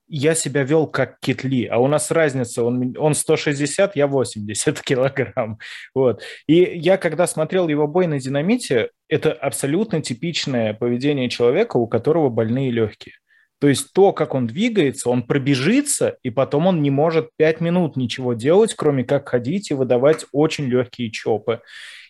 я 0.09 0.35
себя 0.35 0.63
вел 0.63 0.87
как 0.87 1.19
Китли, 1.21 1.67
а 1.67 1.79
у 1.79 1.89
нас 1.89 2.11
разница, 2.11 2.63
он, 2.63 2.95
он 2.99 3.15
160, 3.15 3.97
я 3.97 4.07
80 4.07 4.81
килограмм. 4.83 5.59
Вот. 5.95 6.23
И 6.47 6.55
я, 6.55 6.97
когда 6.97 7.27
смотрел 7.27 7.69
его 7.69 7.87
бой 7.87 8.07
на 8.07 8.21
динамите, 8.21 8.91
это 9.09 9.33
абсолютно 9.33 10.01
типичное 10.01 10.75
поведение 10.75 11.29
человека, 11.29 11.77
у 11.77 11.87
которого 11.87 12.29
больные 12.29 12.71
легкие. 12.71 13.15
То 13.59 13.69
есть 13.69 13.93
то, 13.95 14.13
как 14.13 14.35
он 14.35 14.47
двигается, 14.47 15.09
он 15.09 15.23
пробежится, 15.23 16.19
и 16.23 16.29
потом 16.31 16.67
он 16.67 16.83
не 16.83 16.91
может 16.91 17.31
5 17.37 17.61
минут 17.63 17.97
ничего 17.97 18.35
делать, 18.35 18.75
кроме 18.75 19.03
как 19.03 19.29
ходить 19.29 19.71
и 19.71 19.75
выдавать 19.75 20.27
очень 20.33 20.67
легкие 20.67 21.11
чопы. 21.11 21.63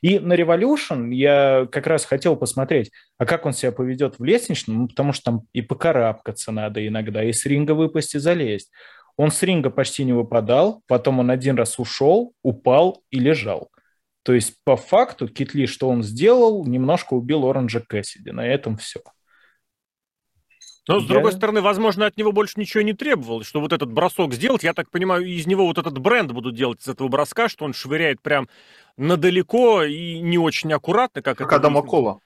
И 0.02 0.18
на 0.18 0.34
Revolution 0.34 1.14
я 1.14 1.68
как 1.70 1.86
раз 1.86 2.04
хотел 2.04 2.36
посмотреть, 2.36 2.90
а 3.16 3.26
как 3.26 3.46
он 3.46 3.52
себя 3.52 3.70
поведет 3.70 4.18
в 4.18 4.24
лестничном, 4.24 4.76
ну, 4.76 4.88
потому 4.88 5.12
что 5.12 5.24
там 5.24 5.42
и 5.52 5.62
покарабкаться 5.62 6.50
надо 6.50 6.84
иногда, 6.86 7.22
и 7.22 7.32
с 7.32 7.46
ринга 7.46 7.72
выпасть 7.72 8.16
и 8.16 8.18
залезть. 8.18 8.70
Он 9.16 9.30
с 9.30 9.42
ринга 9.42 9.70
почти 9.70 10.04
не 10.04 10.12
выпадал, 10.12 10.82
потом 10.88 11.20
он 11.20 11.30
один 11.30 11.56
раз 11.56 11.78
ушел, 11.78 12.34
упал 12.42 13.02
и 13.10 13.18
лежал. 13.18 13.70
То 14.24 14.34
есть 14.34 14.56
по 14.64 14.76
факту 14.76 15.28
Китли, 15.28 15.66
что 15.66 15.88
он 15.88 16.02
сделал, 16.02 16.66
немножко 16.66 17.14
убил 17.14 17.48
Оранжа 17.48 17.80
Кэссиди. 17.80 18.32
На 18.32 18.46
этом 18.46 18.76
все. 18.76 19.00
Но, 20.88 21.00
с 21.00 21.02
я... 21.02 21.08
другой 21.08 21.32
стороны, 21.32 21.60
возможно, 21.60 22.06
от 22.06 22.16
него 22.16 22.32
больше 22.32 22.54
ничего 22.56 22.82
не 22.82 22.92
требовалось, 22.92 23.46
что 23.46 23.60
вот 23.60 23.72
этот 23.72 23.92
бросок 23.92 24.32
сделать, 24.34 24.62
я 24.62 24.72
так 24.72 24.90
понимаю, 24.90 25.24
из 25.24 25.46
него 25.46 25.66
вот 25.66 25.78
этот 25.78 25.98
бренд 25.98 26.30
будут 26.30 26.54
делать 26.54 26.80
из 26.80 26.88
этого 26.88 27.08
броска, 27.08 27.48
что 27.48 27.64
он 27.64 27.72
швыряет 27.72 28.20
прям 28.20 28.48
надалеко 28.96 29.82
и 29.82 30.20
не 30.20 30.38
очень 30.38 30.72
аккуратно, 30.72 31.22
как, 31.22 31.38
как 31.38 31.48
это... 31.48 31.56
Адама 31.56 31.82
Кола. 31.82 32.20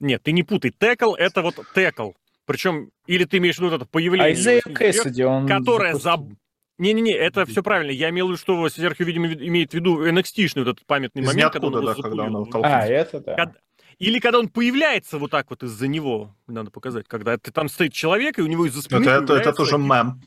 Нет, 0.00 0.22
ты 0.22 0.32
не 0.32 0.44
путай. 0.44 0.70
Текл— 0.70 1.14
это 1.18 1.42
вот 1.42 1.56
текл. 1.74 2.12
Причем, 2.46 2.90
или 3.06 3.24
ты 3.24 3.38
имеешь 3.38 3.56
в 3.56 3.58
виду 3.58 3.76
это 3.76 3.84
появление... 3.84 4.28
Айзея 4.28 4.62
Кэссиди, 4.62 5.24
он... 5.24 5.46
Которое 5.46 5.94
за... 5.94 6.16
Не-не-не, 6.78 7.12
это 7.12 7.44
все 7.44 7.62
правильно. 7.62 7.90
Я 7.90 8.08
имел 8.10 8.28
в 8.28 8.30
виду, 8.30 8.38
что 8.38 8.68
Серхио, 8.68 9.04
видимо, 9.04 9.26
имеет 9.26 9.72
в 9.72 9.74
виду 9.74 10.06
NXT-шный 10.06 10.64
вот 10.64 10.68
этот 10.68 10.86
памятный 10.86 11.22
Из 11.22 11.26
момент, 11.26 11.52
когда 11.52 11.66
он, 11.66 11.84
да, 11.84 11.94
когда 11.94 12.24
он 12.24 12.64
А, 12.64 12.86
это 12.86 13.20
да. 13.20 13.34
Когда... 13.34 13.54
Или 13.98 14.20
когда 14.20 14.38
он 14.38 14.48
появляется 14.48 15.18
вот 15.18 15.30
так 15.30 15.50
вот 15.50 15.62
из-за 15.64 15.88
него, 15.88 16.34
надо 16.46 16.70
показать, 16.70 17.06
когда 17.08 17.36
ты 17.36 17.50
там 17.50 17.68
стоит 17.68 17.92
человек, 17.92 18.38
и 18.38 18.42
у 18.42 18.46
него 18.46 18.66
из-за 18.66 18.82
спины 18.82 19.02
Это, 19.02 19.24
это, 19.24 19.34
это 19.34 19.52
тоже 19.52 19.76
мем. 19.76 20.22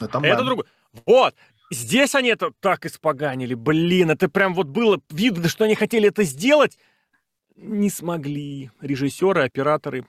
Это 0.00 0.18
мем. 0.18 0.32
Это 0.32 0.44
другое. 0.44 0.66
Вот. 1.06 1.34
Здесь 1.70 2.14
они 2.14 2.28
это 2.28 2.52
так 2.60 2.86
испоганили. 2.86 3.54
Блин, 3.54 4.10
это 4.10 4.28
прям 4.28 4.54
вот 4.54 4.66
было 4.66 5.00
видно, 5.10 5.48
что 5.48 5.64
они 5.64 5.74
хотели 5.74 6.08
это 6.08 6.24
сделать. 6.24 6.76
Не 7.56 7.88
смогли. 7.88 8.70
Режиссеры, 8.80 9.44
операторы. 9.44 10.06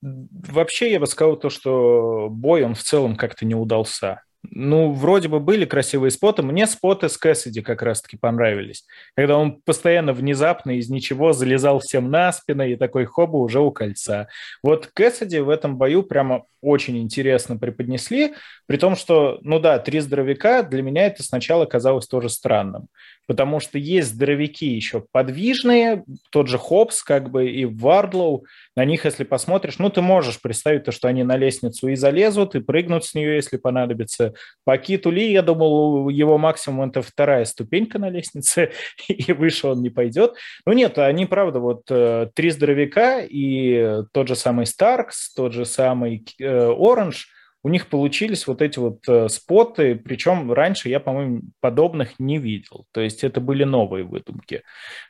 Вообще, 0.00 0.92
я 0.92 1.00
бы 1.00 1.06
сказал 1.06 1.36
то, 1.36 1.50
что 1.50 2.28
бой, 2.30 2.64
он 2.64 2.74
в 2.74 2.82
целом 2.82 3.16
как-то 3.16 3.44
не 3.44 3.54
удался. 3.54 4.22
Ну, 4.42 4.92
вроде 4.92 5.28
бы 5.28 5.40
были 5.40 5.64
красивые 5.64 6.10
споты. 6.10 6.42
Мне 6.42 6.66
споты 6.66 7.08
с 7.08 7.18
Кэссиди 7.18 7.60
как 7.60 7.82
раз-таки 7.82 8.16
понравились. 8.16 8.86
Когда 9.16 9.36
он 9.36 9.60
постоянно 9.60 10.12
внезапно 10.12 10.72
из 10.78 10.88
ничего 10.88 11.32
залезал 11.32 11.80
всем 11.80 12.10
на 12.10 12.32
спину 12.32 12.64
и 12.64 12.76
такой 12.76 13.04
хоба 13.04 13.36
уже 13.36 13.60
у 13.60 13.70
кольца. 13.72 14.28
Вот 14.62 14.86
Кэссиди 14.94 15.38
в 15.38 15.50
этом 15.50 15.76
бою 15.76 16.02
прямо 16.04 16.44
очень 16.60 16.98
интересно 16.98 17.56
преподнесли, 17.56 18.34
при 18.66 18.76
том, 18.76 18.96
что, 18.96 19.38
ну 19.42 19.58
да, 19.58 19.78
три 19.78 20.00
здоровяка, 20.00 20.62
для 20.62 20.82
меня 20.82 21.06
это 21.06 21.22
сначала 21.22 21.66
казалось 21.66 22.06
тоже 22.06 22.28
странным 22.28 22.88
потому 23.28 23.60
что 23.60 23.78
есть 23.78 24.14
здоровяки 24.14 24.64
еще 24.64 25.04
подвижные, 25.12 26.02
тот 26.30 26.48
же 26.48 26.56
Хопс 26.56 27.02
как 27.02 27.30
бы 27.30 27.48
и 27.50 27.66
Вардлоу, 27.66 28.46
на 28.74 28.86
них, 28.86 29.04
если 29.04 29.22
посмотришь, 29.22 29.78
ну, 29.78 29.90
ты 29.90 30.00
можешь 30.00 30.40
представить 30.40 30.84
то, 30.84 30.92
что 30.92 31.08
они 31.08 31.24
на 31.24 31.36
лестницу 31.36 31.88
и 31.88 31.94
залезут, 31.94 32.54
и 32.54 32.60
прыгнут 32.60 33.04
с 33.04 33.14
нее, 33.14 33.36
если 33.36 33.58
понадобится. 33.58 34.32
По 34.64 34.78
Киту 34.78 35.10
Ли, 35.10 35.30
я 35.30 35.42
думал, 35.42 36.08
его 36.08 36.38
максимум 36.38 36.88
это 36.88 37.02
вторая 37.02 37.44
ступенька 37.44 37.98
на 37.98 38.08
лестнице, 38.08 38.72
и 39.08 39.30
выше 39.34 39.68
он 39.68 39.82
не 39.82 39.90
пойдет. 39.90 40.34
Ну, 40.64 40.72
нет, 40.72 40.96
они, 40.96 41.26
правда, 41.26 41.60
вот 41.60 41.82
э, 41.90 42.30
три 42.34 42.48
здоровяка 42.48 43.20
и 43.20 44.04
тот 44.12 44.28
же 44.28 44.36
самый 44.36 44.64
Старкс, 44.64 45.34
тот 45.34 45.52
же 45.52 45.66
самый 45.66 46.24
э, 46.40 46.72
Оранж– 46.74 47.28
у 47.68 47.70
них 47.70 47.88
получились 47.88 48.46
вот 48.46 48.62
эти 48.62 48.78
вот 48.78 49.06
э, 49.06 49.28
споты, 49.28 49.94
причем 49.94 50.50
раньше 50.50 50.88
я, 50.88 51.00
по-моему, 51.00 51.42
подобных 51.60 52.18
не 52.18 52.38
видел. 52.38 52.86
То 52.92 53.02
есть 53.02 53.22
это 53.24 53.42
были 53.42 53.64
новые 53.64 54.04
выдумки. 54.04 54.62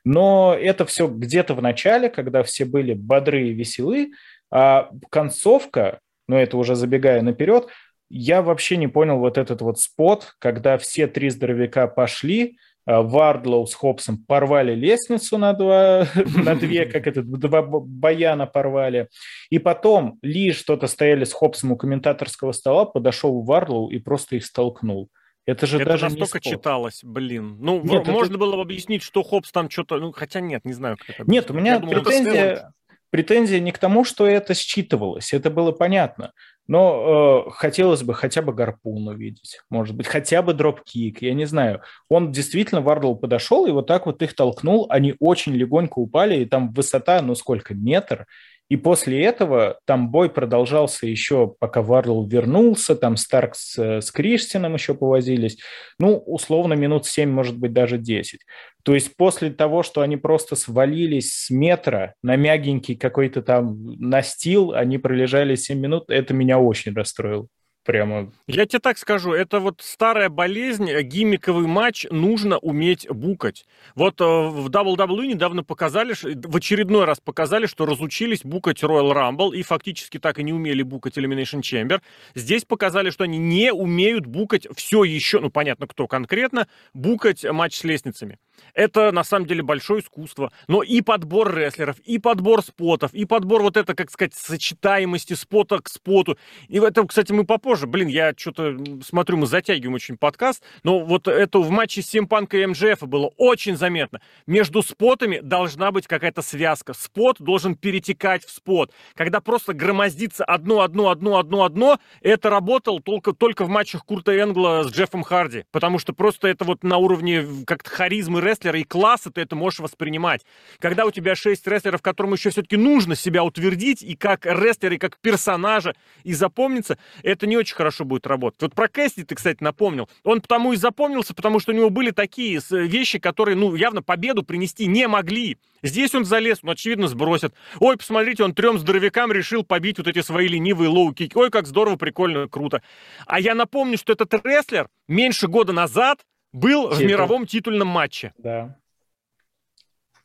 Но 0.05 0.57
это 0.61 0.85
все 0.85 1.07
где-то 1.07 1.55
в 1.55 1.63
начале, 1.63 2.09
когда 2.09 2.43
все 2.43 2.65
были 2.65 2.95
бодры 2.95 3.47
и 3.47 3.55
веселы, 3.55 4.11
а 4.51 4.91
концовка, 5.09 6.01
ну 6.27 6.37
это 6.37 6.57
уже 6.57 6.75
забегая 6.75 7.23
наперед, 7.23 7.69
я 8.11 8.43
вообще 8.43 8.77
не 8.77 8.89
понял 8.89 9.19
вот 9.19 9.39
этот 9.39 9.63
вот 9.63 9.79
спот, 9.79 10.35
когда 10.41 10.79
все 10.79 11.07
три 11.07 11.31
здоровяка 11.31 11.87
пошли, 11.87 12.59
Вардлоу 12.89 13.67
с 13.67 13.75
Хопсом 13.75 14.25
порвали 14.25 14.75
лестницу 14.75 15.37
на, 15.37 15.53
два, 15.53 16.07
на 16.37 16.55
две, 16.55 16.87
как 16.87 17.07
это, 17.07 17.23
два 17.23 17.63
баяна 17.63 18.47
порвали. 18.47 19.09
И 19.51 19.59
потом 19.59 20.19
Ли 20.23 20.53
что-то 20.53 20.87
стояли 20.87 21.25
с 21.25 21.33
Хопсом 21.35 21.73
у 21.73 21.77
комментаторского 21.77 22.53
стола, 22.53 22.87
подошел 22.87 23.43
Вардлоу 23.43 23.91
и 23.91 23.99
просто 23.99 24.37
их 24.37 24.47
столкнул. 24.47 25.11
Это 25.45 25.67
же 25.67 25.77
это 25.77 25.87
даже 25.87 26.05
настолько 26.07 26.41
не 26.45 26.51
читалось, 26.51 27.01
блин. 27.03 27.57
Ну, 27.61 27.83
нет, 27.83 28.07
можно 28.07 28.33
это... 28.33 28.39
было 28.39 28.57
бы 28.57 28.63
объяснить, 28.63 29.03
что 29.03 29.23
Хопс 29.23 29.53
там 29.53 29.69
что-то... 29.69 29.99
Ну, 29.99 30.13
хотя 30.13 30.41
нет, 30.41 30.65
не 30.65 30.73
знаю, 30.73 30.97
как 30.99 31.21
это... 31.21 31.31
Нет, 31.31 31.51
у 31.51 31.55
меня 31.55 31.81
претензия 31.81 32.73
претензия 33.11 33.61
не 33.61 33.73
к 33.73 33.79
тому, 33.79 34.05
что 34.05 34.27
это 34.27 34.55
считывалось, 34.55 35.33
это 35.33 35.51
было 35.51 35.73
понятно. 35.73 36.33
Но 36.69 37.47
э, 37.49 37.51
хотелось 37.53 38.03
бы 38.03 38.15
хотя 38.15 38.43
бы 38.43 38.53
гарпун 38.53 39.09
увидеть, 39.09 39.61
может 39.71 39.97
быть, 39.97 40.07
хотя 40.07 40.43
бы 40.43 40.53
dropkick, 40.53 41.23
я 41.23 41.33
не 41.35 41.47
знаю. 41.47 41.81
Он 42.11 42.31
действительно, 42.31 42.83
Вардл 42.83 43.15
подошел 43.15 43.67
и 43.67 43.71
вот 43.71 43.87
так 43.87 44.05
вот 44.05 44.23
их 44.23 44.35
толкнул, 44.35 44.87
они 44.91 45.15
очень 45.19 45.55
легонько 45.55 45.99
упали, 45.99 46.41
и 46.41 46.45
там 46.45 46.73
высота, 46.73 47.23
ну 47.23 47.35
сколько, 47.35 47.75
метр, 47.75 48.27
и 48.69 48.77
после 48.77 49.25
этого 49.25 49.79
там 49.87 50.11
бой 50.11 50.29
продолжался 50.29 51.07
еще, 51.07 51.55
пока 51.59 51.81
Варл 51.81 52.27
вернулся, 52.27 52.95
там 52.97 53.17
Старк 53.17 53.55
с, 53.55 53.79
с 53.79 54.11
Криштином 54.11 54.75
еще 54.75 54.95
повозились. 54.95 55.59
Ну, 55.99 56.19
условно, 56.19 56.75
минут 56.75 57.07
7, 57.07 57.31
может 57.31 57.57
быть, 57.57 57.73
даже 57.73 57.97
10. 57.97 58.41
То 58.83 58.95
есть 58.95 59.17
после 59.17 59.51
того, 59.51 59.83
что 59.83 60.03
они 60.03 60.17
просто 60.17 60.55
свалились 60.55 61.33
с 61.33 61.51
метра 61.51 62.15
на 62.23 62.37
мягенький 62.37 62.97
какой-то 62.97 63.43
там 63.43 63.95
настил, 63.99 64.73
они 64.73 64.99
пролежали 64.99 65.55
7 65.55 65.79
минут, 65.79 66.05
это 66.09 66.35
меня 66.35 66.59
очень 66.59 66.95
расстроило 66.95 67.49
прямо... 67.89 68.31
Я 68.47 68.67
тебе 68.67 68.81
так 68.81 68.99
скажу, 68.99 69.33
это 69.33 69.61
вот 69.61 69.81
старая 69.83 70.29
болезнь, 70.29 70.91
э, 70.91 71.01
гиммиковый 71.01 71.67
матч 71.67 72.07
нужно 72.11 72.59
уметь 72.59 73.09
букать. 73.09 73.65
Вот 73.95 74.21
э, 74.21 74.25
в 74.25 74.69
WWE 74.69 75.27
недавно 75.27 75.65
показали, 75.65 76.13
в 76.13 76.55
очередной 76.55 77.07
раз 77.07 77.19
показали, 77.19 77.65
что 77.65 77.87
разучились 77.87 78.43
букать 78.45 78.83
Royal 78.83 79.15
Rumble 79.15 79.57
и 79.57 79.63
фактически 79.63 80.19
так 80.19 80.39
и 80.39 80.43
не 80.43 80.53
умели 80.53 80.83
букать 80.83 81.17
Elimination 81.17 81.63
Chamber. 81.63 82.03
Здесь 82.35 82.67
показали, 82.67 83.09
что 83.09 83.25
они 83.25 83.39
не 83.39 83.73
умеют 83.73 84.27
букать 84.27 84.67
все 84.77 85.03
еще, 85.05 85.41
ну 85.41 85.51
понятно, 85.51 85.87
кто 85.87 86.07
конкретно, 86.07 86.69
букать 86.93 87.43
матч 87.51 87.75
с 87.75 87.85
лестницами. 87.85 88.39
Это 88.75 89.13
на 89.13 89.25
самом 89.25 89.47
деле 89.47 89.63
большое 89.63 90.01
искусство. 90.01 90.53
Но 90.67 90.83
и 90.83 91.01
подбор 91.01 91.55
рестлеров, 91.55 91.99
и 92.01 92.19
подбор 92.19 92.63
спотов, 92.63 93.13
и 93.15 93.25
подбор 93.25 93.63
вот 93.63 93.77
это, 93.77 93.95
как 93.95 94.11
сказать, 94.11 94.35
сочетаемости 94.35 95.35
спота 95.35 95.79
к 95.79 95.89
споту. 95.89 96.39
И 96.69 96.81
в 96.81 96.85
этом, 96.85 97.07
кстати, 97.07 97.33
мы 97.33 97.45
попозже. 97.45 97.87
Блин, 97.87 98.09
я 98.09 98.33
что-то 98.37 98.77
смотрю, 99.05 99.39
мы 99.39 99.47
затягиваем 99.47 99.95
очень 99.95 100.17
подкаст. 100.17 100.63
Но 100.83 101.01
вот 101.01 101.29
это 101.29 101.59
в 101.59 101.71
матче 101.71 102.03
Симпанка 102.03 102.59
и 102.59 102.67
МЖФ 102.67 103.03
было 103.03 103.33
очень 103.37 103.77
заметно. 103.77 104.21
Между 104.47 104.83
спотами 104.83 105.41
должна 105.41 105.91
быть 105.91 106.07
какая-то 106.07 106.43
связка. 106.43 106.95
Спот 106.95 107.37
должен 107.41 107.75
перетекать 107.75 108.45
в 108.45 108.51
спот. 108.51 108.93
Когда 109.15 109.41
просто 109.41 109.73
громоздится 109.73 110.45
одно, 110.45 110.81
одно, 110.81 111.11
одно, 111.11 111.39
одно, 111.39 111.65
одно, 111.65 111.99
это 112.21 112.51
работало 112.51 113.01
только, 113.01 113.33
только 113.33 113.65
в 113.65 113.69
матчах 113.69 114.05
Курта 114.05 114.37
Энгла 114.37 114.85
с 114.85 114.93
Джеффом 114.93 115.23
Харди. 115.23 115.65
Потому 115.71 115.99
что 115.99 116.13
просто 116.13 116.49
это 116.49 116.65
вот 116.65 116.85
на 116.85 116.97
уровне 116.99 117.45
как-то 117.67 117.91
харизмы 117.91 118.41
рестлера 118.49 118.79
и 118.79 118.85
класса 118.85 119.31
ты 119.31 119.43
это 119.43 119.57
можешь 119.57 119.81
воспринимать. 119.81 120.45
Когда 120.79 121.05
у 121.05 121.11
тебя 121.11 121.35
шесть 121.35 121.67
рестлеров, 121.67 122.03
которым 122.03 122.33
еще 122.33 122.51
все-таки 122.51 122.77
нужно 122.77 123.15
себя 123.15 123.45
утвердить, 123.45 124.03
и 124.03 124.17
как 124.17 124.47
рестлер, 124.47 124.95
и 124.95 124.99
как 124.99 125.19
персонажа, 125.19 125.95
и 126.25 126.33
запомниться, 126.33 126.99
это 127.23 127.47
не 127.47 127.57
очень 127.57 127.75
хорошо 127.75 128.05
будет 128.05 128.27
работать. 128.27 128.63
Вот 128.63 128.75
про 128.75 128.89
Кэссиди 128.89 129.25
ты, 129.25 129.35
кстати, 129.35 129.63
напомнил. 129.63 130.09
Он 130.25 130.41
потому 130.41 130.73
и 130.73 130.77
запомнился, 130.77 131.35
потому 131.35 131.61
что 131.61 131.73
у 131.73 131.75
него 131.75 131.91
были 131.91 132.11
такие 132.11 132.61
вещи, 132.71 133.19
которые, 133.19 133.57
ну, 133.57 133.75
явно 133.75 134.03
победу 134.03 134.43
принести 134.43 134.87
не 134.87 135.07
могли. 135.09 135.59
Здесь 135.83 136.15
он 136.15 136.25
залез, 136.25 136.63
ну, 136.63 136.73
очевидно, 136.73 137.07
сбросят. 137.07 137.55
Ой, 137.79 137.97
посмотрите, 137.97 138.43
он 138.43 138.55
трем 138.55 138.79
здоровякам 138.79 139.33
решил 139.33 139.63
побить 139.63 139.99
вот 139.99 140.09
эти 140.09 140.23
свои 140.23 140.49
ленивые 140.49 140.91
low 140.91 141.03
kick'и. 141.03 141.33
Ой, 141.35 141.51
как 141.51 141.67
здорово, 141.67 141.97
прикольно, 141.97 142.49
круто. 142.49 142.83
А 143.27 143.39
я 143.39 143.55
напомню, 143.55 143.99
что 143.99 144.13
этот 144.13 144.35
рестлер 144.45 144.89
меньше 145.07 145.47
года 145.47 145.73
назад 145.73 146.25
был 146.53 146.91
Титул. 146.91 146.99
в 146.99 147.09
мировом 147.09 147.47
титульном 147.47 147.89
матче. 147.89 148.33
Да. 148.39 148.77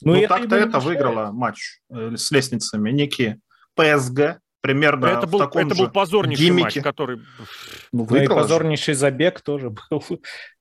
Ну, 0.02 0.16
ну 0.16 0.28
так-то 0.28 0.56
это 0.56 0.80
выиграло 0.80 1.32
матч 1.32 1.80
э, 1.90 2.16
с 2.16 2.32
лестницами. 2.32 2.92
Некий 2.92 3.36
ПСГ 3.76 4.40
примерно 4.64 5.08
это 5.08 5.28
в 5.28 5.32
был, 5.32 5.40
таком 5.40 5.66
это 5.66 5.76
же 5.76 5.84
был 5.84 5.92
позорнейший 5.92 6.46
гиммике. 6.46 6.64
матч, 6.64 6.82
который... 6.82 7.18
Ну, 7.18 7.26
Ну 7.92 8.04
и 8.04 8.08
выиграла 8.08 8.40
же. 8.40 8.44
позорнейший 8.46 8.94
забег 8.94 9.42
тоже 9.42 9.70
был. 9.70 10.04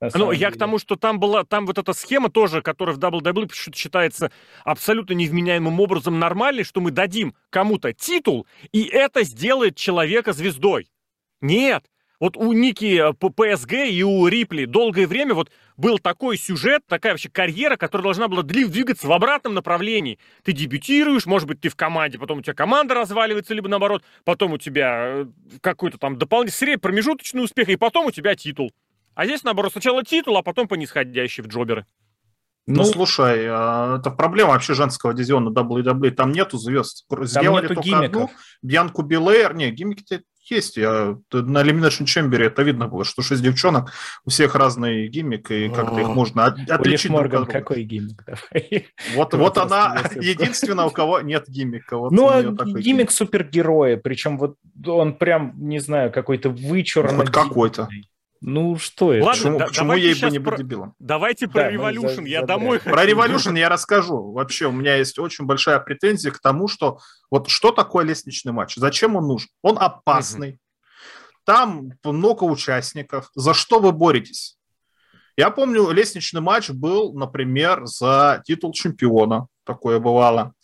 Ну, 0.14 0.32
я 0.32 0.50
к 0.50 0.58
тому, 0.58 0.78
что 0.78 0.96
там 0.96 1.20
была, 1.20 1.44
там 1.44 1.66
вот 1.66 1.78
эта 1.78 1.92
схема 1.92 2.28
тоже, 2.28 2.62
которая 2.62 2.96
в 2.96 2.98
WWE 2.98 3.46
почему-то 3.46 3.78
считается 3.78 4.32
абсолютно 4.64 5.14
невменяемым 5.14 5.80
образом 5.80 6.18
нормальной, 6.18 6.64
что 6.64 6.80
мы 6.80 6.90
дадим 6.90 7.34
кому-то 7.50 7.92
титул, 7.92 8.46
и 8.72 8.82
это 8.82 9.22
сделает 9.22 9.76
человека 9.76 10.32
звездой. 10.32 10.90
Нет. 11.40 11.84
Вот 12.22 12.36
у 12.36 12.52
Ники 12.52 13.00
э, 13.00 13.12
по 13.14 13.30
PSG 13.30 13.88
и 13.88 14.04
у 14.04 14.28
Рипли 14.28 14.64
долгое 14.64 15.08
время 15.08 15.34
вот 15.34 15.50
был 15.76 15.98
такой 15.98 16.38
сюжет, 16.38 16.82
такая 16.86 17.14
вообще 17.14 17.28
карьера, 17.28 17.76
которая 17.76 18.04
должна 18.04 18.28
была 18.28 18.44
двигаться 18.44 19.08
в 19.08 19.12
обратном 19.12 19.54
направлении. 19.54 20.20
Ты 20.44 20.52
дебютируешь, 20.52 21.26
может 21.26 21.48
быть, 21.48 21.60
ты 21.60 21.68
в 21.68 21.74
команде, 21.74 22.20
потом 22.20 22.38
у 22.38 22.42
тебя 22.42 22.54
команда 22.54 22.94
разваливается, 22.94 23.54
либо 23.54 23.68
наоборот, 23.68 24.04
потом 24.22 24.52
у 24.52 24.58
тебя 24.58 25.04
э, 25.04 25.26
какой-то 25.60 25.98
там 25.98 26.16
дополнительный 26.16 26.78
промежуточный 26.78 27.42
успех, 27.42 27.68
и 27.68 27.74
потом 27.74 28.06
у 28.06 28.12
тебя 28.12 28.36
титул. 28.36 28.70
А 29.16 29.24
здесь, 29.24 29.42
наоборот, 29.42 29.72
сначала 29.72 30.04
титул, 30.04 30.36
а 30.36 30.42
потом 30.44 30.68
по 30.68 30.74
нисходящей 30.74 31.42
в 31.42 31.48
джоберы. 31.48 31.86
Ну, 32.66 32.76
Ну, 32.76 32.84
слушай, 32.84 33.46
а, 33.48 33.98
это 33.98 34.12
проблема 34.12 34.50
вообще 34.50 34.74
женского 34.74 35.12
дивизиона 35.12 35.48
WWE. 35.48 36.12
Там 36.12 36.30
нету 36.30 36.56
звезд. 36.56 37.04
там 37.08 37.24
Сделали 37.26 37.62
нету 37.62 37.74
только 37.74 37.88
гиммиков. 37.88 38.06
одну, 38.06 38.30
Бьянку 38.62 39.02
Билейр. 39.02 39.54
Не, 39.54 39.72
гиммики 39.72 40.22
есть. 40.50 40.76
Я, 40.76 41.16
на 41.32 41.62
Elimination 41.62 42.04
Chamber 42.04 42.42
это 42.42 42.62
видно 42.62 42.88
было, 42.88 43.04
что 43.04 43.22
шесть 43.22 43.42
девчонок, 43.42 43.92
у 44.24 44.30
всех 44.30 44.54
разный 44.54 45.08
гиммик, 45.08 45.50
и 45.50 45.68
как-то 45.68 46.00
их 46.00 46.08
можно 46.08 46.46
от- 46.46 46.70
отличить 46.70 47.10
Морган 47.10 47.46
какой 47.46 47.84
гиммик? 47.84 48.24
Давай. 48.26 48.88
Вот, 49.14 49.34
вот 49.34 49.58
она 49.58 50.02
единственная, 50.14 50.86
у 50.86 50.90
кого 50.90 51.20
нет 51.20 51.44
гиммика. 51.48 51.96
Вот 51.96 52.12
Ну, 52.12 52.28
а 52.28 52.42
гиммик 52.42 53.10
супергероя, 53.10 53.96
причем 53.96 54.38
вот 54.38 54.56
он 54.86 55.14
прям, 55.14 55.52
не 55.56 55.78
знаю, 55.78 56.12
какой-то 56.12 56.50
вычурно... 56.50 57.18
хоть 57.18 57.30
какой-то. 57.30 57.88
Ну, 58.44 58.76
что 58.76 59.12
это? 59.12 59.24
Ладно, 59.24 59.40
Почему, 59.40 59.58
да- 59.58 59.66
почему 59.66 59.92
ей 59.94 60.20
бы 60.20 60.30
не 60.30 60.38
про- 60.40 60.50
быть 60.50 60.58
дебилом? 60.58 60.94
Давайте 60.98 61.46
про 61.46 61.62
Да, 61.64 61.70
мы 61.70 61.76
Revolution. 61.92 62.14
за- 62.16 62.22
Я 62.22 62.42
домой 62.42 62.80
Про 62.80 62.96
хочу. 62.96 63.10
Revolution 63.16 63.58
я 63.58 63.68
расскажу. 63.68 64.32
Вообще, 64.32 64.66
у 64.66 64.72
меня 64.72 64.96
есть 64.96 65.16
очень 65.20 65.46
большая 65.46 65.78
претензия 65.78 66.32
к 66.32 66.40
тому, 66.40 66.66
что 66.66 66.98
вот 67.30 67.48
что 67.48 67.70
такое 67.70 68.04
лестничный 68.04 68.52
матч? 68.52 68.74
Зачем 68.74 69.14
он 69.14 69.28
нужен? 69.28 69.48
Он 69.62 69.78
опасный. 69.78 70.58
Там 71.44 71.90
много 72.04 72.44
участников. 72.44 73.30
За 73.34 73.54
что 73.54 73.78
вы 73.78 73.92
боретесь? 73.92 74.56
Я 75.36 75.50
помню, 75.50 75.90
лестничный 75.90 76.40
матч 76.40 76.70
был, 76.70 77.14
например, 77.14 77.86
за 77.86 78.42
титул 78.44 78.72
чемпиона. 78.72 79.46
Такое 79.64 79.98
бывало. 80.00 80.54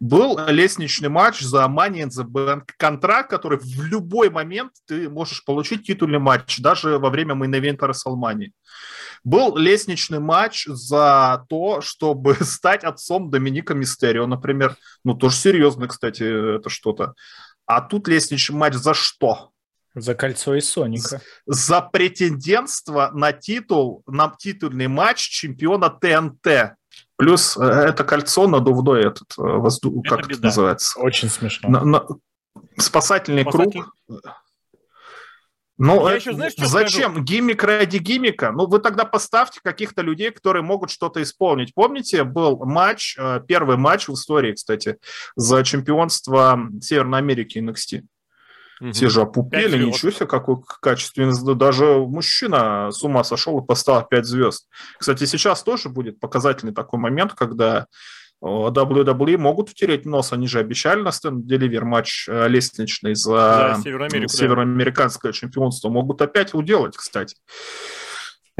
Был 0.00 0.38
лестничный 0.48 1.08
матч 1.08 1.40
за 1.40 1.64
Money 1.64 2.04
in 2.04 2.08
the 2.08 2.24
Bank. 2.24 2.62
Контракт, 2.76 3.30
который 3.30 3.58
в 3.58 3.82
любой 3.82 4.30
момент 4.30 4.72
ты 4.86 5.08
можешь 5.08 5.44
получить 5.44 5.86
титульный 5.86 6.18
матч, 6.18 6.58
даже 6.58 6.98
во 6.98 7.10
время 7.10 7.34
мейн-эвента 7.34 7.86
WrestleMania. 7.86 8.50
Был 9.22 9.56
лестничный 9.56 10.18
матч 10.18 10.64
за 10.66 11.44
то, 11.48 11.80
чтобы 11.80 12.34
стать 12.40 12.84
отцом 12.84 13.30
Доминика 13.30 13.74
Мистерио, 13.74 14.26
например. 14.26 14.76
Ну, 15.04 15.14
тоже 15.14 15.36
серьезно, 15.36 15.86
кстати, 15.86 16.56
это 16.56 16.70
что-то. 16.70 17.14
А 17.66 17.80
тут 17.80 18.08
лестничный 18.08 18.56
матч 18.56 18.74
за 18.74 18.94
что? 18.94 19.50
За 19.94 20.14
кольцо 20.14 20.54
из 20.54 20.70
Соника. 20.70 21.20
За 21.46 21.80
претендентство 21.80 23.10
на 23.12 23.32
титул, 23.32 24.02
на 24.06 24.34
титульный 24.38 24.86
матч 24.86 25.18
чемпиона 25.28 25.90
ТНТ. 25.90 26.76
Плюс 27.20 27.56
э, 27.56 27.62
это 27.62 28.02
кольцо 28.04 28.46
надувное, 28.48 29.00
этот 29.02 29.32
э, 29.38 29.42
воздух, 29.42 30.04
Это 30.04 30.16
как 30.16 30.20
это 30.26 30.28
беда. 30.30 30.48
называется? 30.48 30.98
Очень 31.00 31.28
смешно. 31.28 31.68
На- 31.68 31.84
на- 31.84 32.06
Спасательный 32.78 33.42
Спасатель- 33.42 33.82
круг. 34.06 34.34
Ну, 35.78 36.06
Я 36.08 36.14
э, 36.14 36.16
еще, 36.16 36.34
знаешь, 36.34 36.52
что 36.52 36.66
зачем? 36.66 37.24
Гиммик 37.24 37.62
ради 37.64 37.96
гиммика? 37.96 38.52
Ну, 38.52 38.66
вы 38.66 38.80
тогда 38.80 39.04
поставьте 39.06 39.60
каких-то 39.62 40.02
людей, 40.02 40.30
которые 40.30 40.62
могут 40.62 40.90
что-то 40.90 41.22
исполнить. 41.22 41.72
Помните, 41.74 42.24
был 42.24 42.58
матч, 42.66 43.16
э, 43.18 43.40
первый 43.48 43.76
матч 43.78 44.08
в 44.08 44.12
истории, 44.12 44.52
кстати, 44.52 44.98
за 45.36 45.64
чемпионство 45.64 46.58
Северной 46.82 47.18
Америки 47.20 47.58
NXT. 47.58 48.02
Мгм. 48.80 48.92
Все 48.92 49.08
же 49.08 49.20
опупели, 49.20 49.84
ничего 49.84 50.10
себе, 50.10 50.26
какой 50.26 50.56
качественный. 50.80 51.54
Даже 51.54 51.84
мужчина 51.98 52.90
с 52.90 53.02
ума 53.02 53.22
сошел 53.24 53.58
и 53.60 53.66
поставил 53.66 54.06
5 54.06 54.24
звезд. 54.24 54.68
Кстати, 54.98 55.24
сейчас 55.26 55.62
тоже 55.62 55.90
будет 55.90 56.18
показательный 56.18 56.72
такой 56.72 56.98
момент, 56.98 57.34
когда 57.34 57.86
э, 58.42 58.46
WWE 58.46 59.36
могут 59.36 59.68
утереть 59.70 60.06
нос. 60.06 60.32
Они 60.32 60.48
же 60.48 60.60
обещали 60.60 61.02
на 61.02 61.12
стенд 61.12 61.46
деливер 61.46 61.84
матч 61.84 62.26
э, 62.26 62.48
лестничный 62.48 63.14
за, 63.14 63.76
За 63.82 63.82
да. 63.82 64.28
североамериканское 64.28 65.32
чемпионство. 65.32 65.90
Могут 65.90 66.22
опять 66.22 66.54
уделать, 66.54 66.96
кстати. 66.96 67.36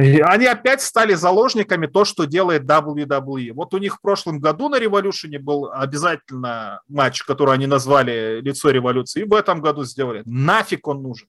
И 0.03 0.21
они 0.21 0.47
опять 0.47 0.81
стали 0.83 1.15
заложниками 1.15 1.87
то, 1.87 2.05
что 2.05 2.25
делает 2.25 2.63
WWE. 2.63 3.53
Вот 3.53 3.75
у 3.75 3.79
них 3.79 3.97
в 3.97 4.01
прошлом 4.01 4.39
году 4.41 4.69
на 4.69 4.79
Революшене 4.79 5.39
был 5.39 5.71
обязательно 5.73 6.81
матч, 6.89 7.23
который 7.23 7.55
они 7.55 7.67
назвали 7.67 8.41
«Лицо 8.41 8.71
революции», 8.71 9.23
и 9.23 9.25
в 9.25 9.35
этом 9.35 9.61
году 9.61 9.85
сделали. 9.85 10.23
Нафиг 10.27 10.87
он 10.89 11.03
нужен? 11.03 11.29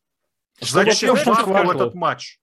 Чтобы 0.62 0.86
Зачем 0.92 1.16
Варду. 1.16 1.72
этот 1.72 1.96
матч? 1.96 2.38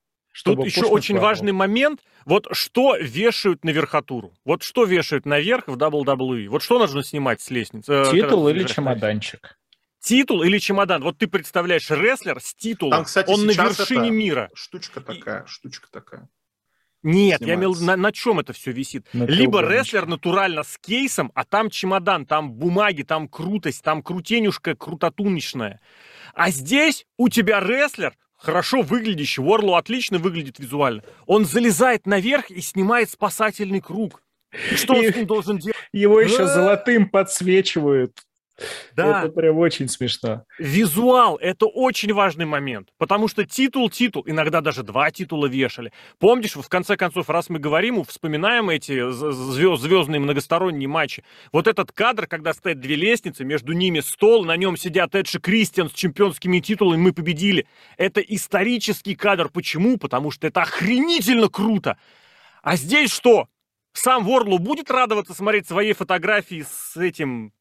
Тут 0.44 0.52
Чтобы 0.54 0.66
еще 0.66 0.84
очень 0.86 1.14
Варду. 1.16 1.26
важный 1.26 1.52
момент. 1.52 2.00
Вот 2.24 2.46
что 2.52 2.96
вешают 2.96 3.64
на 3.64 3.70
верхотуру? 3.70 4.34
Вот 4.44 4.62
что 4.62 4.84
вешают 4.84 5.26
наверх 5.26 5.64
в 5.66 5.76
WWE? 5.76 6.48
Вот 6.48 6.62
что 6.62 6.78
нужно 6.78 7.02
снимать 7.02 7.40
с 7.40 7.50
лестницы? 7.50 7.92
Э, 7.92 8.04
Титул 8.10 8.44
когда- 8.46 8.50
или 8.60 8.64
чемоданчик? 8.64 9.57
Титул 10.08 10.42
или 10.42 10.58
чемодан? 10.58 11.02
Вот 11.02 11.18
ты 11.18 11.26
представляешь 11.26 11.90
рестлер 11.90 12.40
с 12.40 12.54
титулом, 12.54 12.92
Там, 12.92 13.04
кстати, 13.04 13.28
он 13.30 13.44
на 13.44 13.50
вершине 13.50 14.00
это- 14.08 14.10
мира. 14.10 14.50
Штучка 14.54 15.00
такая, 15.02 15.44
штучка 15.46 15.88
такая. 15.90 16.28
Нет, 17.02 17.42
я 17.42 17.54
имел 17.54 17.74
снимается. 17.74 17.96
на, 17.98 18.08
на 18.08 18.12
чем 18.12 18.40
это 18.40 18.52
все 18.54 18.72
висит? 18.72 19.06
На 19.12 19.24
Либо 19.24 19.60
рестлер 19.60 20.06
натурально 20.06 20.62
с 20.64 20.78
кейсом, 20.78 21.30
а 21.34 21.44
там 21.44 21.68
чемодан, 21.68 22.24
там 22.24 22.50
бумаги, 22.52 23.02
там 23.02 23.28
крутость, 23.28 23.82
там 23.84 24.02
крутенюшка 24.02 24.74
крутотунечная. 24.74 25.80
А 26.32 26.50
здесь 26.50 27.04
у 27.18 27.28
тебя 27.28 27.60
рестлер, 27.60 28.16
хорошо 28.36 28.80
выглядящий, 28.80 29.42
Уорлоу 29.42 29.74
отлично 29.76 30.16
выглядит 30.18 30.58
визуально. 30.58 31.02
Он 31.26 31.44
залезает 31.44 32.06
наверх 32.06 32.50
и 32.50 32.62
снимает 32.62 33.10
спасательный 33.10 33.80
круг. 33.82 34.22
И 34.72 34.76
что 34.76 34.94
он 34.94 35.04
И- 35.04 35.12
с 35.12 35.16
ним 35.16 35.26
должен 35.26 35.58
делать? 35.58 35.76
Его 35.92 36.20
еще 36.20 36.44
А. 36.44 36.46
золотым 36.46 37.08
подсвечивают. 37.10 38.22
Да, 38.94 39.22
Это 39.22 39.32
прям 39.32 39.56
очень 39.58 39.88
смешно. 39.88 40.44
визуал– 40.58 41.36
это 41.40 41.66
очень 41.66 42.12
важный 42.12 42.44
момент, 42.44 42.88
потому 42.98 43.28
что 43.28 43.44
титул, 43.46 43.88
титул, 43.88 44.24
иногда 44.26 44.60
даже 44.60 44.82
два 44.82 45.10
титула 45.10 45.46
вешали. 45.46 45.92
Помнишь, 46.18 46.56
в 46.56 46.68
конце 46.68 46.96
концов, 46.96 47.30
раз 47.30 47.48
мы 47.48 47.58
говорим, 47.58 48.02
вспоминаем 48.04 48.70
эти 48.70 49.10
звезд, 49.10 49.82
звездные 49.82 50.20
многосторонние 50.20 50.88
матчи, 50.88 51.24
вот 51.52 51.68
этот 51.68 51.92
кадр, 51.92 52.26
когда 52.26 52.52
стоят 52.52 52.80
две 52.80 52.96
лестницы, 52.96 53.44
между 53.44 53.72
ними 53.72 54.00
стол, 54.00 54.44
на 54.44 54.56
нем 54.56 54.76
сидят 54.76 55.14
Эдж 55.14 55.36
и 55.36 55.40
Кристиан 55.40 55.88
с 55.88 55.92
чемпионскими 55.92 56.58
титулами, 56.60 57.00
мы 57.00 57.12
победили. 57.12 57.66
Это 57.96 58.20
исторический 58.20 59.14
кадр. 59.14 59.48
Почему? 59.48 59.98
Потому 59.98 60.30
что 60.30 60.46
это 60.46 60.62
охренительно 60.62 61.48
круто. 61.48 61.96
А 62.62 62.76
здесь 62.76 63.12
что? 63.12 63.46
Сам 63.92 64.24
Ворлу 64.24 64.58
будет 64.58 64.90
радоваться 64.90 65.34
смотреть 65.34 65.66
свои 65.66 65.92
фотографии 65.92 66.64
с 66.68 66.96
этим 66.96 67.52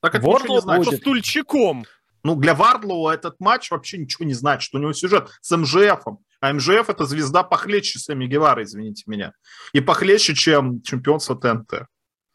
Так 0.00 0.14
это 0.14 0.24
Ворд 0.26 0.42
ничего 0.42 0.54
не 0.56 0.60
значит. 0.62 0.84
со 0.84 0.90
будет. 0.90 1.00
стульчиком. 1.00 1.84
Ну, 2.22 2.34
для 2.36 2.54
Вардлоу 2.54 3.08
этот 3.08 3.40
матч 3.40 3.70
вообще 3.70 3.96
ничего 3.98 4.26
не 4.26 4.34
значит. 4.34 4.74
У 4.74 4.78
него 4.78 4.92
сюжет 4.92 5.30
с 5.40 5.56
МЖФом. 5.56 6.18
А 6.42 6.52
МЖФ 6.52 6.88
это 6.90 7.04
звезда 7.06 7.42
похлеще 7.42 7.98
Сэмми 7.98 8.26
Гевара, 8.26 8.62
извините 8.62 9.04
меня. 9.06 9.32
И 9.72 9.80
похлеще, 9.80 10.34
чем 10.34 10.82
чемпионство 10.82 11.34
ТНТ. 11.36 11.86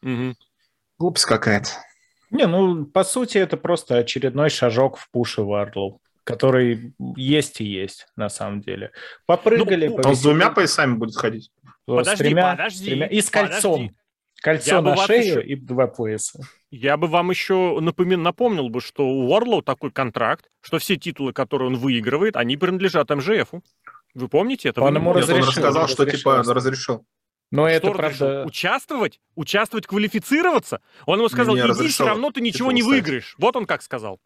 Мгм. 0.02 0.36
Глупость 0.98 1.26
какая-то. 1.26 1.68
Не, 2.30 2.46
ну, 2.46 2.84
по 2.86 3.04
сути, 3.04 3.38
это 3.38 3.56
просто 3.56 3.96
очередной 3.98 4.50
шажок 4.50 4.96
в 4.98 5.08
пуше 5.10 5.42
Вардлоу, 5.42 6.00
который 6.24 6.92
есть 7.16 7.60
и 7.60 7.64
есть, 7.64 8.06
на 8.16 8.28
самом 8.28 8.62
деле. 8.62 8.90
Попрыгали, 9.26 9.86
Ну, 9.88 10.00
Он 10.04 10.16
с 10.16 10.22
двумя 10.22 10.50
поясами 10.50 10.94
будет 10.94 11.16
ходить. 11.16 11.50
с 11.64 11.70
Подожди, 11.86 12.24
тремя- 12.24 12.50
подожди, 12.52 12.84
с 12.84 12.88
тремя- 12.88 13.08
и 13.08 13.20
с 13.20 13.30
кольцом. 13.30 13.90
Кольцо 14.42 14.70
Я 14.76 14.80
на 14.82 14.96
шею 14.96 15.40
еще- 15.40 15.42
и 15.42 15.56
два 15.56 15.86
пояса. 15.86 16.40
Я 16.70 16.96
бы 16.96 17.06
вам 17.08 17.30
еще 17.30 17.78
напомин, 17.80 18.22
напомнил 18.22 18.68
бы, 18.68 18.80
что 18.80 19.06
у 19.08 19.28
Уорлоу 19.30 19.62
такой 19.62 19.90
контракт, 19.90 20.46
что 20.60 20.78
все 20.78 20.96
титулы, 20.96 21.32
которые 21.32 21.68
он 21.68 21.76
выигрывает, 21.76 22.36
они 22.36 22.56
принадлежат 22.56 23.08
МЖФу. 23.10 23.62
Вы 24.14 24.28
помните 24.28 24.68
это? 24.68 24.82
Он 24.82 24.92
Вы- 24.94 24.98
ему 25.00 25.14
Нет, 25.14 25.16
он 25.16 25.22
разрешил, 25.30 25.48
рассказал, 25.48 25.88
что 25.88 26.02
разрешил. 26.04 26.18
типа 26.18 26.36
разрешил. 26.54 27.06
Но 27.52 27.68
это, 27.68 27.86
Что 27.88 27.96
разрешил? 27.96 28.26
правда... 28.26 28.46
Участвовать? 28.46 29.20
Участвовать, 29.36 29.86
квалифицироваться? 29.86 30.80
Он 31.06 31.18
ему 31.18 31.28
сказал, 31.28 31.54
Не, 31.54 31.60
иди, 31.62 31.68
разрешил 31.68 31.92
все 31.92 32.06
равно 32.06 32.30
ты 32.30 32.40
ничего 32.40 32.70
титул 32.70 32.72
не 32.72 32.82
выиграешь. 32.82 33.36
Вот 33.38 33.56
он 33.56 33.66
как 33.66 33.82
сказал. 33.82 34.18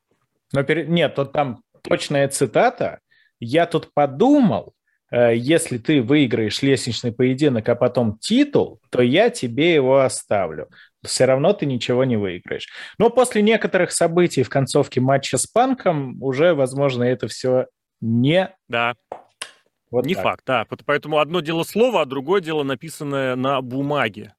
Но 0.53 0.63
пере- 0.65 0.87
Нет, 0.87 1.15
вот 1.19 1.33
там 1.33 1.63
точная 1.83 2.29
цитата. 2.29 3.01
Я 3.39 3.67
тут 3.67 3.93
подумал, 3.95 4.75
если 5.11 5.79
ты 5.79 6.03
выиграешь 6.03 6.63
лестничный 6.63 7.13
поединок, 7.13 7.69
а 7.69 7.75
потом 7.75 8.19
титул, 8.19 8.81
то 8.91 9.03
я 9.03 9.31
тебе 9.31 9.75
его 9.75 10.01
оставлю. 10.01 10.69
Все 11.05 11.25
равно 11.25 11.53
ты 11.53 11.67
ничего 11.67 12.05
не 12.05 12.17
выиграешь. 12.17 12.69
Но 12.99 13.11
после 13.11 13.43
некоторых 13.43 13.93
событий 13.93 14.43
в 14.43 14.49
концовке 14.49 15.01
матча 15.01 15.39
с 15.39 15.47
Панком 15.47 16.23
уже, 16.23 16.55
возможно, 16.55 17.05
это 17.05 17.27
все 17.27 17.67
не... 18.01 18.55
Да. 18.69 18.95
Вот 19.91 20.07
не 20.07 20.15
так. 20.15 20.23
факт, 20.23 20.45
да. 20.47 20.67
Поэтому 20.87 21.19
одно 21.19 21.41
дело 21.41 21.65
слово, 21.65 22.03
а 22.03 22.07
другое 22.07 22.41
дело 22.41 22.63
написанное 22.63 23.35
на 23.35 23.61
бумаге. 23.61 24.35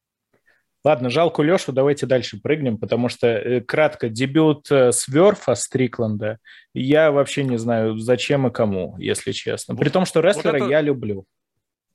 Ладно, 0.84 1.10
жалко 1.12 1.44
Лешу, 1.44 1.72
давайте 1.72 2.08
дальше 2.08 2.40
прыгнем, 2.42 2.78
потому 2.78 3.08
что, 3.08 3.28
э, 3.28 3.62
кратко, 3.62 4.10
дебют 4.10 4.72
э, 4.72 4.92
Сверфа 4.92 5.54
Стрикленда, 5.54 6.40
я 6.74 7.12
вообще 7.12 7.44
не 7.44 7.58
знаю, 7.58 7.98
зачем 8.00 8.48
и 8.48 8.52
кому, 8.52 8.96
если 8.98 9.32
честно. 9.32 9.76
При 9.76 9.90
том, 9.90 10.06
что 10.06 10.22
рестлера 10.22 10.54
вот 10.54 10.62
это, 10.64 10.72
я 10.72 10.82
люблю. 10.82 11.26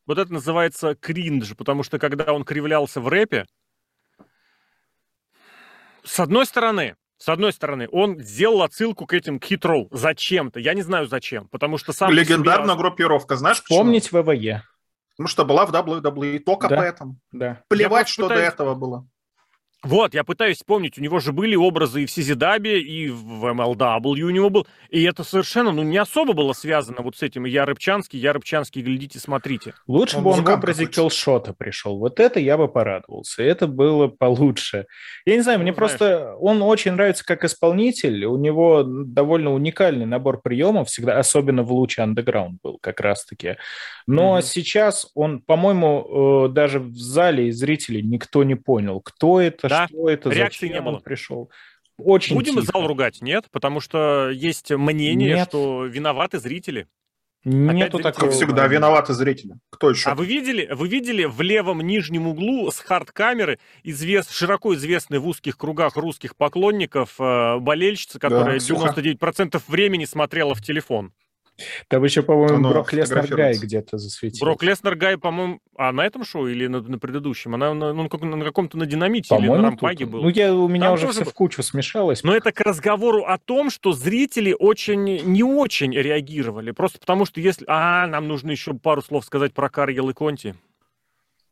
Вот 0.06 0.18
это 0.18 0.32
называется 0.32 0.94
кринж, 0.94 1.56
потому 1.56 1.82
что 1.82 1.98
когда 1.98 2.32
он 2.32 2.44
кривлялся 2.44 3.00
в 3.00 3.08
рэпе, 3.08 3.46
с 6.04 6.20
одной 6.20 6.46
стороны, 6.46 6.94
с 7.18 7.28
одной 7.28 7.52
стороны, 7.52 7.88
он 7.90 8.20
сделал 8.20 8.62
отсылку 8.62 9.06
к 9.06 9.14
этим 9.14 9.40
хитроу 9.40 9.88
зачем-то. 9.90 10.60
Я 10.60 10.74
не 10.74 10.82
знаю 10.82 11.08
зачем, 11.08 11.48
потому 11.48 11.78
что 11.78 11.92
сам... 11.92 12.12
Легендарная 12.12 12.74
себя... 12.74 12.82
группировка, 12.82 13.34
знаешь 13.34 13.60
почему? 13.62 13.78
Помнить 13.78 14.12
ВВЕ. 14.12 14.62
Потому 15.16 15.28
что 15.28 15.44
была 15.44 15.64
в 15.64 15.72
WWE 15.72 16.40
только 16.40 16.68
да, 16.68 16.76
поэтому. 16.76 17.18
Да. 17.32 17.62
Плевать, 17.68 18.08
что 18.08 18.24
пытаюсь... 18.24 18.42
до 18.42 18.48
этого 18.48 18.74
было. 18.74 19.08
Вот, 19.82 20.14
я 20.14 20.24
пытаюсь 20.24 20.56
вспомнить, 20.56 20.98
у 20.98 21.02
него 21.02 21.20
же 21.20 21.32
были 21.32 21.54
образы 21.54 22.02
и 22.02 22.06
в 22.06 22.10
Сизидабе, 22.10 22.80
и 22.80 23.08
в 23.08 23.44
MLW 23.44 24.20
у 24.22 24.30
него 24.30 24.48
был, 24.48 24.66
и 24.88 25.04
это 25.04 25.22
совершенно, 25.22 25.70
ну, 25.70 25.82
не 25.82 25.98
особо 25.98 26.32
было 26.32 26.54
связано 26.54 27.02
вот 27.02 27.16
с 27.16 27.22
этим. 27.22 27.44
«Я 27.44 27.66
рыбчанский, 27.66 28.18
я 28.18 28.32
рыбчанский, 28.32 28.80
глядите, 28.80 29.18
смотрите». 29.18 29.74
Лучше 29.86 30.16
он 30.16 30.24
бы 30.24 30.30
он 30.30 30.44
в 30.44 30.48
образе 30.48 30.86
киллшота 30.86 31.52
пришел, 31.52 31.98
вот 31.98 32.20
это 32.20 32.40
я 32.40 32.56
бы 32.56 32.68
порадовался, 32.68 33.42
это 33.42 33.66
было 33.66 34.08
получше. 34.08 34.86
Я 35.26 35.36
не 35.36 35.42
знаю, 35.42 35.60
мне 35.60 35.72
ну, 35.72 35.76
просто, 35.76 36.34
он 36.40 36.62
очень 36.62 36.92
нравится 36.92 37.24
как 37.24 37.44
исполнитель, 37.44 38.24
у 38.24 38.38
него 38.38 38.82
довольно 38.82 39.52
уникальный 39.52 40.06
набор 40.06 40.40
приемов, 40.40 40.88
всегда, 40.88 41.18
особенно 41.18 41.62
в 41.62 41.72
луче 41.72 42.02
андеграунд 42.02 42.60
был 42.62 42.78
как 42.78 43.00
раз-таки, 43.00 43.56
но 44.06 44.38
mm-hmm. 44.38 44.42
сейчас 44.42 45.10
он, 45.14 45.40
по-моему, 45.40 46.46
э, 46.46 46.52
даже 46.52 46.80
в 46.80 46.96
зале 46.96 47.48
и 47.48 47.50
зрителей 47.50 48.02
никто 48.02 48.42
не 48.42 48.54
понял, 48.54 49.00
кто 49.00 49.40
это, 49.40 49.65
да? 49.68 49.86
что 49.88 50.08
это, 50.08 50.30
Реакции 50.30 50.68
не 50.68 50.80
было. 50.80 50.98
пришел. 50.98 51.50
Очень 51.98 52.36
Будем 52.36 52.54
тихо. 52.60 52.72
зал 52.72 52.86
ругать, 52.86 53.22
нет? 53.22 53.46
Потому 53.50 53.80
что 53.80 54.28
есть 54.30 54.70
мнение, 54.70 55.34
нет. 55.34 55.48
что 55.48 55.86
виноваты 55.86 56.38
зрители. 56.38 56.88
Нету 57.48 57.98
Опять 57.98 58.14
такого. 58.16 58.32
всегда 58.32 58.66
виноваты 58.66 59.14
зрители. 59.14 59.54
Кто 59.70 59.90
еще? 59.90 60.10
А 60.10 60.16
вы 60.16 60.26
видели, 60.26 60.68
вы 60.72 60.88
видели 60.88 61.24
в 61.24 61.40
левом 61.42 61.80
нижнем 61.80 62.26
углу 62.26 62.68
с 62.72 62.80
хард-камеры 62.80 63.60
извест, 63.84 64.32
широко 64.32 64.74
известный 64.74 65.20
в 65.20 65.28
узких 65.28 65.56
кругах 65.56 65.96
русских 65.96 66.34
поклонников 66.34 67.14
э, 67.20 67.58
болельщица, 67.60 68.18
которая 68.18 68.58
да, 68.58 68.74
99% 68.74 69.62
времени 69.68 70.06
смотрела 70.06 70.56
в 70.56 70.62
телефон? 70.62 71.12
Там 71.88 72.04
еще, 72.04 72.22
по-моему, 72.22 72.68
Брок 72.68 72.92
Леснер 72.92 73.26
Гай 73.28 73.56
где-то 73.56 73.98
засветился. 73.98 74.44
Брок 74.44 74.62
Леснер 74.62 74.94
Гай, 74.94 75.16
по-моему, 75.16 75.60
а 75.76 75.92
на 75.92 76.04
этом 76.04 76.24
шоу 76.24 76.48
или 76.48 76.66
на, 76.66 76.80
на 76.80 76.98
предыдущем? 76.98 77.54
Она 77.54 77.72
на, 77.74 77.92
ну, 77.92 78.08
как, 78.08 78.20
на 78.22 78.44
каком-то 78.44 78.76
на 78.76 78.86
динамите 78.86 79.34
или 79.36 79.48
на 79.48 79.62
рампаге 79.62 80.06
был. 80.06 80.22
Ну, 80.22 80.28
я, 80.28 80.54
у 80.54 80.68
меня 80.68 80.86
Там 80.86 80.94
уже 80.94 81.08
все 81.08 81.24
в 81.24 81.32
кучу 81.32 81.62
смешалось. 81.62 82.22
Но 82.22 82.36
это 82.36 82.52
к 82.52 82.60
разговору 82.60 83.24
о 83.24 83.38
том, 83.38 83.70
что 83.70 83.92
зрители 83.92 84.54
очень 84.58 85.04
не 85.04 85.42
очень 85.42 85.92
реагировали. 85.92 86.72
Просто 86.72 86.98
потому 86.98 87.24
что 87.24 87.40
если... 87.40 87.64
А, 87.68 88.06
нам 88.06 88.28
нужно 88.28 88.50
еще 88.50 88.74
пару 88.74 89.02
слов 89.02 89.24
сказать 89.24 89.54
про 89.54 89.68
Карьел 89.68 90.10
и 90.10 90.12
Конти. 90.14 90.54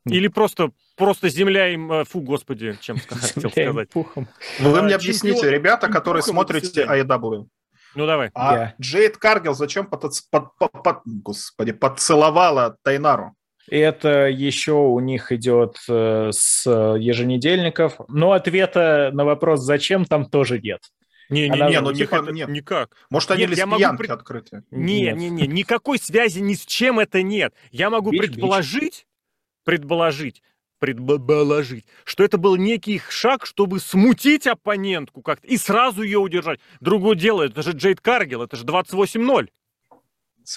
Или 0.07 0.28
просто, 0.28 0.70
просто 0.96 1.28
земля 1.28 1.68
им... 1.68 1.90
Э, 1.90 2.05
фу, 2.05 2.20
господи, 2.20 2.76
чем 2.80 2.98
хотел 3.09 3.50
сказать. 3.50 3.88
Пухом. 3.88 4.28
Ну, 4.61 4.70
вы 4.70 4.82
мне 4.82 4.94
объясните, 4.94 5.50
ребята, 5.50 5.88
которые 5.88 6.22
смотрите 6.22 6.84
AEW, 6.84 7.46
ну 7.95 8.07
давай. 8.07 8.30
А 8.34 8.57
yeah. 8.57 8.68
Джейд 8.80 9.16
Каргил 9.16 9.55
зачем 9.55 9.86
под, 9.86 10.03
под, 10.30 10.57
под, 10.59 10.82
под, 10.82 10.99
господи, 11.05 11.72
поцеловала 11.72 12.76
Тайнару? 12.82 13.34
Это 13.70 14.28
еще 14.28 14.72
у 14.72 15.01
них 15.01 15.32
идет 15.32 15.78
э, 15.88 16.30
с 16.32 16.68
еженедельников. 16.68 17.99
Но 18.09 18.32
ответа 18.32 19.11
на 19.12 19.24
вопрос, 19.24 19.61
зачем, 19.61 20.05
там 20.05 20.26
тоже 20.26 20.61
нет. 20.61 20.80
Не-не-не, 21.30 21.70
не, 21.70 21.80
ну 21.80 21.92
типа 21.92 22.16
это... 22.16 22.32
нет. 22.32 22.49
Никак. 22.49 22.95
Может, 23.11 23.30
они 23.30 23.42
нет, 23.42 23.51
лесбиянки 23.51 24.03
могу... 24.03 24.12
открыты? 24.12 24.62
Не-не-не, 24.70 25.47
никакой 25.47 25.99
связи 25.99 26.40
ни 26.40 26.55
с 26.55 26.66
чем 26.66 27.01
это 27.01 27.22
нет. 27.22 27.55
Я 27.70 27.90
могу 27.90 28.11
бич, 28.11 28.20
предположить, 28.20 28.82
бич. 28.82 29.07
предположить, 29.64 30.42
предположить, 30.78 31.86
что 32.04 32.24
это 32.24 32.38
был 32.38 32.56
некий 32.56 33.00
шаг, 33.08 33.46
чтобы 33.46 33.80
смутить 33.80 34.46
оппонентку 34.46 35.22
как-то 35.22 35.46
и 35.46 35.56
сразу 35.56 36.02
ее 36.02 36.18
удержать. 36.18 36.60
Другое 36.80 37.16
дело, 37.16 37.42
это 37.42 37.62
же 37.62 37.72
Джейд 37.72 38.00
Каргил, 38.00 38.42
это 38.42 38.56
же 38.56 38.64
28-0. 38.64 39.48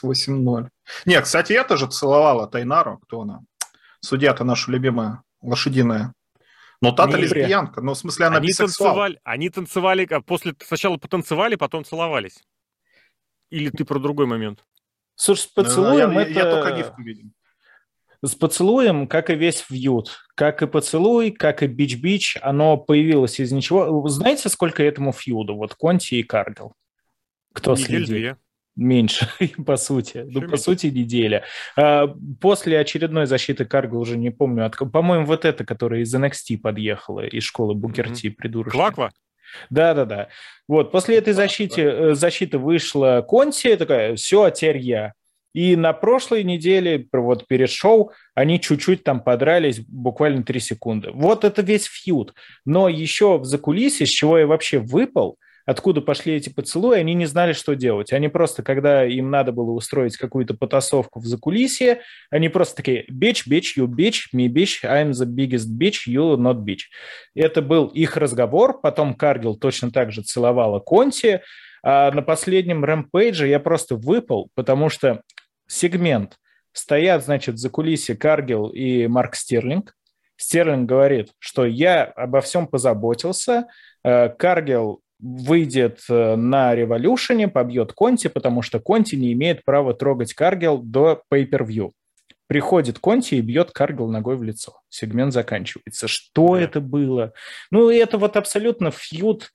28-0. 0.03 0.69
Не, 1.05 1.21
кстати, 1.21 1.53
я 1.53 1.63
тоже 1.63 1.87
целовала 1.87 2.47
Тайнару, 2.47 2.97
кто 2.99 3.21
она? 3.21 3.41
Судья-то 4.01 4.43
наша 4.43 4.71
любимая, 4.71 5.23
лошадиная. 5.41 6.13
Но 6.81 6.91
та-то 6.91 7.17
лесбиянка, 7.17 7.81
ну, 7.81 7.93
в 7.93 7.97
смысле, 7.97 8.27
она 8.27 8.37
они 8.37 8.47
бисексуал. 8.47 8.89
Танцевали, 8.89 9.19
они 9.23 9.49
танцевали, 9.49 10.07
а 10.11 10.21
после 10.21 10.53
сначала 10.63 10.97
потанцевали, 10.97 11.55
потом 11.55 11.83
целовались. 11.83 12.43
Или 13.49 13.69
ты 13.69 13.83
про 13.85 13.97
другой 13.99 14.27
момент? 14.27 14.63
Слушай, 15.15 15.41
с 15.41 15.45
поцелуем 15.47 16.11
я, 16.11 16.21
это... 16.21 16.31
Я, 16.31 16.43
я 16.43 16.51
только 16.51 16.77
гифку 16.77 17.01
видел. 17.01 17.31
С 18.23 18.33
поцелуем, 18.33 19.07
как 19.07 19.29
и 19.29 19.35
весь 19.35 19.59
фьюд, 19.59 20.17
как 20.35 20.61
и 20.61 20.67
поцелуй, 20.67 21.31
как 21.31 21.61
и 21.61 21.67
бич-бич, 21.67 22.37
оно 22.41 22.77
появилось 22.77 23.39
из 23.39 23.51
ничего. 23.51 24.07
Знаете, 24.07 24.49
сколько 24.49 24.83
этому 24.83 25.11
фьюду? 25.11 25.55
Вот 25.55 25.75
Конти 25.75 26.15
и 26.15 26.23
Каргл. 26.23 26.73
Кто 27.53 27.73
Недель 27.73 27.85
следит? 27.85 28.07
Две. 28.07 28.37
Меньше, 28.75 29.27
по 29.65 29.75
сути. 29.75 30.17
Еще 30.17 30.39
ну, 30.39 30.49
по 30.49 30.57
сути, 30.57 30.87
неделя. 30.87 31.43
А, 31.75 32.07
после 32.39 32.79
очередной 32.79 33.25
защиты 33.25 33.65
Каргл 33.65 33.99
уже 33.99 34.17
не 34.17 34.29
помню. 34.29 34.67
От... 34.67 34.77
По-моему, 34.77 35.25
вот 35.25 35.45
это, 35.45 35.65
которая 35.65 36.01
из 36.01 36.13
NXT 36.13 36.59
подъехала, 36.59 37.25
из 37.25 37.43
школы 37.43 37.73
Букерти, 37.73 38.27
mm-hmm. 38.27 38.35
придурочная. 38.35 38.79
Кваква? 38.79 39.11
Да-да-да. 39.69 40.27
Вот, 40.67 40.91
после 40.91 41.17
этой 41.17 41.33
защиты, 41.33 41.81
э, 41.81 42.13
защиты 42.13 42.59
вышла 42.59 43.25
Конти, 43.27 43.75
такая, 43.75 44.15
все, 44.15 44.49
теперь 44.49 44.77
я. 44.77 45.13
И 45.57 45.75
на 45.75 45.91
прошлой 45.91 46.43
неделе, 46.43 47.07
вот 47.11 47.47
перед 47.47 47.71
шоу, 47.71 48.11
они 48.35 48.61
чуть-чуть 48.61 49.03
там 49.03 49.23
подрались, 49.23 49.79
буквально 49.79 50.43
3 50.43 50.59
секунды. 50.59 51.09
Вот 51.11 51.43
это 51.43 51.63
весь 51.63 51.85
фьюд. 51.85 52.35
Но 52.63 52.87
еще 52.87 53.39
в 53.39 53.43
закулисье, 53.45 54.05
с 54.05 54.09
чего 54.11 54.37
я 54.37 54.45
вообще 54.45 54.77
выпал, 54.77 55.39
откуда 55.65 56.01
пошли 56.01 56.35
эти 56.35 56.49
поцелуи, 56.49 56.99
они 56.99 57.15
не 57.15 57.25
знали, 57.25 57.53
что 57.53 57.73
делать. 57.73 58.13
Они 58.13 58.27
просто, 58.27 58.61
когда 58.61 59.03
им 59.03 59.31
надо 59.31 59.51
было 59.51 59.71
устроить 59.71 60.15
какую-то 60.15 60.53
потасовку 60.53 61.19
в 61.19 61.25
закулисье, 61.25 62.01
они 62.29 62.49
просто 62.49 62.75
такие, 62.75 63.07
bitch, 63.11 63.49
bitch, 63.49 63.79
you 63.79 63.87
bitch, 63.87 64.27
me 64.35 64.47
bitch, 64.49 64.83
I'm 64.83 65.09
the 65.09 65.25
biggest 65.25 65.75
bitch, 65.75 66.07
you 66.07 66.37
not 66.37 66.63
bitch. 66.63 66.81
Это 67.33 67.63
был 67.63 67.87
их 67.87 68.15
разговор, 68.15 68.79
потом 68.79 69.15
Каргил 69.15 69.55
точно 69.55 69.89
так 69.89 70.11
же 70.11 70.21
целовала 70.21 70.79
Конти, 70.79 71.41
а 71.81 72.11
на 72.11 72.21
последнем 72.21 72.85
рэмпейдже 72.85 73.47
я 73.47 73.59
просто 73.59 73.95
выпал, 73.95 74.49
потому 74.53 74.89
что 74.89 75.23
сегмент. 75.67 76.37
Стоят, 76.71 77.23
значит, 77.23 77.57
за 77.57 77.69
кулисье 77.69 78.15
Каргил 78.15 78.67
и 78.67 79.07
Марк 79.07 79.35
Стерлинг. 79.35 79.95
Стерлинг 80.35 80.87
говорит, 80.87 81.31
что 81.39 81.65
я 81.65 82.03
обо 82.03 82.41
всем 82.41 82.67
позаботился. 82.67 83.67
Э, 84.03 84.29
Каргил 84.29 85.01
выйдет 85.19 86.01
э, 86.09 86.35
на 86.35 86.75
революшене, 86.75 87.47
побьет 87.47 87.93
Конти, 87.93 88.27
потому 88.27 88.61
что 88.61 88.79
Конти 88.79 89.15
не 89.15 89.33
имеет 89.33 89.65
права 89.65 89.93
трогать 89.93 90.33
Каргил 90.33 90.77
до 90.77 91.23
pay-per-view. 91.33 91.91
Приходит 92.47 92.99
Конти 92.99 93.35
и 93.35 93.41
бьет 93.41 93.71
Каргил 93.71 94.07
ногой 94.09 94.37
в 94.37 94.43
лицо. 94.43 94.79
Сегмент 94.89 95.33
заканчивается. 95.33 96.07
Что 96.07 96.55
да. 96.55 96.61
это 96.61 96.79
было? 96.79 97.33
Ну, 97.71 97.89
это 97.89 98.17
вот 98.17 98.37
абсолютно 98.37 98.91
фьюд 98.91 99.51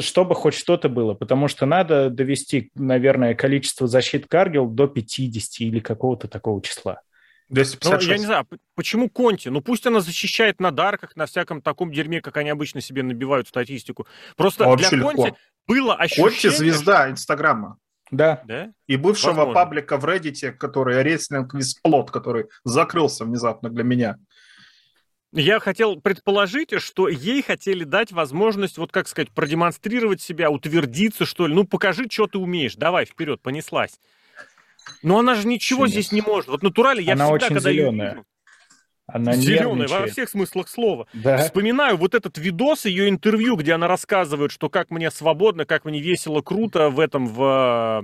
чтобы 0.00 0.34
хоть 0.34 0.54
что-то 0.54 0.88
было, 0.88 1.14
потому 1.14 1.48
что 1.48 1.66
надо 1.66 2.10
довести, 2.10 2.70
наверное, 2.74 3.34
количество 3.34 3.86
защит 3.86 4.26
Каргил 4.26 4.66
до 4.66 4.88
50 4.88 5.60
или 5.60 5.80
какого-то 5.80 6.28
такого 6.28 6.60
числа. 6.62 7.00
256. 7.48 8.06
Ну, 8.06 8.12
я 8.12 8.18
не 8.18 8.26
знаю, 8.26 8.46
почему 8.74 9.08
Конти? 9.08 9.48
Ну, 9.48 9.62
пусть 9.62 9.86
она 9.86 10.00
защищает 10.00 10.60
на 10.60 10.70
дарках, 10.70 11.16
на 11.16 11.26
всяком 11.26 11.62
таком 11.62 11.92
дерьме, 11.92 12.20
как 12.20 12.36
они 12.36 12.50
обычно 12.50 12.80
себе 12.80 13.02
набивают 13.02 13.48
статистику. 13.48 14.06
Просто 14.36 14.70
а 14.70 14.76
для 14.76 14.90
Конти 14.90 15.22
легко. 15.22 15.36
было 15.66 15.94
ощущение... 15.94 16.30
Конти 16.30 16.48
звезда 16.48 17.10
Инстаграма. 17.10 17.78
Да. 18.10 18.42
да. 18.46 18.72
И 18.86 18.96
бывшего 18.96 19.30
Возможно. 19.30 19.54
паблика 19.54 19.96
в 19.98 20.04
Reddit, 20.04 20.52
который 20.52 21.02
рестлинг 21.02 21.54
Висплот, 21.54 22.10
который 22.10 22.46
закрылся 22.64 23.24
внезапно 23.24 23.68
для 23.68 23.84
меня. 23.84 24.16
Я 25.32 25.60
хотел 25.60 26.00
предположить, 26.00 26.80
что 26.80 27.08
ей 27.08 27.42
хотели 27.42 27.84
дать 27.84 28.12
возможность, 28.12 28.78
вот 28.78 28.92
как 28.92 29.08
сказать, 29.08 29.30
продемонстрировать 29.30 30.22
себя, 30.22 30.50
утвердиться, 30.50 31.26
что 31.26 31.46
ли. 31.46 31.54
Ну, 31.54 31.64
покажи, 31.64 32.06
что 32.10 32.26
ты 32.26 32.38
умеешь. 32.38 32.76
Давай, 32.76 33.04
вперед, 33.04 33.40
понеслась. 33.42 34.00
Но 35.02 35.18
она 35.18 35.34
же 35.34 35.46
ничего 35.46 35.84
Нет. 35.84 35.90
здесь 35.92 36.12
не 36.12 36.22
может. 36.22 36.48
Вот 36.48 36.62
натурально 36.62 37.00
я 37.00 37.12
Она 37.12 37.24
всегда, 37.26 37.34
очень 37.34 37.48
когда 37.48 37.70
зелёная. 37.72 38.10
вижу- 38.12 38.24
Она 39.06 39.32
Зеленая 39.34 39.88
во 39.88 40.06
всех 40.06 40.28
смыслах 40.28 40.68
слова. 40.68 41.06
Да. 41.12 41.38
Вспоминаю 41.38 41.96
вот 41.98 42.14
этот 42.14 42.36
видос, 42.38 42.84
ее 42.86 43.08
интервью, 43.08 43.56
где 43.56 43.72
она 43.74 43.86
рассказывает, 43.86 44.50
что 44.50 44.68
как 44.70 44.90
мне 44.90 45.10
свободно, 45.10 45.66
как 45.66 45.84
мне 45.84 46.00
весело, 46.00 46.40
круто 46.42 46.88
в 46.90 47.00
этом, 47.00 47.26
в... 47.26 48.02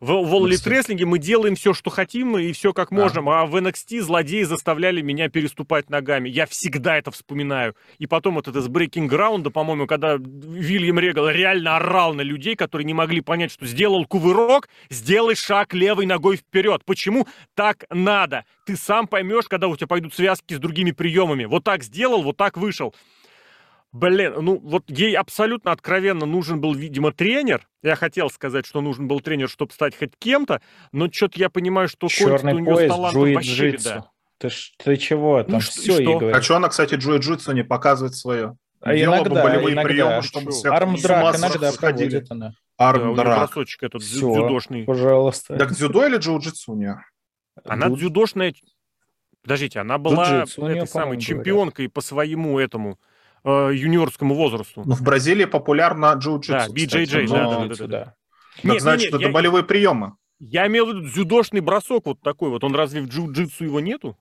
В, 0.00 0.06
в 0.06 0.34
All 0.34 0.46
Elite 0.46 0.64
NXT. 0.64 0.96
Wrestling 0.96 1.04
мы 1.04 1.18
делаем 1.18 1.54
все, 1.54 1.74
что 1.74 1.90
хотим, 1.90 2.38
и 2.38 2.52
все 2.52 2.72
как 2.72 2.90
Да. 2.90 2.96
можем. 2.96 3.28
А 3.28 3.46
в 3.46 3.56
NXT 3.56 4.00
злодеи 4.02 4.42
заставляли 4.42 5.00
меня 5.00 5.28
переступать 5.28 5.90
ногами. 5.90 6.28
Я 6.28 6.46
всегда 6.46 6.96
это 6.96 7.10
вспоминаю. 7.10 7.74
И 7.98 8.06
потом 8.06 8.34
вот 8.36 8.48
это 8.48 8.60
с 8.60 8.68
Breaking 8.68 9.08
Ground, 9.08 9.50
по-моему, 9.50 9.86
когда 9.86 10.16
Вильям 10.18 10.98
Регал 10.98 11.28
реально 11.28 11.76
орал 11.76 12.14
на 12.14 12.22
людей, 12.22 12.54
которые 12.56 12.84
не 12.84 12.94
могли 12.94 13.20
понять, 13.20 13.50
что 13.52 13.66
сделал 13.66 14.04
кувырок, 14.06 14.68
сделай 14.90 15.34
шаг 15.34 15.74
левой 15.74 16.06
ногой 16.06 16.36
вперед. 16.36 16.82
Почему 16.84 17.26
так 17.54 17.84
надо? 17.90 18.44
Ты 18.66 18.76
сам 18.76 19.06
поймешь, 19.06 19.44
когда 19.48 19.68
у 19.68 19.76
тебя 19.76 19.86
пойдут 19.86 20.14
связки 20.14 20.54
с 20.54 20.58
другими 20.58 20.90
приемами. 20.92 21.44
Вот 21.44 21.64
так 21.64 21.82
сделал, 21.82 22.22
вот 22.22 22.36
так 22.36 22.56
вышел. 22.56 22.94
Блин, 23.92 24.34
ну 24.40 24.58
вот 24.58 24.84
ей 24.88 25.16
абсолютно 25.16 25.72
откровенно 25.72 26.26
нужен 26.26 26.60
был, 26.60 26.74
видимо, 26.74 27.10
тренер. 27.12 27.66
Я 27.82 27.96
хотел 27.96 28.28
сказать, 28.28 28.66
что 28.66 28.80
нужен 28.82 29.08
был 29.08 29.20
тренер, 29.20 29.48
чтобы 29.48 29.72
стать 29.72 29.96
хоть 29.98 30.12
кем-то, 30.18 30.60
но 30.92 31.10
что-то 31.10 31.38
я 31.40 31.48
понимаю, 31.48 31.88
что 31.88 32.06
Конти 32.08 32.24
у 32.24 32.28
Черный 32.28 32.52
нее 32.54 32.64
с 32.64 32.74
пояс, 32.76 32.92
талантом 32.92 33.32
вообще 33.34 33.70
беда. 33.72 34.10
Ты, 34.36 34.50
ж- 34.50 34.72
ты 34.76 34.96
чего? 34.98 35.42
Там 35.42 35.52
Ну 35.54 35.60
что- 35.60 35.72
все 35.80 35.92
и 35.94 35.96
ей 35.96 36.02
что? 36.04 36.16
А 36.16 36.20
говорят. 36.20 36.44
что 36.44 36.56
она, 36.56 36.68
кстати, 36.68 36.94
джиу-джитсу 36.94 37.54
не 37.54 37.64
показывает 37.64 38.14
свое? 38.14 38.56
А 38.80 38.94
Делала 38.94 39.22
бы 39.24 39.30
иногда, 39.30 39.42
болевые 39.42 39.74
иногда. 39.74 39.88
приемы, 39.88 40.22
чтобы 40.22 40.44
Чё? 40.46 40.50
все 40.52 40.68
Армдрак 40.70 41.36
иногда 41.38 41.72
сходили. 41.72 42.08
проводит 42.10 42.30
она. 42.30 42.52
Да, 42.78 42.90
у 42.90 42.94
нее 42.94 43.04
Армдрак. 43.06 43.38
бросочек 43.38 43.82
этот 43.82 44.02
Всё. 44.02 44.32
дзюдошный. 44.32 44.84
Пожалуйста. 44.84 45.56
Так 45.56 45.72
дзюдо 45.72 46.06
или 46.06 46.18
джиу-джитсу 46.18 46.72
у 46.72 46.76
нее? 46.76 47.02
Она 47.64 47.88
дзюдошная... 47.88 48.54
Подождите, 49.42 49.80
она 49.80 49.98
была 49.98 50.44
этой 50.44 50.86
самой 50.86 51.18
чемпионкой 51.18 51.88
по 51.88 52.00
своему 52.02 52.58
этому 52.58 52.98
э, 53.44 53.70
юниорскому 53.74 54.34
возрасту. 54.34 54.82
Ну, 54.84 54.94
в 54.94 55.02
Бразилии 55.02 55.44
популярно 55.44 56.06
джиу-джитсу, 56.16 56.48
Да, 56.48 56.58
кстати, 56.66 56.74
BJJ, 56.86 57.26
но- 57.28 57.34
да, 57.34 57.44
да, 57.44 57.66
да, 57.66 57.74
да. 57.74 57.86
да. 57.86 58.14
Так 58.56 58.64
Нет, 58.64 58.82
значит, 58.82 59.04
нет, 59.04 59.12
нет, 59.12 59.20
это 59.20 59.28
я- 59.28 59.34
болевые 59.34 59.64
приемы. 59.64 60.14
Я 60.40 60.66
имел 60.68 60.86
в 60.86 60.88
виду 60.90 61.02
дзюдошный 61.08 61.60
бросок 61.60 62.06
вот 62.06 62.20
такой 62.22 62.50
вот. 62.50 62.62
Он 62.64 62.74
разве 62.74 63.00
в 63.02 63.06
джиу-джитсу 63.08 63.64
его 63.64 63.80
нету? 63.80 64.16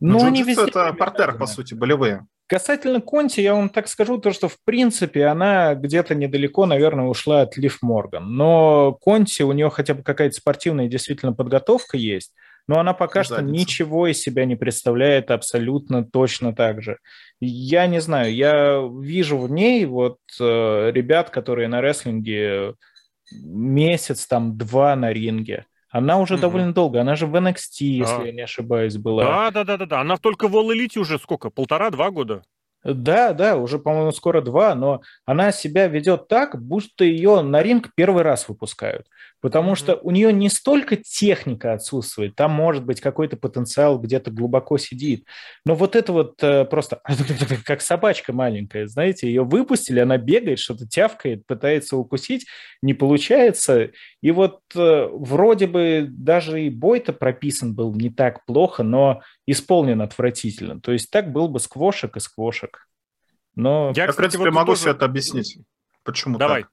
Ну, 0.00 0.18
Ну, 0.18 0.26
они 0.26 0.42
джиу-джитсу 0.42 0.46
везде 0.46 0.62
это 0.70 0.92
партер, 0.94 1.36
по 1.38 1.46
сути, 1.46 1.74
болевые. 1.74 2.26
Касательно 2.48 3.00
Конти, 3.00 3.40
я 3.40 3.54
вам 3.54 3.68
так 3.68 3.88
скажу, 3.88 4.18
то, 4.18 4.30
что 4.32 4.48
в 4.48 4.56
принципе 4.64 5.24
она 5.26 5.74
где-то 5.74 6.14
недалеко, 6.14 6.64
наверное, 6.66 7.06
ушла 7.06 7.40
от 7.42 7.56
Лив 7.56 7.78
Морган. 7.82 8.36
Но 8.36 8.92
Конти, 8.92 9.42
у 9.42 9.50
нее 9.52 9.68
хотя 9.68 9.94
бы 9.94 10.02
какая-то 10.04 10.36
спортивная 10.36 10.86
действительно 10.86 11.32
подготовка 11.32 11.96
есть, 11.96 12.32
но 12.68 12.78
она 12.78 12.92
пока 12.92 13.24
что 13.24 13.36
Задница. 13.36 13.52
ничего 13.60 14.06
из 14.06 14.20
себя 14.20 14.44
не 14.44 14.54
представляет 14.54 15.32
абсолютно 15.32 16.04
точно 16.04 16.54
так 16.54 16.82
же. 16.82 16.98
Я 17.40 17.86
не 17.86 18.00
знаю, 18.00 18.34
я 18.34 18.80
вижу 19.00 19.38
в 19.38 19.50
ней 19.50 19.84
вот 19.84 20.18
э, 20.40 20.90
ребят, 20.92 21.30
которые 21.30 21.68
на 21.68 21.80
рестлинге 21.80 22.74
месяц, 23.32 24.26
там, 24.26 24.56
два 24.56 24.96
на 24.96 25.12
ринге. 25.12 25.66
Она 25.90 26.18
уже 26.18 26.34
Мгм. 26.34 26.40
довольно 26.42 26.72
долго, 26.72 27.00
она 27.00 27.16
же 27.16 27.26
в 27.26 27.34
NXT, 27.34 27.80
если 27.80 28.16
Да. 28.18 28.22
я 28.24 28.32
не 28.32 28.42
ошибаюсь, 28.42 28.96
была. 28.96 29.24
Да, 29.24 29.50
да, 29.50 29.64
да, 29.64 29.76
да, 29.76 29.86
да. 29.86 30.00
Она 30.00 30.16
только 30.16 30.48
в 30.48 30.56
All 30.56 30.68
Elite 30.74 30.98
уже 30.98 31.18
сколько? 31.18 31.50
Полтора-два 31.50 32.10
года? 32.10 32.42
Да, 32.84 33.32
да, 33.32 33.56
уже, 33.56 33.78
по-моему, 33.80 34.12
скоро 34.12 34.40
два, 34.40 34.74
но 34.76 35.00
она 35.24 35.50
себя 35.50 35.88
ведет 35.88 36.28
так, 36.28 36.62
будто 36.62 37.04
ее 37.04 37.40
на 37.40 37.60
ринг 37.62 37.90
первый 37.96 38.22
раз 38.22 38.48
выпускают. 38.48 39.06
Потому 39.40 39.74
что 39.74 39.96
у 39.96 40.10
нее 40.10 40.32
не 40.32 40.48
столько 40.48 40.96
техника 40.96 41.74
отсутствует, 41.74 42.34
там 42.34 42.52
может 42.52 42.84
быть 42.84 43.00
какой-то 43.00 43.36
потенциал 43.36 43.98
где-то 43.98 44.30
глубоко 44.30 44.78
сидит. 44.78 45.24
Но 45.64 45.74
вот 45.74 45.94
это 45.94 46.12
вот 46.12 46.42
э, 46.42 46.64
просто 46.64 47.00
как 47.64 47.82
собачка 47.82 48.32
маленькая, 48.32 48.86
знаете, 48.86 49.28
ее 49.28 49.44
выпустили, 49.44 50.00
она 50.00 50.16
бегает, 50.16 50.58
что-то 50.58 50.86
тявкает, 50.86 51.46
пытается 51.46 51.96
укусить, 51.96 52.46
не 52.82 52.94
получается. 52.94 53.90
И 54.22 54.30
вот 54.30 54.60
э, 54.74 55.08
вроде 55.12 55.66
бы 55.66 56.06
даже 56.08 56.62
и 56.62 56.70
бой-то 56.70 57.12
прописан 57.12 57.74
был 57.74 57.94
не 57.94 58.10
так 58.10 58.44
плохо, 58.46 58.82
но 58.82 59.20
исполнен 59.46 60.00
отвратительно. 60.00 60.80
То 60.80 60.92
есть 60.92 61.10
так 61.10 61.32
был 61.32 61.48
бы 61.48 61.60
сквошек 61.60 62.16
и 62.16 62.20
сквошек. 62.20 62.86
Но 63.54 63.92
Я, 63.96 64.10
в 64.12 64.16
принципе, 64.16 64.44
вот 64.44 64.52
могу 64.52 64.72
тоже- 64.72 64.80
все 64.80 64.90
это 64.90 65.04
объяснить. 65.04 65.58
Почему 66.06 66.38
Давай, 66.38 66.62
так? 66.62 66.70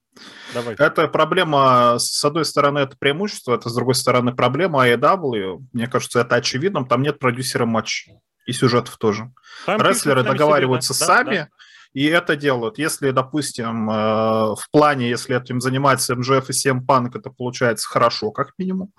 давай. 0.54 0.74
Это 0.78 1.08
проблема, 1.08 1.96
с 1.98 2.24
одной 2.24 2.44
стороны, 2.44 2.78
это 2.78 2.96
преимущество, 2.96 3.54
это, 3.54 3.68
с 3.68 3.74
другой 3.74 3.96
стороны, 3.96 4.32
проблема 4.32 4.88
AEW. 4.88 5.66
Мне 5.72 5.88
кажется, 5.88 6.20
это 6.20 6.36
очевидно. 6.36 6.86
Там 6.86 7.02
нет 7.02 7.18
продюсера 7.18 7.66
матчей 7.66 8.20
и 8.46 8.52
сюжетов 8.52 8.96
тоже. 8.96 9.32
Там 9.66 9.80
Рестлеры 9.80 10.22
договариваются 10.22 10.94
себе, 10.94 11.06
да, 11.06 11.14
сами, 11.16 11.36
да, 11.36 11.48
и 11.94 12.06
это 12.06 12.36
делают. 12.36 12.78
Если, 12.78 13.10
допустим, 13.10 13.90
э, 13.90 13.94
в 13.94 14.64
плане, 14.70 15.08
если 15.08 15.36
этим 15.36 15.60
занимается 15.60 16.14
МЖФ 16.14 16.48
и 16.48 16.52
CM 16.52 16.80
Punk, 16.86 17.18
это 17.18 17.30
получается 17.30 17.88
хорошо, 17.88 18.30
как 18.30 18.52
минимум. 18.58 18.92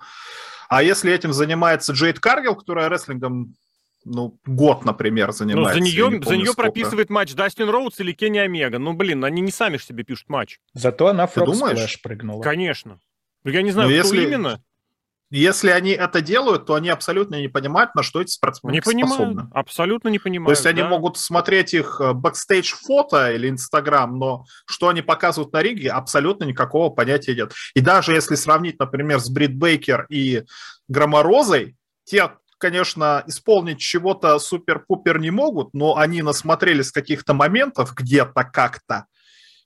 А 0.68 0.82
если 0.82 1.12
этим 1.12 1.32
занимается 1.32 1.92
Джейд 1.92 2.20
Каргил, 2.20 2.56
которая 2.56 2.88
рестлингом 2.88 3.54
ну, 4.06 4.38
год, 4.46 4.84
например, 4.84 5.26
Ну, 5.28 5.32
занимается. 5.32 5.72
за 5.74 5.78
я 5.78 5.84
не 5.84 5.90
нее, 5.92 6.04
помню, 6.04 6.22
за 6.24 6.36
нее 6.36 6.46
сколько. 6.46 6.62
прописывает 6.62 7.10
матч 7.10 7.34
Дастин 7.34 7.68
Роудс 7.68 7.98
или 8.00 8.12
Кенни 8.12 8.38
Омега. 8.38 8.78
Ну, 8.78 8.92
блин, 8.94 9.24
они 9.24 9.42
не 9.42 9.50
сами 9.50 9.76
ж 9.76 9.84
себе 9.84 10.04
пишут 10.04 10.28
матч. 10.28 10.58
зато 10.74 11.08
она 11.08 11.26
Ты 11.26 11.44
думаешь? 11.44 12.00
Прыгнула. 12.02 12.42
Конечно. 12.42 13.00
Ну, 13.44 13.50
я 13.50 13.62
не 13.62 13.72
знаю, 13.72 13.90
Ну, 13.90 13.98
кто 13.98 14.14
если- 14.14 14.26
именно. 14.26 14.62
Если 15.28 15.70
они 15.70 15.90
это 15.90 16.20
делают, 16.20 16.66
то 16.66 16.74
они 16.74 16.88
абсолютно 16.88 17.34
не 17.40 17.48
понимают, 17.48 17.96
на 17.96 18.04
что 18.04 18.20
эти 18.20 18.30
спортсмены 18.30 18.74
Не 18.74 18.80
понимаю. 18.80 19.14
способны. 19.14 19.50
Абсолютно 19.52 20.08
не 20.08 20.20
понимаю. 20.20 20.46
То 20.46 20.52
есть 20.52 20.66
они 20.66 20.82
да. 20.82 20.88
могут 20.88 21.18
смотреть 21.18 21.74
их 21.74 22.00
э, 22.00 22.12
бэкстейдж 22.12 22.74
фото 22.76 23.32
или 23.32 23.48
Инстаграм, 23.48 24.16
но 24.16 24.44
что 24.66 24.88
они 24.88 25.02
показывают 25.02 25.52
на 25.52 25.62
ринге, 25.62 25.90
абсолютно 25.90 26.44
никакого 26.44 26.90
понятия 26.90 27.34
нет. 27.34 27.52
И 27.74 27.80
даже 27.80 28.12
если 28.14 28.36
сравнить, 28.36 28.78
например, 28.78 29.18
с 29.18 29.28
Брит 29.28 29.56
Бейкер 29.56 30.06
и 30.10 30.44
Громорозой, 30.86 31.74
те, 32.04 32.30
конечно, 32.58 33.22
исполнить 33.26 33.78
чего-то 33.78 34.38
супер-пупер 34.38 35.18
не 35.18 35.30
могут, 35.30 35.74
но 35.74 35.96
они 35.96 36.22
насмотрелись 36.22 36.92
каких-то 36.92 37.34
моментов 37.34 37.94
где-то 37.94 38.44
как-то 38.44 39.06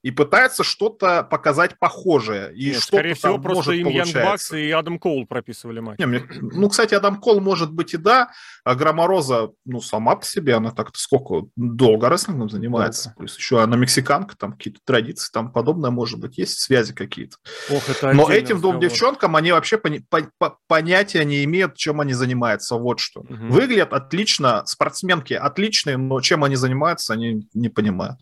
и 0.03 0.11
пытаются 0.11 0.64
что-то 0.64 1.22
показать 1.22 1.78
похожее. 1.78 2.55
И 2.55 2.68
Нет, 2.70 2.76
что 2.82 2.86
скорее 2.96 3.14
всего, 3.14 3.38
просто 3.38 3.70
может 3.70 3.74
им 3.74 3.84
получается. 3.84 4.22
Бакс 4.22 4.53
и 4.53 4.70
Адам 4.70 4.98
Коул 4.98 5.26
прописывали 5.26 5.80
матч. 5.80 5.98
Не, 5.98 6.07
мне- 6.07 6.22
ну, 6.40 6.68
кстати, 6.70 6.94
Адам 6.94 7.20
Кол 7.20 7.40
может 7.40 7.72
быть 7.72 7.92
и 7.94 7.96
да, 7.98 8.30
а 8.64 8.74
Громороза, 8.74 9.51
ну, 9.66 9.80
сама 9.80 10.16
по 10.16 10.24
себе, 10.24 10.55
она 10.55 10.70
так-то 10.70 10.98
сколько, 10.98 11.46
долго 11.57 12.09
рестлингом 12.09 12.48
занимается. 12.48 13.14
Плюс 13.18 13.36
еще 13.36 13.62
она 13.62 13.76
мексиканка, 13.76 14.36
там 14.36 14.53
какие-то 14.53 14.80
традиции, 14.84 15.30
там 15.32 15.53
подобное 15.53 15.90
может 15.90 16.18
быть, 16.18 16.38
есть 16.38 16.59
связи 16.61 16.94
какие-то. 16.94 17.36
Ох, 17.70 17.88
это 17.88 18.12
Но 18.12 18.30
этим 18.30 18.61
двум 18.61 18.80
девчонкам 18.80 19.36
они 19.36 19.53
вообще 19.53 19.76
пони- 19.76 20.03
по- 20.09 20.30
по- 20.38 20.57
понятия 20.66 21.24
не 21.24 21.44
имеют, 21.44 21.76
чем 21.76 22.01
они 22.01 22.14
занимаются, 22.14 22.76
вот 22.76 23.01
что. 23.01 23.22
Мгм. 23.28 23.51
Выглядят 23.51 23.92
отлично, 23.92 24.64
спортсменки 24.66 25.34
отличные, 25.34 25.96
но 25.98 26.20
чем 26.20 26.42
они 26.44 26.57
занимаются, 26.57 27.12
они 27.12 27.46
не 27.55 27.68
понимают. 27.68 28.18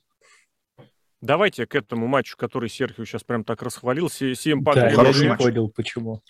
Давайте 1.21 1.67
к 1.67 1.75
этому 1.75 2.07
матчу, 2.07 2.37
который 2.37 2.69
Серхио 2.69 3.05
сейчас 3.05 3.25
прям 3.25 3.45
так 3.45 3.63
расхвалил. 3.63 4.09
Си- 4.09 4.33
CM 4.33 4.61
Punk 4.61 4.75
Да, 4.75 4.89
я 4.89 4.97
не 5.25 5.29
матч. 5.31 5.39
понял, 5.39 5.69
почему. 5.69 6.23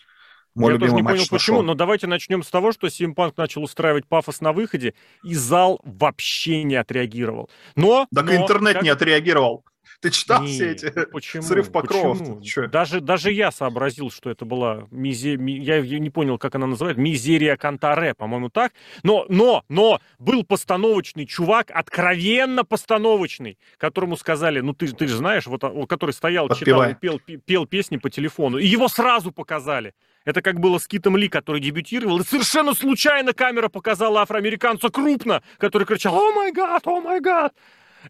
Мой 0.55 0.73
я 0.73 0.79
тоже 0.79 0.95
не 0.95 1.03
понял, 1.03 1.25
почему, 1.31 1.59
нашел. 1.59 1.63
но 1.63 1.75
давайте 1.75 2.07
начнем 2.07 2.43
с 2.43 2.49
того, 2.51 2.73
что 2.73 2.89
Punk 3.15 3.35
начал 3.37 3.63
устраивать 3.63 4.09
пафос 4.09 4.41
на 4.41 4.53
выходе, 4.53 4.95
и 5.23 5.35
зал 5.35 5.79
вообще 5.85 6.63
не 6.65 6.75
отреагировал. 6.75 7.49
Но... 7.77 8.07
Так 8.15 8.25
но, 8.27 8.35
интернет 8.35 8.75
как- 8.75 8.83
не 8.83 8.89
отреагировал. 8.89 9.65
Ты 10.01 10.11
читал 10.11 10.43
Не, 10.43 10.49
все 10.49 10.71
эти? 10.71 10.93
ну 10.95 11.07
почему? 11.13 11.43
срыв 11.43 11.73
покровов? 11.73 12.19
Почему? 12.41 12.69
Даже, 12.69 13.01
даже 13.01 13.33
я 13.33 13.51
сообразил, 13.51 14.11
что 14.11 14.31
это 14.31 14.45
была 14.45 14.87
мизе... 14.93 15.37
ми- 15.37 15.59
Я, 15.59 15.79
я 15.79 15.99
не 15.99 16.11
понял, 16.11 16.39
как 16.39 16.55
она 16.55 16.67
называется. 16.69 17.01
Мизерия 17.03 17.57
Кантаре, 17.57 18.15
по-моему, 18.15 18.49
так. 18.49 18.73
Но, 19.03 19.27
но, 19.29 19.65
но 19.69 20.01
был 20.21 20.45
постановочный 20.45 21.27
чувак, 21.27 21.71
откровенно 21.75 22.65
постановочный, 22.65 23.59
которому 23.77 24.17
сказали, 24.17 24.61
ну 24.61 24.73
ты, 24.73 24.87
ты 24.89 25.09
же 25.09 25.17
знаешь, 25.17 25.47
вот, 25.47 25.65
а, 25.65 25.87
который 25.87 26.13
стоял, 26.13 26.47
читал 26.49 26.59
Подпевай. 26.59 26.93
и 26.93 26.95
пел, 26.95 27.19
пе- 27.19 27.37
пел 27.39 27.67
песни 27.67 27.97
по 27.97 28.09
телефону. 28.09 28.59
И 28.59 28.67
его 28.67 28.87
сразу 28.89 29.33
показали. 29.33 29.95
Это 30.25 30.43
как 30.43 30.61
было 30.61 30.79
с 30.79 30.87
Китом 30.87 31.17
Ли, 31.17 31.29
который 31.29 31.61
дебютировал, 31.61 32.21
и 32.21 32.25
совершенно 32.25 32.75
случайно 32.75 33.33
камера 33.33 33.69
показала 33.69 34.21
афроамериканца 34.23 34.91
крупно, 34.91 35.43
который 35.59 35.87
кричал 35.87 36.15
«О 36.15 36.33
май 36.33 36.53
гад, 36.53 36.87
о 36.87 37.01
май 37.01 37.21
гад!» 37.21 37.53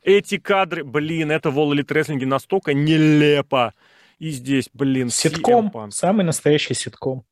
Эти 0.03 0.39
кадры, 0.39 0.85
блин, 0.85 1.31
это 1.31 1.51
в 1.51 1.59
All 1.59 1.73
Elite 1.73 1.87
Wrestling 1.87 2.25
настолько 2.27 2.75
нелепо. 2.75 3.75
И 4.19 4.31
здесь, 4.31 4.69
блин, 4.73 5.11
Ситком, 5.11 5.73
самый 5.93 6.25
настоящий 6.25 6.75
ситком. 6.75 7.25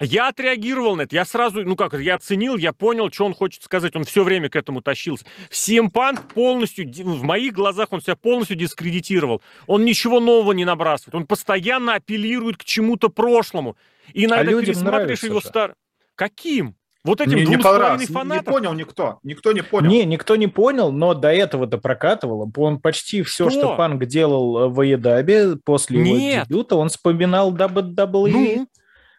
Я 0.00 0.28
отреагировал 0.28 0.94
на 0.94 1.02
это. 1.02 1.16
Я 1.16 1.24
сразу, 1.24 1.64
ну 1.64 1.74
как, 1.74 1.94
я 1.94 2.14
оценил, 2.14 2.56
я 2.56 2.72
понял, 2.72 3.10
что 3.10 3.24
он 3.26 3.34
хочет 3.34 3.64
сказать. 3.64 3.96
Он 3.96 4.04
все 4.04 4.22
время 4.22 4.48
к 4.48 4.54
этому 4.54 4.80
тащился. 4.80 5.24
Punk 5.50 6.32
полностью, 6.34 6.88
в 6.88 7.22
моих 7.24 7.52
глазах 7.52 7.88
он 7.90 8.00
себя 8.00 8.14
полностью 8.14 8.56
дискредитировал. 8.56 9.42
Он 9.66 9.84
ничего 9.84 10.20
нового 10.20 10.52
не 10.52 10.64
набрасывает. 10.64 11.16
Он 11.16 11.26
постоянно 11.26 11.94
апеллирует 11.94 12.58
к 12.58 12.64
чему-то 12.64 13.08
прошлому. 13.08 13.76
И 14.12 14.26
иногда 14.26 14.56
А 14.56 14.60
пересматриваешь 14.60 15.22
его 15.24 15.40
стар... 15.40 15.74
Каким? 16.14 16.74
Вот 17.08 17.20
этим 17.20 17.44
двум 17.44 17.60
с 17.60 17.62
половиной 17.62 17.62
понравилось. 17.62 18.08
Не- 18.08 18.14
фанатам? 18.14 18.54
понял 18.54 18.72
никто. 18.74 19.18
Никто 19.22 19.52
не 19.52 19.62
понял. 19.62 19.90
Не, 19.90 20.04
никто 20.04 20.36
не 20.36 20.46
понял, 20.46 20.92
но 20.92 21.14
до 21.14 21.32
этого-то 21.32 21.78
прокатывало. 21.78 22.50
Он 22.56 22.80
почти 22.80 23.22
все, 23.22 23.48
Что? 23.50 23.58
что 23.60 23.76
Панк 23.76 24.04
делал 24.06 24.58
э, 24.58 24.68
в 24.68 24.80
Аедабе 24.80 25.56
после 25.64 26.00
Нет. 26.00 26.32
его 26.32 26.44
дебюта, 26.44 26.76
он 26.76 26.88
вспоминал 26.88 27.52
WWE. 27.54 28.30
Ну, 28.30 28.66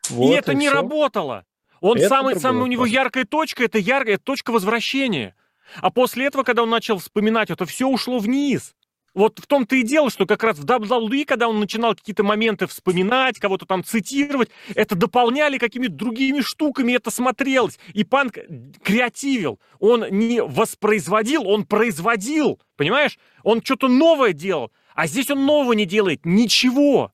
Вот 0.10 0.32
и 0.32 0.34
это 0.34 0.54
не 0.54 0.68
всё. 0.68 0.76
работало. 0.76 1.44
Он 1.82 1.98
Это 1.98 2.10
самый, 2.10 2.36
самый 2.36 2.64
у 2.64 2.68
него 2.68 2.86
яркая 2.86 3.26
точка, 3.26 3.64
это 3.64 3.78
яркая 3.78 4.16
это 4.16 4.24
точка 4.24 4.52
возвращения. 4.52 5.36
А 5.78 5.92
после 5.92 6.26
этого, 6.26 6.44
когда 6.44 6.64
он 6.64 6.70
начал 6.70 6.98
вспоминать, 6.98 7.50
это 7.52 7.66
все 7.66 7.88
ушло 7.88 8.20
вниз. 8.20 8.74
Вот 9.14 9.40
в 9.40 9.48
том-то 9.48 9.76
и 9.76 9.84
дело, 9.84 10.10
что 10.10 10.26
как 10.26 10.44
раз 10.44 10.58
в 10.58 10.66
WWE, 10.66 11.26
когда 11.26 11.48
он 11.48 11.60
начинал 11.60 11.96
какие-то 11.96 12.24
моменты 12.24 12.68
вспоминать, 12.68 13.40
кого-то 13.40 13.66
там 13.66 13.84
цитировать, 13.84 14.50
это 14.76 14.96
дополняли 14.96 15.58
какими-то 15.58 15.94
другими 15.94 16.42
штуками, 16.42 16.94
это 16.94 17.12
смотрелось. 17.12 17.80
И 17.94 18.04
Панк 18.04 18.38
креативил. 18.84 19.60
Он 19.80 20.06
не 20.10 20.42
воспроизводил, 20.42 21.48
он 21.48 21.66
производил. 21.66 22.60
Понимаешь? 22.76 23.18
Он 23.44 23.62
что-то 23.64 23.88
новое 23.88 24.34
делал. 24.34 24.72
А 24.94 25.08
здесь 25.08 25.30
он 25.30 25.46
нового 25.46 25.74
не 25.74 25.86
делает. 25.86 26.26
Ничего. 26.26 27.12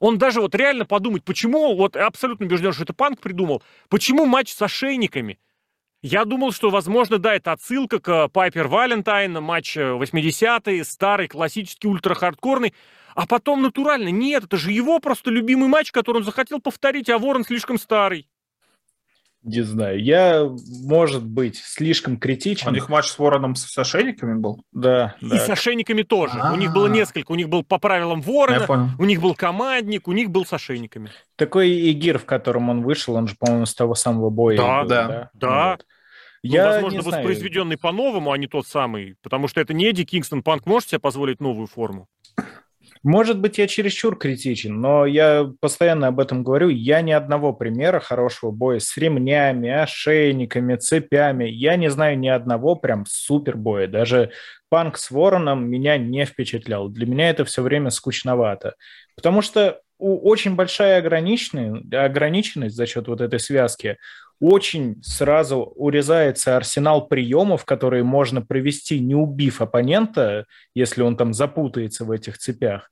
Он 0.00 0.18
даже 0.18 0.40
вот 0.40 0.54
реально 0.54 0.84
подумать, 0.84 1.24
почему, 1.24 1.74
вот 1.76 1.96
абсолютно 1.96 2.46
убежден, 2.46 2.72
что 2.72 2.82
это 2.82 2.92
Панк 2.92 3.20
придумал, 3.20 3.62
почему 3.88 4.26
матч 4.26 4.52
с 4.52 4.60
ошейниками? 4.60 5.38
Я 6.06 6.26
думал, 6.26 6.52
что, 6.52 6.68
возможно, 6.68 7.16
да, 7.18 7.34
это 7.34 7.52
отсылка 7.52 7.98
к 7.98 8.28
Пайпер 8.28 8.68
Валентайн, 8.68 9.42
матч 9.42 9.74
э, 9.78 9.80
80-е, 9.80 10.84
старый, 10.84 11.28
классический, 11.28 11.88
ультра-хардкорный. 11.88 12.74
А 13.14 13.26
потом 13.26 13.62
натурально, 13.62 14.08
нет, 14.10 14.44
это 14.44 14.58
же 14.58 14.70
его 14.70 14.98
просто 14.98 15.30
любимый 15.30 15.66
матч, 15.66 15.92
который 15.92 16.18
он 16.18 16.24
захотел 16.24 16.60
повторить, 16.60 17.08
а 17.08 17.16
Ворон 17.16 17.42
слишком 17.42 17.78
старый. 17.78 18.28
Не 19.44 19.60
знаю. 19.60 20.02
Я, 20.02 20.48
может 20.86 21.22
быть, 21.24 21.58
слишком 21.58 22.16
критичен. 22.16 22.68
У 22.68 22.72
них 22.72 22.88
матч 22.88 23.06
с 23.08 23.18
Вороном 23.18 23.54
с 23.54 23.76
ошейниками 23.78 24.38
был? 24.38 24.64
Да, 24.72 25.16
И 25.20 25.28
да. 25.28 25.38
с 25.38 25.50
ошейниками 25.50 26.02
тоже. 26.02 26.40
У 26.52 26.56
них 26.56 26.72
было 26.72 26.86
А. 26.86 26.90
несколько. 26.90 27.30
У 27.32 27.34
них 27.34 27.50
был 27.50 27.62
по 27.62 27.78
правилам 27.78 28.20
Я 28.20 28.32
Ворона, 28.32 28.66
понял. 28.66 28.88
у 28.98 29.04
них 29.04 29.20
был 29.20 29.34
командник, 29.34 30.08
у 30.08 30.12
них 30.12 30.30
был 30.30 30.46
с 30.46 30.52
ошейниками. 30.54 31.10
Такой 31.36 31.70
и 31.70 31.92
гир, 31.92 32.18
в 32.18 32.24
котором 32.24 32.70
он 32.70 32.82
вышел, 32.82 33.14
он 33.16 33.28
же, 33.28 33.34
по-моему, 33.38 33.66
с 33.66 33.74
того 33.74 33.94
самого 33.94 34.30
боя. 34.30 34.56
Да, 34.56 34.82
был, 34.82 34.88
да, 34.88 35.30
да. 35.34 35.70
Вот. 35.72 35.86
Ну, 36.42 36.50
Я 36.50 36.70
возможно, 36.72 36.96
не 36.96 37.02
знаю. 37.02 37.22
воспроизведенный 37.24 37.76
по-новому, 37.76 38.32
а 38.32 38.38
не 38.38 38.46
тот 38.46 38.66
самый. 38.66 39.16
Потому 39.22 39.48
что 39.48 39.60
это 39.60 39.74
не 39.74 39.86
Эдди 39.90 40.04
Кингстон. 40.04 40.42
Панк 40.42 40.64
может 40.66 40.88
себе 40.88 40.98
позволить 41.00 41.40
новую 41.40 41.66
форму? 41.66 42.06
Может 43.04 43.38
быть, 43.38 43.58
я 43.58 43.66
чересчур 43.66 44.16
критичен, 44.16 44.80
но 44.80 45.04
я 45.04 45.52
постоянно 45.60 46.06
об 46.06 46.20
этом 46.20 46.42
говорю. 46.42 46.70
Я 46.70 47.02
ни 47.02 47.12
одного 47.12 47.52
примера 47.52 48.00
хорошего 48.00 48.50
боя 48.50 48.78
с 48.78 48.96
ремнями, 48.96 49.68
ошейниками, 49.68 50.76
цепями. 50.76 51.44
Я 51.44 51.76
не 51.76 51.90
знаю 51.90 52.18
ни 52.18 52.28
одного 52.28 52.76
прям 52.76 53.04
супер 53.06 53.58
боя. 53.58 53.88
Даже 53.88 54.30
панк 54.70 54.96
с 54.96 55.10
вороном 55.10 55.68
меня 55.68 55.98
не 55.98 56.24
впечатлял. 56.24 56.88
Для 56.88 57.04
меня 57.04 57.28
это 57.28 57.44
все 57.44 57.60
время 57.60 57.90
скучновато. 57.90 58.74
Потому 59.16 59.42
что 59.42 59.82
очень 59.98 60.54
большая 60.54 60.98
ограниченность, 60.98 61.92
ограниченность 61.92 62.74
за 62.74 62.86
счет 62.86 63.06
вот 63.06 63.20
этой 63.20 63.38
связки. 63.38 63.98
Очень 64.40 65.02
сразу 65.02 65.60
урезается 65.76 66.56
арсенал 66.56 67.06
приемов, 67.06 67.64
которые 67.64 68.02
можно 68.02 68.42
провести, 68.42 69.00
не 69.00 69.14
убив 69.14 69.60
оппонента, 69.60 70.46
если 70.74 71.02
он 71.02 71.16
там 71.16 71.32
запутается 71.32 72.04
в 72.04 72.10
этих 72.10 72.38
цепях. 72.38 72.90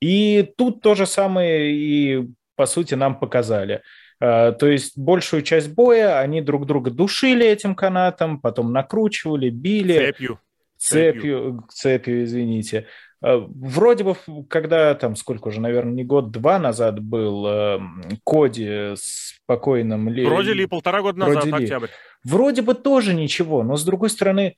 И 0.00 0.52
тут 0.56 0.80
то 0.80 0.94
же 0.94 1.06
самое 1.06 1.72
и, 1.74 2.28
по 2.56 2.66
сути, 2.66 2.94
нам 2.94 3.18
показали. 3.18 3.82
А, 4.20 4.52
То 4.52 4.66
есть 4.66 4.96
большую 4.96 5.42
часть 5.42 5.72
боя 5.74 6.18
они 6.20 6.40
друг 6.40 6.66
друга 6.66 6.90
душили 6.90 7.46
этим 7.46 7.74
канатом, 7.74 8.40
потом 8.40 8.72
накручивали, 8.72 9.50
били 9.50 9.98
Цепью. 9.98 10.38
цепью, 10.78 11.64
цепью, 11.70 12.24
извините. 12.24 12.86
А, 13.22 13.38
Вроде 13.38 14.04
бы, 14.04 14.16
когда 14.48 14.94
там, 14.94 15.16
сколько 15.16 15.48
уже, 15.48 15.60
наверное, 15.60 15.92
не 15.94 16.04
год-два 16.04 16.58
назад 16.58 17.00
был 17.00 17.46
э, 17.46 17.78
Коди 18.24 18.94
с 18.96 19.38
покойным... 19.46 20.08
Ли- 20.08 20.24
Вроде 20.24 20.52
ли 20.52 20.66
полтора 20.66 21.02
года 21.02 21.18
назад, 21.18 21.44
Вроде 21.44 21.58
ли. 21.58 21.64
октябрь. 21.64 21.88
Вроде 22.24 22.62
бы 22.62 22.74
тоже 22.74 23.14
ничего, 23.14 23.62
но 23.62 23.76
с 23.76 23.84
другой 23.84 24.10
стороны, 24.10 24.56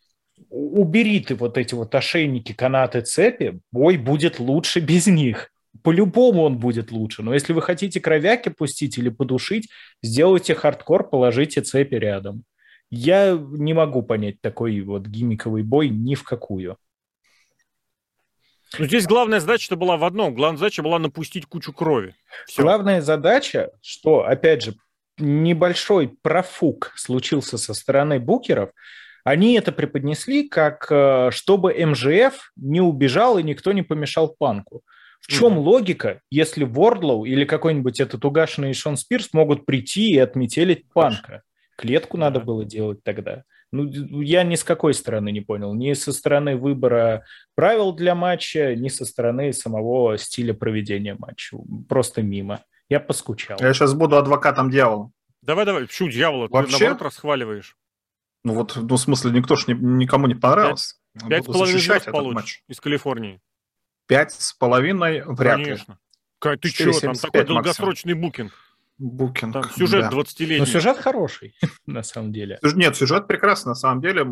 убери 0.50 1.20
ты 1.20 1.34
вот 1.34 1.58
эти 1.58 1.74
вот 1.74 1.94
ошейники, 1.94 2.52
канаты, 2.52 3.00
цепи, 3.00 3.60
бой 3.72 3.96
будет 3.96 4.38
лучше 4.38 4.80
без 4.80 5.06
них. 5.06 5.50
По-любому 5.82 6.42
он 6.42 6.58
будет 6.58 6.90
лучше. 6.90 7.22
Но 7.22 7.34
если 7.34 7.52
вы 7.52 7.62
хотите 7.62 8.00
кровяки 8.00 8.48
пустить 8.48 8.98
или 8.98 9.08
подушить, 9.08 9.68
сделайте 10.02 10.54
хардкор, 10.54 11.08
положите 11.08 11.60
цепи 11.60 11.96
рядом. 11.96 12.44
Я 12.90 13.36
не 13.36 13.74
могу 13.74 14.02
понять 14.02 14.40
такой 14.40 14.80
вот 14.80 15.06
гиммиковый 15.06 15.62
бой 15.62 15.88
ни 15.88 16.14
в 16.14 16.22
какую. 16.22 16.76
Ну, 18.78 18.84
здесь 18.84 19.06
главная 19.06 19.40
задача-то 19.40 19.76
была 19.76 19.96
в 19.96 20.04
одном. 20.04 20.34
Главная 20.34 20.58
задача 20.58 20.82
была 20.82 20.98
напустить 20.98 21.46
кучу 21.46 21.72
крови. 21.72 22.14
Все. 22.46 22.62
Главная 22.62 23.00
задача, 23.00 23.70
что, 23.80 24.24
опять 24.24 24.62
же, 24.62 24.74
небольшой 25.18 26.08
профук 26.22 26.92
случился 26.96 27.58
со 27.58 27.74
стороны 27.74 28.18
букеров, 28.18 28.70
они 29.24 29.54
это 29.54 29.72
преподнесли 29.72 30.48
как, 30.48 30.86
э, 30.90 31.30
чтобы 31.32 31.74
МЖФ 31.74 32.52
не 32.56 32.80
убежал 32.80 33.38
и 33.38 33.42
никто 33.42 33.72
не 33.72 33.82
помешал 33.82 34.28
панку. 34.28 34.82
В 35.20 35.28
чем 35.28 35.52
Мгм. 35.54 35.58
логика, 35.60 36.20
если 36.30 36.64
Вордлоу 36.64 37.24
или 37.24 37.44
какой-нибудь 37.44 37.98
этот 37.98 38.24
угашенный 38.24 38.74
Шон 38.74 38.96
Спирс 38.96 39.32
могут 39.32 39.66
прийти 39.66 40.12
и 40.12 40.18
отметелить 40.18 40.88
панка? 40.92 41.42
Клетку 41.76 42.16
надо 42.16 42.40
было 42.40 42.64
делать 42.64 43.02
тогда. 43.02 43.42
Ну, 43.84 44.20
я 44.20 44.42
ни 44.42 44.54
с 44.54 44.64
какой 44.64 44.94
стороны 44.94 45.30
не 45.32 45.40
понял. 45.40 45.74
Ни 45.74 45.92
со 45.92 46.12
стороны 46.12 46.56
выбора 46.56 47.24
правил 47.54 47.92
для 47.92 48.14
матча, 48.14 48.74
ни 48.74 48.88
со 48.88 49.04
стороны 49.04 49.52
самого 49.52 50.16
стиля 50.18 50.54
проведения 50.54 51.14
матча. 51.18 51.56
Просто 51.88 52.22
мимо. 52.22 52.62
Я 52.88 53.00
поскучал. 53.00 53.58
Я 53.60 53.72
сейчас 53.74 53.94
буду 53.94 54.16
адвокатом 54.16 54.70
дьявола. 54.70 55.10
Давай, 55.42 55.64
давай. 55.64 55.86
Почему 55.86 56.08
дьявола? 56.08 56.48
Ты 56.48 56.54
Вообще? 56.54 56.78
наоборот 56.78 57.02
расхваливаешь. 57.02 57.76
Ну 58.44 58.54
вот, 58.54 58.76
ну, 58.76 58.96
в 58.96 59.00
смысле, 59.00 59.32
никто 59.32 59.56
ж 59.56 59.66
не- 59.66 59.74
никому 59.74 60.26
не 60.26 60.34
понравился. 60.34 60.96
Пять 61.28 61.44
с 61.44 61.46
половиной 61.46 61.80
звезд 61.80 62.06
получишь 62.06 62.62
из 62.68 62.80
Калифорнии. 62.80 63.40
Пять 64.06 64.32
с 64.32 64.52
половиной 64.52 65.22
вряд 65.24 65.58
ли. 65.58 65.64
Конечно. 65.64 65.98
Ты 66.40 66.48
4,75 66.68 66.92
что, 66.92 67.00
там 67.00 67.14
такой 67.14 67.40
максимум. 67.40 67.46
долгосрочный 67.46 68.14
букинг. 68.14 68.52
Букинг. 68.98 69.52
Там 69.52 69.70
сюжет 69.70 70.08
да. 70.08 70.10
20-летний. 70.10 70.58
Но 70.58 70.66
сюжет 70.66 70.98
хороший, 70.98 71.54
на 71.86 72.02
самом 72.02 72.32
деле. 72.32 72.58
Нет, 72.62 72.96
сюжет 72.96 73.26
прекрасный, 73.26 73.70
на 73.70 73.74
самом 73.74 74.00
деле. 74.00 74.26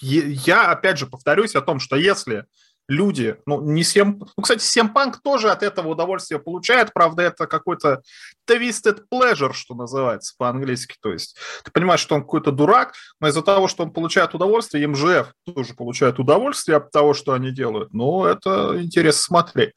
Я, 0.00 0.70
опять 0.70 0.98
же, 0.98 1.06
повторюсь 1.06 1.54
о 1.54 1.60
том, 1.60 1.80
что 1.80 1.96
если 1.96 2.46
люди, 2.88 3.36
ну, 3.46 3.60
не 3.60 3.82
всем... 3.82 4.22
Ну, 4.36 4.42
кстати, 4.42 4.62
Семпанк 4.62 5.20
тоже 5.22 5.50
от 5.50 5.62
этого 5.62 5.88
удовольствие 5.88 6.38
получает, 6.38 6.92
правда, 6.92 7.24
это 7.24 7.46
какой-то 7.46 8.02
twisted 8.48 9.02
pleasure, 9.12 9.52
что 9.52 9.74
называется 9.74 10.34
по-английски. 10.38 10.96
То 11.00 11.12
есть 11.12 11.36
ты 11.64 11.70
понимаешь, 11.70 12.00
что 12.00 12.14
он 12.14 12.22
какой-то 12.22 12.52
дурак, 12.52 12.94
но 13.20 13.28
из-за 13.28 13.42
того, 13.42 13.68
что 13.68 13.82
он 13.82 13.92
получает 13.92 14.34
удовольствие, 14.34 14.86
МЖФ 14.86 15.32
тоже 15.44 15.74
получает 15.74 16.18
удовольствие 16.18 16.76
от 16.76 16.90
того, 16.90 17.14
что 17.14 17.32
они 17.32 17.50
делают. 17.50 17.92
Ну, 17.92 18.24
это 18.24 18.80
интересно 18.80 19.20
смотреть. 19.20 19.72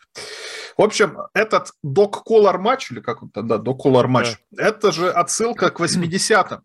В 0.80 0.82
общем, 0.82 1.18
этот 1.34 1.74
Док 1.84 2.24
Колор 2.24 2.58
матч, 2.58 2.90
или 2.90 3.02
как 3.02 3.22
он 3.22 3.30
там, 3.32 3.46
да, 3.50 3.58
Док 3.58 3.82
Колор 3.82 4.08
матч, 4.08 4.38
это 4.56 4.94
же 4.94 5.12
отсылка 5.12 5.72
к 5.72 5.82
80-м. 5.82 6.62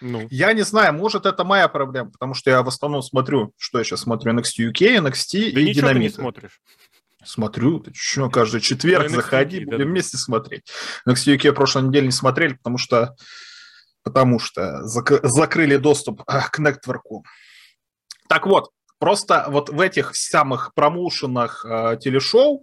Ну, 0.00 0.28
Я 0.30 0.52
не 0.52 0.62
знаю, 0.62 0.94
может, 0.94 1.26
это 1.26 1.42
моя 1.42 1.66
проблема, 1.66 2.12
потому 2.12 2.34
что 2.34 2.50
я 2.50 2.62
в 2.62 2.68
основном 2.68 3.02
смотрю, 3.02 3.52
что 3.58 3.78
я 3.78 3.84
сейчас 3.84 4.02
смотрю, 4.02 4.32
NXT 4.32 4.70
UK, 4.70 4.98
NXT 5.00 5.52
да 5.54 5.60
и 5.60 5.64
ничего 5.64 5.88
ты 5.88 5.94
не 5.94 6.08
Динамит. 6.08 6.14
смотришь. 6.14 6.60
Смотрю, 7.24 7.80
ты 7.80 7.90
что, 7.94 8.30
каждый 8.30 8.60
четверг 8.60 9.06
NXT, 9.08 9.14
заходи, 9.16 9.58
да, 9.58 9.72
будем 9.72 9.78
да. 9.78 9.84
вместе 9.86 10.18
смотреть. 10.18 10.62
NXT 11.08 11.36
UK 11.36 11.50
прошлой 11.52 11.82
неделе 11.82 12.06
не 12.06 12.12
смотрели, 12.12 12.52
потому 12.52 12.78
что 12.78 13.16
потому 14.04 14.38
что 14.38 14.84
зак- 14.84 15.26
закрыли 15.26 15.78
доступ 15.78 16.22
а, 16.28 16.48
к 16.48 16.60
нетворку. 16.60 17.24
Так 18.28 18.46
вот, 18.46 18.70
просто 19.00 19.46
вот 19.48 19.68
в 19.68 19.80
этих 19.80 20.14
самых 20.14 20.74
промоушенах 20.74 21.64
а, 21.64 21.96
телешоу 21.96 22.62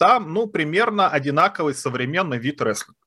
там, 0.00 0.32
ну, 0.32 0.46
примерно 0.46 1.10
одинаковый 1.10 1.74
современный 1.74 2.38
вид 2.38 2.62
рестлинга. 2.62 2.98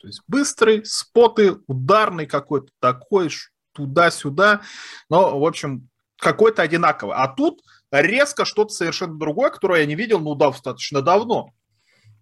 То 0.00 0.06
есть 0.06 0.22
быстрый, 0.26 0.82
споты, 0.82 1.58
ударный 1.66 2.24
какой-то 2.24 2.68
такой, 2.80 3.28
туда-сюда. 3.74 4.62
Но, 5.10 5.38
в 5.38 5.44
общем, 5.44 5.90
какой-то 6.16 6.62
одинаковый. 6.62 7.16
А 7.16 7.28
тут 7.28 7.60
резко 7.90 8.46
что-то 8.46 8.70
совершенно 8.70 9.18
другое, 9.18 9.50
которое 9.50 9.80
я 9.80 9.86
не 9.86 9.94
видел, 9.94 10.20
ну, 10.20 10.34
достаточно 10.34 11.02
давно. 11.02 11.50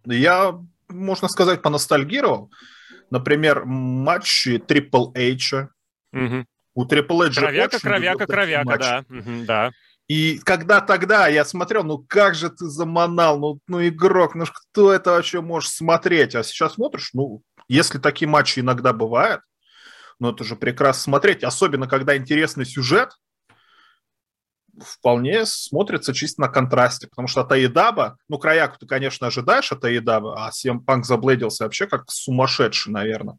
Я, 0.05 0.59
можно 0.89 1.29
сказать, 1.29 1.63
поностальгировал. 1.63 2.51
Например, 3.11 3.65
матчи 3.65 4.57
Triple 4.57 5.13
H. 5.15 5.69
Мгм. 6.11 6.49
У 6.75 6.85
Triple 6.85 7.29
H 7.29 7.37
Кровяка, 7.37 7.79
кровяка, 7.79 8.27
кровяка, 8.27 8.77
да. 8.77 9.05
Мгм, 9.09 9.47
Да. 9.47 9.71
И 10.11 10.41
когда 10.43 10.81
тогда 10.81 11.29
я 11.29 11.45
смотрел, 11.45 11.85
ну 11.85 11.99
как 11.99 12.35
же 12.35 12.51
ты 12.51 12.65
заманал, 12.65 13.39
ну, 13.39 13.61
ну 13.69 13.87
игрок, 13.87 14.35
ну 14.35 14.45
кто 14.45 14.93
это 14.93 15.13
вообще 15.13 15.41
может 15.41 15.71
смотреть? 15.71 16.35
А 16.35 16.43
сейчас 16.43 16.75
смотришь, 16.75 17.11
ну, 17.13 17.43
если 17.69 17.99
такие 17.99 18.29
матчи 18.29 18.59
иногда 18.59 18.93
бывают, 18.93 19.43
ну 20.19 20.33
это 20.33 20.43
же 20.43 20.57
прекрасно 20.57 21.01
смотреть, 21.01 21.45
особенно 21.45 21.87
когда 21.87 22.17
интересный 22.17 22.67
сюжет, 22.67 23.13
вполне 24.79 25.47
смотрится 25.47 26.15
чисто 26.15 26.43
на 26.43 26.49
контрасте, 26.49 27.09
потому 27.09 27.29
что 27.29 27.43
от 27.43 27.53
Аидаба, 27.53 28.19
ну, 28.29 28.39
Краяку 28.39 28.79
ты, 28.79 28.87
конечно, 28.87 29.27
ожидаешь 29.27 29.73
от 29.73 29.85
Аидаба, 29.85 30.47
а 30.47 30.51
CM 30.51 30.85
Punk 30.85 31.05
забледился 31.05 31.65
вообще 31.65 31.87
как 31.87 32.11
сумасшедший, 32.11 32.93
наверное. 32.93 33.39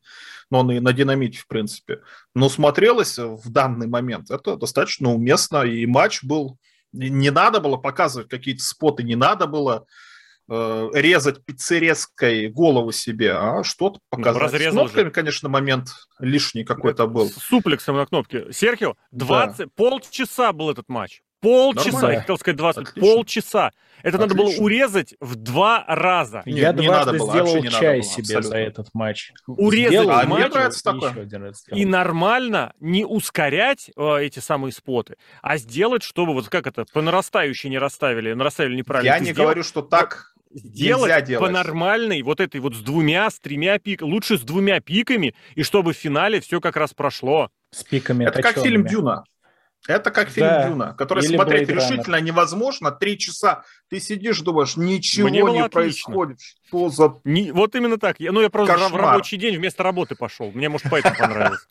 Но 0.49 0.59
он 0.59 0.71
и 0.71 0.79
на 0.79 0.93
динамите, 0.93 1.39
в 1.39 1.47
принципе. 1.47 2.01
Но 2.35 2.49
смотрелось 2.49 3.17
в 3.17 3.49
данный 3.49 3.87
момент 3.87 4.31
это 4.31 4.57
достаточно 4.57 5.11
уместно, 5.11 5.63
и 5.63 5.85
матч 5.85 6.23
был... 6.23 6.57
Не 6.93 7.29
надо 7.29 7.61
было 7.61 7.77
показывать 7.77 8.27
какие-то 8.27 8.63
споты, 8.63 9.03
не 9.03 9.15
надо 9.15 9.47
было 9.47 9.85
э, 10.49 10.89
резать 10.93 11.43
пиццерецкой 11.45 12.49
голову 12.49 12.91
себе, 12.91 13.33
а 13.33 13.63
что-то 13.63 13.99
ну, 14.11 14.17
показать. 14.17 14.51
Ну, 14.51 14.69
С 14.69 14.71
кнопками, 14.71 15.05
же. 15.05 15.11
конечно, 15.11 15.49
момент 15.49 15.89
лишний 16.19 16.63
какой-то 16.63 17.07
был. 17.07 17.29
С 17.29 17.35
суплексом 17.35 17.97
на 17.97 18.05
кнопке. 18.05 18.51
Серхио, 18.51 18.95
20, 19.11 19.57
да. 19.57 19.65
полчаса 19.75 20.53
был 20.53 20.69
этот 20.69 20.89
матч. 20.89 21.21
Полчаса, 21.41 21.91
Нормально. 21.91 22.13
я 22.13 22.19
хотел 22.21 22.37
сказать 22.37 22.57
20, 22.57 22.81
Отлично. 22.81 23.01
полчаса. 23.01 23.71
Это 24.03 24.17
Отлично. 24.17 24.19
надо 24.19 24.35
было 24.35 24.63
урезать 24.63 25.15
в 25.19 25.35
два 25.35 25.83
раза. 25.87 26.43
Нет, 26.45 26.57
я 26.57 26.71
не 26.71 26.87
дважды 26.87 27.13
надо 27.13 27.17
было, 27.17 27.31
сделал 27.31 27.63
чай 27.63 27.99
было, 27.99 28.03
себе 28.03 28.21
абсолютно. 28.21 28.49
за 28.49 28.57
этот 28.57 28.87
матч. 28.93 29.31
Урезать 29.47 29.89
сделал, 29.89 30.11
а 30.11 30.25
матч, 30.25 30.39
мне 30.39 30.47
нравится 30.49 30.83
такое. 30.83 31.27
И 31.71 31.85
нормально 31.85 32.73
не 32.79 33.05
ускорять 33.05 33.89
э, 33.95 34.17
эти 34.21 34.39
самые 34.39 34.71
споты, 34.71 35.17
а 35.41 35.57
сделать, 35.57 36.03
чтобы 36.03 36.33
вот 36.33 36.47
как 36.47 36.67
это, 36.67 36.85
по 36.93 37.01
нарастающей 37.01 37.69
не 37.69 37.79
расставили, 37.79 38.33
нарастали 38.33 38.75
неправильно. 38.75 39.11
Я 39.11 39.19
не 39.19 39.31
сделал, 39.31 39.47
говорю, 39.47 39.63
что 39.63 39.81
так 39.81 40.30
сделать 40.53 41.37
по 41.37 41.49
нормальной, 41.49 42.21
вот 42.21 42.39
этой 42.39 42.59
вот 42.59 42.75
с 42.75 42.79
двумя, 42.79 43.29
с 43.29 43.39
тремя 43.39 43.79
пиками, 43.79 44.09
лучше 44.09 44.37
с 44.37 44.41
двумя 44.41 44.79
пиками, 44.79 45.33
и 45.55 45.63
чтобы 45.63 45.93
в 45.93 45.97
финале 45.97 46.39
все 46.41 46.59
как 46.61 46.75
раз 46.77 46.93
прошло. 46.93 47.49
С 47.71 47.83
пиками 47.83 48.25
Это 48.25 48.41
как 48.41 48.61
фильм 48.61 48.85
Дюна. 48.85 49.23
Это 49.87 50.11
как 50.11 50.29
фильм 50.29 50.47
да. 50.47 50.67
Дюна, 50.67 50.93
который 50.93 51.25
Или 51.25 51.35
смотреть 51.35 51.69
Blade 51.69 51.75
решительно 51.75 52.15
Runner. 52.17 52.21
невозможно. 52.21 52.91
Три 52.91 53.17
часа 53.17 53.63
ты 53.89 53.99
сидишь, 53.99 54.39
думаешь, 54.41 54.77
ничего 54.77 55.27
Мне 55.27 55.41
не 55.41 55.67
происходит. 55.69 56.39
Что 56.67 56.89
за... 56.89 57.19
Не, 57.23 57.51
вот 57.51 57.75
именно 57.75 57.97
так. 57.97 58.19
Я, 58.19 58.31
ну, 58.31 58.41
я 58.41 58.49
просто 58.49 58.73
Кошмар. 58.73 58.91
в 58.91 58.95
рабочий 58.95 59.37
день 59.37 59.57
вместо 59.57 59.83
работы 59.83 60.15
пошел. 60.15 60.51
Мне, 60.51 60.69
может, 60.69 60.87
поэтому 60.89 61.15
понравилось. 61.17 61.67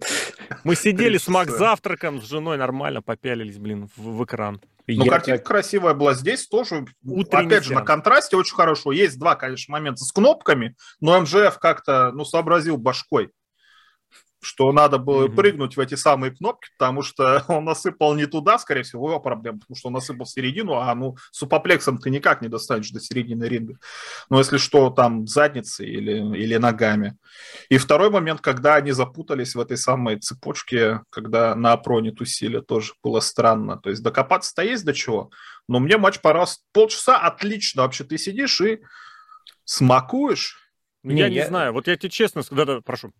Мы 0.64 0.74
сидели 0.74 1.18
с 1.18 1.28
Мак 1.28 1.50
завтраком, 1.50 2.20
с 2.20 2.28
женой 2.28 2.58
нормально 2.58 3.00
попялились, 3.00 3.58
блин, 3.58 3.88
в, 3.96 4.18
в 4.18 4.24
экран. 4.24 4.60
Ну, 4.88 5.06
картинка 5.06 5.44
красивая 5.44 5.94
была 5.94 6.14
здесь 6.14 6.48
тоже. 6.48 6.86
Опять 7.30 7.64
же, 7.64 7.74
на 7.74 7.82
контрасте 7.82 8.36
очень 8.36 8.56
хорошо. 8.56 8.90
Есть 8.90 9.18
два, 9.18 9.36
конечно, 9.36 9.70
момента 9.72 10.04
с 10.04 10.10
кнопками, 10.10 10.74
но 11.00 11.20
МЖФ 11.20 11.58
как-то, 11.60 12.10
ну, 12.12 12.24
сообразил 12.24 12.76
башкой 12.76 13.30
что 14.42 14.72
надо 14.72 14.98
было 14.98 15.26
mm-hmm. 15.26 15.34
прыгнуть 15.34 15.76
в 15.76 15.80
эти 15.80 15.94
самые 15.94 16.32
кнопки, 16.32 16.68
потому 16.78 17.02
что 17.02 17.44
он 17.48 17.64
насыпал 17.64 18.14
не 18.14 18.26
туда, 18.26 18.58
скорее 18.58 18.82
всего, 18.82 19.08
его 19.08 19.20
проблема, 19.20 19.60
потому 19.60 19.76
что 19.76 19.88
он 19.88 19.94
насыпал 19.94 20.26
в 20.26 20.30
середину, 20.30 20.74
а 20.74 20.94
ну 20.94 21.16
супоплексом 21.30 21.98
ты 21.98 22.10
никак 22.10 22.42
не 22.42 22.48
достанешь 22.48 22.90
до 22.90 23.00
середины 23.00 23.44
ринга. 23.44 23.78
Но 24.28 24.38
если 24.38 24.56
что, 24.56 24.90
там 24.90 25.26
задницей 25.26 25.88
или, 25.88 26.36
или 26.36 26.56
ногами. 26.56 27.16
И 27.68 27.78
второй 27.78 28.10
момент, 28.10 28.40
когда 28.40 28.76
они 28.76 28.92
запутались 28.92 29.54
в 29.54 29.60
этой 29.60 29.76
самой 29.76 30.18
цепочке, 30.18 31.02
когда 31.10 31.54
на 31.54 31.72
опроне 31.72 32.12
тусили, 32.12 32.60
тоже 32.60 32.94
было 33.02 33.20
странно. 33.20 33.76
То 33.76 33.90
есть 33.90 34.02
докопаться-то 34.02 34.62
есть 34.62 34.84
до 34.84 34.94
чего, 34.94 35.30
но 35.68 35.78
мне 35.78 35.98
матч 35.98 36.20
понравился. 36.20 36.58
Полчаса 36.72 37.18
отлично, 37.18 37.82
вообще 37.82 38.04
ты 38.04 38.18
сидишь 38.18 38.60
и 38.60 38.80
смакуешь. 39.64 40.58
Ну, 41.02 41.12
я 41.12 41.28
не, 41.28 41.36
я 41.36 41.44
не 41.44 41.48
знаю, 41.48 41.72
вот 41.72 41.86
я 41.86 41.96
тебе 41.96 42.10
честно 42.10 42.42
скажу, 42.42 42.64
да-да, 42.64 42.80
прошу. 42.80 43.12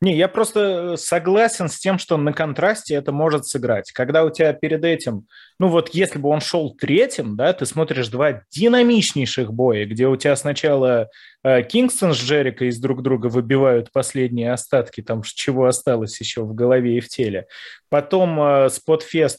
Не, 0.00 0.16
я 0.16 0.28
просто 0.28 0.60
э, 0.60 0.96
согласен 0.96 1.68
с 1.68 1.78
тем, 1.78 1.98
что 1.98 2.16
на 2.16 2.32
контрасте 2.32 2.94
это 2.94 3.12
может 3.12 3.46
сыграть. 3.46 3.92
Когда 3.92 4.24
у 4.24 4.30
тебя 4.30 4.52
перед 4.54 4.84
этим, 4.84 5.26
ну 5.58 5.68
вот 5.68 5.90
если 5.90 6.18
бы 6.18 6.30
он 6.30 6.40
шел 6.40 6.74
третьим, 6.74 7.36
да, 7.36 7.52
ты 7.52 7.66
смотришь 7.66 8.08
два 8.08 8.42
динамичнейших 8.50 9.52
боя, 9.52 9.84
где 9.84 10.06
у 10.06 10.16
тебя 10.16 10.34
сначала 10.36 11.08
э, 11.44 11.62
Кингстон 11.62 12.14
с 12.14 12.18
Джерика 12.18 12.64
из 12.64 12.78
друг 12.78 13.02
друга 13.02 13.26
выбивают 13.26 13.92
последние 13.92 14.52
остатки, 14.52 15.02
там 15.02 15.22
чего 15.22 15.66
осталось 15.66 16.18
еще 16.20 16.42
в 16.42 16.54
голове 16.54 16.96
и 16.96 17.00
в 17.00 17.08
теле. 17.08 17.46
Потом 17.90 18.40
э, 18.40 18.68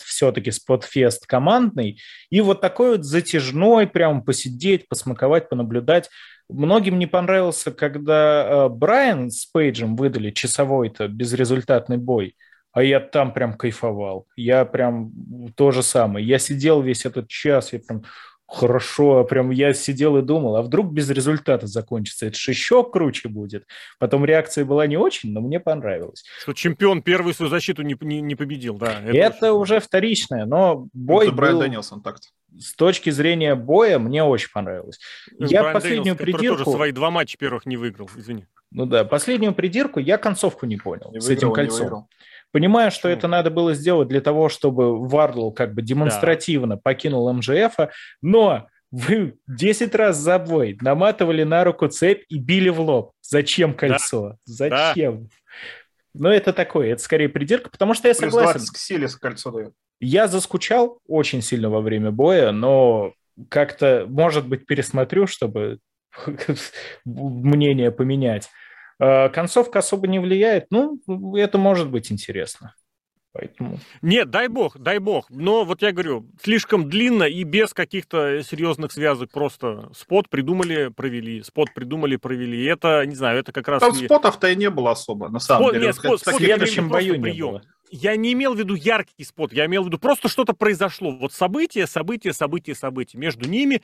все-таки 0.04 0.52
Спотфест 0.52 1.26
командный, 1.26 2.00
и 2.30 2.42
вот 2.42 2.62
такой 2.62 2.92
вот 2.92 3.06
затяжной, 3.06 3.88
прям 3.88 4.24
посидеть, 4.24 4.88
посмаковать, 4.88 5.50
понаблюдать. 5.50 6.10
Многим 6.50 6.98
не 6.98 7.08
понравился, 7.08 7.72
когда 7.72 8.48
э, 8.48 8.70
Брайан 8.70 9.32
с 9.32 9.45
Пейджем 9.45 9.95
выдали 9.95 10.32
часовой-то 10.32 11.08
безрезультатный 11.08 11.98
бой, 11.98 12.36
а 12.72 12.84
я 12.84 13.00
там 13.00 13.34
прям 13.34 13.54
кайфовал. 13.54 14.28
Я 14.36 14.64
прям 14.64 15.12
то 15.56 15.72
же 15.72 15.84
самое. 15.84 16.26
Я 16.26 16.39
сидел 16.39 16.82
весь 16.82 17.06
этот 17.06 17.28
час, 17.28 17.74
я 17.74 17.80
прям 17.80 18.04
хорошо, 18.48 19.26
прям 19.26 19.52
я 19.52 19.74
сидел 19.74 20.18
и 20.18 20.22
думал, 20.22 20.56
а 20.56 20.62
вдруг 20.62 20.91
без 20.91 21.10
результата 21.10 21.68
закончится, 21.68 22.28
это 22.28 22.38
же 22.38 22.52
еще 22.52 22.89
круче 22.89 23.28
будет. 23.28 23.66
Потом 24.00 24.24
реакция 24.24 24.64
была 24.64 24.88
не 24.88 24.95
очень, 24.95 25.34
но 25.34 25.41
мне 25.41 25.60
понравилось. 25.60 26.24
Что 26.41 26.54
чемпион 26.54 27.02
первую 27.02 27.34
свою 27.34 27.50
защиту 27.50 27.82
не, 27.82 27.98
не, 28.00 28.22
не 28.22 28.36
победил, 28.36 28.78
да. 28.78 29.02
Это, 29.04 29.18
это 29.18 29.54
уже 29.54 29.80
вторичное, 29.80 30.45
но 30.45 30.88
бой 30.93 31.26
это 31.26 31.34
был... 31.34 31.38
Брайан 31.38 31.60
Дэнилсон 31.60 32.02
так-то 32.02 32.28
с 32.60 32.74
точки 32.76 33.10
зрения 33.10 33.55
боя 33.55 33.99
мне 33.99 34.24
очень 34.24 34.51
понравилось. 34.51 34.99
Ну, 35.38 35.47
я 35.47 35.62
Брайан 35.62 35.74
последнюю 35.74 36.16
Дэниелс, 36.16 36.38
придирку... 36.38 36.64
тоже 36.64 36.78
свои 36.78 36.91
два 36.91 37.12
матча 37.12 37.38
первых 37.38 37.66
не 37.66 37.78
выиграл, 37.78 38.10
извини. 38.16 38.45
Ну 38.72 38.86
да, 38.86 39.05
последнюю 39.05 39.53
придирку 39.53 39.99
я 39.99 40.18
концовку 40.18 40.66
не 40.66 40.78
понял 40.78 41.12
не 41.12 41.20
с 41.20 41.28
выиграл, 41.28 41.51
этим 41.51 41.53
кольцом. 41.53 42.08
Понимаю, 42.51 42.91
что 42.91 43.10
это 43.10 43.28
надо 43.28 43.51
было 43.51 43.74
сделать 43.74 44.08
для 44.08 44.22
того, 44.22 44.49
чтобы 44.49 45.08
Вардлоу 45.08 45.52
как 45.51 45.74
бы 45.74 45.82
демонстративно 45.82 46.76
да. 46.76 46.82
покинул 46.82 47.32
MJF, 47.34 47.76
но 48.22 48.68
вы 48.89 49.38
10 49.47 49.93
раз 49.95 50.18
за 50.18 50.39
бой 50.39 50.78
наматывали 50.82 51.43
на 51.43 51.64
руку 51.64 51.88
цепь 51.88 52.24
и 52.30 52.39
били 52.39 52.70
в 52.70 52.80
лоб. 52.80 53.12
Зачем 53.22 53.74
кольцо? 53.74 54.30
Да. 54.30 54.38
Зачем? 54.45 55.24
Да. 55.24 55.30
Ну, 56.14 56.30
это 56.30 56.53
такое, 56.53 56.93
это 56.93 57.03
скорее 57.03 57.30
придирка, 57.30 57.70
потому 57.70 57.93
что 57.93 58.08
я 58.08 58.16
Плюс 58.16 58.32
согласен. 58.32 58.60
20 58.60 58.70
к 58.72 58.78
силе 58.78 59.08
кольцо 59.22 59.51
дает. 59.51 59.74
Я 60.00 60.28
заскучал 60.28 61.00
очень 61.08 61.41
сильно 61.41 61.70
во 61.70 61.82
время 61.82 62.12
боя, 62.12 62.52
но 62.52 63.14
как-то, 63.50 64.06
может 64.08 64.48
быть, 64.48 64.66
пересмотрю, 64.66 65.28
чтобы 65.28 65.80
мнение 67.06 67.91
поменять. 67.91 68.50
А, 69.00 69.30
концовка 69.30 69.80
особо 69.80 70.08
не 70.08 70.20
влияет. 70.20 70.68
Ну, 70.70 71.00
это 71.36 71.58
может 71.58 71.89
быть 71.89 72.12
интересно. 72.12 72.74
Поэтому... 73.34 73.80
Нет, 74.02 74.32
дай 74.32 74.48
бог, 74.48 74.80
дай 74.80 74.98
бог. 74.98 75.30
Но 75.30 75.64
вот 75.64 75.84
я 75.84 75.91
говорю, 75.91 76.28
слишком 76.41 76.89
длинно 76.89 77.24
и 77.24 77.43
без 77.43 77.72
каких-то 77.74 78.41
серьезных 78.41 78.91
связок. 78.91 79.30
Просто 79.32 79.89
спот 79.95 80.28
придумали, 80.30 80.88
провели. 80.88 81.43
Спот 81.43 81.72
придумали, 81.76 82.16
провели. 82.16 82.66
Это, 82.66 83.06
не 83.06 83.16
знаю, 83.16 83.39
это 83.39 83.52
как 83.52 83.68
раз... 83.68 83.82
Там 83.82 83.91
и... 83.91 84.06
спотов-то 84.06 84.50
и 84.50 84.56
не 84.56 84.72
было 84.72 84.91
особо, 84.91 85.30
на 85.30 85.39
самом 85.39 85.66
спот, 85.66 85.74
деле. 85.74 85.86
Нет, 85.88 85.95
спот, 85.95 86.20
спот, 86.20 86.34
в 86.34 86.38
следующем 86.38 86.89
бою 86.89 87.16
не 87.16 87.22
прием. 87.22 87.52
было. 87.52 87.62
Я 87.90 88.16
не 88.16 88.34
имел 88.34 88.54
в 88.54 88.60
виду 88.60 88.76
яркий 88.76 89.24
спот, 89.24 89.54
я 89.54 89.66
имел 89.66 89.84
в 89.84 89.88
виду 89.88 89.98
просто 89.98 90.28
что-то 90.30 90.54
произошло. 90.54 91.12
Вот 91.12 91.34
событие, 91.34 91.88
событие, 91.88 92.34
событие, 92.34 92.76
событие. 92.76 93.20
Между 93.20 93.48
ними 93.48 93.82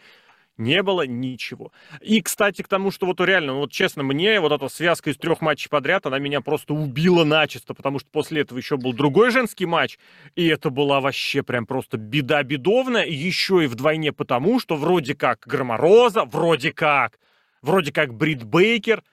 не 0.58 0.84
было 0.84 1.06
ничего. 1.08 1.72
И, 2.02 2.22
кстати, 2.22 2.62
к 2.62 2.68
тому, 2.68 2.92
что 2.92 3.06
вот 3.06 3.20
реально, 3.22 3.54
вот 3.54 3.72
честно, 3.72 4.04
мне 4.04 4.40
вот 4.40 4.52
эта 4.52 4.68
связка 4.70 5.10
из 5.10 5.18
трех 5.18 5.42
матчей 5.42 5.70
подряд, 5.70 6.06
она 6.06 6.20
меня 6.20 6.42
просто 6.42 6.74
убила 6.74 7.24
начисто, 7.24 7.74
потому 7.74 8.00
что 8.00 8.10
после 8.12 8.42
этого 8.42 8.60
еще 8.60 8.78
был 8.78 8.94
другой 8.94 9.32
женский 9.32 9.66
матч, 9.66 9.98
и 10.36 10.46
это 10.48 10.70
была 10.70 11.02
вообще 11.02 11.42
прям 11.42 11.66
просто 11.66 11.98
беда 11.98 12.44
бедовная, 12.44 13.06
еще 13.06 13.64
и 13.64 13.68
вдвойне 13.68 14.12
потому, 14.12 14.60
что 14.60 14.76
вроде 14.76 15.16
как 15.16 15.40
Громороза, 15.48 16.26
вроде 16.26 16.72
как, 16.72 17.18
вроде 17.62 17.92
как 17.92 18.14
Брит 18.14 18.44
Бейкер– 18.44 19.04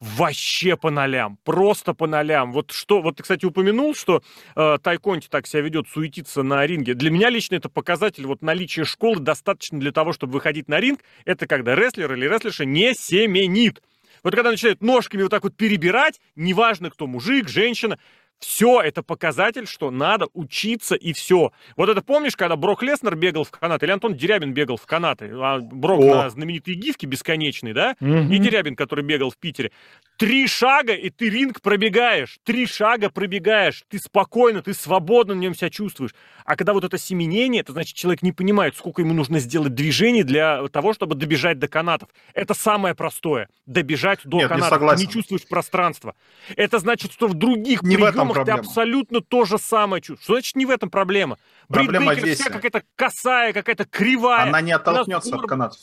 вообще 0.00 0.76
по 0.76 0.90
нолям, 0.90 1.38
просто 1.44 1.94
по 1.94 2.06
нолям. 2.06 2.52
Вот 2.52 2.70
что, 2.70 3.02
вот 3.02 3.16
ты, 3.16 3.22
кстати, 3.22 3.44
упомянул, 3.44 3.94
что 3.94 4.22
э, 4.54 4.78
Тайконти 4.82 5.28
так 5.28 5.46
себя 5.46 5.62
ведет, 5.62 5.88
суетиться 5.88 6.42
на 6.42 6.66
ринге. 6.66 6.94
Для 6.94 7.10
меня 7.10 7.30
лично 7.30 7.56
это 7.56 7.68
показатель 7.68 8.26
вот 8.26 8.42
наличия 8.42 8.84
школы 8.84 9.20
достаточно 9.20 9.80
для 9.80 9.92
того, 9.92 10.12
чтобы 10.12 10.34
выходить 10.34 10.68
на 10.68 10.80
ринг. 10.80 11.00
Это 11.24 11.46
когда 11.46 11.74
рестлер 11.74 12.12
или 12.12 12.28
рестлерша 12.28 12.64
не 12.64 12.94
семенит. 12.94 13.82
Вот 14.22 14.34
когда 14.34 14.50
начинают 14.50 14.82
ножками 14.82 15.22
вот 15.22 15.30
так 15.30 15.44
вот 15.44 15.56
перебирать, 15.56 16.20
неважно 16.36 16.90
кто, 16.90 17.06
мужик, 17.06 17.48
женщина, 17.48 17.98
все 18.38 18.80
это 18.80 19.02
показатель, 19.02 19.66
что 19.66 19.90
надо 19.90 20.28
учиться 20.32 20.94
и 20.94 21.12
все. 21.12 21.52
Вот 21.76 21.88
это 21.88 22.02
помнишь, 22.02 22.36
когда 22.36 22.56
Брок 22.56 22.82
Леснер 22.82 23.16
бегал 23.16 23.44
в 23.44 23.50
канаты, 23.50 23.86
или 23.86 23.92
Антон 23.92 24.14
Дерябин 24.14 24.52
бегал 24.52 24.76
в 24.76 24.86
канаты, 24.86 25.30
а 25.34 25.58
Брок 25.58 26.00
О. 26.00 26.14
на 26.14 26.30
знаменитые 26.30 26.76
гифки 26.76 27.06
бесконечные, 27.06 27.74
да? 27.74 27.96
Угу. 28.00 28.32
И 28.32 28.38
Дерябин, 28.38 28.76
который 28.76 29.04
бегал 29.04 29.30
в 29.30 29.36
Питере. 29.36 29.72
Три 30.18 30.48
шага, 30.48 30.94
и 30.94 31.10
ты 31.10 31.30
ринг 31.30 31.60
пробегаешь. 31.60 32.40
Три 32.42 32.66
шага 32.66 33.08
пробегаешь. 33.08 33.84
Ты 33.88 34.00
спокойно, 34.00 34.62
ты 34.62 34.74
свободно 34.74 35.36
на 35.36 35.38
нем 35.38 35.54
себя 35.54 35.70
чувствуешь. 35.70 36.12
А 36.44 36.56
когда 36.56 36.72
вот 36.72 36.82
это 36.82 36.98
семенение, 36.98 37.60
это 37.60 37.70
значит, 37.70 37.94
человек 37.94 38.22
не 38.22 38.32
понимает, 38.32 38.76
сколько 38.76 39.00
ему 39.00 39.14
нужно 39.14 39.38
сделать 39.38 39.74
движений 39.74 40.24
для 40.24 40.66
того, 40.70 40.92
чтобы 40.92 41.14
добежать 41.14 41.60
до 41.60 41.68
канатов. 41.68 42.08
Это 42.34 42.54
самое 42.54 42.96
простое. 42.96 43.48
Добежать 43.64 44.18
до 44.24 44.38
Нет, 44.38 44.48
канатов. 44.48 44.70
Не, 44.70 44.74
согласен. 44.74 44.98
ты 44.98 45.06
не 45.06 45.12
чувствуешь 45.12 45.46
пространства. 45.46 46.16
Это 46.56 46.80
значит, 46.80 47.12
что 47.12 47.28
в 47.28 47.34
других 47.34 47.84
не 47.84 47.94
приемах 47.94 48.38
в 48.38 48.44
ты 48.44 48.50
абсолютно 48.50 49.20
то 49.20 49.44
же 49.44 49.56
самое 49.56 50.02
чувствуешь. 50.02 50.24
Что 50.24 50.32
значит 50.32 50.56
не 50.56 50.66
в 50.66 50.70
этом 50.70 50.90
проблема? 50.90 51.38
Проблема 51.68 52.12
Брит 52.16 52.36
вся 52.36 52.50
какая-то 52.50 52.82
косая, 52.96 53.52
какая-то 53.52 53.84
кривая. 53.84 54.48
Она 54.48 54.62
не 54.62 54.72
оттолкнется 54.72 55.36
от 55.36 55.46
канатов. 55.46 55.78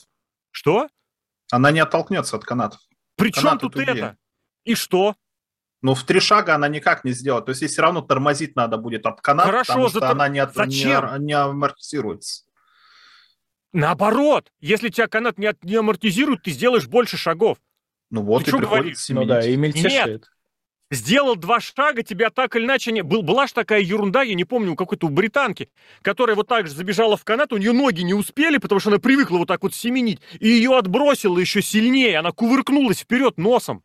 Что? 0.52 0.90
Она 1.52 1.72
не 1.72 1.80
оттолкнется 1.80 2.36
от 2.36 2.44
канатов. 2.44 2.82
При 3.16 3.32
чем 3.32 3.58
тут 3.58 3.76
тугие. 3.76 3.96
это? 3.96 4.18
И 4.66 4.76
что? 4.76 5.16
Ну, 5.82 5.94
в 5.94 6.04
три 6.04 6.20
шага 6.20 6.56
она 6.56 6.68
никак 6.68 7.04
не 7.04 7.12
сделает. 7.12 7.46
То 7.46 7.52
есть, 7.52 7.62
ей 7.62 7.68
все 7.68 7.84
равно 7.84 8.02
тормозить 8.02 8.56
надо 8.56 8.78
будет 8.78 9.06
от 9.06 9.22
каната, 9.22 9.50
Хорошо, 9.50 9.68
потому 9.68 9.90
что 9.90 10.00
зато... 10.00 10.12
она 10.12 10.28
не, 10.28 10.40
от... 10.40 10.56
не, 10.68 11.20
не 11.20 11.34
амортизируется. 11.34 12.44
Наоборот, 13.72 14.52
если 14.60 14.90
тебя 14.90 15.08
канат 15.08 15.38
не, 15.38 15.48
от... 15.48 15.64
не 15.64 15.76
амортизирует, 15.76 16.42
ты 16.42 16.52
сделаешь 16.52 16.88
больше 16.88 17.18
шагов. 17.18 17.58
Ну 18.10 18.24
вот 18.24 18.46
ты 18.46 18.52
и 18.52 18.54
приходится 18.54 19.14
Ну 19.14 19.26
да, 19.26 19.46
и 19.46 19.56
Нет, 19.56 20.30
сделал 20.90 21.36
два 21.36 21.60
шага, 21.60 22.04
тебя 22.04 22.30
так 22.30 22.56
или 22.56 22.66
иначе 22.66 22.92
не... 22.92 23.04
Был, 23.04 23.22
была 23.22 23.48
же 23.48 23.54
такая 23.54 23.82
ерунда, 23.82 24.24
я 24.24 24.34
не 24.34 24.46
помню, 24.46 24.72
у 24.72 24.76
какой-то 24.76 25.08
у 25.08 25.10
британки, 25.10 25.70
которая 26.02 26.36
вот 26.36 26.48
так 26.48 26.68
же 26.68 26.74
забежала 26.74 27.18
в 27.18 27.24
канат, 27.24 27.54
у 27.54 27.58
нее 27.58 27.74
ноги 27.74 28.02
не 28.02 28.14
успели, 28.14 28.58
потому 28.58 28.80
что 28.80 28.90
она 28.90 29.00
привыкла 29.00 29.38
вот 29.38 29.48
так 29.48 29.64
вот 29.64 29.74
семенить, 29.74 30.20
и 30.40 30.48
ее 30.48 30.78
отбросило 30.78 31.38
еще 31.38 31.62
сильнее, 31.62 32.18
она 32.18 32.32
кувыркнулась 32.32 33.00
вперед 33.00 33.38
носом. 33.38 33.84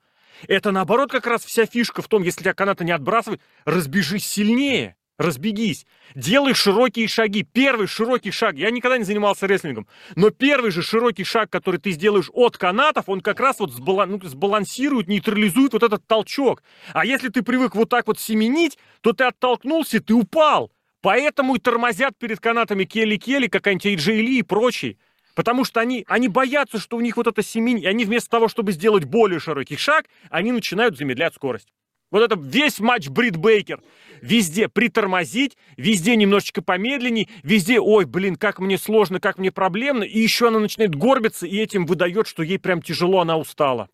Это 0.48 0.72
наоборот 0.72 1.10
как 1.10 1.26
раз 1.26 1.44
вся 1.44 1.66
фишка 1.66 2.02
в 2.02 2.08
том, 2.08 2.22
если 2.22 2.40
тебя 2.40 2.54
канаты 2.54 2.84
не 2.84 2.92
отбрасывают, 2.92 3.40
разбежись 3.64 4.26
сильнее, 4.26 4.96
разбегись. 5.18 5.86
Делай 6.14 6.54
широкие 6.54 7.06
шаги. 7.06 7.42
Первый 7.42 7.86
широкий 7.86 8.30
шаг. 8.30 8.56
Я 8.56 8.70
никогда 8.70 8.98
не 8.98 9.04
занимался 9.04 9.46
рестлингом, 9.46 9.86
но 10.16 10.30
первый 10.30 10.70
же 10.70 10.82
широкий 10.82 11.24
шаг, 11.24 11.50
который 11.50 11.78
ты 11.78 11.92
сделаешь 11.92 12.30
от 12.32 12.56
канатов, 12.56 13.08
он 13.08 13.20
как 13.20 13.38
раз 13.38 13.60
вот 13.60 13.72
сбалан... 13.72 14.10
ну, 14.10 14.20
сбалансирует, 14.22 15.08
нейтрализует 15.08 15.74
вот 15.74 15.82
этот 15.82 16.06
толчок. 16.06 16.62
А 16.92 17.04
если 17.04 17.28
ты 17.28 17.42
привык 17.42 17.74
вот 17.74 17.88
так 17.88 18.06
вот 18.06 18.18
семенить, 18.18 18.78
то 19.02 19.12
ты 19.12 19.24
оттолкнулся, 19.24 20.00
ты 20.00 20.14
упал. 20.14 20.72
Поэтому 21.02 21.54
и 21.54 21.58
тормозят 21.58 22.18
перед 22.18 22.40
канатами 22.40 22.84
Келли-Келли, 22.84 23.48
какая-нибудь 23.48 23.86
AJ 23.86 24.12
Ли 24.16 24.38
и 24.38 24.42
прочие. 24.42 24.98
Потому 25.40 25.64
что 25.64 25.80
они, 25.80 26.04
они 26.06 26.28
боятся, 26.28 26.78
что 26.78 26.98
у 26.98 27.00
них 27.00 27.16
вот 27.16 27.26
это 27.26 27.42
семень, 27.42 27.82
и 27.82 27.86
они 27.86 28.04
вместо 28.04 28.28
того, 28.28 28.46
чтобы 28.46 28.72
сделать 28.72 29.04
более 29.06 29.40
широкий 29.40 29.78
шаг, 29.78 30.04
они 30.28 30.52
начинают 30.52 30.98
замедлять 30.98 31.34
скорость. 31.34 31.68
Вот 32.10 32.22
это 32.22 32.38
весь 32.38 32.78
матч 32.78 33.08
Брит 33.08 33.38
Бейкер. 33.38 33.80
Везде 34.20 34.68
притормозить, 34.68 35.56
везде 35.78 36.14
немножечко 36.16 36.60
помедленней, 36.60 37.30
везде, 37.42 37.80
ой, 37.80 38.04
блин, 38.04 38.36
как 38.36 38.58
мне 38.58 38.76
сложно, 38.76 39.18
как 39.18 39.38
мне 39.38 39.50
проблемно, 39.50 40.02
и 40.02 40.18
еще 40.18 40.48
она 40.48 40.58
начинает 40.58 40.94
горбиться, 40.94 41.46
и 41.46 41.56
этим 41.56 41.86
выдает, 41.86 42.26
что 42.26 42.42
ей 42.42 42.58
прям 42.58 42.82
тяжело, 42.82 43.20
она 43.20 43.38
устала. 43.38 43.88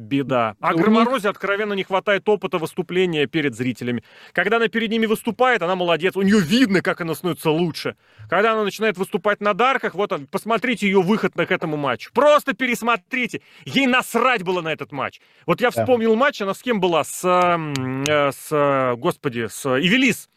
Беда. 0.00 0.56
А 0.60 0.74
Громорозе 0.74 1.28
откровенно 1.28 1.74
не 1.74 1.84
хватает 1.84 2.28
опыта 2.28 2.58
выступления 2.58 3.26
перед 3.26 3.54
зрителями. 3.54 4.02
Когда 4.32 4.56
она 4.56 4.68
перед 4.68 4.90
ними 4.90 5.06
выступает, 5.06 5.62
она 5.62 5.76
молодец. 5.76 6.16
У 6.16 6.22
нее 6.22 6.40
видно, 6.40 6.80
как 6.80 7.00
она 7.00 7.14
становится 7.14 7.50
лучше. 7.50 7.96
Когда 8.28 8.52
она 8.52 8.64
начинает 8.64 8.96
выступать 8.96 9.40
на 9.40 9.54
дарках, 9.54 9.94
вот 9.94 10.12
он, 10.12 10.26
посмотрите 10.26 10.86
ее 10.86 11.02
выход 11.02 11.34
к 11.34 11.50
этому 11.50 11.76
матчу. 11.76 12.10
Просто 12.12 12.54
пересмотрите. 12.54 13.42
Ей 13.64 13.86
насрать 13.86 14.42
было 14.42 14.60
на 14.62 14.72
этот 14.72 14.92
матч. 14.92 15.20
Вот 15.46 15.60
я 15.60 15.70
вспомнил 15.70 16.12
да. 16.12 16.18
матч, 16.18 16.40
она 16.40 16.54
с 16.54 16.62
кем 16.62 16.80
была? 16.80 17.04
С, 17.04 17.22
э, 17.24 18.30
с 18.32 18.96
господи, 18.96 19.48
с 19.48 19.66
Ивелис 19.66 20.28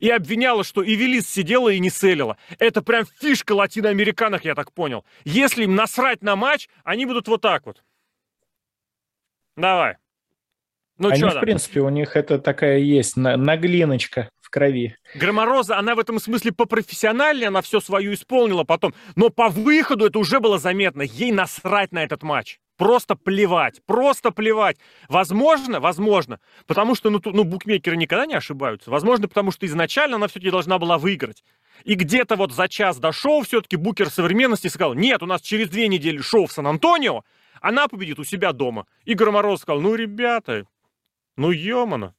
и 0.00 0.10
обвиняла, 0.10 0.64
что 0.64 0.82
Ивелис 0.82 1.28
сидела 1.28 1.68
и 1.68 1.78
не 1.78 1.90
селила. 1.90 2.36
Это 2.58 2.82
прям 2.82 3.04
фишка 3.20 3.52
латиноамериканок, 3.52 4.44
я 4.44 4.54
так 4.54 4.72
понял. 4.72 5.04
Если 5.24 5.64
им 5.64 5.74
насрать 5.74 6.22
на 6.22 6.36
матч, 6.36 6.68
они 6.84 7.06
будут 7.06 7.28
вот 7.28 7.40
так 7.40 7.66
вот. 7.66 7.82
Давай. 9.56 9.96
Ну, 10.98 11.10
Они, 11.10 11.22
в 11.22 11.40
принципе, 11.40 11.80
у 11.80 11.88
них 11.88 12.16
это 12.16 12.38
такая 12.38 12.78
есть 12.78 13.16
наглиночка 13.16 14.30
в 14.40 14.48
крови. 14.48 14.96
Громороза, 15.16 15.76
она 15.76 15.96
в 15.96 15.98
этом 15.98 16.20
смысле 16.20 16.52
попрофессиональнее, 16.52 17.48
она 17.48 17.62
все 17.62 17.80
свою 17.80 18.14
исполнила 18.14 18.62
потом. 18.62 18.94
Но 19.16 19.30
по 19.30 19.48
выходу 19.48 20.06
это 20.06 20.18
уже 20.20 20.38
было 20.38 20.58
заметно. 20.58 21.02
Ей 21.02 21.32
насрать 21.32 21.90
на 21.90 22.04
этот 22.04 22.22
матч. 22.22 22.60
Просто 22.76 23.14
плевать, 23.14 23.80
просто 23.86 24.32
плевать. 24.32 24.78
Возможно, 25.08 25.78
возможно, 25.78 26.40
потому 26.66 26.96
что 26.96 27.10
ну, 27.10 27.20
ну, 27.24 27.44
букмекеры 27.44 27.96
никогда 27.96 28.26
не 28.26 28.34
ошибаются. 28.34 28.90
Возможно, 28.90 29.28
потому 29.28 29.52
что 29.52 29.66
изначально 29.66 30.16
она 30.16 30.26
все-таки 30.26 30.50
должна 30.50 30.78
была 30.78 30.98
выиграть. 30.98 31.44
И 31.84 31.94
где-то 31.94 32.34
вот 32.34 32.52
за 32.52 32.68
час 32.68 32.98
до 32.98 33.12
шоу 33.12 33.42
все-таки 33.42 33.76
букер 33.76 34.10
современности 34.10 34.68
сказал, 34.68 34.94
нет, 34.94 35.22
у 35.22 35.26
нас 35.26 35.40
через 35.40 35.68
две 35.68 35.86
недели 35.86 36.18
шоу 36.18 36.46
в 36.46 36.52
Сан-Антонио, 36.52 37.22
она 37.64 37.88
победит 37.88 38.18
у 38.18 38.24
себя 38.24 38.52
дома. 38.52 38.86
Игорь 39.06 39.30
Мороз 39.30 39.62
сказал, 39.62 39.80
ну, 39.80 39.94
ребята, 39.94 40.66
ну, 41.36 41.50
ё-моно. 41.50 42.14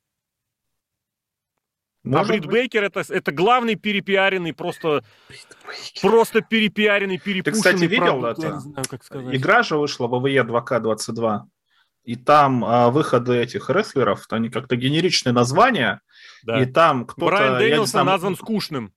а 2.03 2.23
Брит 2.23 2.47
Бейкер 2.47 2.83
это, 2.83 3.03
это 3.07 3.31
главный 3.31 3.75
перепиаренный, 3.75 4.53
просто, 4.53 5.03
просто 6.01 6.41
перепиаренный, 6.41 7.19
перепушенный. 7.19 7.43
Ты, 7.43 7.51
кстати, 7.51 7.83
видел 7.83 8.21
продукт, 8.21 8.39
это? 8.43 8.59
Знаю, 8.59 8.85
как 8.89 9.03
сказать. 9.03 9.35
Игра 9.35 9.61
же 9.61 9.77
вышла 9.77 10.07
в 10.07 10.19
ВВЕ 10.19 10.41
2К22. 10.41 11.41
И 12.05 12.15
там 12.15 12.65
а, 12.65 12.89
выходы 12.89 13.35
этих 13.37 13.69
рестлеров, 13.69 14.25
они 14.31 14.49
как-то 14.49 14.75
генеричные 14.75 15.33
названия. 15.33 16.01
Да. 16.43 16.59
И 16.59 16.65
там 16.65 17.05
кто-то... 17.05 17.25
Брайан 17.27 17.59
Дэнилсон 17.59 17.87
знаю, 17.87 18.05
назван 18.07 18.35
скучным. 18.35 18.93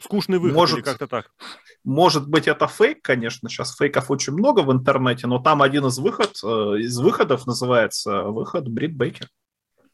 Скучный 0.00 0.38
выход 0.38 0.56
может, 0.56 0.78
или 0.78 0.84
как-то 0.84 1.06
так. 1.06 1.32
Может 1.84 2.28
быть, 2.28 2.46
это 2.46 2.66
фейк, 2.66 3.02
конечно. 3.02 3.48
Сейчас 3.48 3.76
фейков 3.76 4.10
очень 4.10 4.32
много 4.34 4.60
в 4.60 4.72
интернете, 4.72 5.26
но 5.26 5.38
там 5.38 5.62
один 5.62 5.86
из, 5.86 5.98
выход, 5.98 6.38
э, 6.44 6.46
из 6.78 6.98
выходов 6.98 7.46
называется 7.46 8.22
выход 8.24 8.68
Брит 8.68 8.96
Бейкер. 8.96 9.28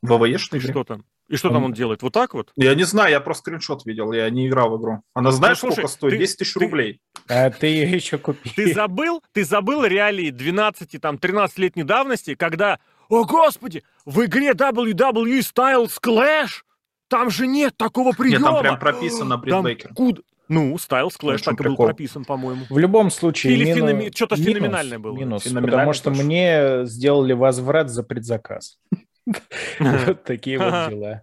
ВВЕшный 0.03 0.61
Что 0.61 0.85
там? 0.85 1.05
И 1.29 1.37
что 1.37 1.51
там 1.51 1.65
он 1.65 1.73
делает? 1.73 2.03
Вот 2.03 2.13
так 2.13 2.33
вот? 2.33 2.53
Я 2.57 2.75
не 2.75 2.85
знаю, 2.85 3.11
я 3.11 3.21
просто 3.21 3.43
скриншот 3.43 3.85
видел, 3.85 4.13
я 4.13 4.31
не 4.31 4.49
играл 4.49 4.71
в 4.71 4.81
игру. 4.81 5.03
Она 5.13 5.31
знаешь, 5.31 5.63
ну, 5.63 5.69
слушай, 5.69 5.87
сколько 5.87 5.89
стоит? 5.89 6.13
Ты, 6.13 6.19
10 6.19 6.39
тысяч 6.39 6.55
ты, 6.55 6.61
рублей. 6.61 7.01
А 7.29 7.51
ты 7.51 7.67
ее 7.67 7.91
еще 7.91 8.17
купил. 8.17 8.53
Ты 8.57 8.73
забыл? 8.73 9.23
Ты 9.33 9.45
забыл 9.45 9.85
реалии 9.85 10.31
12, 10.31 11.01
там, 11.01 11.17
13-летней 11.17 11.83
давности, 11.83 12.35
когда, 12.35 12.79
о 13.11 13.25
господи, 13.25 13.83
в 14.07 14.25
игре 14.25 14.53
WWE 14.53 15.41
Styles 15.41 15.99
Clash 16.03 16.63
там 17.09 17.31
же 17.31 17.47
нет 17.47 17.77
такого 17.77 18.13
приема. 18.13 18.39
Нет, 18.39 18.55
там 18.55 18.61
прям 18.61 18.79
прописано 18.79 19.37
Брит 19.37 19.87
Куда... 19.95 20.23
Ну, 20.49 20.75
Styles 20.77 21.15
Clash 21.21 21.43
так 21.43 21.61
и 21.61 21.65
был 21.65 21.77
прописан, 21.77 22.25
по-моему. 22.25 22.65
В 22.71 22.79
любом 22.79 23.11
случае, 23.11 23.53
Или 23.53 23.65
мину... 23.67 23.77
феномен... 23.77 24.13
что-то 24.13 24.37
минус, 24.37 24.49
феноменальное 24.49 24.99
было. 24.99 25.17
Минус, 25.17 25.45
потому 25.45 25.93
что 25.93 26.11
тоже. 26.11 26.23
мне 26.23 26.87
сделали 26.87 27.35
возврат 27.35 27.91
за 27.91 28.03
предзаказ. 28.03 28.79
Вот 29.79 30.25
такие 30.25 30.59
вот 30.59 30.89
дела. 30.89 31.23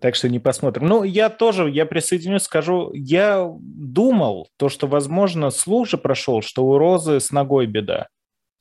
Так 0.00 0.16
что 0.16 0.28
не 0.28 0.40
посмотрим. 0.40 0.88
Ну, 0.88 1.04
я 1.04 1.28
тоже, 1.28 1.70
я 1.70 1.86
присоединюсь, 1.86 2.42
скажу, 2.42 2.90
я 2.92 3.48
думал, 3.60 4.48
то, 4.56 4.68
что, 4.68 4.88
возможно, 4.88 5.50
слух 5.50 5.86
же 5.86 5.96
прошел, 5.96 6.42
что 6.42 6.66
у 6.66 6.76
Розы 6.76 7.20
с 7.20 7.30
ногой 7.30 7.66
беда. 7.66 8.08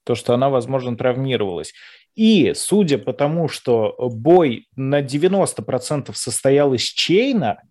То, 0.04 0.14
что 0.14 0.36
она, 0.36 0.50
возможно, 0.50 0.96
травмировалась. 0.96 1.74
И 2.16 2.54
судя 2.54 3.00
по 3.00 3.14
тому, 3.14 3.48
что 3.48 3.96
бой 3.98 4.68
на 4.76 5.02
90% 5.02 6.12
состоял 6.14 6.74
из 6.74 6.84
чейна, 6.84 7.62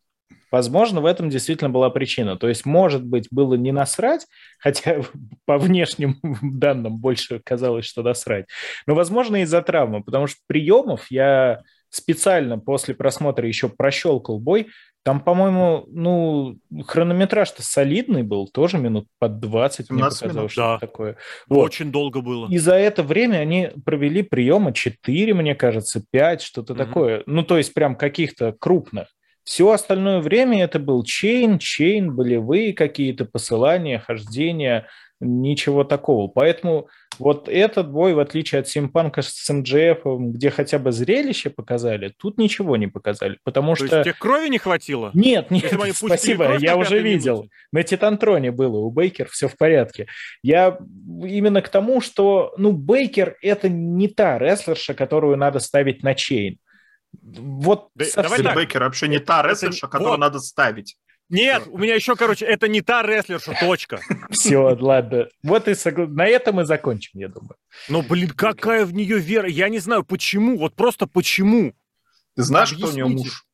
возможно, 0.50 1.00
в 1.00 1.06
этом 1.06 1.30
действительно 1.30 1.70
была 1.70 1.90
причина. 1.90 2.36
То 2.36 2.48
есть, 2.48 2.66
может 2.66 3.04
быть, 3.04 3.28
было 3.30 3.54
не 3.54 3.72
насрать, 3.72 4.26
хотя 4.58 5.02
по 5.46 5.58
внешним 5.58 6.18
данным 6.42 6.98
больше 6.98 7.40
казалось, 7.44 7.84
что 7.84 8.02
насрать. 8.02 8.46
Но, 8.86 8.94
возможно, 8.94 9.42
из-за 9.42 9.62
травмы, 9.62 10.02
потому 10.02 10.26
что 10.26 10.38
приемов 10.46 11.06
я 11.10 11.62
специально 11.88 12.58
после 12.58 12.94
просмотра 12.94 13.46
еще 13.46 13.68
прощелкал 13.68 14.38
бой, 14.38 14.68
там, 15.02 15.20
по-моему, 15.20 15.86
ну, 15.88 16.58
хронометраж-то 16.86 17.62
солидный 17.62 18.22
был, 18.22 18.48
тоже 18.48 18.76
минут 18.76 19.06
под 19.18 19.40
20, 19.40 19.90
мне 19.90 20.02
показалось, 20.02 20.34
минут, 20.34 20.52
что 20.52 20.60
да. 20.60 20.78
такое. 20.78 21.16
Вот. 21.48 21.64
Очень 21.64 21.90
долго 21.90 22.20
было. 22.20 22.48
И 22.50 22.58
за 22.58 22.74
это 22.74 23.02
время 23.02 23.38
они 23.38 23.70
провели 23.84 24.22
приемы 24.22 24.74
4, 24.74 25.32
мне 25.32 25.54
кажется, 25.54 26.04
5, 26.10 26.42
что-то 26.42 26.74
mm-hmm. 26.74 26.76
такое. 26.76 27.22
Ну, 27.24 27.42
то 27.42 27.56
есть 27.56 27.72
прям 27.72 27.96
каких-то 27.96 28.52
крупных. 28.52 29.08
Все 29.50 29.68
остальное 29.68 30.20
время 30.20 30.62
это 30.62 30.78
был 30.78 31.02
чейн, 31.02 31.58
чейн, 31.58 32.14
болевые 32.14 32.72
какие-то 32.72 33.24
посылания, 33.24 33.98
хождения, 33.98 34.86
ничего 35.18 35.82
такого. 35.82 36.28
Поэтому 36.28 36.86
Вот 37.20 37.50
этот 37.50 37.90
бой, 37.90 38.14
в 38.14 38.18
отличие 38.18 38.60
от 38.60 38.68
Симпанка 38.68 39.20
с 39.20 39.52
МДФ, 39.52 40.06
где 40.34 40.50
хотя 40.50 40.78
бы 40.78 40.90
зрелище 40.90 41.50
показали, 41.50 42.14
тут 42.16 42.38
ничего 42.38 42.78
не 42.78 42.86
показали, 42.86 43.36
потому 43.44 43.74
То 43.74 43.84
что... 43.84 43.96
есть 43.96 44.04
тебе 44.04 44.14
крови 44.18 44.48
не 44.48 44.56
хватило? 44.56 45.10
Нет, 45.12 45.50
нет, 45.50 45.70
спасибо, 45.94 46.56
я 46.58 46.76
уже 46.78 46.98
видел. 47.00 47.34
минуте. 47.34 47.50
На 47.72 47.82
Титантроне 47.82 48.52
было, 48.52 48.78
у 48.78 48.90
Бейкер 48.90 49.28
все 49.28 49.48
в 49.48 49.56
порядке. 49.58 50.06
Я 50.42 50.78
именно 51.22 51.60
к 51.60 51.68
тому, 51.68 52.00
что, 52.00 52.54
ну, 52.56 52.72
Бейкер 52.72 53.36
это 53.42 53.68
не 53.68 54.08
та 54.08 54.38
рестлерша, 54.38 54.94
которую 54.94 55.36
надо 55.36 55.58
ставить 55.58 56.02
на 56.02 56.14
чейн. 56.14 56.56
Вот 57.22 57.88
Да- 57.94 58.04
совсем. 58.04 58.38
давай. 58.44 58.64
Бейкер 58.64 58.82
вообще 58.82 59.08
не 59.08 59.18
та 59.18 59.40
Это- 59.40 59.48
рестлерша, 59.50 59.86
которую 59.88 60.12
вот. 60.12 60.18
надо 60.20 60.38
ставить. 60.40 60.96
Нет, 61.28 61.62
у 61.68 61.78
меня 61.78 61.94
еще, 61.94 62.16
короче, 62.16 62.44
это 62.44 62.66
не 62.66 62.80
та 62.80 63.02
рестлерша, 63.02 63.54
точка. 63.60 64.00
Все, 64.30 64.58
ладно. 64.80 65.28
Вот 65.44 65.68
и 65.68 65.72
согла- 65.72 66.08
на 66.08 66.26
этом 66.26 66.60
и 66.60 66.64
закончим, 66.64 67.20
я 67.20 67.28
думаю. 67.28 67.54
Но, 67.88 68.02
блин, 68.02 68.30
какая 68.30 68.84
в 68.84 68.92
нее 68.92 69.18
вера? 69.18 69.48
Я 69.48 69.68
не 69.68 69.78
знаю, 69.78 70.02
почему. 70.04 70.58
Вот 70.58 70.74
просто 70.74 71.06
почему. 71.06 71.72
Ты 72.36 72.42
знаешь, 72.42 72.72
кто 72.72 72.88
у 72.88 72.90
нее 72.90 73.04
Объясните. 73.04 73.28
муж? 73.30 73.44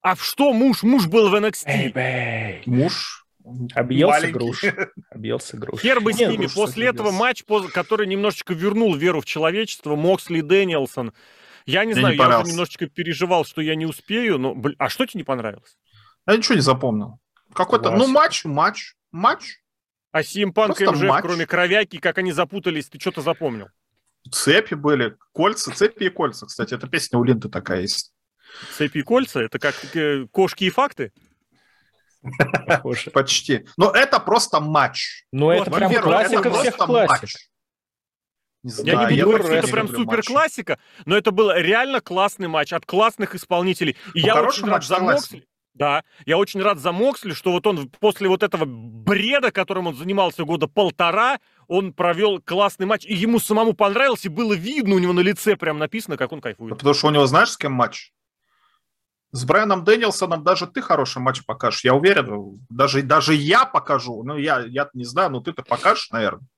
А 0.00 0.14
в 0.14 0.24
что 0.24 0.52
муж? 0.54 0.82
Муж 0.82 1.06
был 1.08 1.28
в 1.28 1.34
NXT. 1.34 2.62
Муж 2.66 3.26
Объелся 3.74 4.12
маленький. 4.20 4.32
груш. 4.32 4.62
Объелся 5.10 5.56
груш. 5.56 5.80
Хер 5.80 6.00
бы 6.00 6.12
с 6.14 6.18
ними. 6.18 6.44
ну, 6.44 6.48
После 6.54 6.86
этого 6.86 7.10
матч, 7.10 7.44
который 7.72 8.06
немножечко 8.06 8.54
вернул 8.54 8.94
веру 8.94 9.20
в 9.20 9.24
человечество, 9.26 9.94
Моксли 9.94 10.40
Дэниелсон. 10.40 11.12
Я 11.66 11.84
не 11.84 11.92
Мне 11.92 12.00
знаю, 12.00 12.16
не 12.16 12.22
я 12.22 12.42
немножечко 12.42 12.86
переживал, 12.86 13.44
что 13.44 13.60
я 13.60 13.74
не 13.74 13.86
успею, 13.86 14.38
но, 14.38 14.54
блин, 14.54 14.76
а 14.78 14.88
что 14.88 15.04
тебе 15.04 15.18
не 15.18 15.24
понравилось? 15.24 15.76
Я 16.26 16.36
ничего 16.36 16.54
не 16.54 16.60
запомнил. 16.60 17.18
Какой-то, 17.52 17.90
ну, 17.90 18.06
матч, 18.06 18.44
матч, 18.44 18.94
матч. 19.10 19.58
А 20.12 20.22
Симпанк 20.22 20.80
и 20.80 20.86
МЖФ, 20.86 21.02
матч. 21.02 21.22
кроме 21.22 21.46
кровяки, 21.46 21.98
как 21.98 22.18
они 22.18 22.32
запутались, 22.32 22.88
ты 22.88 23.00
что-то 23.00 23.20
запомнил? 23.20 23.68
Цепи 24.30 24.74
были, 24.74 25.16
кольца, 25.32 25.72
цепи 25.72 26.04
и 26.04 26.08
кольца. 26.08 26.46
Кстати, 26.46 26.74
эта 26.74 26.86
песня 26.86 27.18
у 27.18 27.24
Линды 27.24 27.48
такая 27.48 27.82
есть. 27.82 28.12
Цепи 28.76 28.98
и 28.98 29.02
кольца? 29.02 29.40
Это 29.40 29.58
как 29.58 29.74
э, 29.94 30.26
кошки 30.30 30.64
и 30.64 30.70
факты? 30.70 31.12
Почти. 33.12 33.66
Но 33.76 33.90
это 33.90 34.20
просто 34.20 34.60
матч. 34.60 35.26
Ну, 35.32 35.50
это 35.50 35.70
Вот, 35.70 35.78
прям 35.78 36.02
классика 36.02 36.48
это 36.48 36.58
всех 36.60 36.76
просто 36.76 37.06
классик. 37.06 37.28
Не 38.66 38.72
Я 38.84 38.94
знаю, 38.94 39.14
не 39.14 39.22
буду 39.22 39.38
говорить, 39.38 39.46
что 39.46 39.68
это 39.68 39.68
прям 39.68 39.88
супер 39.88 40.22
классика, 40.24 40.78
но 41.04 41.16
это 41.16 41.30
был 41.30 41.52
реально 41.52 42.00
классный 42.00 42.48
матч 42.48 42.72
от 42.72 42.84
классных 42.84 43.36
исполнителей. 43.36 43.96
И 44.12 44.20
Ну, 44.22 44.26
я 44.26 44.34
хороший 44.34 44.64
очень 44.64 44.64
рад 44.64 44.72
матч, 44.72 44.86
за. 44.86 44.98
Моксли. 44.98 45.46
Да, 45.74 46.02
я 46.24 46.36
очень 46.36 46.60
рад 46.60 46.78
за 46.78 46.90
Моксли, 46.90 47.32
что 47.32 47.52
вот 47.52 47.64
он 47.66 47.88
после 48.00 48.28
вот 48.28 48.42
этого 48.42 48.64
бреда, 48.66 49.52
которым 49.52 49.86
он 49.86 49.94
занимался 49.94 50.44
года 50.44 50.66
полтора, 50.66 51.38
он 51.68 51.92
провел 51.92 52.40
классный 52.40 52.86
матч, 52.86 53.04
и 53.04 53.14
ему 53.14 53.38
самому 53.38 53.72
понравилось, 53.72 54.24
и 54.24 54.28
было 54.28 54.54
видно 54.54 54.96
у 54.96 54.98
него 54.98 55.12
на 55.12 55.20
лице 55.20 55.54
прям 55.54 55.78
написано, 55.78 56.16
как 56.16 56.32
он 56.32 56.40
Да 56.40 56.44
кайфует. 56.48 56.76
Потому 56.76 56.94
что 56.94 57.06
у 57.06 57.10
него, 57.10 57.26
знаешь, 57.26 57.50
с 57.50 57.56
кем 57.56 57.72
матч? 57.72 58.10
С 59.30 59.44
Брайаном 59.44 59.84
Дэнилсоном 59.84 60.42
даже 60.42 60.66
ты 60.66 60.82
хороший 60.82 61.18
матч 61.18 61.44
покажешь. 61.44 61.84
Я 61.84 61.94
уверен, 61.94 62.66
даже, 62.68 63.02
даже 63.02 63.34
я 63.34 63.64
покажу. 63.64 64.24
Ну, 64.24 64.36
я, 64.36 64.64
я 64.66 64.88
не 64.92 65.04
знаю, 65.04 65.30
но 65.30 65.40
ты-то 65.40 65.62
покажешь, 65.62 66.10
наверное. 66.10 66.48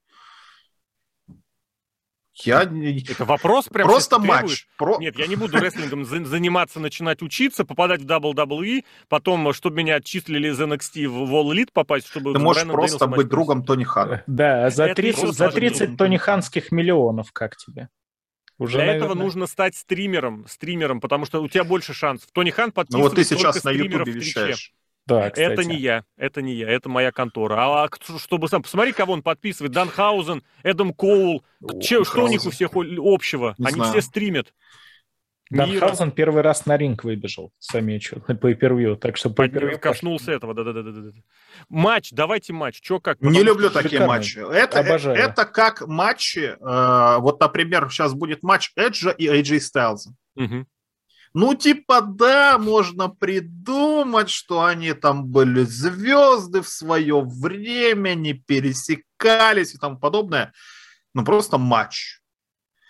Я 2.44 2.62
Это 2.62 3.24
вопрос 3.24 3.66
прям 3.66 3.88
Просто 3.88 4.18
матч. 4.18 4.66
Про- 4.76 4.98
Нет, 4.98 5.18
я 5.18 5.26
не 5.26 5.36
буду 5.36 5.58
рестлингом 5.58 6.04
за- 6.04 6.24
заниматься, 6.24 6.80
начинать 6.80 7.22
учиться, 7.22 7.64
попадать 7.64 8.02
в 8.02 8.06
WWE, 8.06 8.84
потом, 9.08 9.52
чтобы 9.52 9.76
меня 9.76 9.96
отчислили 9.96 10.48
из 10.48 10.60
NXT 10.60 11.06
в 11.08 11.32
Wall 11.32 11.52
Elite 11.54 11.70
попасть, 11.72 12.06
чтобы 12.06 12.32
Ты 12.32 12.38
можешь 12.38 12.64
просто 12.64 13.06
быть 13.06 13.18
матч 13.18 13.28
другом 13.28 13.64
Тони 13.64 13.84
Хана. 13.84 14.22
Да, 14.26 14.70
за 14.70 14.84
Это 14.86 14.96
30, 14.96 15.18
еще 15.22 15.26
за 15.32 15.34
сложнее. 15.50 15.70
30 15.70 15.96
Тони 15.96 16.16
Ханских 16.16 16.72
миллионов 16.72 17.32
как 17.32 17.56
тебе? 17.56 17.88
Уже, 18.58 18.78
Для 18.78 18.86
этого 18.86 19.08
наверное, 19.08 19.24
нужно 19.24 19.46
стать 19.46 19.76
стримером, 19.76 20.44
стримером, 20.48 21.00
потому 21.00 21.26
что 21.26 21.40
у 21.40 21.48
тебя 21.48 21.62
больше 21.64 21.94
шансов. 21.94 22.28
Тони 22.32 22.50
Хан 22.50 22.66
Ну 22.66 22.72
подписывает 22.72 23.08
вот 23.10 23.14
ты 23.14 23.24
сейчас 23.24 23.62
на 23.62 23.70
Ютубе 23.70 24.04
Твиче. 24.04 24.18
вещаешь. 24.18 24.72
Да, 25.08 25.30
кстати. 25.30 25.52
Это 25.52 25.64
не 25.64 25.76
я, 25.76 26.04
это 26.16 26.42
не 26.42 26.54
я, 26.54 26.68
это 26.70 26.88
моя 26.88 27.10
контора. 27.12 27.56
А 27.56 27.88
кто- 27.88 28.18
чтобы 28.18 28.48
сам, 28.48 28.62
посмотри, 28.62 28.92
кого 28.92 29.14
он 29.14 29.22
подписывает. 29.22 29.72
Дан 29.72 29.88
Хаузен, 29.88 30.42
Эдам 30.62 30.92
Коул. 30.92 31.42
О, 31.62 31.80
Че- 31.80 32.04
что 32.04 32.24
у 32.24 32.28
них 32.28 32.44
у 32.44 32.50
всех 32.50 32.70
общего? 32.74 33.54
Не 33.58 33.66
Они 33.66 33.74
знаю. 33.76 33.90
все 33.92 34.02
стримят. 34.02 34.52
Данхаузен 35.50 36.10
первый 36.10 36.42
раз 36.42 36.66
на 36.66 36.76
ринг 36.76 37.04
выбежал, 37.04 37.52
замечу, 37.58 38.22
на 38.28 38.32
pay-per-view, 38.34 38.96
так 38.96 39.16
что 39.16 39.30
pay-per-view 39.30 39.78
Коснулся 39.78 40.30
этого, 40.32 40.52
да-да-да. 40.52 40.82
Матч, 41.70 42.10
давайте 42.12 42.52
матч. 42.52 42.80
Че 42.82 43.00
как? 43.00 43.18
Не 43.22 43.42
люблю 43.42 43.70
такие 43.70 43.92
шикарный. 43.92 44.08
матчи. 44.08 44.38
Это, 44.40 44.80
Обожаю. 44.80 45.16
это 45.16 45.46
как 45.46 45.86
матчи, 45.86 46.54
э, 46.60 47.18
вот, 47.20 47.40
например, 47.40 47.88
сейчас 47.90 48.12
будет 48.12 48.42
матч 48.42 48.72
Эджа 48.76 49.08
и 49.10 49.26
AJ 49.26 49.60
Стайлза. 49.60 50.10
Мгм. 50.36 50.66
Ну, 51.34 51.54
типа, 51.54 52.00
да, 52.00 52.58
можно 52.58 53.08
придумать, 53.08 54.30
что 54.30 54.64
они 54.64 54.92
там 54.92 55.26
были 55.26 55.62
звезды 55.62 56.62
в 56.62 56.68
свое 56.68 57.20
время, 57.20 58.14
не 58.14 58.34
пересекались 58.34 59.74
и 59.74 59.78
тому 59.78 59.98
подобное. 59.98 60.52
Ну, 61.14 61.24
просто 61.24 61.58
матч. 61.58 62.20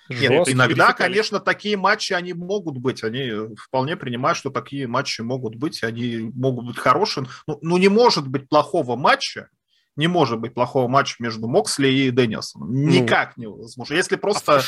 Нет, 0.09 0.33
Жестко. 0.33 0.53
иногда, 0.53 0.93
конечно, 0.95 1.39
такие 1.39 1.77
матчи, 1.77 2.15
они 2.15 2.33
могут 2.33 2.79
быть. 2.79 3.05
Они 3.05 3.55
вполне 3.57 3.97
принимают, 3.97 4.39
что 4.39 4.51
такие 4.51 4.87
матчи 4.87 5.21
могут 5.21 5.57
быть. 5.57 5.83
Они 5.83 6.31
могут 6.35 6.67
быть 6.67 6.79
хорошими. 6.79 7.29
Ну, 7.47 7.59
ну, 7.61 7.77
не 7.77 7.89
может 7.89 8.27
быть 8.27 8.49
плохого 8.49 8.97
матча. 8.97 9.49
Не 9.97 10.07
может 10.07 10.39
быть 10.39 10.55
плохого 10.55 10.89
матча 10.89 11.17
между 11.19 11.49
Моксли 11.49 11.89
и 11.89 12.11
Дэнилсоном. 12.11 12.73
Никак 12.73 13.37
невозможно. 13.37 13.95
Если 13.95 14.17
просто 14.17 14.53
Ну. 14.53 14.59
А 14.59 14.63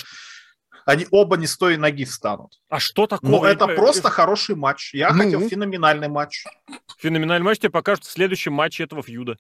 они 0.87 1.07
оба 1.11 1.37
не 1.37 1.47
с 1.47 1.57
той 1.57 1.77
ноги 1.77 2.05
встанут. 2.05 2.61
А 2.69 2.79
что 2.81 3.07
такого? 3.07 3.31
Ну, 3.31 3.45
это 3.45 3.67
просто 3.69 4.11
хороший 4.11 4.55
матч. 4.57 4.95
Я 4.95 5.13
Ну? 5.13 5.23
хотел 5.25 5.49
феноменальный 5.49 6.09
матч. 6.09 6.45
Феноменальный 6.99 7.45
матч 7.45 7.59
тебе 7.59 7.71
покажут 7.71 8.05
в 8.05 8.11
следующем 8.11 8.53
матче 8.53 8.85
этого 8.85 9.03
фьюда. 9.03 9.37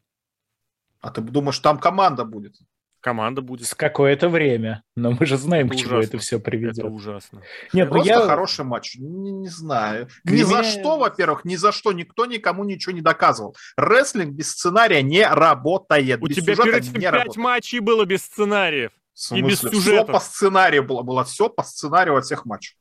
А 1.00 1.10
ты 1.10 1.20
думаешь, 1.20 1.58
там 1.58 1.78
команда 1.78 2.24
будет? 2.24 2.56
Команда 3.00 3.40
будет. 3.40 3.66
С 3.66 3.74
какое-то 3.74 4.28
время, 4.28 4.82
но 4.94 5.12
мы 5.12 5.24
же 5.24 5.38
знаем, 5.38 5.68
Это 5.68 5.74
к 5.74 5.78
чему 5.78 5.90
ужасно. 5.96 6.08
это 6.08 6.18
все 6.18 6.38
приведет. 6.38 6.78
Это 6.80 6.88
ужасно. 6.88 7.40
Нет, 7.72 7.88
ну 7.88 7.94
Просто 7.94 8.12
я... 8.12 8.20
хороший 8.26 8.66
матч. 8.66 8.96
Не, 8.96 9.32
не 9.32 9.48
знаю. 9.48 10.08
Для 10.22 10.36
ни 10.36 10.42
за 10.42 10.58
меня- 10.58 10.64
что, 10.64 10.98
во-первых, 10.98 11.46
ни 11.46 11.56
за 11.56 11.72
что 11.72 11.92
никто 11.92 12.26
никому 12.26 12.64
ничего 12.64 12.92
не 12.92 13.00
доказывал. 13.00 13.56
Рестлинг 13.78 14.34
без 14.34 14.50
сценария 14.50 15.00
не 15.02 15.26
работает. 15.26 16.20
У 16.22 16.26
без 16.26 16.36
тебя 16.36 16.54
перед 16.54 16.74
этим 16.74 16.92
не 16.92 17.00
пять 17.00 17.12
работает. 17.12 17.36
матчей 17.36 17.78
было 17.78 18.04
без 18.04 18.20
сценариев. 18.22 18.92
И 19.32 19.42
без 19.42 19.60
сюжета. 19.60 19.80
Все 19.80 20.04
по 20.04 20.20
сценарию 20.20 20.84
было. 20.84 21.02
Было 21.02 21.24
все 21.24 21.48
по 21.48 21.62
сценарию 21.62 22.14
во 22.14 22.20
всех 22.22 22.44
матчах. 22.46 22.76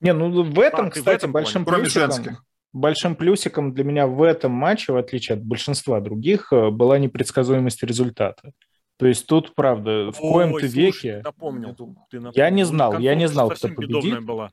Не, 0.00 0.12
ну 0.12 0.42
в 0.42 0.58
этом, 0.60 0.86
А, 0.86 0.90
ты 0.90 1.00
в 1.00 1.02
кстати, 1.02 1.16
этом 1.18 1.32
большим 1.32 1.64
Кроме 1.64 1.84
плюсиком... 1.84 2.12
женских. 2.12 2.44
Большим 2.72 3.16
плюсиком 3.16 3.74
для 3.74 3.84
меня 3.84 4.06
в 4.06 4.22
этом 4.22 4.50
матче, 4.52 4.92
в 4.92 4.96
отличие 4.96 5.36
от 5.36 5.44
большинства 5.44 6.00
других, 6.00 6.52
э, 6.52 6.70
была 6.70 6.98
непредсказуемость 6.98 7.82
результата. 7.82 8.52
То 8.96 9.06
есть 9.06 9.26
тут, 9.26 9.54
правда, 9.54 10.10
в 10.10 10.16
коем-то 10.18 10.66
веке... 10.66 11.20
напомнил. 11.22 11.74
Ты 12.10 12.20
напомнил. 12.20 12.32
Я 12.34 12.50
не 12.50 12.62
Ну, 12.62 12.68
знал, 12.68 12.98
я 12.98 13.14
не 13.14 13.28
знал, 13.28 13.50
кто 13.50 13.68
победит. 13.68 14.24
была. 14.24 14.50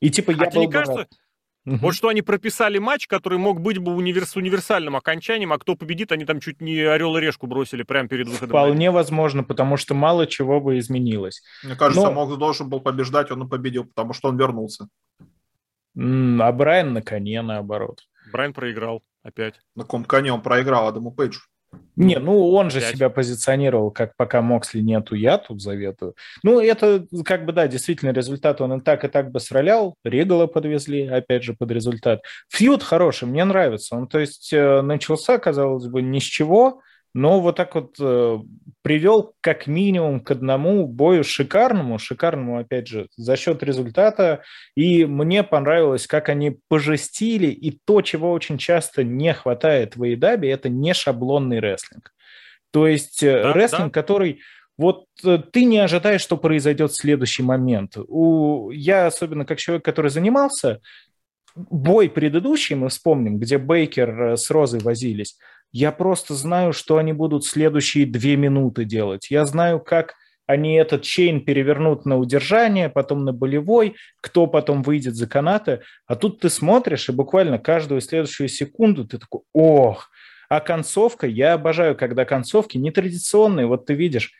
И 0.00 0.10
типа 0.10 0.30
я 0.30 0.44
А 0.44 0.46
тебе 0.50 0.60
не 0.60 0.66
был 0.66 0.72
бы 0.72 0.72
кажется, 0.72 0.98
рад. 0.98 1.08
Мгм. 1.66 1.78
вот 1.78 1.94
что 1.94 2.08
они 2.08 2.22
прописали 2.22 2.78
матч, 2.78 3.06
который 3.08 3.38
мог 3.38 3.60
быть 3.60 3.78
бы 3.78 3.92
универс- 3.94 4.36
универсальным 4.38 4.94
окончанием, 4.96 5.52
а 5.52 5.58
кто 5.58 5.74
победит, 5.74 6.12
они 6.12 6.24
там 6.24 6.40
чуть 6.40 6.60
не 6.60 6.78
орел 6.80 7.16
и 7.16 7.20
решку 7.20 7.46
бросили 7.46 7.82
прямо 7.82 8.08
перед 8.08 8.28
выходом. 8.28 8.48
Вполне 8.48 8.90
возможно, 8.92 9.42
потому 9.42 9.76
что 9.76 9.92
мало 9.94 10.26
чего 10.26 10.60
бы 10.60 10.78
изменилось. 10.78 11.42
Мне 11.64 11.74
кажется, 11.74 12.06
Но- 12.06 12.12
Мокс 12.12 12.36
должен 12.36 12.68
был 12.70 12.80
побеждать, 12.80 13.30
он 13.32 13.42
и 13.44 13.48
победил, 13.48 13.84
потому 13.84 14.12
что 14.12 14.28
он 14.28 14.38
вернулся. 14.38 14.88
А 15.98 16.52
Брайан 16.52 16.92
на 16.92 17.02
коне, 17.02 17.42
наоборот. 17.42 18.00
Брайан 18.32 18.52
проиграл 18.52 19.02
опять. 19.22 19.54
На 19.74 19.82
каком 19.82 20.04
коне 20.04 20.32
он 20.32 20.42
проиграл 20.42 20.86
Адаму 20.88 21.10
Пейджу. 21.10 21.40
Не, 21.96 22.18
ну 22.18 22.50
он 22.50 22.70
же 22.70 22.80
Пять. 22.80 22.94
себя 22.94 23.08
позиционировал, 23.08 23.90
как 23.90 24.14
пока 24.16 24.42
Моксли 24.42 24.80
нету, 24.80 25.14
я 25.14 25.38
тут 25.38 25.62
заветую. 25.62 26.14
Ну, 26.42 26.60
это 26.60 27.06
как 27.24 27.46
бы, 27.46 27.52
да, 27.52 27.68
действительно, 27.68 28.10
результат 28.10 28.60
он 28.60 28.74
и 28.74 28.82
так, 28.82 29.04
и 29.04 29.08
так 29.08 29.30
бы 29.30 29.40
сралял. 29.40 29.94
Регала 30.04 30.46
подвезли, 30.46 31.06
опять 31.06 31.42
же, 31.42 31.54
под 31.54 31.70
результат. 31.70 32.20
Фьюд 32.50 32.82
хороший, 32.82 33.26
мне 33.28 33.44
нравится. 33.44 33.96
Он, 33.96 34.08
то 34.08 34.18
есть, 34.18 34.52
э, 34.52 34.82
начался, 34.82 35.38
казалось 35.38 35.86
бы, 35.86 36.02
ни 36.02 36.18
с 36.18 36.24
чего, 36.24 36.82
но 37.16 37.40
вот 37.40 37.56
так 37.56 37.74
вот 37.74 37.96
э, 37.98 38.38
привел 38.82 39.34
как 39.40 39.66
минимум 39.66 40.20
к 40.20 40.32
одному 40.32 40.86
бою 40.86 41.24
шикарному, 41.24 41.98
шикарному, 41.98 42.58
опять 42.58 42.88
же, 42.88 43.08
за 43.16 43.36
счет 43.36 43.62
результата. 43.62 44.42
И 44.76 45.06
мне 45.06 45.42
понравилось, 45.42 46.06
как 46.06 46.28
они 46.28 46.58
пожестили, 46.68 47.46
и 47.46 47.70
то, 47.86 48.02
чего 48.02 48.32
очень 48.32 48.58
часто 48.58 49.02
не 49.02 49.32
хватает 49.32 49.96
в 49.96 50.02
AEW, 50.02 50.46
это 50.46 50.68
не 50.68 50.92
шаблонный 50.92 51.58
рестлинг. 51.58 52.12
То 52.70 52.86
есть 52.86 53.22
э, 53.22 53.44
Да, 53.44 53.52
рестлинг, 53.54 53.94
который 53.94 54.42
вот 54.76 55.06
э, 55.24 55.38
ты 55.50 55.64
не 55.64 55.78
ожидаешь, 55.78 56.20
что 56.20 56.36
произойдет 56.36 56.90
в 56.90 57.00
следующий 57.00 57.42
момент. 57.42 57.96
У, 57.96 58.70
я, 58.72 59.06
особенно 59.06 59.46
как 59.46 59.56
человек, 59.56 59.86
который 59.86 60.10
занимался, 60.10 60.82
бой 61.56 62.08
предыдущий, 62.08 62.76
мы 62.76 62.88
вспомним, 62.88 63.38
где 63.38 63.58
Бейкер 63.58 64.22
э, 64.22 64.36
с 64.36 64.50
Розой 64.50 64.80
возились, 64.80 65.36
я 65.72 65.92
просто 65.92 66.34
знаю, 66.34 66.72
что 66.72 66.96
они 66.98 67.12
будут 67.12 67.44
следующие 67.44 68.06
две 68.06 68.36
минуты 68.36 68.84
делать. 68.84 69.30
Я 69.30 69.44
знаю, 69.46 69.80
как 69.80 70.14
они 70.46 70.76
этот 70.76 71.02
чейн 71.02 71.44
перевернут 71.44 72.06
на 72.06 72.16
удержание, 72.18 72.88
потом 72.88 73.24
на 73.24 73.32
болевой, 73.32 73.96
кто 74.20 74.46
потом 74.46 74.82
выйдет 74.82 75.16
за 75.16 75.26
канаты. 75.26 75.80
А 76.06 76.14
тут 76.14 76.40
ты 76.40 76.50
смотришь, 76.50 77.08
и 77.08 77.12
буквально 77.12 77.58
каждую 77.58 78.00
следующую 78.00 78.48
секунду 78.48 79.04
ты 79.06 79.18
такой, 79.18 79.40
ох, 79.52 80.08
а 80.48 80.60
концовка, 80.60 81.26
я 81.26 81.54
обожаю, 81.54 81.96
когда 81.96 82.24
концовки 82.24 82.78
нетрадиционные. 82.78 83.66
Вот 83.66 83.86
ты 83.86 83.94
видишь, 83.94 84.32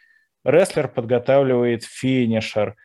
рестлер 0.45 0.87
подготавливает 0.87 1.83
финишер, 1.83 2.77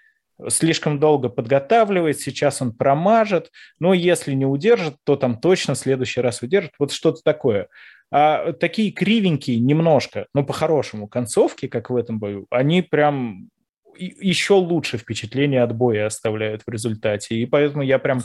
слишком 0.49 0.99
долго 0.99 1.29
подготавливает, 1.29 2.19
сейчас 2.19 2.61
он 2.61 2.73
промажет, 2.73 3.51
но 3.79 3.93
если 3.93 4.33
не 4.33 4.45
удержит, 4.45 4.95
то 5.03 5.15
там 5.15 5.39
точно 5.39 5.73
в 5.73 5.77
следующий 5.77 6.21
раз 6.21 6.41
удержит. 6.41 6.71
Вот 6.79 6.91
что-то 6.91 7.21
такое. 7.23 7.67
А 8.11 8.51
такие 8.53 8.91
кривенькие 8.91 9.59
немножко, 9.59 10.27
но 10.33 10.43
по-хорошему 10.43 11.07
концовки, 11.07 11.67
как 11.67 11.89
в 11.89 11.95
этом 11.95 12.19
бою, 12.19 12.45
они 12.49 12.81
прям 12.81 13.49
еще 13.97 14.53
лучше 14.55 14.97
впечатление 14.97 15.63
от 15.63 15.75
боя 15.75 16.07
оставляют 16.07 16.63
в 16.65 16.69
результате. 16.69 17.35
И 17.35 17.45
поэтому 17.45 17.83
я 17.83 17.99
прям 17.99 18.19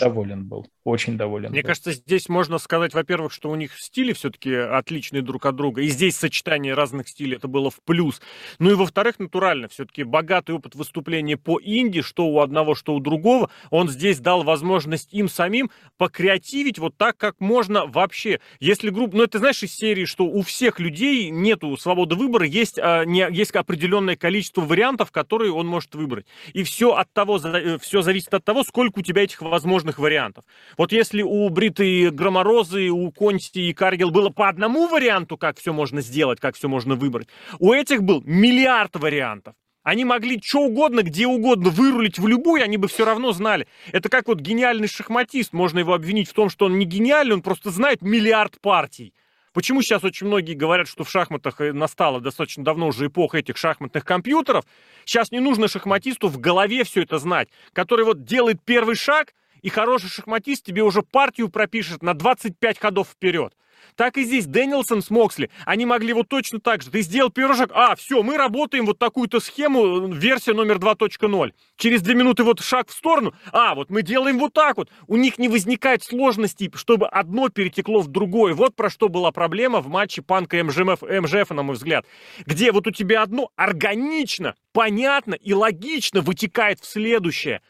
доволен 0.00 0.46
был. 0.46 0.66
Очень 0.84 1.16
доволен. 1.16 1.50
Мне 1.50 1.62
был. 1.62 1.68
кажется, 1.68 1.92
здесь 1.92 2.28
можно 2.28 2.58
сказать, 2.58 2.94
во-первых, 2.94 3.32
что 3.32 3.50
у 3.50 3.54
них 3.54 3.78
стили 3.78 4.12
все-таки 4.12 4.54
отличные 4.54 5.22
друг 5.22 5.46
от 5.46 5.56
друга. 5.56 5.82
И 5.82 5.88
здесь 5.88 6.16
сочетание 6.16 6.74
разных 6.74 7.08
стилей 7.08 7.36
это 7.36 7.48
было 7.48 7.70
в 7.70 7.80
плюс. 7.84 8.20
Ну 8.58 8.70
и 8.70 8.74
во-вторых, 8.74 9.18
натурально, 9.18 9.68
все-таки 9.68 10.02
богатый 10.02 10.54
опыт 10.54 10.74
выступления 10.74 11.36
по 11.36 11.60
инди, 11.62 12.02
что 12.02 12.26
у 12.26 12.40
одного, 12.40 12.74
что 12.74 12.94
у 12.94 13.00
другого, 13.00 13.50
он 13.70 13.88
здесь 13.88 14.18
дал 14.18 14.42
возможность 14.42 15.12
им 15.12 15.28
самим 15.28 15.70
покреативить 15.98 16.78
вот 16.78 16.96
так, 16.96 17.16
как 17.16 17.40
можно 17.40 17.86
вообще. 17.86 18.40
Если 18.58 18.90
группа, 18.90 19.16
ну 19.16 19.22
это 19.22 19.38
знаешь 19.38 19.62
из 19.62 19.74
серии, 19.74 20.04
что 20.04 20.24
у 20.24 20.42
всех 20.42 20.80
людей 20.80 21.30
нету 21.30 21.76
свободы 21.76 22.16
выбора, 22.16 22.46
есть, 22.46 22.78
а, 22.78 23.04
не, 23.04 23.26
есть 23.30 23.52
определенное 23.52 24.16
количество 24.16 24.62
вариантов, 24.62 25.11
которые 25.12 25.52
он 25.52 25.66
может 25.66 25.94
выбрать. 25.94 26.26
И 26.52 26.62
все 26.64 26.92
от 26.94 27.12
того, 27.12 27.38
э, 27.38 27.78
все 27.78 28.02
зависит 28.02 28.34
от 28.34 28.44
того, 28.44 28.64
сколько 28.64 28.98
у 28.98 29.02
тебя 29.02 29.22
этих 29.22 29.42
возможных 29.42 29.98
вариантов. 29.98 30.44
Вот 30.76 30.92
если 30.92 31.22
у 31.22 31.48
Бриты 31.48 32.10
Громорозы, 32.10 32.88
у 32.88 33.10
Конти 33.12 33.70
и 33.70 33.72
Каргел 33.72 34.10
было 34.10 34.30
по 34.30 34.48
одному 34.48 34.88
варианту, 34.88 35.36
как 35.36 35.58
все 35.58 35.72
можно 35.72 36.00
сделать, 36.00 36.40
как 36.40 36.56
все 36.56 36.68
можно 36.68 36.94
выбрать, 36.94 37.28
у 37.58 37.72
этих 37.72 38.02
был 38.02 38.22
миллиард 38.24 38.96
вариантов. 38.96 39.54
Они 39.82 40.04
могли 40.04 40.40
что 40.40 40.60
угодно, 40.60 41.02
где 41.02 41.26
угодно 41.26 41.70
вырулить 41.70 42.18
в 42.18 42.26
любую, 42.28 42.62
они 42.62 42.76
бы 42.76 42.86
все 42.86 43.04
равно 43.04 43.32
знали. 43.32 43.66
Это 43.90 44.08
как 44.08 44.28
вот 44.28 44.38
гениальный 44.38 44.86
шахматист. 44.86 45.52
Можно 45.52 45.80
его 45.80 45.92
обвинить 45.94 46.28
в 46.28 46.32
том, 46.34 46.50
что 46.50 46.66
он 46.66 46.78
не 46.78 46.84
гениальный, 46.84 47.34
он 47.34 47.42
просто 47.42 47.70
знает 47.70 48.00
миллиард 48.00 48.60
партий. 48.60 49.12
Почему 49.52 49.82
сейчас 49.82 50.02
очень 50.02 50.26
многие 50.26 50.54
говорят, 50.54 50.88
что 50.88 51.04
в 51.04 51.10
шахматах 51.10 51.60
э, 51.60 51.72
настала 51.72 52.20
достаточно 52.20 52.64
давно 52.64 52.88
уже 52.88 53.06
эпоха 53.06 53.38
этих 53.38 53.56
шахматных 53.56 54.04
компьютеров? 54.04 54.64
Сейчас 55.04 55.30
не 55.30 55.40
нужно 55.40 55.68
шахматисту 55.68 56.28
в 56.28 56.38
голове 56.38 56.84
все 56.84 57.02
это 57.02 57.18
знать, 57.18 57.48
который 57.72 58.04
вот 58.04 58.24
делает 58.24 58.62
первый 58.64 58.96
шаг, 58.96 59.34
и 59.60 59.68
хороший 59.68 60.08
шахматист 60.08 60.64
тебе 60.64 60.82
уже 60.82 61.02
партию 61.02 61.48
пропишет 61.48 62.02
на 62.02 62.14
25 62.14 62.78
ходов 62.78 63.08
вперед. 63.08 63.52
Так 63.96 64.16
и 64.16 64.24
здесь 64.24 64.46
Дэнилсон 64.46 65.02
с 65.02 65.10
Моксли, 65.10 65.50
они 65.64 65.86
могли 65.86 66.12
вот 66.12 66.28
точно 66.28 66.60
так 66.60 66.82
же. 66.82 66.90
Ты 66.90 67.02
сделал 67.02 67.32
шаг, 67.54 67.70
а, 67.74 67.94
все, 67.96 68.22
мы 68.22 68.36
работаем 68.36 68.86
вот 68.86 68.98
такую-то 68.98 69.40
схему, 69.40 70.08
версия 70.08 70.54
номер 70.54 70.76
2.0. 70.76 71.52
Через 71.76 72.02
две 72.02 72.14
минуты 72.14 72.44
вот 72.44 72.60
шаг 72.60 72.88
в 72.88 72.92
сторону, 72.92 73.34
а, 73.52 73.74
вот 73.74 73.90
мы 73.90 74.02
делаем 74.02 74.38
вот 74.38 74.52
так 74.52 74.76
вот. 74.76 74.90
У 75.06 75.16
них 75.16 75.38
не 75.38 75.48
возникает 75.48 76.02
сложностей, 76.02 76.70
чтобы 76.74 77.06
одно 77.06 77.48
перетекло 77.48 78.00
в 78.00 78.08
другое. 78.08 78.54
Вот 78.54 78.74
про 78.74 78.90
что 78.90 79.08
была 79.08 79.32
проблема 79.32 79.80
в 79.80 79.88
матче 79.88 80.22
Панка 80.22 80.62
МЖФ, 80.62 81.02
МЖФ, 81.02 81.50
на 81.50 81.62
мой 81.62 81.76
взгляд. 81.76 82.06
Где 82.46 82.72
вот 82.72 82.86
у 82.86 82.90
тебя 82.90 83.22
одно 83.22 83.50
органично, 83.56 84.54
понятно 84.72 85.34
и 85.34 85.52
логично 85.52 86.20
вытекает 86.20 86.80
в 86.80 86.86
следующее. 86.86 87.60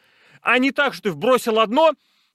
А 0.41 0.57
не 0.57 0.71
так, 0.71 0.93
что 0.93 1.03
ты 1.03 1.11
вбросил 1.11 1.59
одно, 1.59 1.93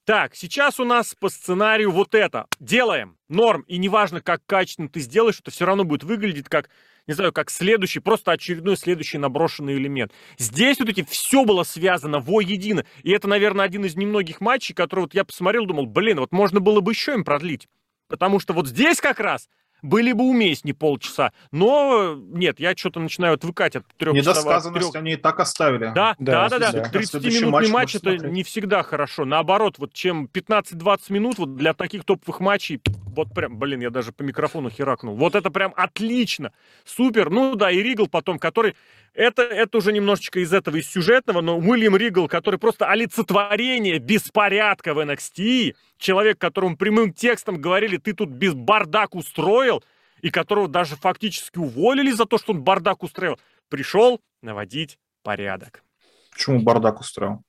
так, 0.09 0.33
сейчас 0.33 0.79
у 0.79 0.85
нас 0.85 1.13
по 1.13 1.29
сценарию 1.29 1.91
вот 1.91 2.15
это. 2.15 2.47
Делаем. 2.59 3.15
Норм. 3.27 3.61
И 3.67 3.77
неважно, 3.77 4.21
как 4.21 4.41
качественно 4.47 4.89
ты 4.89 5.01
сделаешь, 5.01 5.39
это 5.39 5.51
все 5.51 5.65
равно 5.65 5.83
будет 5.83 6.03
выглядеть 6.03 6.49
как, 6.49 6.71
не 7.05 7.13
знаю, 7.13 7.31
как 7.31 7.51
следующий, 7.51 7.99
просто 7.99 8.31
очередной 8.31 8.75
следующий 8.75 9.19
наброшенный 9.19 9.75
элемент. 9.75 10.11
Здесь 10.39 10.79
вот 10.79 10.89
эти 10.89 11.03
все 11.03 11.45
было 11.45 11.61
связано 11.61 12.19
воедино. 12.21 12.85
И 13.03 13.11
это, 13.11 13.27
наверное, 13.27 13.65
один 13.65 13.85
из 13.85 13.95
немногих 13.95 14.41
матчей, 14.41 14.73
который 14.73 15.01
вот 15.01 15.13
я 15.13 15.23
посмотрел, 15.23 15.67
думал, 15.67 15.85
блин, 15.85 16.21
вот 16.21 16.31
можно 16.31 16.59
было 16.59 16.81
бы 16.81 16.91
еще 16.91 17.13
им 17.13 17.23
продлить. 17.23 17.67
Потому 18.07 18.39
что 18.39 18.53
вот 18.53 18.67
здесь 18.67 18.99
как 18.99 19.19
раз 19.19 19.47
были 19.81 20.11
бы 20.11 20.25
уместнее 20.25 20.73
полчаса. 20.73 21.31
Но 21.51 22.15
нет, 22.15 22.59
я 22.59 22.75
что-то 22.75 22.99
начинаю 22.99 23.35
отвыкать 23.35 23.75
от 23.75 23.85
трех 23.97 24.13
Недосказанность 24.13 24.91
3... 24.91 24.99
они 24.99 25.13
и 25.13 25.15
так 25.15 25.39
оставили. 25.39 25.91
Да, 25.95 26.15
да, 26.19 26.49
да. 26.49 26.59
да, 26.59 26.71
да. 26.71 26.89
30-минутный 26.91 27.49
матч, 27.49 27.69
матч 27.69 27.95
это 27.95 28.11
смотреть. 28.11 28.31
не 28.31 28.43
всегда 28.43 28.83
хорошо. 28.83 29.25
Наоборот, 29.25 29.75
вот 29.77 29.93
чем 29.93 30.29
15-20 30.31 30.99
минут 31.09 31.37
вот 31.37 31.55
для 31.55 31.73
таких 31.73 32.03
топовых 32.03 32.39
матчей, 32.39 32.81
вот 33.15 33.33
прям, 33.33 33.57
блин, 33.57 33.81
я 33.81 33.89
даже 33.89 34.11
по 34.11 34.23
микрофону 34.23 34.69
херакнул. 34.69 35.15
Вот 35.15 35.35
это 35.35 35.49
прям 35.49 35.73
отлично. 35.75 36.51
Супер. 36.85 37.29
Ну 37.29 37.55
да, 37.55 37.71
и 37.71 37.81
Ригл 37.81 38.07
потом, 38.07 38.39
который 38.39 38.75
это, 39.19 39.41
это 39.41 39.77
уже 39.77 39.91
немножечко 39.91 40.39
из 40.39 40.53
этого, 40.53 40.77
из 40.77 40.89
сюжетного, 40.89 41.41
но 41.41 41.57
Уильям 41.57 41.97
Ригл, 41.97 42.29
который 42.29 42.57
просто 42.57 42.89
олицетворение 42.89 43.99
беспорядка 43.99 44.93
в 44.93 44.99
NXT, 44.99 45.75
человек, 45.97 46.37
которому 46.37 46.77
прямым 46.77 47.11
текстом 47.11 47.59
говорили, 47.59 47.97
ты 47.97 48.13
тут 48.13 48.29
без 48.29 48.53
бардак 48.53 49.15
устроил, 49.15 49.83
и 50.21 50.29
которого 50.31 50.69
даже 50.69 50.95
фактически 50.95 51.57
уволили 51.57 52.11
за 52.11 52.25
то, 52.25 52.37
что 52.37 52.53
он 52.53 52.63
бардак 52.63 53.03
устроил, 53.03 53.37
пришел 53.67 54.21
наводить 54.41 54.97
порядок. 55.21 55.83
Почему 56.31 56.61
бардак 56.61 57.01
устроил? 57.01 57.43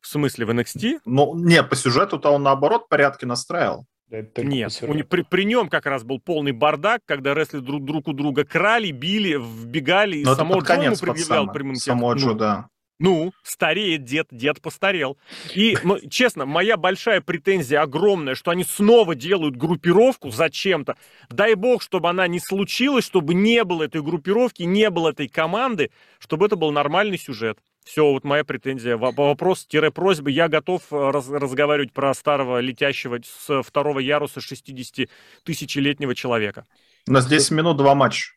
В 0.00 0.06
смысле, 0.06 0.44
в 0.44 0.50
NXT? 0.50 1.00
Ну, 1.06 1.34
не, 1.34 1.62
по 1.62 1.76
сюжету-то 1.76 2.30
он 2.30 2.42
наоборот 2.42 2.90
порядки 2.90 3.24
настраивал. 3.24 3.86
Нет, 4.10 4.82
у, 4.82 4.94
при, 5.04 5.22
при 5.22 5.44
нем 5.44 5.68
как 5.68 5.86
раз 5.86 6.02
был 6.02 6.18
полный 6.18 6.52
бардак, 6.52 7.02
когда 7.04 7.34
рестлеры 7.34 7.62
друг, 7.62 7.84
друг 7.84 8.08
у 8.08 8.12
друга 8.12 8.44
крали, 8.44 8.90
били, 8.90 9.36
вбегали, 9.36 10.22
Но 10.24 10.32
и 10.32 10.36
само 10.36 10.60
Джо 10.60 10.74
ему 10.74 10.96
предъявлял 10.96 11.52
прямым 11.52 11.74
Само 11.76 12.14
Джо, 12.14 12.28
ну, 12.28 12.34
да. 12.34 12.68
Ну, 13.00 13.32
стареет 13.44 14.04
дед, 14.04 14.26
дед 14.32 14.60
постарел. 14.60 15.18
И, 15.54 15.76
ну, 15.84 15.98
честно, 16.10 16.46
моя 16.46 16.76
большая 16.76 17.20
претензия 17.20 17.82
огромная, 17.82 18.34
что 18.34 18.50
они 18.50 18.64
снова 18.64 19.14
делают 19.14 19.56
группировку 19.56 20.30
зачем-то. 20.30 20.96
Дай 21.30 21.54
бог, 21.54 21.82
чтобы 21.82 22.08
она 22.08 22.26
не 22.26 22.40
случилась, 22.40 23.04
чтобы 23.04 23.34
не 23.34 23.62
было 23.62 23.84
этой 23.84 24.02
группировки, 24.02 24.62
не 24.62 24.90
было 24.90 25.10
этой 25.10 25.28
команды, 25.28 25.90
чтобы 26.18 26.46
это 26.46 26.56
был 26.56 26.72
нормальный 26.72 27.18
сюжет. 27.18 27.58
Все, 27.88 28.04
вот 28.04 28.22
моя 28.22 28.44
претензия. 28.44 28.98
Вопрос-просьба. 28.98 30.28
Я 30.28 30.48
готов 30.48 30.82
э, 30.90 31.10
раз, 31.10 31.26
разговаривать 31.30 31.94
про 31.94 32.12
старого 32.12 32.60
летящего 32.60 33.18
с 33.24 33.62
второго 33.62 33.98
яруса 33.98 34.40
60-тысячелетнего 34.40 36.14
человека. 36.14 36.66
У 37.08 37.12
нас 37.12 37.26
10 37.26 37.50
минут, 37.52 37.78
два 37.78 37.94
матча. 37.94 38.34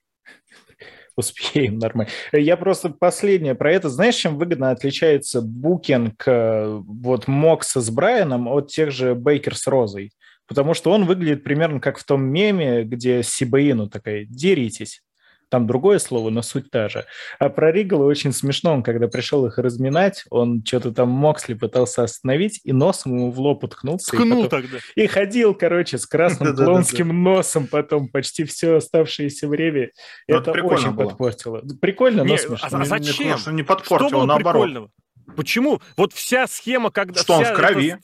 Успеем, 1.17 1.79
нормально. 1.79 2.09
Я 2.31 2.55
просто 2.55 2.91
последнее 2.91 3.53
про 3.53 3.73
это. 3.73 3.89
Знаешь, 3.89 4.15
чем 4.15 4.37
выгодно 4.37 4.71
отличается 4.71 5.41
букинг 5.41 6.25
э, 6.25 6.79
вот 6.85 7.27
Мокса 7.27 7.81
с 7.81 7.89
Брайаном 7.89 8.47
от 8.47 8.69
тех 8.69 8.91
же 8.91 9.15
Бейкер 9.15 9.57
с 9.57 9.67
Розой? 9.67 10.13
Потому 10.47 10.73
что 10.73 10.91
он 10.91 11.03
выглядит 11.03 11.43
примерно 11.43 11.81
как 11.81 11.97
в 11.97 12.05
том 12.05 12.23
меме, 12.23 12.85
где 12.85 13.21
Сибаину 13.21 13.89
такая 13.89 14.23
«деритесь». 14.23 15.03
Там 15.51 15.67
другое 15.67 15.99
слово, 15.99 16.29
но 16.29 16.41
суть 16.43 16.71
та 16.71 16.87
же. 16.87 17.05
А 17.37 17.49
про 17.49 17.73
Ригала 17.73 18.05
очень 18.05 18.31
смешно. 18.31 18.71
Он, 18.71 18.83
когда 18.83 19.09
пришел 19.09 19.45
их 19.45 19.57
разминать, 19.57 20.23
он 20.29 20.63
что-то 20.65 20.93
там 20.93 21.09
Моксли 21.09 21.55
пытался 21.55 22.03
остановить, 22.03 22.61
и 22.63 22.71
носом 22.71 23.17
ему 23.17 23.31
в 23.31 23.39
лоб 23.41 23.65
уткнулся. 23.65 24.13
Ткнул 24.13 24.39
и 24.39 24.43
потом... 24.43 24.61
тогда. 24.61 24.77
И 24.95 25.07
ходил, 25.07 25.53
короче, 25.53 25.97
с 25.97 26.05
красным 26.05 26.55
клонским 26.55 27.09
носом 27.21 27.67
потом 27.67 28.07
почти 28.07 28.45
все 28.45 28.77
оставшееся 28.77 29.49
время. 29.49 29.89
Ну, 30.29 30.37
это 30.37 30.51
очень 30.53 30.95
подпортило. 30.95 31.61
Прикольно, 31.81 32.23
но 32.23 32.37
смешно. 32.37 32.69
А 32.71 32.85
зачем? 32.85 33.37
Что 33.37 33.51
не 33.51 33.63
подпортило, 33.63 34.23
наоборот. 34.23 34.89
Почему? 35.35 35.81
Вот 35.97 36.13
вся 36.13 36.47
схема, 36.47 36.91
когда... 36.91 37.19
Что 37.19 37.33
он 37.39 37.43
в 37.43 37.53
крови? 37.53 37.97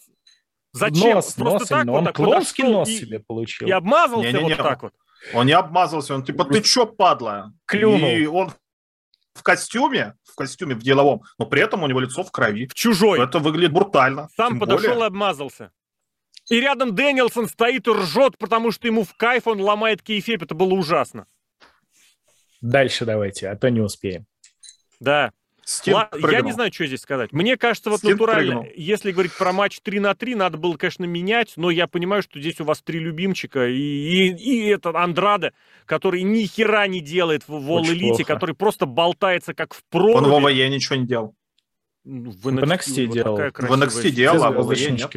Зачем? 0.73 1.15
Нос, 1.15 1.33
Просто 1.33 1.59
нос, 1.59 1.67
так 1.69 1.87
он 1.87 2.05
вот 2.05 2.13
клонский 2.13 2.65
нос 2.65 2.89
себе 2.89 3.19
получил. 3.19 3.69
И 3.69 3.71
обмазался 3.71 4.37
вот 4.37 4.57
так 4.57 4.83
вот. 4.83 4.93
Он 5.33 5.45
не 5.45 5.53
обмазался, 5.53 6.15
он 6.15 6.23
типа, 6.23 6.45
ты 6.45 6.61
чё, 6.61 6.85
падла? 6.85 7.53
Клюнул. 7.65 8.09
И 8.09 8.25
он 8.25 8.51
в 9.33 9.43
костюме, 9.43 10.15
в 10.23 10.35
костюме, 10.35 10.75
в 10.75 10.79
деловом, 10.79 11.23
но 11.37 11.45
при 11.45 11.61
этом 11.61 11.83
у 11.83 11.87
него 11.87 11.99
лицо 11.99 12.23
в 12.23 12.31
крови. 12.31 12.67
В 12.67 12.73
чужой. 12.73 13.21
Это 13.21 13.39
выглядит 13.39 13.71
брутально. 13.71 14.29
Сам 14.35 14.59
подошел 14.59 14.89
более... 14.89 15.03
и 15.03 15.07
обмазался. 15.07 15.71
И 16.49 16.59
рядом 16.61 16.95
Дэнилсон 16.95 17.47
стоит 17.47 17.87
и 17.87 17.91
ржет, 17.91 18.37
потому 18.37 18.71
что 18.71 18.87
ему 18.87 19.03
в 19.03 19.13
кайф 19.15 19.47
он 19.47 19.59
ломает 19.59 20.01
кейфеп. 20.01 20.43
Это 20.43 20.55
было 20.55 20.73
ужасно. 20.73 21.27
Дальше 22.61 23.05
давайте, 23.05 23.49
а 23.49 23.55
то 23.55 23.69
не 23.69 23.81
успеем. 23.81 24.25
Да. 24.99 25.31
Я 25.83 26.41
не 26.41 26.53
знаю, 26.53 26.71
что 26.71 26.85
здесь 26.85 27.01
сказать. 27.01 27.33
Мне 27.33 27.57
кажется, 27.57 27.89
вот 27.89 27.99
Стинг 27.99 28.13
натурально, 28.13 28.61
прыгнул. 28.61 28.73
если 28.75 29.11
говорить 29.11 29.33
про 29.37 29.51
матч 29.51 29.79
3 29.81 29.99
на 29.99 30.15
3, 30.15 30.35
надо 30.35 30.57
было, 30.57 30.77
конечно, 30.77 31.03
менять, 31.03 31.53
но 31.57 31.69
я 31.69 31.87
понимаю, 31.87 32.21
что 32.23 32.39
здесь 32.39 32.59
у 32.61 32.63
вас 32.63 32.81
три 32.81 32.99
любимчика, 32.99 33.67
и, 33.67 33.75
и, 33.77 34.29
и 34.29 34.67
этот 34.69 34.95
Андрада, 34.95 35.53
который 35.85 36.21
ни 36.21 36.45
хера 36.45 36.87
не 36.87 37.01
делает 37.01 37.43
в 37.47 37.59
Вол 37.59 37.85
Элите, 37.85 38.23
который 38.23 38.55
просто 38.55 38.85
болтается 38.85 39.53
как 39.53 39.73
в 39.73 39.83
проруби. 39.89 40.25
Он 40.25 40.41
в 40.43 40.45
ОВЕ 40.45 40.69
ничего 40.69 40.95
не 40.95 41.05
делал. 41.05 41.35
Ну, 42.05 42.31
в 42.31 42.47
NXT, 42.47 42.59
в 42.59 42.63
NXT 42.63 43.07
делал. 43.07 43.35
В 43.35 43.41
NXT 43.41 44.09
делал, 44.11 44.43
а 44.45 44.51
в 44.51 44.59
ОВЕ 44.59 44.91
нет. 44.91 45.15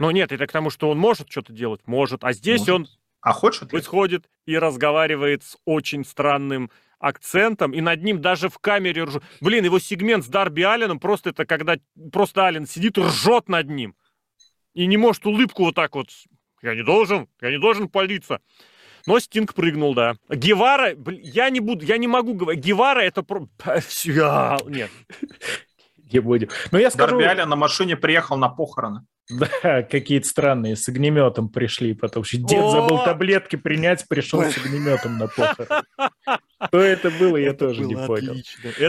Ну 0.00 0.10
нет, 0.10 0.32
это 0.32 0.48
к 0.48 0.52
тому, 0.52 0.70
что 0.70 0.90
он 0.90 0.98
может 0.98 1.30
что-то 1.30 1.52
делать, 1.52 1.80
может, 1.86 2.24
а 2.24 2.32
здесь 2.32 2.66
может. 2.66 2.74
он 2.74 2.88
а 3.20 3.32
хочет 3.32 3.70
подходит 3.70 4.28
и 4.44 4.58
разговаривает 4.58 5.44
с 5.44 5.56
очень 5.64 6.04
странным 6.04 6.70
акцентом, 7.04 7.72
и 7.72 7.80
над 7.80 8.02
ним 8.02 8.20
даже 8.20 8.48
в 8.48 8.58
камере 8.58 9.04
ржут. 9.04 9.22
Блин, 9.40 9.64
его 9.64 9.78
сегмент 9.78 10.24
с 10.24 10.28
Дарби 10.28 10.62
Алленом 10.62 10.98
просто 10.98 11.30
это 11.30 11.44
когда 11.44 11.76
просто 12.12 12.46
Аллен 12.46 12.66
сидит 12.66 12.98
и 12.98 13.02
ржет 13.02 13.48
над 13.48 13.68
ним. 13.68 13.94
И 14.72 14.86
не 14.86 14.96
может 14.96 15.26
улыбку 15.26 15.64
вот 15.64 15.74
так 15.74 15.94
вот. 15.94 16.08
Я 16.62 16.74
не 16.74 16.82
должен, 16.82 17.28
я 17.40 17.50
не 17.50 17.58
должен 17.58 17.88
палиться. 17.88 18.40
Но 19.06 19.20
Стинг 19.20 19.52
прыгнул, 19.52 19.94
да. 19.94 20.16
Гевара, 20.30 20.94
блин, 20.94 21.20
я 21.22 21.50
не 21.50 21.60
буду, 21.60 21.84
я 21.84 21.98
не 21.98 22.08
могу 22.08 22.32
говорить. 22.32 22.64
Гевара 22.64 23.00
это 23.00 23.22
про... 23.22 23.46
Нет. 24.66 24.90
Не 26.10 26.20
будем. 26.20 26.48
Но 26.70 26.78
я 26.78 26.90
скажу... 26.90 27.18
Дарби 27.18 27.24
Аллен 27.24 27.48
на 27.48 27.56
машине 27.56 27.96
приехал 27.96 28.38
на 28.38 28.48
похороны. 28.48 29.02
Да, 29.30 29.82
какие-то 29.82 30.26
странные, 30.28 30.76
с 30.76 30.86
огнеметом 30.88 31.48
пришли, 31.48 31.94
потому 31.94 32.24
что 32.24 32.36
дед 32.36 32.70
забыл 32.70 33.02
таблетки 33.04 33.56
принять, 33.56 34.06
пришел 34.06 34.42
с 34.42 34.56
огнеметом 34.58 35.18
на 35.18 35.28
похороны. 35.28 35.82
Что 36.68 36.80
это 36.80 37.10
было, 37.10 37.36
я 37.36 37.52
тоже 37.52 37.82
не 37.82 37.94
понял. 37.94 38.34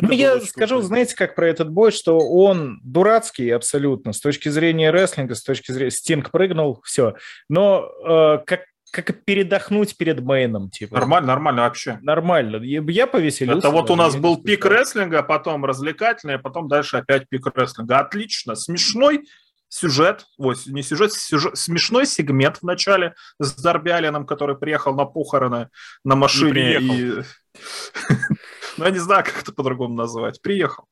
Ну, 0.02 0.12
я 0.12 0.40
скажу, 0.42 0.82
знаете, 0.82 1.16
как 1.16 1.36
про 1.36 1.48
этот 1.48 1.70
бой, 1.70 1.92
что 1.92 2.18
он 2.20 2.80
дурацкий 2.84 3.50
абсолютно, 3.50 4.14
с 4.14 4.20
точки 4.20 4.50
зрения 4.50 4.92
рестлинга, 4.92 5.36
с 5.36 5.44
точки 5.44 5.72
зрения... 5.72 5.92
Стинг 5.92 6.32
прыгнул, 6.32 6.82
все. 6.84 7.16
Но 7.50 7.90
э, 8.06 8.40
как 8.46 8.62
как 8.96 9.26
передохнуть 9.26 9.98
перед 9.98 10.22
мейном, 10.22 10.70
типа. 10.70 10.96
Нормально, 10.96 11.28
нормально 11.28 11.62
вообще. 11.64 12.00
Нормально. 12.02 12.64
Я 12.64 13.08
повеселился. 13.08 13.60
Это 13.60 13.70
вот 13.70 13.90
у 13.90 13.96
нас 13.96 14.16
был 14.16 14.42
пик 14.42 14.66
рестлинга, 14.66 15.22
потом 15.22 15.66
развлекательный, 15.66 16.36
а 16.36 16.40
потом 16.40 16.70
дальше 16.70 16.98
опять 16.98 17.28
пик 17.28 17.46
рестлинга. 17.54 18.00
Отлично. 18.00 18.56
Смешной, 18.56 19.26
сюжет, 19.76 20.26
вот, 20.38 20.58
не 20.68 20.84
сюжет, 20.84 21.14
сюжет, 21.14 21.58
смешной 21.58 22.06
сегмент 22.06 22.58
в 22.58 22.64
начале 22.64 23.16
с 23.40 23.54
Дарби 23.62 23.90
Алленом, 23.90 24.26
который 24.26 24.58
приехал 24.58 24.96
на 24.96 25.06
похороны 25.06 25.70
на 26.04 26.16
машине. 26.16 26.80
И... 26.80 27.14
Ну, 28.78 28.84
я 28.84 28.92
не 28.92 29.00
знаю, 29.00 29.24
как 29.24 29.42
это 29.42 29.54
по-другому 29.54 29.96
называть. 29.96 30.42
Приехал. 30.42 30.84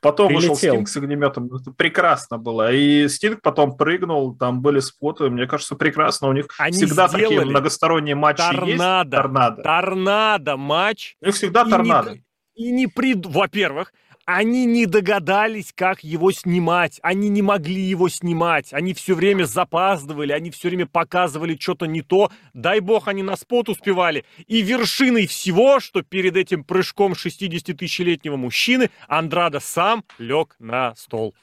Потом 0.00 0.28
Прилетел. 0.28 0.50
вышел 0.50 0.70
Стинг 0.70 0.88
с 0.88 0.96
огнеметом. 0.96 1.52
Это 1.52 1.72
прекрасно 1.72 2.38
было. 2.38 2.72
И 2.72 3.08
Стинг 3.08 3.42
потом 3.42 3.76
прыгнул, 3.76 4.36
там 4.36 4.62
были 4.62 4.78
споты. 4.78 5.28
Мне 5.30 5.48
кажется, 5.48 5.74
прекрасно. 5.74 6.28
У 6.28 6.32
них 6.32 6.46
Они 6.58 6.76
всегда 6.76 7.08
такие 7.08 7.44
многосторонние 7.44 8.14
матчи 8.14 8.38
торнадо, 8.38 8.68
есть. 8.68 9.10
Торнадо. 9.10 9.62
Торнадо 9.62 10.56
матч. 10.56 11.16
У 11.20 11.26
них 11.26 11.34
всегда 11.34 11.64
торнадо. 11.64 12.12
Не, 12.12 12.24
и 12.54 12.70
не 12.70 12.86
прид... 12.86 13.26
Во-первых, 13.26 13.92
они 14.26 14.64
не 14.64 14.86
догадались, 14.86 15.72
как 15.74 16.02
его 16.02 16.32
снимать. 16.32 16.98
Они 17.02 17.28
не 17.28 17.42
могли 17.42 17.80
его 17.80 18.08
снимать. 18.08 18.72
Они 18.72 18.94
все 18.94 19.14
время 19.14 19.44
запаздывали, 19.44 20.32
они 20.32 20.50
все 20.50 20.68
время 20.68 20.86
показывали 20.86 21.56
что-то 21.60 21.86
не 21.86 22.02
то. 22.02 22.30
Дай 22.54 22.80
бог, 22.80 23.08
они 23.08 23.22
на 23.22 23.36
спот 23.36 23.68
успевали. 23.68 24.24
И 24.46 24.62
вершиной 24.62 25.26
всего, 25.26 25.80
что 25.80 26.02
перед 26.02 26.36
этим 26.36 26.64
прыжком 26.64 27.12
60-тысячелетнего 27.12 28.36
мужчины 28.36 28.90
Андрада 29.08 29.60
сам 29.60 30.04
лег 30.18 30.56
на 30.58 30.94
стол. 30.94 31.34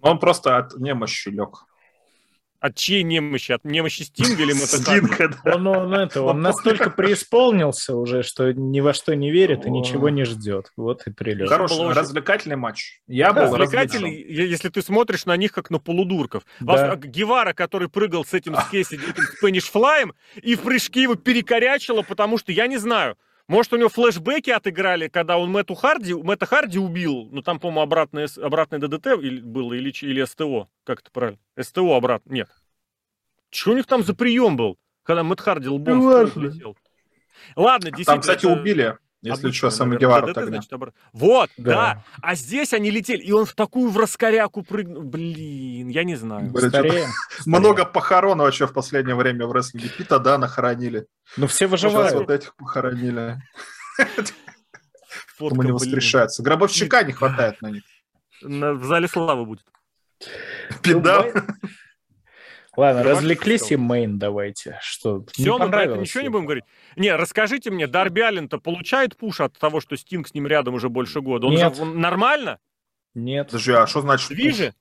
Он 0.00 0.18
просто 0.18 0.56
от 0.56 0.78
немощи 0.78 1.28
лег. 1.28 1.65
От 2.60 2.76
чьей 2.76 3.02
немощи? 3.02 3.52
От 3.52 3.64
немощи 3.64 4.02
Стинга 4.02 4.42
или 4.42 4.52
Стинга, 4.52 5.28
да. 5.28 5.54
Он, 5.54 5.66
он, 5.66 5.94
это, 5.94 6.22
он 6.22 6.40
настолько 6.40 6.90
преисполнился 6.90 7.96
уже, 7.96 8.22
что 8.22 8.52
ни 8.52 8.80
во 8.80 8.92
что 8.92 9.14
не 9.14 9.30
верит 9.30 9.66
и 9.66 9.70
ничего 9.70 10.08
не 10.08 10.24
ждет. 10.24 10.72
Вот 10.76 11.06
и 11.06 11.10
прилет. 11.10 11.48
Хороший, 11.48 11.92
развлекательный 11.92 12.56
матч. 12.56 13.00
Я 13.06 13.32
да, 13.32 13.46
был 13.46 13.56
развлекательный, 13.56 14.14
если 14.28 14.68
ты 14.68 14.82
смотришь 14.82 15.26
на 15.26 15.36
них 15.36 15.52
как 15.52 15.70
на 15.70 15.78
полудурков. 15.78 16.44
Да. 16.60 16.96
Гевара, 16.96 17.52
который 17.52 17.88
прыгал 17.88 18.24
с 18.24 18.34
этим 18.34 18.56
скейси, 18.56 18.98
Spanish 19.42 19.70
Fly'ем, 19.72 20.12
и 20.42 20.54
в 20.54 20.62
прыжке 20.62 21.02
его 21.02 21.14
перекорячило, 21.14 22.02
потому 22.02 22.38
что, 22.38 22.52
я 22.52 22.66
не 22.66 22.78
знаю, 22.78 23.16
может, 23.48 23.72
у 23.72 23.76
него 23.76 23.88
флешбеки 23.88 24.50
отыграли, 24.50 25.08
когда 25.08 25.38
он 25.38 25.50
Мэтту 25.50 25.74
Харди, 25.74 26.14
Мэтта 26.14 26.46
Харди 26.46 26.78
убил, 26.78 27.28
ну 27.30 27.42
там, 27.42 27.60
по-моему, 27.60 27.82
обратное, 27.82 28.28
обратное 28.42 28.80
ДДТ 28.80 29.16
было 29.42 29.72
или, 29.74 29.90
или 30.04 30.24
СТО, 30.24 30.68
как 30.84 31.00
это 31.00 31.10
правильно? 31.10 31.38
СТО 31.60 31.94
обратно, 31.94 32.32
нет. 32.32 32.48
Что 33.50 33.72
у 33.72 33.76
них 33.76 33.86
там 33.86 34.02
за 34.02 34.14
прием 34.14 34.56
был, 34.56 34.78
когда 35.04 35.22
Мэтт 35.22 35.40
Харди 35.40 35.68
лбом 35.68 35.98
ну, 35.98 36.22
летел? 36.24 36.76
Ладно, 37.54 37.90
действительно. 37.90 38.14
Там, 38.16 38.20
кстати, 38.20 38.46
это... 38.46 38.48
убили. 38.48 38.98
Если 39.22 39.50
что, 39.50 39.70
сам 39.70 39.96
Гевара 39.96 40.32
тогда. 40.32 40.46
Значит, 40.46 40.72
обр... 40.72 40.92
Вот, 41.12 41.50
да. 41.56 41.72
да. 41.72 42.04
А 42.22 42.34
здесь 42.34 42.72
они 42.72 42.90
летели, 42.90 43.22
и 43.22 43.32
он 43.32 43.44
в 43.44 43.54
такую 43.54 43.90
в 43.90 43.96
раскоряку 43.96 44.62
прыгнул. 44.62 45.02
Блин, 45.02 45.88
я 45.88 46.04
не 46.04 46.16
знаю. 46.16 46.50
Блин, 46.50 47.06
Много 47.46 47.84
похорон 47.84 48.38
вообще 48.38 48.66
в 48.66 48.72
последнее 48.72 49.16
время 49.16 49.46
в 49.46 49.52
рестлинге. 49.52 49.88
Пита, 49.88 50.18
да, 50.18 50.38
нахоронили. 50.38 51.06
Ну, 51.36 51.46
все 51.46 51.66
выживают. 51.66 52.10
Сейчас 52.10 52.20
вот 52.20 52.30
этих 52.30 52.54
похоронили. 52.56 53.42
Фотка, 55.36 55.64
не 55.64 55.72
воскрешаются. 55.72 56.42
Гробовщика 56.42 57.02
не 57.02 57.12
хватает 57.14 57.60
на 57.62 57.70
них. 57.70 57.82
В 58.42 58.84
зале 58.84 59.08
славы 59.08 59.44
будет. 59.44 59.64
Педа. 60.82 61.26
Ладно, 62.76 63.02
Ты 63.02 63.08
развлеклись 63.08 63.72
и 63.72 63.76
мейн 63.76 64.18
давайте. 64.18 64.78
Что, 64.82 65.24
Все, 65.32 65.42
не 65.42 65.58
ну 65.58 65.70
про 65.70 65.84
это 65.84 65.96
ничего 65.96 66.22
не 66.22 66.28
будем 66.28 66.44
говорить. 66.44 66.64
Не, 66.96 67.14
расскажите 67.16 67.70
мне, 67.70 67.86
Дарби 67.86 68.20
Аллен-то 68.20 68.58
получает 68.58 69.16
пуш 69.16 69.40
от 69.40 69.58
того, 69.58 69.80
что 69.80 69.96
Стинг 69.96 70.28
с 70.28 70.34
ним 70.34 70.46
рядом 70.46 70.74
уже 70.74 70.88
больше 70.88 71.22
года? 71.22 71.46
Он 71.46 71.54
Нет. 71.54 71.74
же 71.74 71.82
он 71.82 72.00
нормально? 72.00 72.58
Нет. 73.14 73.46
Подожди, 73.46 73.72
а 73.72 73.86
что 73.86 74.02
значит 74.02 74.28
Движи? 74.28 74.74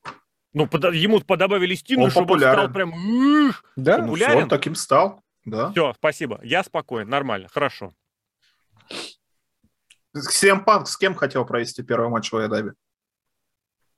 Ну, 0.53 0.67
под, 0.67 0.93
ему 0.93 1.22
подобавили 1.22 1.76
Стингу, 1.76 2.09
чтобы 2.09 2.27
популярен. 2.27 2.59
он 2.59 2.65
стал 2.65 2.73
прям... 2.73 3.53
Да, 3.76 3.97
популярен. 3.97 4.07
Ну, 4.07 4.15
все, 4.15 4.43
он 4.43 4.49
таким 4.49 4.76
стал. 4.76 5.23
Да. 5.45 5.72
Все, 5.72 5.93
спасибо. 5.93 6.39
Я 6.43 6.63
спокоен, 6.63 7.07
нормально, 7.07 7.47
хорошо. 7.49 7.93
CM 10.14 10.64
Punk 10.64 10.88
с 10.88 10.97
кем 10.97 11.13
хотел 11.13 11.45
провести 11.45 11.84
первый 11.84 12.09
матч 12.09 12.31
в 12.31 12.38
AEW? 12.38 12.72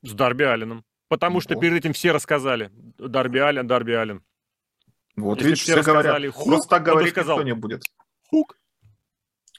С 0.02 0.14
Дарби 0.14 0.44
Алленом. 0.44 0.84
Потому 1.10 1.40
что 1.42 1.56
перед 1.56 1.78
этим 1.78 1.94
все 1.94 2.12
рассказали. 2.12 2.70
Дарби 2.98 3.40
Аллен, 3.40 3.68
Дарби 3.68 3.94
Аллен. 3.94 4.24
Вот 5.16 5.38
Если 5.38 5.50
видишь, 5.50 5.64
все, 5.64 5.82
все 5.82 5.84
говорят. 5.84 6.34
Хук, 6.34 6.46
Просто 6.46 6.70
так 6.70 6.84
говорить 6.84 7.12
сказал, 7.12 7.38
никто 7.38 7.48
не 7.48 7.56
будет. 7.56 7.84
Хук. 8.30 8.58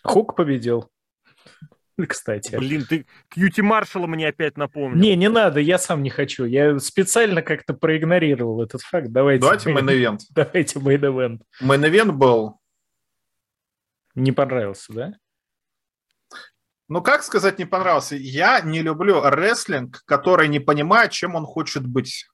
Хук 0.03 0.37
победил. 0.37 0.91
Кстати. 2.09 2.57
Блин, 2.57 2.85
ты 2.89 3.07
QT 3.29 3.63
Маршала 3.63 4.07
мне 4.07 4.29
опять 4.29 4.57
напомнил. 4.57 5.01
Не, 5.01 5.17
не 5.17 5.29
надо, 5.29 5.61
я 5.61 5.79
сам 5.79 6.03
не 6.03 6.11
хочу. 6.11 6.45
Я 6.45 6.79
специально 6.79 7.43
как-то 7.43 7.75
проигнорировал 7.75 8.63
этот 8.63 8.83
факт. 8.83 9.11
Давайте, 9.11 9.43
Давайте 9.43 9.71
main 9.71 9.91
event. 9.91 10.21
Давайте 10.31 10.79
main 10.79 11.04
event. 11.04 11.41
Main 11.61 11.84
event 11.84 12.13
был... 12.13 12.61
Не 14.15 14.33
понравился, 14.33 14.93
да? 14.93 15.13
Ну, 16.89 17.03
как 17.03 17.23
сказать, 17.23 17.59
не 17.59 17.67
понравился? 17.67 18.17
Я 18.17 18.61
не 18.61 18.81
люблю 18.81 19.21
рестлинг, 19.23 20.03
который 20.07 20.49
не 20.49 20.59
понимает, 20.59 21.13
чем 21.13 21.35
он 21.35 21.45
хочет 21.45 21.87
быть. 21.87 22.27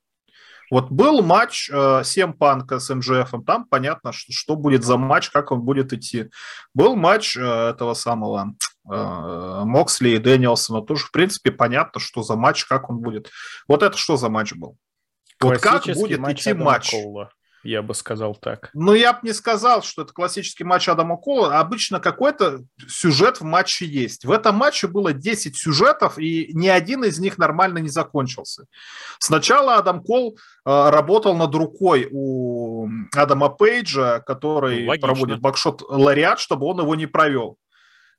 Вот 0.71 0.91
был 0.91 1.23
матч 1.23 1.69
э, 1.71 2.03
Панка 2.39 2.79
с 2.79 2.93
МЖФ, 2.95 3.35
там 3.47 3.67
понятно, 3.67 4.13
что, 4.13 4.33
что 4.33 4.57
будет 4.57 4.85
за 4.85 4.97
матч, 4.97 5.31
как 5.31 5.51
он 5.51 5.61
будет 5.61 5.93
идти. 5.93 6.31
Был 6.73 6.97
матч 6.97 7.37
э, 7.37 7.41
этого 7.41 7.95
самого 7.95 8.55
э, 8.91 9.63
Моксли 9.65 10.11
и 10.11 10.19
Дэниелсона, 10.19 10.83
тоже, 10.83 11.05
в 11.07 11.13
принципе, 11.13 11.51
понятно, 11.53 12.01
что 12.01 12.23
за 12.23 12.37
матч, 12.37 12.65
как 12.65 12.89
он 12.89 12.99
будет. 12.99 13.31
Вот 13.69 13.83
это 13.83 13.97
что 13.99 14.17
за 14.17 14.29
матч 14.31 14.55
был? 14.55 14.79
Вот 15.41 15.59
как 15.59 15.85
будет 15.85 16.21
матч 16.21 16.41
идти 16.41 16.55
матч? 16.55 16.91
Коула 16.91 17.31
я 17.65 17.83
бы 17.83 17.95
сказал 17.95 18.35
так. 18.35 18.71
Ну, 18.75 18.95
я 18.95 19.13
бы 19.15 19.21
не 19.23 19.33
сказал, 19.33 19.83
что 19.83 20.03
это 20.03 20.13
классический 20.13 20.65
матч 20.65 20.89
Адама 20.89 21.17
Кола. 21.17 21.59
Обычно 21.59 21.99
какой-то 21.99 22.61
сюжет 22.89 23.41
в 23.41 23.45
матче 23.45 23.87
есть. 23.87 24.25
В 24.25 24.31
этом 24.31 24.57
матче 24.57 24.87
было 24.87 25.13
10 25.13 25.57
сюжетов, 25.57 26.19
и 26.19 26.51
ни 26.53 26.69
один 26.69 27.05
из 27.05 27.19
них 27.19 27.39
нормально 27.39 27.79
не 27.79 27.89
закончился. 27.89 28.67
Сначала 29.19 29.77
Адам 29.77 30.03
Кол 30.03 30.37
э, 30.37 30.91
работал 30.91 31.35
над 31.37 31.55
рукой 31.55 32.09
у 32.13 32.89
Адама 33.15 33.49
Пейджа, 33.49 34.21
который 34.21 34.87
Логично. 34.87 35.09
проводит 35.09 35.41
бакшот 35.41 35.83
лариат, 35.89 36.39
чтобы 36.39 36.67
он 36.67 36.81
его 36.81 36.95
не 36.95 37.07
провел. 37.07 37.57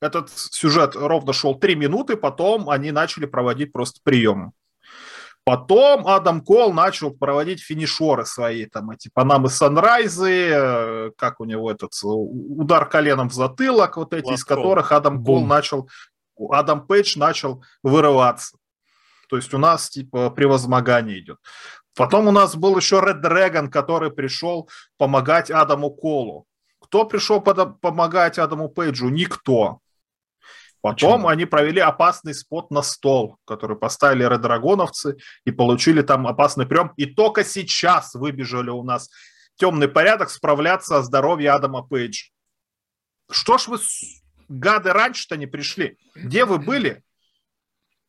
Этот 0.01 0.29
сюжет 0.29 0.95
ровно 0.95 1.33
шел 1.33 1.55
3 1.55 1.75
минуты, 1.75 2.17
потом 2.17 2.69
они 2.69 2.91
начали 2.91 3.25
проводить 3.25 3.71
просто 3.71 4.01
приемы. 4.03 4.51
Потом 5.45 6.07
Адам 6.07 6.41
Кол 6.41 6.73
начал 6.73 7.11
проводить 7.11 7.61
финишоры 7.61 8.25
свои, 8.25 8.65
там 8.65 8.89
эти 8.89 9.11
Панамы 9.13 9.49
Санрайзы, 9.49 10.49
э, 10.49 11.11
как 11.15 11.39
у 11.39 11.45
него 11.45 11.71
этот 11.71 11.91
удар 12.03 12.89
коленом 12.89 13.29
в 13.29 13.33
затылок, 13.33 13.97
вот 13.97 14.13
эти, 14.13 14.25
Ласкол. 14.25 14.33
из 14.33 14.43
которых 14.43 14.91
Адам 14.91 15.19
Бум. 15.19 15.41
Кол 15.41 15.45
начал 15.45 15.89
Адам 16.49 16.87
Пейдж 16.87 17.17
начал 17.17 17.63
вырываться. 17.83 18.57
То 19.29 19.35
есть 19.35 19.53
у 19.53 19.59
нас 19.59 19.87
типа 19.89 20.31
превозмогание 20.31 21.19
идет. 21.19 21.37
Потом 21.95 22.27
у 22.27 22.31
нас 22.31 22.55
был 22.55 22.75
еще 22.75 22.97
Red 22.97 23.21
Dragon, 23.21 23.69
который 23.69 24.11
пришел 24.11 24.67
помогать 24.97 25.51
Адаму 25.51 25.91
Колу. 25.91 26.45
Кто 26.79 27.05
пришел 27.05 27.39
помогать 27.39 28.39
Адаму 28.39 28.69
Пейджу? 28.69 29.09
Никто. 29.09 29.79
Потом 30.85 31.13
Почему? 31.13 31.27
они 31.29 31.45
провели 31.45 31.81
опасный 31.81 32.35
спот 32.35 32.69
на 32.69 32.83
стол, 32.83 33.39
который 33.45 33.75
поставили 33.75 34.23
редрагоновцы 34.23 35.17
и 35.43 35.49
получили 35.49 36.03
там 36.03 36.27
опасный 36.27 36.67
прием. 36.67 36.93
И 36.95 37.07
только 37.07 37.43
сейчас 37.43 38.13
выбежали 38.13 38.69
у 38.69 38.83
нас 38.83 39.09
темный 39.55 39.87
порядок 39.87 40.29
справляться 40.29 40.97
о 40.97 41.01
здоровье 41.01 41.53
Адама 41.53 41.81
Пейджа. 41.81 42.27
Что 43.31 43.57
ж 43.57 43.67
вы, 43.67 43.79
гады, 44.47 44.93
раньше-то 44.93 45.37
не 45.37 45.47
пришли? 45.47 45.97
Где 46.13 46.45
вы 46.45 46.59
были? 46.59 47.01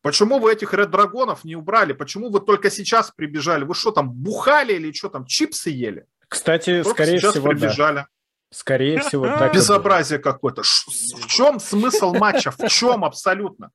Почему 0.03 0.37
вы 0.37 0.53
этих 0.53 0.71
Red 0.71 0.89
Драгонов 0.89 1.43
не 1.43 1.55
убрали? 1.55 1.93
Почему 1.93 2.29
вы 2.29 2.41
только 2.41 2.69
сейчас 2.69 3.09
прибежали? 3.09 3.63
Вы 3.63 3.73
что 3.73 3.89
там, 3.89 4.11
бухали 4.11 4.73
или 4.73 4.91
что 4.91 5.09
там, 5.09 5.25
чипсы 5.25 5.71
ели? 5.71 6.05
Кстати, 6.27 6.83
только 6.83 7.01
скорее 7.01 7.19
сейчас 7.19 7.31
всего, 7.31 7.49
прибежали. 7.49 7.95
Да. 7.95 8.07
Скорее 8.51 8.99
всего, 9.01 9.27
так. 9.27 9.53
Безобразие 9.53 10.19
какое-то. 10.19 10.63
В 10.63 11.27
чем 11.27 11.59
смысл 11.59 12.13
матча? 12.13 12.51
В 12.51 12.57
чем 12.69 13.03
абсолютно? 13.03 13.71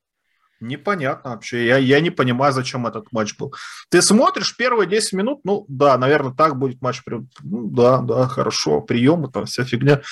Непонятно 0.61 1.31
вообще. 1.31 1.67
Я, 1.67 1.77
я 1.79 2.01
не 2.01 2.11
понимаю, 2.11 2.53
зачем 2.53 2.87
этот 2.87 3.11
матч 3.11 3.37
был. 3.37 3.53
Ты 3.91 4.01
смотришь 4.01 4.57
первые 4.57 4.89
10 4.89 5.13
минут, 5.15 5.41
ну 5.45 5.65
да, 5.69 5.99
наверное, 5.99 6.33
так 6.33 6.57
будет 6.57 6.81
матч. 6.81 7.03
Ну 7.07 7.69
да, 7.71 7.99
да, 7.99 8.29
хорошо, 8.29 8.81
приемы, 8.81 9.29
там 9.29 9.47
вся 9.47 9.65
фигня. 9.65 10.03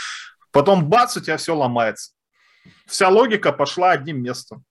Потом 0.50 0.88
бац, 0.88 1.16
у 1.16 1.20
тебя 1.20 1.36
все 1.36 1.54
ломается. 1.54 2.12
Вся 2.86 3.08
логика 3.08 3.52
пошла 3.52 3.92
одним 3.92 4.22
местом. 4.22 4.64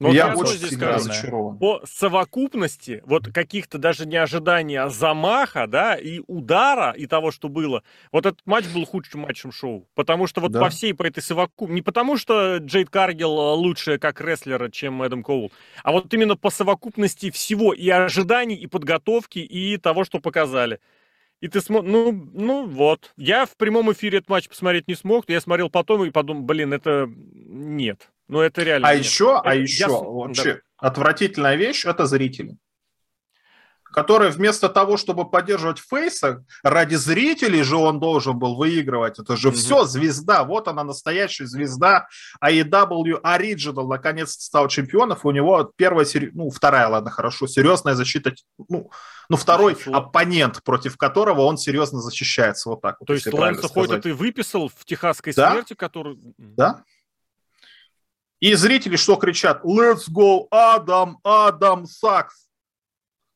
Но 0.00 0.12
я 0.12 0.34
вот 0.34 0.48
очень 0.48 0.68
сильно 0.68 0.92
разочарован. 0.92 1.58
По 1.58 1.80
совокупности 1.84 3.02
вот 3.06 3.28
каких-то 3.32 3.78
даже 3.78 4.06
не 4.06 4.16
ожиданий, 4.16 4.76
а 4.76 4.88
замаха, 4.88 5.66
да, 5.66 5.94
и 5.94 6.20
удара, 6.26 6.90
и 6.90 7.06
того, 7.06 7.30
что 7.30 7.48
было, 7.48 7.82
вот 8.10 8.26
этот 8.26 8.40
матч 8.44 8.66
был 8.74 8.84
худшим 8.86 9.20
матчем 9.20 9.52
шоу. 9.52 9.86
Потому 9.94 10.26
что 10.26 10.40
вот 10.40 10.52
да. 10.52 10.60
по 10.60 10.68
всей 10.68 10.94
по 10.94 11.04
этой 11.04 11.22
совокупности, 11.22 11.74
не 11.74 11.82
потому 11.82 12.16
что 12.16 12.56
Джейд 12.58 12.90
Каргил 12.90 13.30
лучше 13.30 13.98
как 13.98 14.20
рестлера, 14.20 14.68
чем 14.68 15.02
Эдам 15.02 15.22
Коул, 15.22 15.52
а 15.84 15.92
вот 15.92 16.12
именно 16.12 16.36
по 16.36 16.50
совокупности 16.50 17.30
всего 17.30 17.72
и 17.72 17.88
ожиданий, 17.88 18.56
и 18.56 18.66
подготовки, 18.66 19.38
и 19.38 19.76
того, 19.76 20.04
что 20.04 20.18
показали. 20.18 20.80
И 21.44 21.48
ты 21.48 21.60
смотришь, 21.60 21.92
ну, 21.92 22.30
ну 22.32 22.66
вот. 22.66 23.12
Я 23.18 23.44
в 23.44 23.54
прямом 23.58 23.92
эфире 23.92 24.16
этот 24.16 24.30
матч 24.30 24.48
посмотреть 24.48 24.88
не 24.88 24.94
смог, 24.94 25.28
я 25.28 25.42
смотрел 25.42 25.68
потом 25.68 26.02
и 26.02 26.10
подумал, 26.10 26.42
блин, 26.42 26.72
это 26.72 27.06
нет. 27.06 28.08
Ну, 28.28 28.40
это 28.40 28.62
реально. 28.62 28.88
А 28.88 28.94
нет. 28.94 29.04
еще, 29.04 29.38
а 29.44 29.54
еще, 29.54 29.84
я... 29.84 29.88
вообще, 29.90 30.54
да. 30.54 30.60
отвратительная 30.78 31.56
вещь– 31.56 31.84
это 31.86 32.06
зрители 32.06 32.56
который 33.94 34.30
вместо 34.30 34.68
того, 34.68 34.96
чтобы 34.96 35.30
поддерживать 35.30 35.78
Фейса, 35.78 36.44
ради 36.64 36.96
зрителей 36.96 37.62
же 37.62 37.76
он 37.76 38.00
должен 38.00 38.36
был 38.38 38.56
выигрывать. 38.56 39.20
Это 39.20 39.36
же 39.36 39.48
mm-hmm. 39.48 39.52
все 39.52 39.84
звезда. 39.84 40.42
Вот 40.42 40.66
она, 40.66 40.82
настоящая 40.82 41.46
звезда. 41.46 42.08
AEW 42.44 43.22
Original 43.22 43.86
наконец-то 43.86 44.42
стал 44.42 44.68
чемпионом. 44.68 45.16
У 45.22 45.30
него 45.30 45.70
первая, 45.76 46.06
ну, 46.32 46.50
вторая, 46.50 46.88
ладно, 46.88 47.10
хорошо, 47.10 47.46
серьезная 47.46 47.94
защита. 47.94 48.34
Ну, 48.68 48.90
ну 49.28 49.36
второй 49.36 49.74
Хорошо. 49.74 49.94
оппонент, 49.94 50.62
против 50.64 50.96
которого 50.96 51.42
он 51.42 51.56
серьезно 51.56 52.00
защищается. 52.00 52.70
Вот 52.70 52.82
так 52.82 52.96
вот. 52.98 53.06
То 53.06 53.12
есть 53.12 53.32
Лэнса 53.32 53.68
Хойда 53.68 54.00
ты 54.00 54.12
выписал 54.12 54.68
в 54.68 54.84
техасской 54.84 55.32
да? 55.32 55.52
смерти, 55.52 55.74
который... 55.74 56.18
Да. 56.36 56.82
И 58.40 58.54
зрители 58.54 58.96
что 58.96 59.14
кричат? 59.14 59.64
Let's 59.64 60.10
go, 60.12 60.48
Адам, 60.50 61.18
Адам 61.22 61.86
Сакс. 61.86 62.48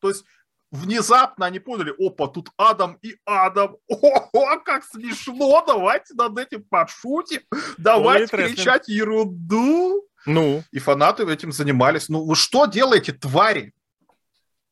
То 0.01 0.09
есть 0.09 0.25
внезапно 0.71 1.45
они 1.45 1.59
поняли, 1.59 1.93
опа, 1.99 2.27
тут 2.27 2.49
Адам 2.57 2.97
и 3.01 3.15
Адам. 3.25 3.77
О, 3.89 4.57
как 4.59 4.83
смешно, 4.83 5.63
давайте 5.65 6.13
над 6.13 6.37
этим 6.37 6.63
пошутим. 6.63 7.41
Давайте 7.77 8.35
Ой, 8.35 8.49
кричать 8.49 8.87
ерунду. 8.87 10.05
Ну. 10.25 10.63
И 10.71 10.79
фанаты 10.79 11.23
этим 11.23 11.51
занимались. 11.51 12.09
Ну, 12.09 12.23
вы 12.25 12.35
что 12.35 12.65
делаете, 12.65 13.13
твари? 13.13 13.73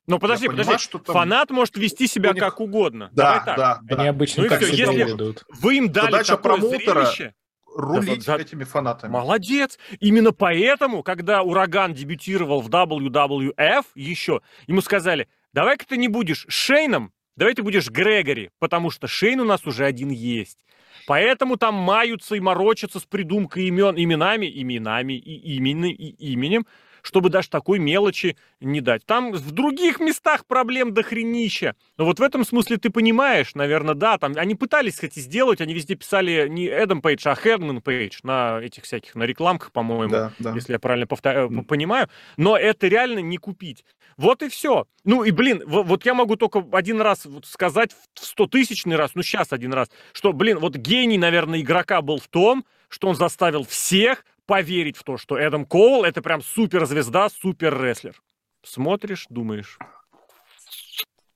Ну, 0.07 0.19
подожди, 0.19 0.45
Я 0.45 0.51
подожди. 0.51 0.67
Понимаю, 0.67 0.79
что 0.79 0.99
там... 0.99 1.13
Фанат 1.13 1.49
может 1.49 1.75
вести 1.75 2.07
себя 2.07 2.31
них... 2.31 2.41
как 2.41 2.61
угодно. 2.61 3.09
Да, 3.11 3.43
Давай 3.45 3.57
да, 3.57 3.79
да. 3.83 3.95
Они 3.97 4.07
обычно 4.07 4.43
ну, 4.43 4.49
как 4.49 4.61
все, 4.61 4.73
если 4.73 5.03
ведут. 5.03 5.43
вы 5.49 5.77
им 5.77 5.91
дали 5.91 6.11
Задача 6.11 6.37
такое 6.37 6.57
промоутера... 6.57 7.05
зрелище, 7.05 7.33
рулить 7.75 8.25
да, 8.25 8.37
этими 8.37 8.63
фанатами. 8.63 9.11
Молодец. 9.11 9.77
Именно 9.99 10.31
поэтому, 10.31 11.03
когда 11.03 11.43
Ураган 11.43 11.93
дебютировал 11.93 12.61
в 12.61 12.69
WWF 12.69 13.85
еще, 13.95 14.41
ему 14.65 14.81
сказали, 14.81 15.27
давай-ка 15.57 15.87
ты 15.87 15.97
не 15.97 16.07
будешь 16.07 16.45
Шейном, 16.49 17.11
давай 17.35 17.55
ты 17.55 17.63
будешь 17.63 17.89
Грегори, 17.89 18.51
потому 18.59 18.91
что 18.91 19.07
Шейн 19.07 19.39
у 19.39 19.43
нас 19.43 19.65
уже 19.65 19.85
один 19.85 20.11
есть. 20.11 20.63
Поэтому 21.07 21.57
там 21.57 21.73
маются 21.73 22.35
и 22.35 22.39
морочатся 22.39 22.99
с 22.99 23.05
придумкой 23.05 23.63
имен, 23.63 23.95
именами, 23.97 24.45
именами 24.45 25.13
и 25.13 25.55
имени, 25.55 25.91
и 25.91 26.33
именем, 26.33 26.67
чтобы 27.01 27.29
даже 27.29 27.49
такой 27.49 27.79
мелочи 27.79 28.37
не 28.59 28.81
дать. 28.81 29.05
Там 29.05 29.31
в 29.31 29.51
других 29.51 29.99
местах 29.99 30.45
проблем 30.45 30.93
до 30.93 31.01
хренища. 31.01 31.75
Но 31.97 32.05
вот 32.05 32.19
в 32.19 32.21
этом 32.21 32.43
смысле 32.43 32.77
ты 32.77 32.89
понимаешь, 32.89 33.55
наверное, 33.55 33.95
да, 33.95 34.17
там 34.17 34.33
они 34.35 34.53
пытались, 34.53 34.95
кстати, 34.95 35.19
сделать, 35.19 35.61
они 35.61 35.73
везде 35.73 35.95
писали 35.95 36.47
не 36.47 36.65
Эдам 36.65 37.01
Пейдж, 37.01 37.27
а 37.27 37.35
Херман 37.35 37.81
Пейдж 37.81 38.19
на 38.21 38.59
этих 38.61 38.83
всяких, 38.83 39.15
на 39.15 39.23
рекламках, 39.23 39.71
по-моему, 39.71 40.11
да, 40.11 40.33
да. 40.37 40.53
если 40.53 40.73
я 40.73 40.79
правильно 40.79 41.07
повтор... 41.07 41.49
понимаю. 41.63 42.09
Но 42.35 42.57
это 42.57 42.87
реально 42.87 43.19
не 43.19 43.37
купить. 43.37 43.85
Вот 44.17 44.41
и 44.41 44.49
все. 44.49 44.87
Ну 45.03 45.23
и, 45.23 45.31
блин, 45.31 45.63
вот 45.65 46.05
я 46.05 46.13
могу 46.15 46.35
только 46.35 46.65
один 46.71 47.01
раз 47.01 47.27
сказать 47.43 47.95
в 48.15 48.25
стотысячный 48.25 48.95
раз, 48.95 49.11
ну 49.13 49.21
сейчас 49.21 49.53
один 49.53 49.73
раз, 49.73 49.89
что, 50.11 50.33
блин, 50.33 50.57
вот 50.57 50.75
гений, 50.75 51.19
наверное, 51.19 51.61
игрока 51.61 52.01
был 52.01 52.19
в 52.19 52.27
том, 52.27 52.65
что 52.89 53.09
он 53.09 53.15
заставил 53.15 53.63
всех 53.63 54.25
поверить 54.47 54.97
в 54.97 55.03
то, 55.03 55.17
что 55.17 55.37
Эдам 55.37 55.65
Коул 55.65 56.03
это 56.03 56.21
прям 56.23 56.41
суперзвезда, 56.41 57.29
супер-рестлер. 57.29 58.19
Смотришь, 58.63 59.27
думаешь. 59.29 59.77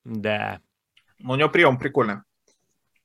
Да. 0.04 0.60
Ну, 1.20 1.34
у 1.34 1.36
него 1.36 1.50
прием 1.50 1.78
прикольный. 1.78 2.22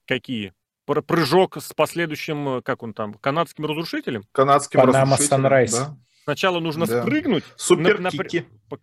Какие? 0.06 0.54
Про 0.86 1.02
прыжок 1.02 1.56
с 1.56 1.74
последующим, 1.74 2.62
как 2.62 2.82
он 2.82 2.94
там, 2.94 3.14
канадским 3.14 3.66
разрушителем? 3.66 4.24
Канадским 4.32 4.80
Панама 4.80 5.16
разрушителем, 5.16 5.46
Sunrise. 5.46 5.72
Да. 5.72 5.96
Сначала 6.24 6.60
нужно 6.60 6.86
да. 6.86 7.02
спрыгнуть. 7.02 7.44
Супер 7.56 7.98
на. 8.00 8.10
На... 8.10 8.78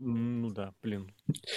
Ну 0.00 0.50
да, 0.50 0.72
блин. 0.82 1.12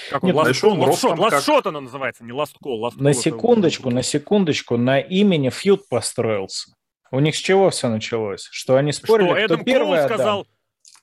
Как 0.10 0.24
он? 0.24 0.30
Нет, 0.30 0.36
last, 0.38 0.52
call, 0.52 0.78
last, 0.78 1.04
shot, 1.04 1.18
last 1.18 1.48
shot 1.48 1.62
оно 1.66 1.82
называется, 1.82 2.24
не 2.24 2.32
last 2.32 2.54
call. 2.64 2.80
Last 2.82 3.02
на 3.02 3.14
секундочку, 3.14 3.90
на 3.90 4.04
секундочку, 4.04 4.78
на 4.78 5.00
имени 5.00 5.50
фьюд 5.50 5.88
построился. 5.90 6.72
У 7.12 7.20
них 7.20 7.36
с 7.36 7.40
чего 7.40 7.70
все 7.70 7.90
началось? 7.90 8.48
Что 8.52 8.76
они 8.76 8.92
спорили, 8.92 9.28
что 9.28 9.36
кто 9.36 9.44
Эдам 9.44 9.64
первый 9.64 9.98
Коул 9.98 10.08
сказал, 10.08 10.48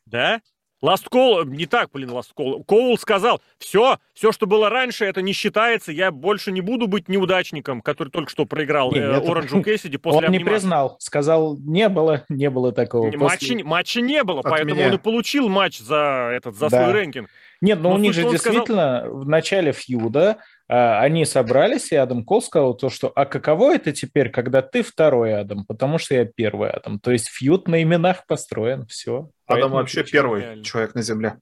да? 0.06 0.40
Ласт 0.84 1.08
Коул, 1.08 1.44
не 1.44 1.64
так, 1.64 1.88
блин, 1.94 2.10
Ласт 2.10 2.34
Коул. 2.34 2.62
Коул 2.64 2.98
сказал, 2.98 3.40
все, 3.56 3.96
все, 4.12 4.32
что 4.32 4.46
было 4.46 4.68
раньше, 4.68 5.06
это 5.06 5.22
не 5.22 5.32
считается, 5.32 5.92
я 5.92 6.10
больше 6.10 6.52
не 6.52 6.60
буду 6.60 6.88
быть 6.88 7.08
неудачником, 7.08 7.80
который 7.80 8.10
только 8.10 8.30
что 8.30 8.44
проиграл 8.44 8.92
не, 8.92 8.98
э, 8.98 9.16
Оранжу 9.30 9.62
Кэссиди 9.62 9.96
после 9.96 10.26
Он 10.26 10.32
не 10.32 10.40
признал, 10.40 10.96
сказал, 11.00 11.56
не 11.56 11.88
было, 11.88 12.26
не 12.28 12.50
было 12.50 12.70
такого. 12.70 13.06
Матча, 13.16 13.38
после... 13.38 13.64
матча 13.64 14.02
не 14.02 14.22
было, 14.24 14.40
От 14.40 14.50
поэтому 14.50 14.74
меня. 14.74 14.88
он 14.88 14.94
и 14.96 14.98
получил 14.98 15.48
матч 15.48 15.78
за, 15.78 16.30
этот, 16.34 16.54
за 16.54 16.68
да. 16.68 16.82
свой 16.82 16.92
рэнкинг. 16.92 17.30
Нет, 17.64 17.80
но, 17.80 17.90
но 17.90 17.94
у 17.94 17.98
них 17.98 18.12
же 18.12 18.28
действительно 18.28 19.00
сказал... 19.00 19.20
в 19.20 19.26
начале 19.26 19.72
фьюда 19.72 20.36
а, 20.68 21.00
они 21.00 21.24
собрались, 21.24 21.92
и 21.92 21.96
Адам 21.96 22.22
Кол 22.22 22.42
сказал 22.42 22.74
то, 22.74 22.90
что 22.90 23.10
«А 23.14 23.24
каково 23.24 23.74
это 23.74 23.90
теперь, 23.92 24.28
когда 24.28 24.60
ты 24.60 24.82
второй 24.82 25.34
Адам, 25.34 25.64
потому 25.64 25.96
что 25.96 26.14
я 26.14 26.26
первый 26.26 26.68
Адам?» 26.68 27.00
То 27.00 27.10
есть 27.10 27.28
фьюд 27.28 27.66
на 27.66 27.82
именах 27.82 28.26
построен, 28.26 28.84
все. 28.86 29.30
Адам 29.46 29.70
вообще 29.70 30.04
первый 30.04 30.42
реально. 30.42 30.64
человек 30.64 30.94
на 30.94 31.00
Земле. 31.00 31.38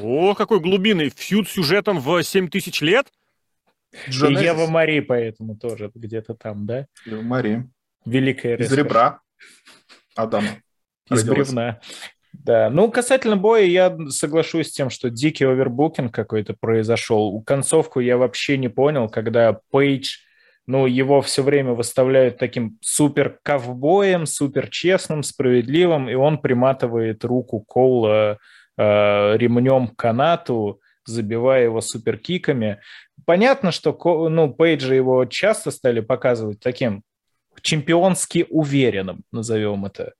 О, 0.00 0.34
какой 0.34 0.60
глубинный 0.60 1.10
фьюд 1.14 1.46
сюжетом 1.46 2.00
в 2.00 2.22
7 2.22 2.48
тысяч 2.48 2.80
лет. 2.80 3.08
Джонезис. 4.08 4.40
И 4.40 4.44
Ева 4.44 4.66
Мари 4.68 5.00
поэтому 5.00 5.58
тоже 5.58 5.90
где-то 5.94 6.32
там, 6.34 6.64
да? 6.64 6.86
Ева 7.04 7.20
Мари. 7.20 7.68
Великая 8.06 8.56
Из 8.56 8.72
ребра 8.72 9.20
Адама. 10.14 10.48
Из 11.10 11.22
бревна. 11.22 11.80
Да, 12.44 12.70
ну 12.70 12.90
касательно 12.90 13.36
боя 13.36 13.64
я 13.64 13.96
соглашусь 14.10 14.68
с 14.68 14.72
тем, 14.72 14.90
что 14.90 15.10
дикий 15.10 15.44
овербукинг 15.44 16.14
какой-то 16.14 16.54
произошел. 16.58 17.42
Концовку 17.42 18.00
я 18.00 18.16
вообще 18.18 18.58
не 18.58 18.68
понял, 18.68 19.08
когда 19.08 19.58
Пейдж, 19.70 20.18
ну 20.66 20.86
его 20.86 21.22
все 21.22 21.42
время 21.42 21.72
выставляют 21.72 22.38
таким 22.38 22.78
супер 22.82 23.38
ковбоем, 23.42 24.26
супер 24.26 24.68
честным, 24.68 25.22
справедливым, 25.22 26.08
и 26.08 26.14
он 26.14 26.38
приматывает 26.38 27.24
руку 27.24 27.60
Коула 27.60 28.38
э, 28.76 29.36
ремнем 29.36 29.88
к 29.88 29.96
канату, 29.96 30.80
забивая 31.04 31.64
его 31.64 31.80
суперкиками. 31.80 32.80
Понятно, 33.24 33.70
что 33.70 34.28
ну, 34.28 34.52
Пейджа 34.52 34.94
его 34.94 35.24
часто 35.24 35.70
стали 35.70 36.00
показывать 36.00 36.60
таким 36.60 37.02
чемпионски 37.62 38.46
уверенным, 38.50 39.22
назовем 39.32 39.86
это. 39.86 40.12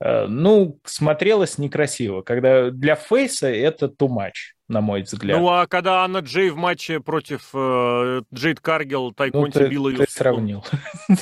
Э, 0.00 0.26
ну, 0.26 0.80
смотрелось 0.84 1.58
некрасиво. 1.58 2.22
Когда 2.22 2.70
для 2.70 2.94
Фейса 2.94 3.48
это 3.48 3.86
too 3.86 4.08
much, 4.08 4.54
на 4.68 4.80
мой 4.80 5.02
взгляд. 5.02 5.38
Ну, 5.38 5.48
а 5.48 5.66
когда 5.66 6.04
Анна 6.04 6.18
Джей 6.18 6.50
в 6.50 6.56
матче 6.56 7.00
против 7.00 7.50
э, 7.54 8.22
Джейд 8.32 8.60
Каргел 8.60 9.12
Тайконти 9.12 9.58
ну, 9.58 9.64
ты, 9.64 9.70
била 9.70 9.88
ее... 9.88 9.98
Ты 9.98 10.10
сравнил. 10.10 10.64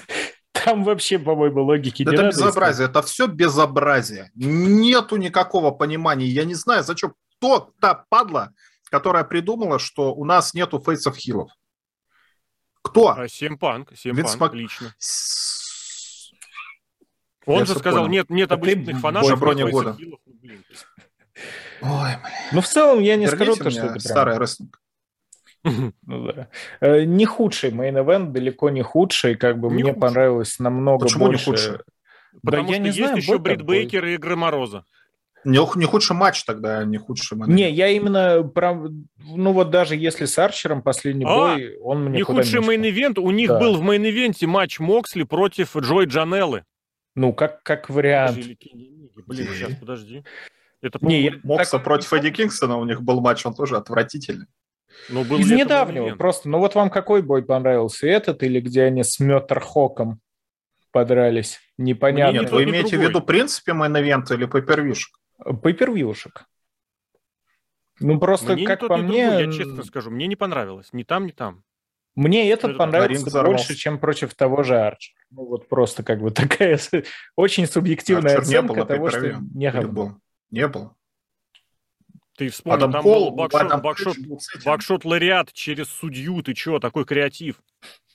Там 0.53 0.85
вообще, 0.85 1.19
по-моему, 1.19 1.63
логики 1.63 2.03
да 2.03 2.11
не 2.11 2.17
Это 2.17 2.27
безобразие, 2.29 2.87
искать. 2.87 2.91
это 2.91 3.03
все 3.03 3.27
безобразие. 3.27 4.31
Нету 4.35 5.17
никакого 5.17 5.71
понимания. 5.71 6.27
Я 6.27 6.45
не 6.45 6.55
знаю, 6.55 6.83
зачем 6.83 7.15
кто 7.37 7.73
та 7.81 8.07
падла, 8.09 8.53
которая 8.91 9.25
придумала, 9.25 9.79
что 9.79 10.15
у 10.15 10.25
нас 10.25 10.55
нету 10.55 10.83
фейсов 10.85 11.17
хилов. 11.17 11.51
Кто? 12.83 13.09
А, 13.11 13.29
Семпанк, 13.29 13.93
Мак- 14.39 14.55
лично. 14.55 14.95
С- 14.99 15.56
Он 17.47 17.61
Я 17.61 17.65
же 17.65 17.75
сказал, 17.77 18.03
понял. 18.05 18.13
нет, 18.13 18.31
нет 18.31 18.51
А 18.51 18.55
обычных 18.55 18.99
фанатов. 19.01 19.31
нет 19.55 19.71
года. 19.71 19.97
Ну, 19.99 20.19
блин. 20.43 20.65
Ой, 21.83 21.91
блин. 22.23 22.35
Ну, 22.53 22.61
в 22.61 22.67
целом, 22.67 23.01
я 23.01 23.17
не 23.17 23.27
Верните 23.27 23.37
скажу, 23.37 23.57
то, 23.65 23.71
что 23.71 23.81
это 23.81 23.89
прям... 23.91 24.01
старый 24.01 24.39
рестлинг. 24.39 24.81
Ну 26.07 26.33
да. 26.33 26.49
Э, 26.81 27.05
Не 27.05 27.25
худший 27.27 27.71
мейн-эвент, 27.71 28.31
далеко 28.33 28.71
не 28.71 28.83
худший. 28.83 29.35
Как 29.37 29.59
бы 29.59 29.69
Не 29.69 29.75
мне 29.75 29.85
худший. 29.93 30.01
понравилось 30.01 30.59
намного 30.59 31.07
Почему 31.07 31.25
не 31.27 31.31
больше. 31.33 31.45
худший? 31.45 31.79
Потому 32.45 32.69
да, 32.69 32.69
я 32.69 32.75
что 32.75 32.83
не 32.83 32.87
есть 32.89 32.99
знаю, 32.99 33.17
еще 33.17 33.39
Брит. 33.39 33.63
Бейкер 33.63 34.05
и 34.07 34.15
Игры 34.15 34.37
Мороза. 34.37 34.85
Не, 35.45 35.61
не 35.79 35.85
худший 35.87 36.17
матч 36.17 36.43
тогда, 36.45 36.85
не 36.85 36.99
худший 36.99 37.37
матч. 37.39 37.49
Не, 37.49 37.71
я 37.71 37.89
именно 37.89 38.43
про... 38.43 38.75
Ну 39.19 39.53
вот 39.53 39.71
даже 39.71 39.95
если 39.97 40.25
с 40.25 40.37
Арчером 40.39 40.83
последний 40.83 41.25
А, 41.25 41.55
бой, 41.55 41.77
он 41.79 42.05
мне 42.05 42.19
Не 42.19 42.23
худший 42.23 42.61
мейн-ивент. 42.61 43.19
У 43.21 43.31
них 43.31 43.49
Да. 43.49 43.59
был 43.61 43.77
в 43.77 43.83
мейн-ивенте 43.83 44.47
матч 44.47 44.81
Моксли 44.81 45.23
против 45.23 45.77
Джой 45.77 46.07
Джанеллы. 46.07 46.65
Ну, 47.17 47.33
как, 47.33 47.63
как 47.65 47.89
вариант. 47.91 48.37
Блин, 48.37 49.49
сейчас, 49.55 49.75
подожди. 49.81 50.23
Это, 50.83 50.99
Не, 51.01 51.23
я- 51.23 51.33
Мокса 51.43 51.73
так- 51.73 51.85
против 51.85 52.13
Эдди 52.13 52.31
Кингстона 52.31 52.77
у 52.77 52.85
них 52.85 53.03
был 53.03 53.21
матч, 53.21 53.45
он 53.47 53.55
тоже 53.55 53.77
отвратительный. 53.77 54.47
ну, 55.09 55.25
был 55.25 55.39
Из 55.39 55.51
недавнего 55.51 56.09
main-event? 56.11 56.17
просто. 56.17 56.49
Ну 56.49 56.59
вот 56.59 56.75
вам 56.75 56.91
какой 56.91 57.23
бой 57.23 57.43
понравился? 57.43 58.07
Этот 58.07 58.43
или 58.43 58.61
где 58.61 58.83
они 58.85 59.03
с 59.03 59.19
Мётерхоком 59.19 60.21
подрались? 60.93 61.59
Непонятно. 61.79 62.41
Нет, 62.41 62.53
вы 62.53 62.65
имеете 62.65 62.89
в 62.89 62.91
другой. 62.93 63.09
виду 63.09 63.21
в 63.21 63.25
принципе 63.27 63.73
мейн-эвент 63.73 64.31
или 64.33 64.45
пейпервишек? 64.47 65.17
Пейпервьюшек. 65.63 66.45
Ну 68.01 68.19
просто, 68.21 68.53
Мне 68.53 68.67
как 68.67 68.81
тот, 68.81 68.89
по 68.91 68.97
мне, 68.99 69.27
другой, 69.31 69.47
я 69.47 69.53
честно 69.53 69.83
скажу, 69.83 70.11
мне 70.11 70.27
не 70.27 70.37
понравилось. 70.37 70.91
Ни 70.93 71.03
там, 71.03 71.27
ни 71.27 71.31
там. 71.31 71.65
Мне 72.17 72.51
этот 72.51 72.71
Это 72.71 72.79
понравился 72.79 73.43
больше, 73.43 73.75
чем 73.75 73.99
против 73.99 74.35
того 74.35 74.63
же 74.63 74.77
Арчера. 74.77 75.15
Ну 75.31 75.45
вот 75.45 75.69
просто 75.69 76.03
как 76.03 76.21
бы 76.21 76.31
такая 76.33 76.81
очень 77.37 77.67
субъективная 77.67 78.39
Арчер 78.39 78.49
не 78.49 78.55
оценка 78.57 78.75
было 78.75 78.87
того, 78.87 79.11
что 79.11 79.43
не 79.55 79.67
Или 79.67 79.71
говно. 79.71 79.93
был? 79.93 80.15
Не 80.51 80.67
был. 80.67 80.93
Ты 82.37 82.49
вспомни, 82.49 82.77
Адам 82.77 82.93
там 82.93 83.03
Кол, 83.03 83.31
был 83.31 83.37
бакшот, 83.37 83.61
Адам 83.63 83.81
бакшот, 83.81 84.17
бакшот 84.65 85.05
лариат 85.05 85.53
через 85.53 85.89
судью. 85.89 86.43
Ты 86.43 86.55
чё, 86.55 86.79
такой 86.79 87.05
креатив? 87.05 87.61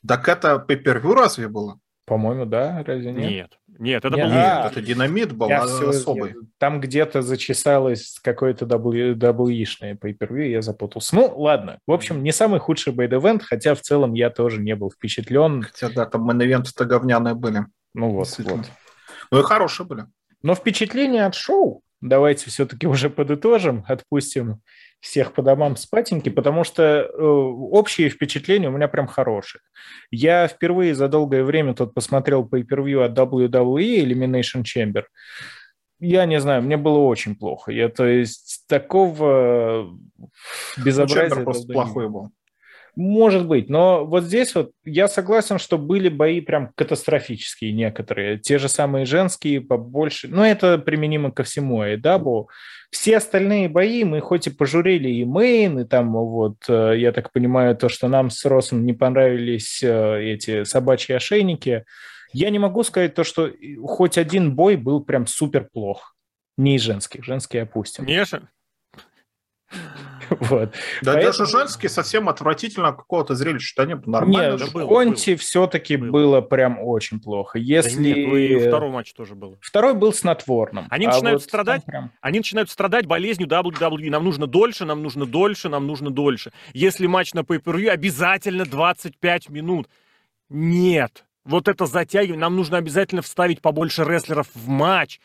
Так 0.08 0.28
это 0.28 0.60
пейпервью 0.60 1.14
разве 1.14 1.48
было? 1.48 1.80
По-моему, 2.12 2.46
да, 2.46 2.84
разве 2.86 3.14
нет? 3.14 3.24
Нет, 3.32 3.52
нет, 3.80 4.04
это 4.04 4.18
Не, 4.18 4.24
был... 4.26 4.32
а, 4.34 4.64
Нет, 4.64 4.72
это 4.74 4.82
динамит 4.82 5.32
был 5.32 5.48
Я 5.48 5.62
а- 5.62 5.66
всё- 5.66 5.92
особый. 5.92 6.36
Там 6.58 6.82
где-то 6.82 7.22
зачесалось 7.22 8.20
какое-то 8.22 8.66
WWE-шное 8.66 9.96
pay-per-view, 9.96 10.50
я 10.50 10.62
запутался. 10.62 11.16
Ну, 11.16 11.34
ладно. 11.38 11.80
В 11.88 11.94
общем, 11.94 12.22
не 12.22 12.34
самый 12.34 12.60
худший 12.60 12.92
бейд-эвент, 12.92 13.44
хотя 13.44 13.76
в 13.76 13.80
целом 13.80 14.14
я 14.14 14.30
тоже 14.30 14.60
не 14.60 14.76
был 14.76 14.92
впечатлен. 14.92 15.62
Хотя 15.62 15.88
да, 15.90 16.06
там 16.06 16.30
мейн-эвенты-то 16.30 16.84
говняные 16.84 17.34
были. 17.34 17.66
Ну 17.94 18.10
вот, 18.10 18.28
вот. 18.40 18.70
Ну 19.32 19.40
и 19.40 19.44
хорошие 19.44 19.88
были. 19.88 20.04
Но 20.44 20.54
впечатление 20.54 21.26
от 21.26 21.36
шоу, 21.36 21.82
давайте 22.02 22.50
все-таки 22.50 22.88
уже 22.88 23.10
подытожим, 23.10 23.86
отпустим 23.88 24.60
всех 25.02 25.34
по 25.34 25.42
домам 25.42 25.76
спатеньки, 25.76 26.30
потому 26.30 26.64
что 26.64 26.84
э, 26.84 27.22
общие 27.22 28.10
впечатления 28.10 28.70
у 28.70 28.72
меня 28.72 28.88
прям 28.88 29.08
хорошие. 29.08 29.62
Я 30.12 30.48
впервые 30.48 30.96
за 30.96 31.08
долгое 31.08 31.44
время 31.44 31.74
тут 31.74 31.94
посмотрел 31.94 32.48
pay-per-view 32.48 33.04
от 33.04 33.18
WWE 33.18 34.04
Elimination 34.04 34.64
Chamber. 34.64 35.04
Я 36.00 36.26
не 36.26 36.40
знаю, 36.40 36.62
мне 36.62 36.78
было 36.78 37.00
очень 37.00 37.36
плохо. 37.36 37.72
Я, 37.72 37.90
то 37.90 38.06
есть, 38.06 38.66
такого 38.68 39.92
Ну, 40.18 40.84
безобразия... 40.84 41.30
Чембер 41.30 41.44
просто 41.44 41.74
плохой 41.74 42.10
был. 42.10 42.30
Может 42.96 43.48
быть, 43.48 43.70
но 43.70 44.06
вот 44.06 44.26
здесь 44.26 44.54
вот 44.54 44.72
я 44.84 45.08
согласен, 45.08 45.60
что 45.60 45.78
были 45.78 46.10
бои 46.10 46.42
прям 46.42 46.72
катастрофические 46.76 47.72
некоторые. 47.72 48.38
Те 48.38 48.58
же 48.58 48.68
самые 48.68 49.06
женские, 49.06 49.62
побольше. 49.62 50.28
Но 50.28 50.46
это 50.46 50.78
применимо 50.78 51.32
ко 51.32 51.44
всему 51.44 51.82
Айдабу. 51.82 52.50
Все 52.90 53.18
остальные 53.18 53.70
бои 53.70 54.04
мы 54.04 54.20
хоть 54.20 54.48
и 54.48 54.50
пожурили 54.50 55.10
и 55.10 55.24
мейн, 55.24 55.80
и 55.80 55.86
там 55.86 56.12
вот, 56.12 56.58
э, 56.68 56.96
я 56.98 57.14
так 57.14 57.32
понимаю, 57.32 57.78
то, 57.78 57.88
что 57.88 58.10
нам 58.10 58.30
с 58.30 58.44
Росом 58.44 58.86
не 58.86 58.92
понравились 58.92 59.82
э, 59.82 60.22
эти 60.22 60.66
собачьи 60.66 61.16
ошейники. 61.16 61.86
Я 62.34 62.50
не 62.50 62.60
могу 62.60 62.84
сказать 62.84 63.16
то, 63.16 63.24
что 63.24 63.50
хоть 63.86 64.18
один 64.18 64.54
бой 64.54 64.76
был 64.76 65.02
прям 65.02 65.28
супер 65.28 65.70
плох. 65.72 66.16
Не 66.58 66.76
из 66.76 66.82
женских, 66.82 67.24
женские 67.24 67.64
опустим. 67.64 68.06
Неша? 68.06 68.50
Вот. 70.40 70.74
Да 71.02 71.14
Поэтому- 71.14 71.24
даже 71.26 71.46
женский 71.46 71.88
совсем 71.88 72.30
отвратительно 72.30 72.92
какого-то 72.94 73.36
зрелища-то 73.36 73.86
нет. 73.86 74.08
Нормально. 74.08 74.52
Нет, 74.52 74.60
да 74.60 74.66
же. 74.66 74.72
в 74.72 74.74
было, 74.74 74.88
все-таки 75.36 75.98
Было. 75.98 76.12
было 76.12 76.42
прям 76.42 76.80
очень 76.80 77.20
плохо. 77.20 77.60
Да 77.60 77.64
Если 77.64 78.02
нет, 78.02 78.18
ну 78.30 78.36
и 78.36 78.68
второй 78.68 78.90
матч 78.90 79.14
тоже 79.14 79.36
было. 79.36 79.58
Второй 79.62 79.94
был 79.94 80.14
снотворным. 80.14 80.88
Они 80.90 81.06
а 81.06 81.10
начинают 81.10 81.42
вот 81.42 81.48
страдать? 81.48 81.86
прям- 81.86 82.12
Они 82.22 82.40
начинают 82.40 82.70
страдать 82.70 83.06
болезнью 83.06 83.48
WWE. 83.48 84.10
Нам 84.10 84.24
нужно 84.24 84.48
дольше, 84.48 84.86
нам 84.86 85.04
нужно 85.04 85.26
дольше, 85.26 85.70
нам 85.70 85.86
нужно 85.86 86.10
дольше. 86.12 86.52
Если 86.74 87.08
матч 87.08 87.34
на 87.34 87.40
pay 87.40 87.88
обязательно 87.88 88.66
25 88.66 89.50
минут. 89.50 89.88
Нет. 90.50 91.26
Вот 91.44 91.68
это 91.68 91.86
затягивание. 91.86 92.40
Нам 92.42 92.56
нужно 92.56 92.78
обязательно 92.78 93.22
вставить 93.22 93.62
побольше 93.62 94.04
рестлеров 94.04 94.48
в 94.54 94.68
матч. 94.68 95.20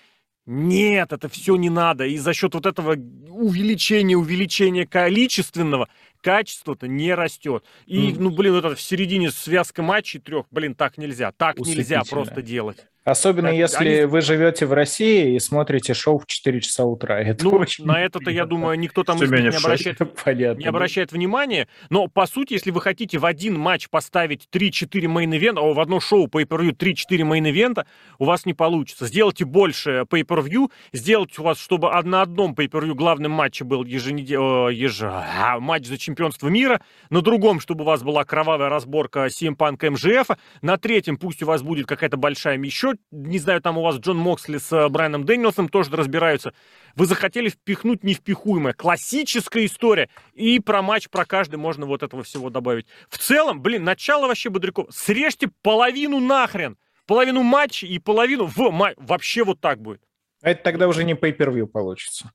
Нет, 0.47 1.13
это 1.13 1.29
все 1.29 1.57
не 1.57 1.71
надо. 1.71 2.07
И 2.07 2.17
за 2.19 2.33
счет 2.33 2.55
вот 2.55 2.67
этого 2.67 2.93
увеличения, 2.93 4.17
увеличения 4.17 4.87
количественного, 4.87 5.89
качество-то 6.21 6.87
не 6.87 7.15
растет. 7.15 7.65
И, 7.87 8.13
Мгм. 8.13 8.25
ну, 8.25 8.31
блин, 8.31 8.55
вот 8.55 8.65
это 8.65 8.77
в 8.77 8.81
середине 8.81 9.31
связка 9.33 9.83
матчей 9.83 10.21
трех, 10.21 10.47
блин, 10.51 10.75
так 10.75 10.99
нельзя. 10.99 11.33
Так 11.33 11.59
нельзя 11.59 12.03
просто 12.05 12.43
делать. 12.43 12.87
Особенно 13.07 13.51
Так, 13.51 13.57
если 13.57 13.89
они- 13.89 14.05
вы 14.07 14.21
живете 14.21 14.67
в 14.67 14.73
России 14.73 15.37
и 15.37 15.39
смотрите 15.39 15.95
шоу 15.95 16.19
в 16.19 16.27
4 16.27 16.61
часа 16.61 16.85
утра. 16.85 17.21
Это 17.21 17.45
Ну, 17.45 17.51
очень 17.51 17.85
на 17.87 18.01
это-то, 18.01 18.33
я 18.33 18.47
думаю, 18.47 18.77
никто 18.77 19.05
там 19.05 19.17
не 19.17 19.25
обращает 19.49 19.99
Понятно. 20.25 20.61
не 20.61 20.67
обращает 20.67 21.13
внимания, 21.13 21.69
но 21.89 22.09
по 22.09 22.27
сути, 22.27 22.55
если 22.55 22.73
вы 22.73 22.81
хотите 22.81 23.19
в 23.19 23.25
один 23.25 23.57
матч 23.57 23.89
поставить 23.89 24.49
3-4 24.51 25.07
main 25.07 25.26
event 25.26 25.51
а, 25.51 25.61
а 25.61 25.73
в 25.73 25.79
одно 25.79 26.01
шоу 26.01 26.27
pay-per-view 26.27 26.73
3-4 26.73 27.23
main 27.23 27.46
event 27.46 27.75
а, 27.75 27.87
у 28.19 28.25
вас 28.25 28.45
не 28.45 28.55
получится. 28.55 29.07
Сделайте 29.07 29.45
больше 29.45 30.05
pay-per-view, 30.11 30.73
сделайте 30.93 31.41
у 31.43 31.45
вас, 31.45 31.61
чтобы 31.61 31.91
на 32.03 32.23
одном 32.23 32.55
pay-per-view 32.55 32.95
главным 32.95 33.31
матче 33.31 33.63
был 33.63 33.85
еженедельный 33.85 34.75
еж... 34.75 35.01
а, 35.03 35.61
матч 35.61 35.87
за 35.87 35.97
чемпионство 35.97 36.49
мира, 36.49 36.81
на 37.11 37.23
другом, 37.23 37.61
чтобы 37.61 37.85
у 37.85 37.87
вас 37.87 38.03
была 38.03 38.25
кровавая 38.25 38.69
разборка 38.69 39.27
CM 39.27 39.57
Punk 39.57 39.89
MJF, 39.91 40.37
на 40.61 40.77
третьем 40.77 41.19
пусть 41.19 41.41
у 41.45 41.47
вас 41.47 41.63
будет 41.63 41.87
какая-то 41.87 42.17
большая 42.17 42.59
еще, 42.59 42.95
не 43.11 43.39
знаю, 43.39 43.61
там 43.61 43.79
у 43.79 43.83
вас 43.83 43.97
Джон 43.97 44.17
Моксли 44.17 44.59
с 44.59 44.73
э, 44.73 44.89
Брайаном 44.89 45.25
Дэниелсоном 45.25 45.69
тоже 45.69 45.91
разбираются. 45.93 46.53
Вы 46.95 47.07
захотели 47.07 47.49
впихнуть 47.49 48.05
невпихуемое. 48.05 48.73
Классическая 48.73 49.65
история. 49.65 50.09
И 50.35 50.61
про 50.61 50.83
матч, 50.83 51.09
про 51.09 51.25
каждый 51.25 51.57
можно 51.57 51.87
вот 51.87 52.03
этого 52.03 52.23
всего 52.23 52.51
добавить. 52.51 52.87
В 53.09 53.19
целом, 53.19 53.63
блин, 53.63 53.85
начало 53.85 54.27
вообще 54.27 54.51
Бодряков. 54.51 54.89
Срежьте 54.91 55.49
половину 55.63 56.21
нахрен. 56.21 56.77
Половину 57.07 57.43
матча 57.43 57.87
и 57.87 57.99
половину 57.99 58.47
в 58.47 58.71
матч. 58.71 58.97
Вообще 58.99 59.45
вот 59.45 59.61
так 59.61 59.81
будет. 59.81 60.03
А 60.43 60.51
Это 60.51 60.63
тогда 60.63 60.89
уже 60.89 61.05
не 61.05 61.15
pay-per-view 61.15 61.67
получится. 61.67 62.33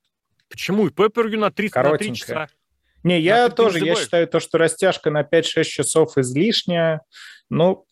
Почему? 0.48 0.86
И 0.86 0.90
пеппервью 0.90 1.38
на 1.38 1.50
3, 1.50 1.66
на 1.66 1.70
3 1.70 1.70
Коротенькое. 1.70 2.14
часа. 2.14 2.48
Не, 3.02 3.20
я 3.20 3.48
ты 3.48 3.56
тоже, 3.56 3.80
я 3.80 3.94
считаю 3.96 4.28
то, 4.28 4.38
что 4.38 4.58
растяжка 4.58 5.10
на 5.10 5.22
5-6 5.22 5.64
часов 5.64 6.18
излишняя. 6.18 7.00
Ну, 7.50 7.86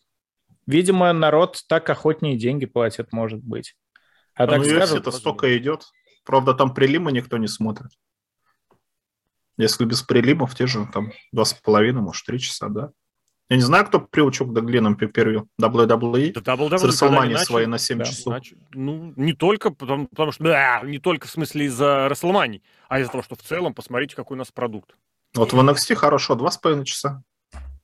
видимо, 0.71 1.11
народ 1.13 1.61
так 1.67 1.89
охотнее 1.89 2.37
деньги 2.37 2.65
платит, 2.65 3.11
может 3.11 3.43
быть. 3.43 3.75
А 4.33 4.47
так 4.47 4.59
ну, 4.59 4.65
скажут, 4.65 4.99
это 4.99 5.11
столько 5.11 5.57
идет. 5.57 5.83
Правда, 6.23 6.53
там 6.53 6.73
прилима 6.73 7.11
никто 7.11 7.37
не 7.37 7.47
смотрит. 7.47 7.91
Если 9.57 9.85
без 9.85 10.01
прилимов, 10.01 10.55
те 10.55 10.65
же 10.65 10.87
там 10.91 11.11
два 11.31 11.45
с 11.45 11.53
половиной, 11.53 12.01
может, 12.01 12.25
три 12.25 12.39
часа, 12.39 12.69
да? 12.69 12.91
Я 13.49 13.57
не 13.57 13.63
знаю, 13.63 13.85
кто 13.85 13.99
приучил 13.99 14.45
к 14.45 14.65
длинным 14.65 14.95
пипервью. 14.95 15.49
WWE? 15.61 16.31
Да 16.39 16.55
WWE, 16.55 16.91
С 16.91 17.03
они 17.03 17.35
свои 17.35 17.65
на 17.65 17.77
7 17.77 17.97
да, 17.97 18.05
часов. 18.05 18.35
Ну, 18.71 19.13
не 19.17 19.33
только, 19.33 19.71
потому, 19.71 20.07
потому 20.07 20.31
что, 20.31 20.45
да, 20.45 20.81
не 20.85 20.99
только 20.99 21.27
в 21.27 21.31
смысле 21.31 21.65
из-за 21.65 22.07
Расселмани, 22.07 22.63
а 22.87 23.01
из-за 23.01 23.11
того, 23.11 23.23
что 23.23 23.35
в 23.35 23.41
целом, 23.41 23.73
посмотрите, 23.73 24.15
какой 24.15 24.35
у 24.35 24.37
нас 24.37 24.51
продукт. 24.53 24.95
Вот 25.35 25.51
в 25.51 25.59
NXT 25.59 25.95
хорошо, 25.95 26.35
два 26.35 26.49
с 26.49 26.57
половиной 26.57 26.85
часа. 26.85 27.23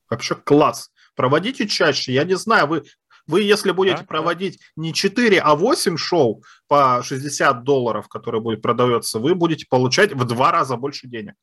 Вообще 0.09 0.35
класс. 0.35 0.89
Проводите 1.17 1.67
чаще. 1.67 2.13
Я 2.13 2.23
не 2.23 2.37
знаю, 2.37 2.67
вы 2.67 2.83
Вы, 3.27 3.41
если 3.41 3.71
будете 3.71 3.97
да, 3.97 4.03
проводить 4.03 4.59
да. 4.59 4.83
не 4.83 4.93
4, 4.93 5.39
а 5.39 5.55
8 5.55 5.97
шоу 5.97 6.43
по 6.69 7.01
60 7.03 7.63
долларов, 7.63 8.07
которые 8.07 8.39
будет 8.39 8.61
продаваться, 8.61 9.19
вы 9.19 9.35
будете 9.35 9.65
получать 9.69 10.13
в 10.13 10.23
два 10.23 10.51
раза 10.51 10.77
больше 10.77 11.07
денег. 11.07 11.33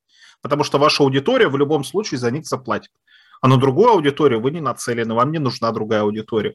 Потому 0.41 0.65
что 0.65 0.79
ваша 0.79 1.03
аудитория 1.03 1.49
в 1.49 1.59
любом 1.59 1.85
случае 1.85 2.19
за 2.19 2.31
них 2.31 2.47
заплатит. 2.47 2.91
А 3.43 3.49
на 3.49 3.59
другую 3.59 3.91
аудиторию 3.91 4.41
вы 4.41 4.51
не 4.53 4.61
нацелены, 4.61 5.13
вам 5.13 5.31
не 5.33 5.39
нужна 5.39 5.73
другая 5.73 6.03
аудитория. 6.03 6.55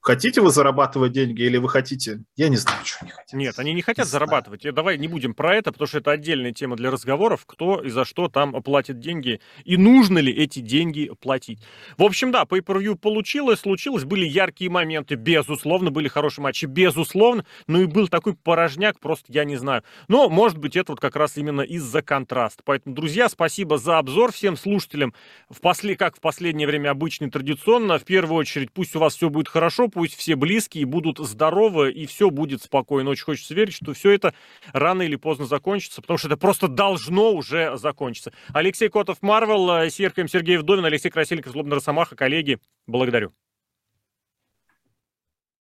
Хотите 0.00 0.40
вы 0.40 0.50
зарабатывать 0.50 1.12
деньги 1.12 1.42
или 1.42 1.56
вы 1.56 1.68
хотите? 1.68 2.22
Я 2.36 2.48
не 2.48 2.56
знаю, 2.56 2.84
что 2.84 2.98
они 3.02 3.10
хотят. 3.10 3.32
Нет, 3.32 3.58
они 3.58 3.74
не 3.74 3.82
хотят 3.82 4.06
не 4.06 4.10
зарабатывать. 4.10 4.62
Знаю. 4.62 4.74
Давай 4.74 4.98
не 4.98 5.08
будем 5.08 5.34
про 5.34 5.56
это, 5.56 5.72
потому 5.72 5.88
что 5.88 5.98
это 5.98 6.12
отдельная 6.12 6.52
тема 6.52 6.76
для 6.76 6.90
разговоров, 6.90 7.44
кто 7.46 7.80
и 7.80 7.90
за 7.90 8.04
что 8.04 8.28
там 8.28 8.52
платит 8.62 9.00
деньги, 9.00 9.40
и 9.64 9.76
нужно 9.76 10.18
ли 10.18 10.32
эти 10.32 10.60
деньги 10.60 11.10
платить. 11.20 11.60
В 11.96 12.02
общем, 12.02 12.32
да, 12.32 12.42
pay 12.42 12.60
per 12.60 12.96
получилось, 12.96 13.60
случилось, 13.60 14.04
были 14.04 14.26
яркие 14.26 14.70
моменты, 14.70 15.14
безусловно, 15.16 15.90
были 15.90 16.08
хорошие 16.08 16.42
матчи, 16.42 16.66
безусловно, 16.66 17.44
но 17.66 17.80
и 17.80 17.86
был 17.86 18.08
такой 18.08 18.34
порожняк, 18.34 19.00
просто 19.00 19.32
я 19.32 19.44
не 19.44 19.56
знаю. 19.56 19.82
Но, 20.08 20.28
может 20.28 20.58
быть, 20.58 20.76
это 20.76 20.92
вот 20.92 21.00
как 21.00 21.16
раз 21.16 21.36
именно 21.36 21.62
из-за 21.62 22.02
контраста. 22.02 22.62
Поэтому, 22.64 22.94
друзья, 22.94 23.28
спасибо 23.28 23.78
за 23.78 23.98
обзор 23.98 24.32
всем 24.32 24.56
слушателям. 24.56 25.12
В 25.50 25.60
после, 25.60 25.96
как 25.96 26.16
в 26.16 26.20
последнее 26.20 26.66
время 26.66 26.90
обычно 26.90 27.30
традиционно, 27.30 27.98
в 27.98 28.04
первую 28.04 28.38
очередь, 28.38 28.72
пусть 28.72 28.96
у 28.96 29.00
вас 29.00 29.14
все 29.14 29.28
будет 29.28 29.48
пусть 29.88 30.14
все 30.16 30.36
близкие 30.36 30.84
будут 30.86 31.18
здоровы, 31.18 31.90
и 31.92 32.06
все 32.06 32.30
будет 32.30 32.62
спокойно. 32.62 33.10
Очень 33.10 33.24
хочется 33.24 33.54
верить, 33.54 33.74
что 33.74 33.92
все 33.92 34.10
это 34.10 34.34
рано 34.72 35.02
или 35.02 35.16
поздно 35.16 35.46
закончится, 35.46 36.00
потому 36.00 36.18
что 36.18 36.28
это 36.28 36.36
просто 36.36 36.68
должно 36.68 37.32
уже 37.32 37.76
закончиться. 37.76 38.32
Алексей 38.52 38.88
Котов, 38.88 39.18
Марвел, 39.22 39.90
Серхием 39.90 40.28
Сергей 40.28 40.56
Вдовин, 40.56 40.84
Алексей 40.84 41.10
Красильников, 41.10 41.52
Злобный 41.52 41.76
Росомаха, 41.76 42.16
коллеги, 42.16 42.58
благодарю. 42.86 43.32